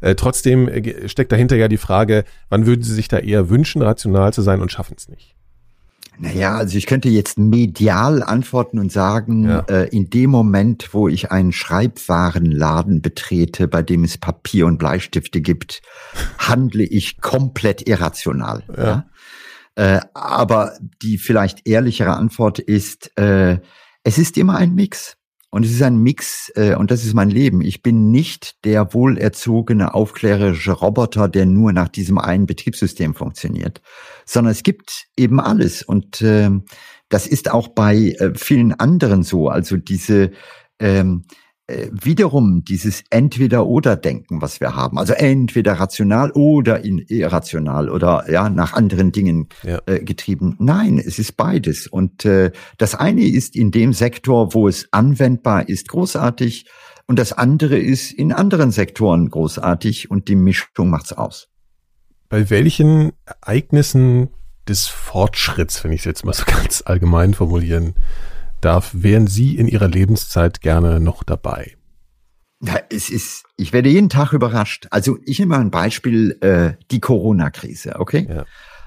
Äh, 0.00 0.14
trotzdem 0.14 0.68
äh, 0.68 1.08
steckt 1.08 1.32
dahinter 1.32 1.56
ja 1.56 1.66
die 1.66 1.76
Frage, 1.76 2.24
wann 2.48 2.66
würden 2.66 2.82
Sie 2.82 2.94
sich 2.94 3.08
da 3.08 3.18
eher 3.18 3.50
wünschen, 3.50 3.82
rational 3.82 4.32
zu 4.32 4.42
sein 4.42 4.60
und 4.60 4.70
schaffen 4.70 4.94
es 4.96 5.08
nicht? 5.08 5.34
Naja, 6.22 6.54
also 6.54 6.76
ich 6.76 6.84
könnte 6.84 7.08
jetzt 7.08 7.38
medial 7.38 8.22
antworten 8.22 8.78
und 8.78 8.92
sagen, 8.92 9.48
ja. 9.48 9.60
äh, 9.70 9.88
in 9.88 10.10
dem 10.10 10.28
Moment, 10.28 10.92
wo 10.92 11.08
ich 11.08 11.30
einen 11.30 11.50
Schreibwarenladen 11.50 13.00
betrete, 13.00 13.68
bei 13.68 13.82
dem 13.82 14.04
es 14.04 14.18
Papier 14.18 14.66
und 14.66 14.76
Bleistifte 14.76 15.40
gibt, 15.40 15.80
handle 16.36 16.84
ich 16.84 17.22
komplett 17.22 17.88
irrational. 17.88 18.62
Ja. 18.76 18.84
ja? 18.84 19.06
Äh, 19.76 20.00
aber 20.12 20.76
die 21.00 21.16
vielleicht 21.16 21.66
ehrlichere 21.66 22.14
Antwort 22.14 22.58
ist, 22.58 23.16
äh, 23.18 23.58
es 24.04 24.18
ist 24.18 24.36
immer 24.36 24.56
ein 24.56 24.74
Mix. 24.74 25.16
Und 25.50 25.66
es 25.66 25.72
ist 25.72 25.82
ein 25.82 25.98
Mix, 25.98 26.52
äh, 26.54 26.76
und 26.76 26.90
das 26.90 27.04
ist 27.04 27.14
mein 27.14 27.28
Leben. 27.28 27.60
Ich 27.60 27.82
bin 27.82 28.10
nicht 28.10 28.64
der 28.64 28.94
wohlerzogene, 28.94 29.94
aufklärerische 29.94 30.72
Roboter, 30.72 31.28
der 31.28 31.44
nur 31.46 31.72
nach 31.72 31.88
diesem 31.88 32.18
einen 32.18 32.46
Betriebssystem 32.46 33.14
funktioniert, 33.14 33.82
sondern 34.24 34.52
es 34.52 34.62
gibt 34.62 35.06
eben 35.16 35.40
alles. 35.40 35.82
Und 35.82 36.22
äh, 36.22 36.50
das 37.08 37.26
ist 37.26 37.50
auch 37.50 37.68
bei 37.68 38.14
äh, 38.18 38.32
vielen 38.36 38.72
anderen 38.74 39.24
so. 39.24 39.48
Also 39.48 39.76
diese 39.76 40.30
ähm, 40.78 41.24
äh, 41.28 41.34
wiederum 41.92 42.64
dieses 42.64 43.02
Entweder-Oder-Denken, 43.10 44.42
was 44.42 44.60
wir 44.60 44.74
haben. 44.74 44.98
Also 44.98 45.12
entweder 45.14 45.74
rational 45.74 46.30
oder 46.32 46.84
irrational 46.84 47.88
oder 47.90 48.30
ja 48.30 48.48
nach 48.48 48.72
anderen 48.72 49.12
Dingen 49.12 49.48
ja. 49.62 49.80
äh, 49.86 50.00
getrieben. 50.00 50.56
Nein, 50.58 50.98
es 50.98 51.18
ist 51.18 51.36
beides. 51.36 51.86
Und 51.86 52.24
äh, 52.24 52.52
das 52.78 52.94
eine 52.94 53.26
ist 53.26 53.56
in 53.56 53.70
dem 53.70 53.92
Sektor, 53.92 54.54
wo 54.54 54.68
es 54.68 54.88
anwendbar 54.92 55.68
ist, 55.68 55.88
großartig. 55.88 56.66
Und 57.06 57.18
das 57.18 57.32
andere 57.32 57.78
ist 57.78 58.12
in 58.12 58.32
anderen 58.32 58.70
Sektoren 58.70 59.30
großartig. 59.30 60.10
Und 60.10 60.28
die 60.28 60.36
Mischung 60.36 60.90
macht's 60.90 61.12
aus. 61.12 61.48
Bei 62.28 62.50
welchen 62.50 63.12
Ereignissen 63.24 64.28
des 64.68 64.86
Fortschritts, 64.86 65.82
wenn 65.82 65.92
ich 65.92 66.00
es 66.00 66.04
jetzt 66.04 66.24
mal 66.24 66.32
so 66.32 66.44
ganz 66.46 66.82
allgemein 66.84 67.34
formulieren 67.34 67.94
darf, 68.60 68.90
wären 68.92 69.26
Sie 69.26 69.56
in 69.56 69.68
Ihrer 69.68 69.88
Lebenszeit 69.88 70.60
gerne 70.60 71.00
noch 71.00 71.24
dabei? 71.24 71.76
Ja, 72.62 72.78
es 72.90 73.08
ist, 73.08 73.44
ich 73.56 73.72
werde 73.72 73.88
jeden 73.88 74.10
Tag 74.10 74.32
überrascht. 74.32 74.86
Also 74.90 75.18
ich 75.24 75.38
nehme 75.38 75.56
mal 75.56 75.60
ein 75.60 75.70
Beispiel, 75.70 76.36
äh, 76.42 76.72
die 76.90 77.00
Corona-Krise, 77.00 77.98
okay? 77.98 78.28
Ja. 78.28 78.44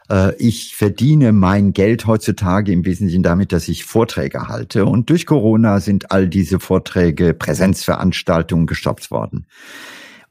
Äh, 0.09 0.35
ich 0.37 0.75
verdiene 0.75 1.31
mein 1.31 1.73
Geld 1.73 2.05
heutzutage 2.05 2.71
im 2.71 2.85
Wesentlichen 2.85 3.23
damit, 3.23 3.51
dass 3.51 3.67
ich 3.67 3.85
Vorträge 3.85 4.47
halte. 4.47 4.85
Und 4.85 5.09
durch 5.09 5.25
Corona 5.25 5.79
sind 5.79 6.11
all 6.11 6.27
diese 6.27 6.59
Vorträge, 6.59 7.33
Präsenzveranstaltungen 7.33 8.67
gestoppt 8.67 9.09
worden. 9.09 9.47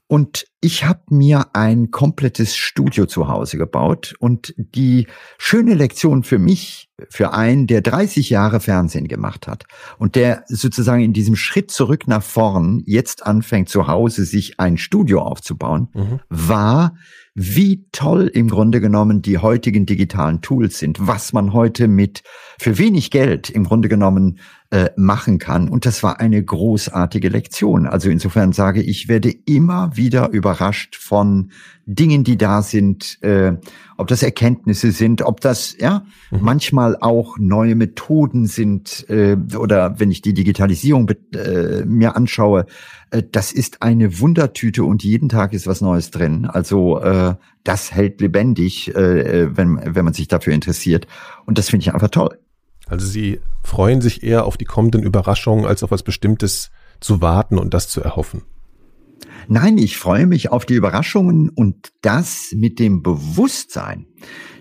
Und 0.07 0.45
ich 0.61 0.85
habe 0.85 1.01
mir 1.09 1.47
ein 1.53 1.91
komplettes 1.91 2.55
Studio 2.55 3.05
zu 3.05 3.27
Hause 3.27 3.57
gebaut 3.57 4.15
und 4.19 4.53
die 4.57 5.07
schöne 5.37 5.73
Lektion 5.73 6.23
für 6.23 6.39
mich, 6.39 6.89
für 7.09 7.33
einen, 7.33 7.67
der 7.67 7.81
30 7.81 8.29
Jahre 8.29 8.59
Fernsehen 8.59 9.07
gemacht 9.07 9.47
hat 9.47 9.65
und 9.97 10.15
der 10.15 10.43
sozusagen 10.47 11.01
in 11.01 11.13
diesem 11.13 11.35
Schritt 11.35 11.71
zurück 11.71 12.07
nach 12.07 12.23
vorn 12.23 12.83
jetzt 12.85 13.25
anfängt 13.25 13.69
zu 13.69 13.87
Hause 13.87 14.25
sich 14.25 14.59
ein 14.59 14.77
Studio 14.77 15.21
aufzubauen, 15.21 15.89
mhm. 15.93 16.19
war, 16.29 16.95
wie 17.33 17.87
toll 17.91 18.27
im 18.27 18.47
Grunde 18.47 18.79
genommen 18.79 19.21
die 19.21 19.39
heutigen 19.39 19.85
digitalen 19.85 20.41
Tools 20.41 20.77
sind, 20.77 20.97
was 21.01 21.33
man 21.33 21.53
heute 21.53 21.87
mit 21.87 22.21
für 22.59 22.77
wenig 22.77 23.09
Geld 23.09 23.49
im 23.49 23.63
Grunde 23.63 23.89
genommen 23.89 24.39
äh, 24.73 24.89
machen 24.95 25.37
kann. 25.37 25.69
Und 25.69 25.85
das 25.85 26.01
war 26.01 26.19
eine 26.19 26.43
großartige 26.43 27.29
Lektion. 27.29 27.85
Also 27.85 28.09
insofern 28.09 28.53
sage 28.53 28.81
ich, 28.81 29.07
werde 29.07 29.29
immer 29.45 29.95
wieder 29.95 30.31
überrascht 30.31 30.95
von 30.95 31.51
Dingen, 31.85 32.23
die 32.23 32.37
da 32.37 32.63
sind, 32.63 33.21
äh, 33.21 33.53
ob 33.97 34.07
das 34.07 34.23
Erkenntnisse 34.23 34.91
sind, 34.91 35.21
ob 35.21 35.41
das 35.41 35.77
ja 35.79 36.07
mhm. 36.31 36.39
manchmal 36.41 36.97
auch 36.99 37.37
neue 37.37 37.75
Methoden 37.75 38.47
sind 38.47 39.07
äh, 39.09 39.37
oder 39.55 39.99
wenn 39.99 40.09
ich 40.09 40.23
die 40.23 40.33
Digitalisierung 40.33 41.07
äh, 41.35 41.85
mir 41.85 42.15
anschaue, 42.15 42.65
äh, 43.11 43.21
das 43.31 43.51
ist 43.51 43.83
eine 43.83 44.19
Wundertüte 44.21 44.85
und 44.85 45.03
jeden 45.03 45.29
Tag 45.29 45.53
ist 45.53 45.67
was 45.67 45.81
Neues 45.81 46.09
drin. 46.09 46.47
Also 46.47 46.99
äh, 46.99 47.35
das 47.63 47.93
hält 47.93 48.21
lebendig, 48.21 48.95
äh, 48.95 49.55
wenn 49.55 49.79
wenn 49.83 50.03
man 50.03 50.15
sich 50.15 50.27
dafür 50.27 50.53
interessiert 50.53 51.05
und 51.45 51.59
das 51.59 51.69
finde 51.69 51.83
ich 51.83 51.93
einfach 51.93 52.09
toll. 52.09 52.39
Also 52.87 53.05
Sie 53.05 53.39
freuen 53.63 54.01
sich 54.01 54.23
eher 54.23 54.45
auf 54.45 54.57
die 54.57 54.65
kommenden 54.65 55.03
Überraschungen, 55.03 55.65
als 55.65 55.83
auf 55.83 55.91
was 55.91 56.03
Bestimmtes 56.03 56.71
zu 56.99 57.21
warten 57.21 57.57
und 57.57 57.73
das 57.73 57.87
zu 57.87 58.01
erhoffen. 58.01 58.43
Nein, 59.47 59.77
ich 59.77 59.97
freue 59.97 60.25
mich 60.25 60.51
auf 60.51 60.65
die 60.65 60.75
Überraschungen 60.75 61.49
und 61.49 61.91
das 62.01 62.53
mit 62.55 62.79
dem 62.79 63.03
Bewusstsein, 63.03 64.07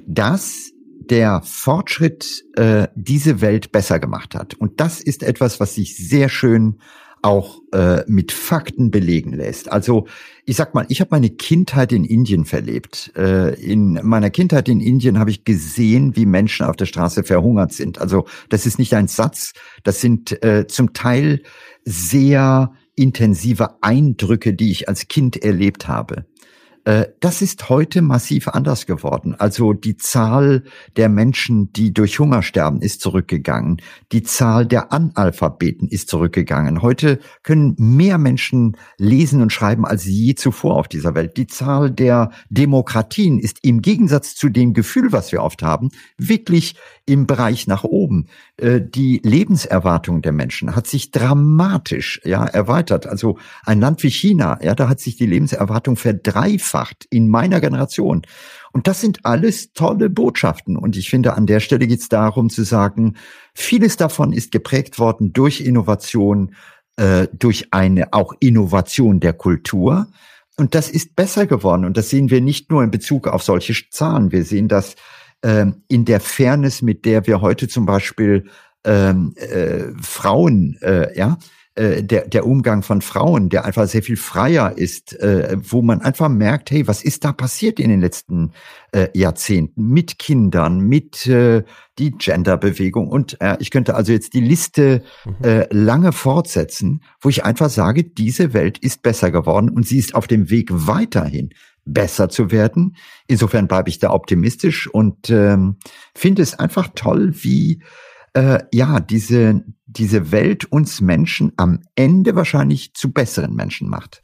dass 0.06 0.72
der 1.10 1.42
Fortschritt 1.42 2.44
äh, 2.54 2.88
diese 2.94 3.40
Welt 3.40 3.72
besser 3.72 3.98
gemacht 3.98 4.34
hat. 4.34 4.54
Und 4.54 4.80
das 4.80 5.00
ist 5.00 5.22
etwas, 5.22 5.60
was 5.60 5.74
sich 5.74 5.96
sehr 5.96 6.28
schön 6.28 6.78
auch 7.22 7.60
äh, 7.72 8.02
mit 8.06 8.32
Fakten 8.32 8.90
belegen 8.90 9.32
lässt. 9.32 9.70
Also 9.70 10.06
ich 10.44 10.56
sag 10.56 10.74
mal, 10.74 10.84
ich 10.88 11.00
habe 11.00 11.10
meine 11.12 11.30
Kindheit 11.30 11.92
in 11.92 12.04
Indien 12.04 12.44
verlebt. 12.44 13.12
Äh, 13.16 13.54
in 13.62 14.00
meiner 14.02 14.30
Kindheit 14.30 14.68
in 14.68 14.80
Indien 14.80 15.18
habe 15.18 15.30
ich 15.30 15.44
gesehen, 15.44 16.16
wie 16.16 16.26
Menschen 16.26 16.66
auf 16.66 16.76
der 16.76 16.86
Straße 16.86 17.22
verhungert 17.22 17.72
sind. 17.72 18.00
Also 18.00 18.26
das 18.48 18.66
ist 18.66 18.78
nicht 18.78 18.94
ein 18.94 19.06
Satz, 19.06 19.52
das 19.84 20.00
sind 20.00 20.42
äh, 20.42 20.66
zum 20.66 20.92
Teil 20.92 21.42
sehr 21.84 22.72
intensive 22.96 23.82
Eindrücke, 23.82 24.52
die 24.52 24.72
ich 24.72 24.88
als 24.88 25.08
Kind 25.08 25.42
erlebt 25.42 25.88
habe. 25.88 26.26
Äh, 26.84 27.06
das 27.20 27.42
ist 27.42 27.68
heute 27.68 28.02
massiv 28.02 28.48
anders 28.48 28.86
geworden. 28.86 29.34
Also 29.38 29.72
die 29.72 29.96
Zahl 29.96 30.64
der 30.96 31.08
Menschen, 31.08 31.72
die 31.72 31.92
durch 31.92 32.18
Hunger 32.18 32.42
sterben, 32.42 32.80
ist 32.82 33.00
zurückgegangen. 33.00 33.80
Die 34.10 34.22
Zahl 34.22 34.66
der 34.66 34.92
Analphabeten 34.92 35.88
ist 35.88 36.08
zurückgegangen. 36.08 36.82
Heute 36.82 37.20
können 37.44 37.76
mehr 37.78 38.18
Menschen 38.18 38.76
lesen 38.98 39.42
und 39.42 39.52
schreiben 39.52 39.84
als 39.84 40.04
je 40.06 40.34
zuvor 40.34 40.76
auf 40.76 40.88
dieser 40.88 41.14
Welt. 41.14 41.36
Die 41.36 41.46
Zahl 41.46 41.90
der 41.90 42.30
Demokratien 42.50 43.38
ist 43.38 43.58
im 43.62 43.80
Gegensatz 43.80 44.34
zu 44.34 44.48
dem 44.48 44.74
Gefühl, 44.74 45.12
was 45.12 45.30
wir 45.30 45.42
oft 45.42 45.62
haben, 45.62 45.90
wirklich 46.18 46.74
im 47.06 47.26
Bereich 47.26 47.66
nach 47.66 47.84
oben. 47.84 48.26
Äh, 48.62 48.80
die 48.80 49.20
Lebenserwartung 49.24 50.22
der 50.22 50.30
Menschen 50.32 50.76
hat 50.76 50.86
sich 50.86 51.10
dramatisch 51.10 52.20
ja 52.24 52.44
erweitert. 52.44 53.06
Also 53.06 53.38
ein 53.64 53.80
Land 53.80 54.02
wie 54.04 54.10
China, 54.10 54.58
ja, 54.62 54.74
da 54.74 54.88
hat 54.88 55.00
sich 55.00 55.16
die 55.16 55.26
Lebenserwartung 55.26 55.96
verdreifacht 55.96 57.06
in 57.10 57.28
meiner 57.28 57.60
Generation. 57.60 58.22
Und 58.72 58.86
das 58.86 59.00
sind 59.00 59.26
alles 59.26 59.72
tolle 59.72 60.08
Botschaften. 60.10 60.76
Und 60.76 60.96
ich 60.96 61.10
finde, 61.10 61.34
an 61.34 61.46
der 61.46 61.58
Stelle 61.58 61.88
geht 61.88 62.00
es 62.00 62.08
darum 62.08 62.50
zu 62.50 62.62
sagen, 62.62 63.16
vieles 63.52 63.96
davon 63.96 64.32
ist 64.32 64.52
geprägt 64.52 65.00
worden 65.00 65.32
durch 65.32 65.60
Innovation, 65.60 66.54
äh, 66.96 67.26
durch 67.32 67.68
eine 67.72 68.12
auch 68.12 68.32
Innovation 68.38 69.18
der 69.18 69.32
Kultur. 69.32 70.06
Und 70.56 70.76
das 70.76 70.88
ist 70.88 71.16
besser 71.16 71.46
geworden. 71.46 71.84
Und 71.84 71.96
das 71.96 72.10
sehen 72.10 72.30
wir 72.30 72.40
nicht 72.40 72.70
nur 72.70 72.84
in 72.84 72.92
Bezug 72.92 73.26
auf 73.26 73.42
solche 73.42 73.74
Zahlen. 73.90 74.30
Wir 74.30 74.44
sehen 74.44 74.68
das 74.68 74.94
ähm, 75.42 75.82
in 75.88 76.04
der 76.04 76.20
Fairness, 76.20 76.82
mit 76.82 77.04
der 77.04 77.26
wir 77.26 77.40
heute 77.40 77.68
zum 77.68 77.86
Beispiel 77.86 78.46
ähm, 78.84 79.34
äh, 79.36 79.92
Frauen, 80.00 80.78
äh, 80.82 81.16
ja, 81.16 81.38
äh, 81.74 82.02
der, 82.02 82.28
der 82.28 82.44
Umgang 82.46 82.82
von 82.82 83.00
Frauen, 83.00 83.48
der 83.48 83.64
einfach 83.64 83.88
sehr 83.88 84.02
viel 84.02 84.18
freier 84.18 84.76
ist, 84.76 85.18
äh, 85.20 85.56
wo 85.58 85.80
man 85.80 86.02
einfach 86.02 86.28
merkt, 86.28 86.70
hey, 86.70 86.86
was 86.86 87.02
ist 87.02 87.24
da 87.24 87.32
passiert 87.32 87.80
in 87.80 87.88
den 87.88 88.02
letzten 88.02 88.52
äh, 88.92 89.08
Jahrzehnten 89.14 89.88
mit 89.88 90.18
Kindern, 90.18 90.80
mit 90.80 91.26
äh, 91.26 91.62
die 91.98 92.10
Genderbewegung 92.10 93.08
und 93.08 93.40
äh, 93.40 93.56
ich 93.58 93.70
könnte 93.70 93.94
also 93.94 94.12
jetzt 94.12 94.34
die 94.34 94.42
Liste 94.42 95.02
mhm. 95.24 95.44
äh, 95.44 95.66
lange 95.70 96.12
fortsetzen, 96.12 97.02
wo 97.22 97.30
ich 97.30 97.44
einfach 97.44 97.70
sage, 97.70 98.04
diese 98.04 98.52
Welt 98.52 98.76
ist 98.76 99.02
besser 99.02 99.30
geworden 99.30 99.70
und 99.70 99.86
sie 99.86 99.98
ist 99.98 100.14
auf 100.14 100.26
dem 100.26 100.50
Weg 100.50 100.68
weiterhin 100.70 101.54
besser 101.84 102.28
zu 102.28 102.50
werden. 102.50 102.96
Insofern 103.26 103.68
bleibe 103.68 103.88
ich 103.88 103.98
da 103.98 104.10
optimistisch 104.10 104.88
und 104.88 105.30
ähm, 105.30 105.76
finde 106.14 106.42
es 106.42 106.58
einfach 106.58 106.88
toll, 106.94 107.32
wie 107.42 107.82
äh, 108.34 108.60
ja 108.72 109.00
diese 109.00 109.64
diese 109.86 110.32
Welt 110.32 110.64
uns 110.64 111.00
Menschen 111.00 111.52
am 111.56 111.80
Ende 111.94 112.34
wahrscheinlich 112.34 112.94
zu 112.94 113.12
besseren 113.12 113.54
Menschen 113.54 113.88
macht. 113.88 114.22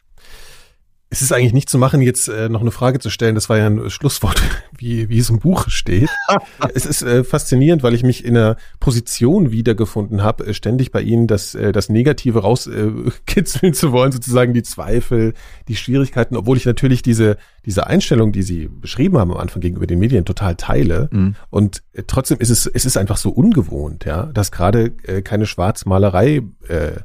Es 1.10 1.22
ist 1.22 1.32
eigentlich 1.32 1.54
nicht 1.54 1.70
zu 1.70 1.78
machen, 1.78 2.02
jetzt 2.02 2.28
äh, 2.28 2.50
noch 2.50 2.60
eine 2.60 2.70
Frage 2.70 2.98
zu 2.98 3.08
stellen. 3.08 3.34
Das 3.34 3.48
war 3.48 3.56
ja 3.56 3.66
ein 3.66 3.88
Schlusswort, 3.88 4.42
wie, 4.76 5.08
wie 5.08 5.18
es 5.18 5.30
im 5.30 5.38
Buch 5.38 5.70
steht. 5.70 6.10
es 6.74 6.84
ist 6.84 7.02
äh, 7.02 7.24
faszinierend, 7.24 7.82
weil 7.82 7.94
ich 7.94 8.02
mich 8.02 8.24
in 8.24 8.36
einer 8.36 8.56
Position 8.78 9.50
wiedergefunden 9.50 10.22
habe, 10.22 10.46
äh, 10.46 10.54
ständig 10.54 10.92
bei 10.92 11.00
Ihnen 11.00 11.26
das, 11.26 11.54
äh, 11.54 11.72
das 11.72 11.88
Negative 11.88 12.40
rauskitzeln 12.40 13.72
äh, 13.72 13.74
zu 13.76 13.92
wollen, 13.92 14.12
sozusagen 14.12 14.52
die 14.52 14.62
Zweifel, 14.62 15.32
die 15.68 15.76
Schwierigkeiten, 15.76 16.36
obwohl 16.36 16.58
ich 16.58 16.66
natürlich 16.66 17.00
diese, 17.00 17.38
diese 17.64 17.86
Einstellung, 17.86 18.32
die 18.32 18.42
Sie 18.42 18.68
beschrieben 18.68 19.16
haben 19.16 19.30
am 19.30 19.38
Anfang 19.38 19.62
gegenüber 19.62 19.86
den 19.86 20.00
Medien, 20.00 20.26
total 20.26 20.56
teile. 20.56 21.08
Mhm. 21.10 21.36
Und 21.48 21.82
äh, 21.94 22.02
trotzdem 22.06 22.38
ist 22.38 22.50
es, 22.50 22.66
es 22.66 22.84
ist 22.84 22.98
einfach 22.98 23.16
so 23.16 23.30
ungewohnt, 23.30 24.04
ja, 24.04 24.24
dass 24.26 24.52
gerade 24.52 24.92
äh, 25.04 25.22
keine 25.22 25.46
Schwarzmalerei 25.46 26.42
äh, 26.68 27.00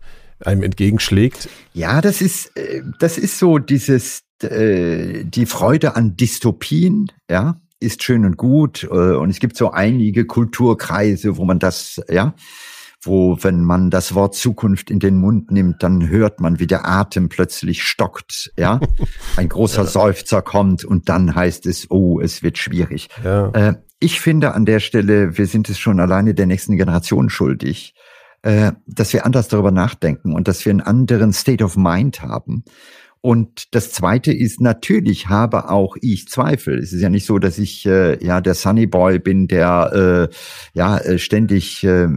einem 0.47 0.63
entgegenschlägt. 0.63 1.49
Ja, 1.73 2.01
das 2.01 2.21
ist, 2.21 2.55
äh, 2.57 2.81
das 2.99 3.17
ist 3.17 3.39
so 3.39 3.57
dieses, 3.57 4.23
äh, 4.41 5.23
die 5.25 5.45
Freude 5.45 5.95
an 5.95 6.15
Dystopien, 6.15 7.11
ja, 7.29 7.59
ist 7.79 8.03
schön 8.03 8.25
und 8.25 8.37
gut. 8.37 8.83
Äh, 8.83 9.15
und 9.15 9.29
es 9.29 9.39
gibt 9.39 9.57
so 9.57 9.71
einige 9.71 10.25
Kulturkreise, 10.25 11.37
wo 11.37 11.45
man 11.45 11.59
das, 11.59 12.01
ja, 12.09 12.33
wo, 13.01 13.37
wenn 13.41 13.63
man 13.63 13.89
das 13.89 14.15
Wort 14.15 14.33
Zukunft 14.33 14.89
in 14.89 14.99
den 14.99 15.17
Mund 15.17 15.51
nimmt, 15.51 15.83
dann 15.83 16.07
hört 16.07 16.39
man, 16.39 16.59
wie 16.59 16.67
der 16.67 16.87
Atem 16.87 17.27
plötzlich 17.27 17.83
stockt, 17.83 18.53
ja. 18.57 18.79
Ein 19.35 19.49
großer 19.49 19.85
Seufzer 19.85 20.41
kommt 20.41 20.85
und 20.85 21.09
dann 21.09 21.35
heißt 21.35 21.65
es, 21.65 21.91
oh, 21.91 22.21
es 22.21 22.43
wird 22.43 22.57
schwierig. 22.57 23.09
Ja. 23.23 23.75
Ich 23.99 24.19
finde 24.19 24.53
an 24.53 24.65
der 24.65 24.79
Stelle, 24.79 25.37
wir 25.37 25.47
sind 25.47 25.69
es 25.69 25.79
schon 25.79 25.99
alleine 25.99 26.33
der 26.33 26.45
nächsten 26.45 26.77
Generation 26.77 27.29
schuldig, 27.29 27.93
äh, 28.43 28.73
dass 28.85 29.13
wir 29.13 29.25
anders 29.25 29.47
darüber 29.47 29.71
nachdenken 29.71 30.33
und 30.33 30.47
dass 30.47 30.63
wir 30.65 30.69
einen 30.69 30.81
anderen 30.81 31.33
State 31.33 31.63
of 31.63 31.75
Mind 31.75 32.21
haben. 32.21 32.63
Und 33.25 33.73
das 33.73 33.93
Zweite 33.93 34.33
ist, 34.33 34.59
natürlich 34.59 35.29
habe 35.29 35.69
auch 35.69 35.95
ich 36.01 36.27
Zweifel. 36.27 36.77
Es 36.77 36.91
ist 36.91 37.01
ja 37.01 37.09
nicht 37.09 37.25
so, 37.25 37.39
dass 37.39 37.57
ich 37.57 37.85
äh, 37.85 38.21
ja 38.21 38.41
der 38.41 38.53
Sunny 38.53 38.85
Boy 38.85 39.17
bin, 39.17 39.47
der 39.47 40.29
äh, 40.29 40.35
ja 40.73 40.97
äh, 40.97 41.17
ständig 41.17 41.85
äh, 41.85 42.07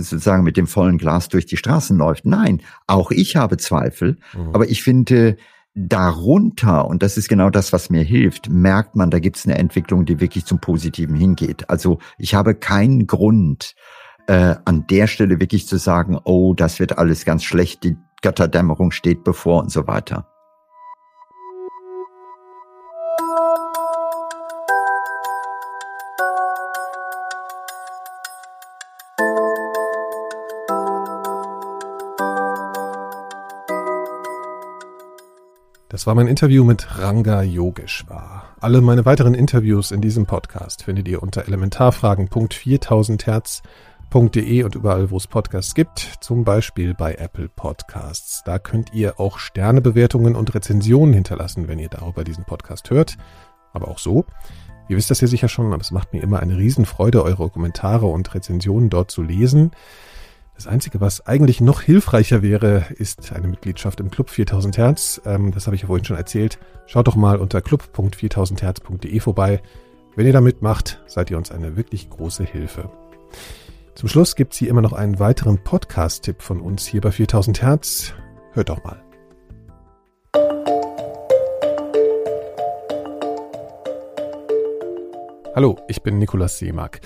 sozusagen 0.00 0.42
mit 0.42 0.56
dem 0.56 0.66
vollen 0.66 0.98
Glas 0.98 1.28
durch 1.28 1.46
die 1.46 1.56
Straßen 1.56 1.96
läuft. 1.96 2.26
Nein, 2.26 2.62
auch 2.88 3.12
ich 3.12 3.36
habe 3.36 3.58
Zweifel. 3.58 4.16
Mhm. 4.34 4.52
Aber 4.52 4.68
ich 4.68 4.82
finde, 4.82 5.36
darunter, 5.76 6.88
und 6.88 7.04
das 7.04 7.16
ist 7.16 7.28
genau 7.28 7.50
das, 7.50 7.72
was 7.72 7.88
mir 7.88 8.02
hilft, 8.02 8.48
merkt 8.50 8.96
man, 8.96 9.12
da 9.12 9.20
gibt 9.20 9.36
es 9.36 9.46
eine 9.46 9.56
Entwicklung, 9.56 10.04
die 10.04 10.18
wirklich 10.18 10.46
zum 10.46 10.60
Positiven 10.60 11.14
hingeht. 11.14 11.70
Also 11.70 12.00
ich 12.18 12.34
habe 12.34 12.56
keinen 12.56 13.06
Grund, 13.06 13.76
äh, 14.30 14.54
an 14.64 14.86
der 14.86 15.08
Stelle 15.08 15.40
wirklich 15.40 15.66
zu 15.66 15.76
sagen, 15.76 16.16
oh, 16.22 16.54
das 16.54 16.78
wird 16.78 16.98
alles 16.98 17.24
ganz 17.24 17.42
schlecht, 17.42 17.82
die 17.82 17.96
Götterdämmerung 18.22 18.92
steht 18.92 19.24
bevor 19.24 19.60
und 19.60 19.72
so 19.72 19.88
weiter. 19.88 20.24
Das 35.88 36.06
war 36.06 36.14
mein 36.14 36.28
Interview 36.28 36.62
mit 36.62 37.00
Ranga 37.00 37.42
Yogeshwar. 37.42 38.44
Alle 38.60 38.80
meine 38.80 39.04
weiteren 39.04 39.34
Interviews 39.34 39.90
in 39.90 40.00
diesem 40.00 40.24
Podcast 40.24 40.84
findet 40.84 41.08
ihr 41.08 41.20
unter 41.20 41.48
elementarfragen.4000 41.48 43.26
Hertz 43.26 43.62
podcast.de 44.10 44.64
und 44.64 44.74
überall, 44.74 45.10
wo 45.10 45.16
es 45.16 45.28
Podcasts 45.28 45.74
gibt, 45.74 46.00
zum 46.20 46.44
Beispiel 46.44 46.94
bei 46.94 47.14
Apple 47.14 47.48
Podcasts. 47.48 48.42
Da 48.44 48.58
könnt 48.58 48.92
ihr 48.92 49.20
auch 49.20 49.38
Sternebewertungen 49.38 50.34
und 50.34 50.52
Rezensionen 50.52 51.14
hinterlassen, 51.14 51.68
wenn 51.68 51.78
ihr 51.78 51.88
darüber 51.88 52.24
diesen 52.24 52.44
Podcast 52.44 52.90
hört. 52.90 53.16
Aber 53.72 53.88
auch 53.88 53.98
so. 53.98 54.24
Ihr 54.88 54.96
wisst 54.96 55.10
das 55.10 55.20
ja 55.20 55.28
sicher 55.28 55.48
schon, 55.48 55.72
aber 55.72 55.80
es 55.80 55.92
macht 55.92 56.12
mir 56.12 56.22
immer 56.22 56.40
eine 56.40 56.58
Riesenfreude, 56.58 57.22
eure 57.22 57.48
Kommentare 57.50 58.06
und 58.06 58.34
Rezensionen 58.34 58.90
dort 58.90 59.12
zu 59.12 59.22
lesen. 59.22 59.70
Das 60.56 60.66
Einzige, 60.66 61.00
was 61.00 61.26
eigentlich 61.26 61.60
noch 61.60 61.80
hilfreicher 61.80 62.42
wäre, 62.42 62.86
ist 62.96 63.32
eine 63.32 63.46
Mitgliedschaft 63.46 64.00
im 64.00 64.10
Club 64.10 64.28
4000 64.28 64.76
Hertz. 64.76 65.20
Ähm, 65.24 65.52
das 65.52 65.66
habe 65.66 65.76
ich 65.76 65.82
ja 65.82 65.86
vorhin 65.86 66.04
schon 66.04 66.16
erzählt. 66.16 66.58
Schaut 66.86 67.06
doch 67.06 67.16
mal 67.16 67.38
unter 67.38 67.62
club.4000herz.de 67.62 69.20
vorbei. 69.20 69.62
Wenn 70.16 70.26
ihr 70.26 70.32
da 70.32 70.40
mitmacht, 70.40 71.00
seid 71.06 71.30
ihr 71.30 71.38
uns 71.38 71.52
eine 71.52 71.76
wirklich 71.76 72.10
große 72.10 72.44
Hilfe. 72.44 72.90
Zum 73.94 74.08
Schluss 74.08 74.36
gibt 74.36 74.52
es 74.52 74.58
hier 74.58 74.70
immer 74.70 74.82
noch 74.82 74.92
einen 74.92 75.18
weiteren 75.18 75.62
Podcast-Tipp 75.62 76.42
von 76.42 76.60
uns 76.60 76.86
hier 76.86 77.00
bei 77.00 77.10
4000 77.10 77.60
Hertz. 77.60 78.14
Hört 78.52 78.68
doch 78.68 78.82
mal. 78.84 79.02
Hallo, 85.54 85.78
ich 85.88 86.02
bin 86.02 86.18
Nikolaus 86.18 86.58
Seemack 86.58 87.00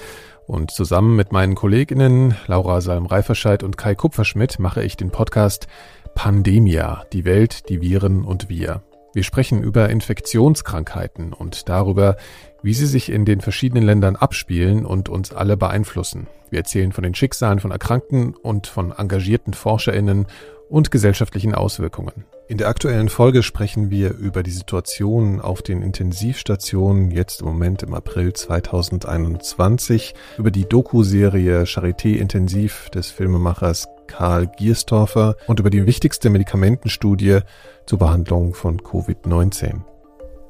und 0.47 0.70
zusammen 0.70 1.16
mit 1.16 1.32
meinen 1.32 1.55
Kolleginnen 1.55 2.36
Laura 2.47 2.82
Salm-Reiferscheid 2.82 3.62
und 3.62 3.78
Kai 3.78 3.94
Kupferschmidt 3.94 4.59
mache 4.59 4.85
ich 4.85 4.97
den 4.97 5.11
Podcast 5.11 5.66
Pandemia, 6.15 7.05
die 7.12 7.24
Welt, 7.24 7.69
die 7.70 7.81
Viren 7.81 8.24
und 8.24 8.51
wir. 8.51 8.82
Wir 9.15 9.23
sprechen 9.23 9.62
über 9.62 9.89
Infektionskrankheiten 9.89 11.32
und 11.32 11.69
darüber, 11.69 12.16
wie 12.62 12.74
sie 12.74 12.86
sich 12.86 13.11
in 13.11 13.24
den 13.24 13.40
verschiedenen 13.40 13.85
Ländern 13.85 14.16
abspielen 14.16 14.85
und 14.85 15.09
uns 15.09 15.32
alle 15.32 15.56
beeinflussen. 15.56 16.27
Wir 16.55 16.60
erzählen 16.60 16.93
von 16.93 17.02
den 17.02 17.16
Schicksalen 17.16 17.59
von 17.59 17.72
Erkrankten 17.72 18.32
und 18.36 18.68
von 18.68 18.93
engagierten 18.93 19.55
Forscherinnen 19.55 20.26
und 20.68 20.93
gesellschaftlichen 20.93 21.52
Auswirkungen. 21.52 22.26
In 22.47 22.59
der 22.59 22.68
aktuellen 22.68 23.09
Folge 23.09 23.43
sprechen 23.43 23.90
wir 23.90 24.14
über 24.14 24.44
die 24.44 24.52
Situation 24.52 25.40
auf 25.40 25.62
den 25.62 25.82
Intensivstationen 25.82 27.10
jetzt 27.10 27.40
im 27.40 27.48
Moment 27.48 27.82
im 27.82 27.93
April 27.93 28.35
2021, 28.35 30.14
über 30.39 30.52
die 30.52 30.64
Doku-Serie 30.64 31.64
Charité 31.64 32.18
Intensiv 32.18 32.89
des 32.90 33.10
Filmemachers 33.10 33.89
Karl 34.06 34.47
Gierstorfer 34.47 35.35
und 35.48 35.59
über 35.59 35.70
die 35.70 35.86
wichtigste 35.86 36.31
Medikamentenstudie 36.31 37.40
zur 37.85 37.98
Behandlung 37.98 38.55
von 38.55 38.81
Covid-19 38.81 39.81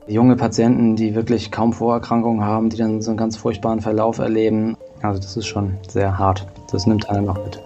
junge 0.07 0.37
Patienten, 0.37 0.97
die 0.97 1.15
wirklich 1.15 1.51
kaum 1.51 1.73
Vorerkrankungen 1.73 2.45
haben, 2.45 2.69
die 2.69 2.77
dann 2.77 3.01
so 3.01 3.11
einen 3.11 3.17
ganz 3.17 3.37
furchtbaren 3.37 3.81
Verlauf 3.81 4.19
erleben. 4.19 4.77
Also 5.05 5.21
das 5.21 5.37
ist 5.37 5.47
schon 5.47 5.77
sehr 5.87 6.19
hart. 6.19 6.47
Das 6.73 6.87
nimmt 6.87 7.11
einen 7.11 7.27
noch 7.27 7.37
mit. 7.45 7.61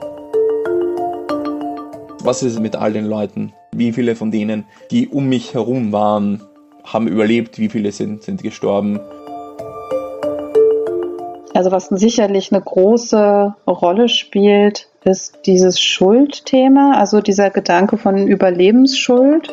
Was 2.25 2.43
ist 2.43 2.59
mit 2.59 2.75
all 2.75 2.93
den 2.93 3.05
Leuten? 3.05 3.53
Wie 3.71 3.93
viele 3.93 4.17
von 4.17 4.33
denen, 4.33 4.65
die 4.91 5.07
um 5.07 5.29
mich 5.29 5.55
herum 5.55 5.93
waren, 5.93 6.43
haben 6.83 7.07
überlebt? 7.07 7.61
Wie 7.61 7.69
viele 7.69 7.93
sind, 7.93 8.25
sind 8.25 8.43
gestorben? 8.43 8.99
Also 11.55 11.71
was 11.71 11.87
sicherlich 11.87 12.53
eine 12.53 12.61
große 12.61 13.55
Rolle 13.69 14.09
spielt, 14.09 14.89
ist 15.05 15.39
dieses 15.47 15.81
Schuldthema, 15.81 16.95
also 16.97 17.21
dieser 17.21 17.51
Gedanke 17.51 17.99
von 17.99 18.27
Überlebensschuld. 18.27 19.49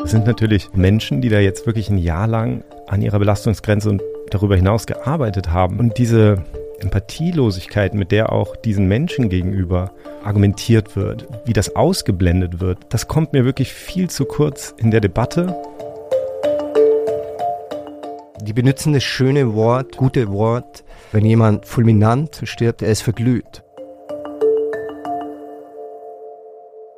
Das 0.00 0.12
sind 0.12 0.28
natürlich 0.28 0.72
Menschen, 0.74 1.20
die 1.20 1.28
da 1.28 1.40
jetzt 1.40 1.66
wirklich 1.66 1.90
ein 1.90 1.98
Jahr 1.98 2.28
lang 2.28 2.62
an 2.86 3.02
ihrer 3.02 3.18
Belastungsgrenze 3.18 3.90
und 3.90 4.00
darüber 4.30 4.56
hinaus 4.56 4.86
gearbeitet 4.86 5.50
haben. 5.50 5.78
Und 5.78 5.98
diese 5.98 6.42
Empathielosigkeit, 6.80 7.94
mit 7.94 8.10
der 8.10 8.32
auch 8.32 8.56
diesen 8.56 8.88
Menschen 8.88 9.28
gegenüber 9.28 9.92
argumentiert 10.24 10.96
wird, 10.96 11.28
wie 11.44 11.52
das 11.52 11.76
ausgeblendet 11.76 12.60
wird, 12.60 12.78
das 12.88 13.08
kommt 13.08 13.32
mir 13.32 13.44
wirklich 13.44 13.72
viel 13.72 14.08
zu 14.08 14.24
kurz 14.24 14.74
in 14.78 14.90
der 14.90 15.00
Debatte. 15.00 15.54
Die 18.42 18.52
benutzen 18.52 18.94
das 18.94 19.04
schöne 19.04 19.54
Wort, 19.54 19.96
gute 19.96 20.32
Wort, 20.32 20.82
wenn 21.12 21.24
jemand 21.24 21.66
fulminant 21.66 22.40
stirbt, 22.44 22.82
er 22.82 22.90
ist 22.90 23.02
verglüht. 23.02 23.62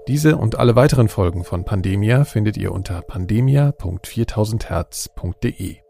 Diese 0.09 0.37
und 0.37 0.59
alle 0.59 0.75
weiteren 0.75 1.09
Folgen 1.09 1.45
von 1.45 1.65
Pandemia 1.65 2.25
findet 2.25 2.57
ihr 2.57 2.73
unter 2.73 3.03
pandemia.4000herz.de. 3.03 5.82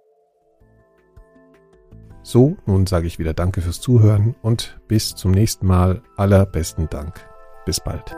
So, 2.22 2.56
nun 2.66 2.86
sage 2.86 3.06
ich 3.06 3.18
wieder 3.18 3.34
Danke 3.34 3.60
fürs 3.62 3.80
Zuhören 3.80 4.34
und 4.42 4.78
bis 4.88 5.14
zum 5.14 5.32
nächsten 5.32 5.66
Mal. 5.66 6.02
Allerbesten 6.16 6.88
Dank. 6.88 7.28
Bis 7.66 7.80
bald. 7.80 8.14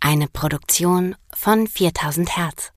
Eine 0.00 0.28
Produktion 0.28 1.16
von 1.32 1.66
4000 1.66 2.36
Hertz. 2.36 2.72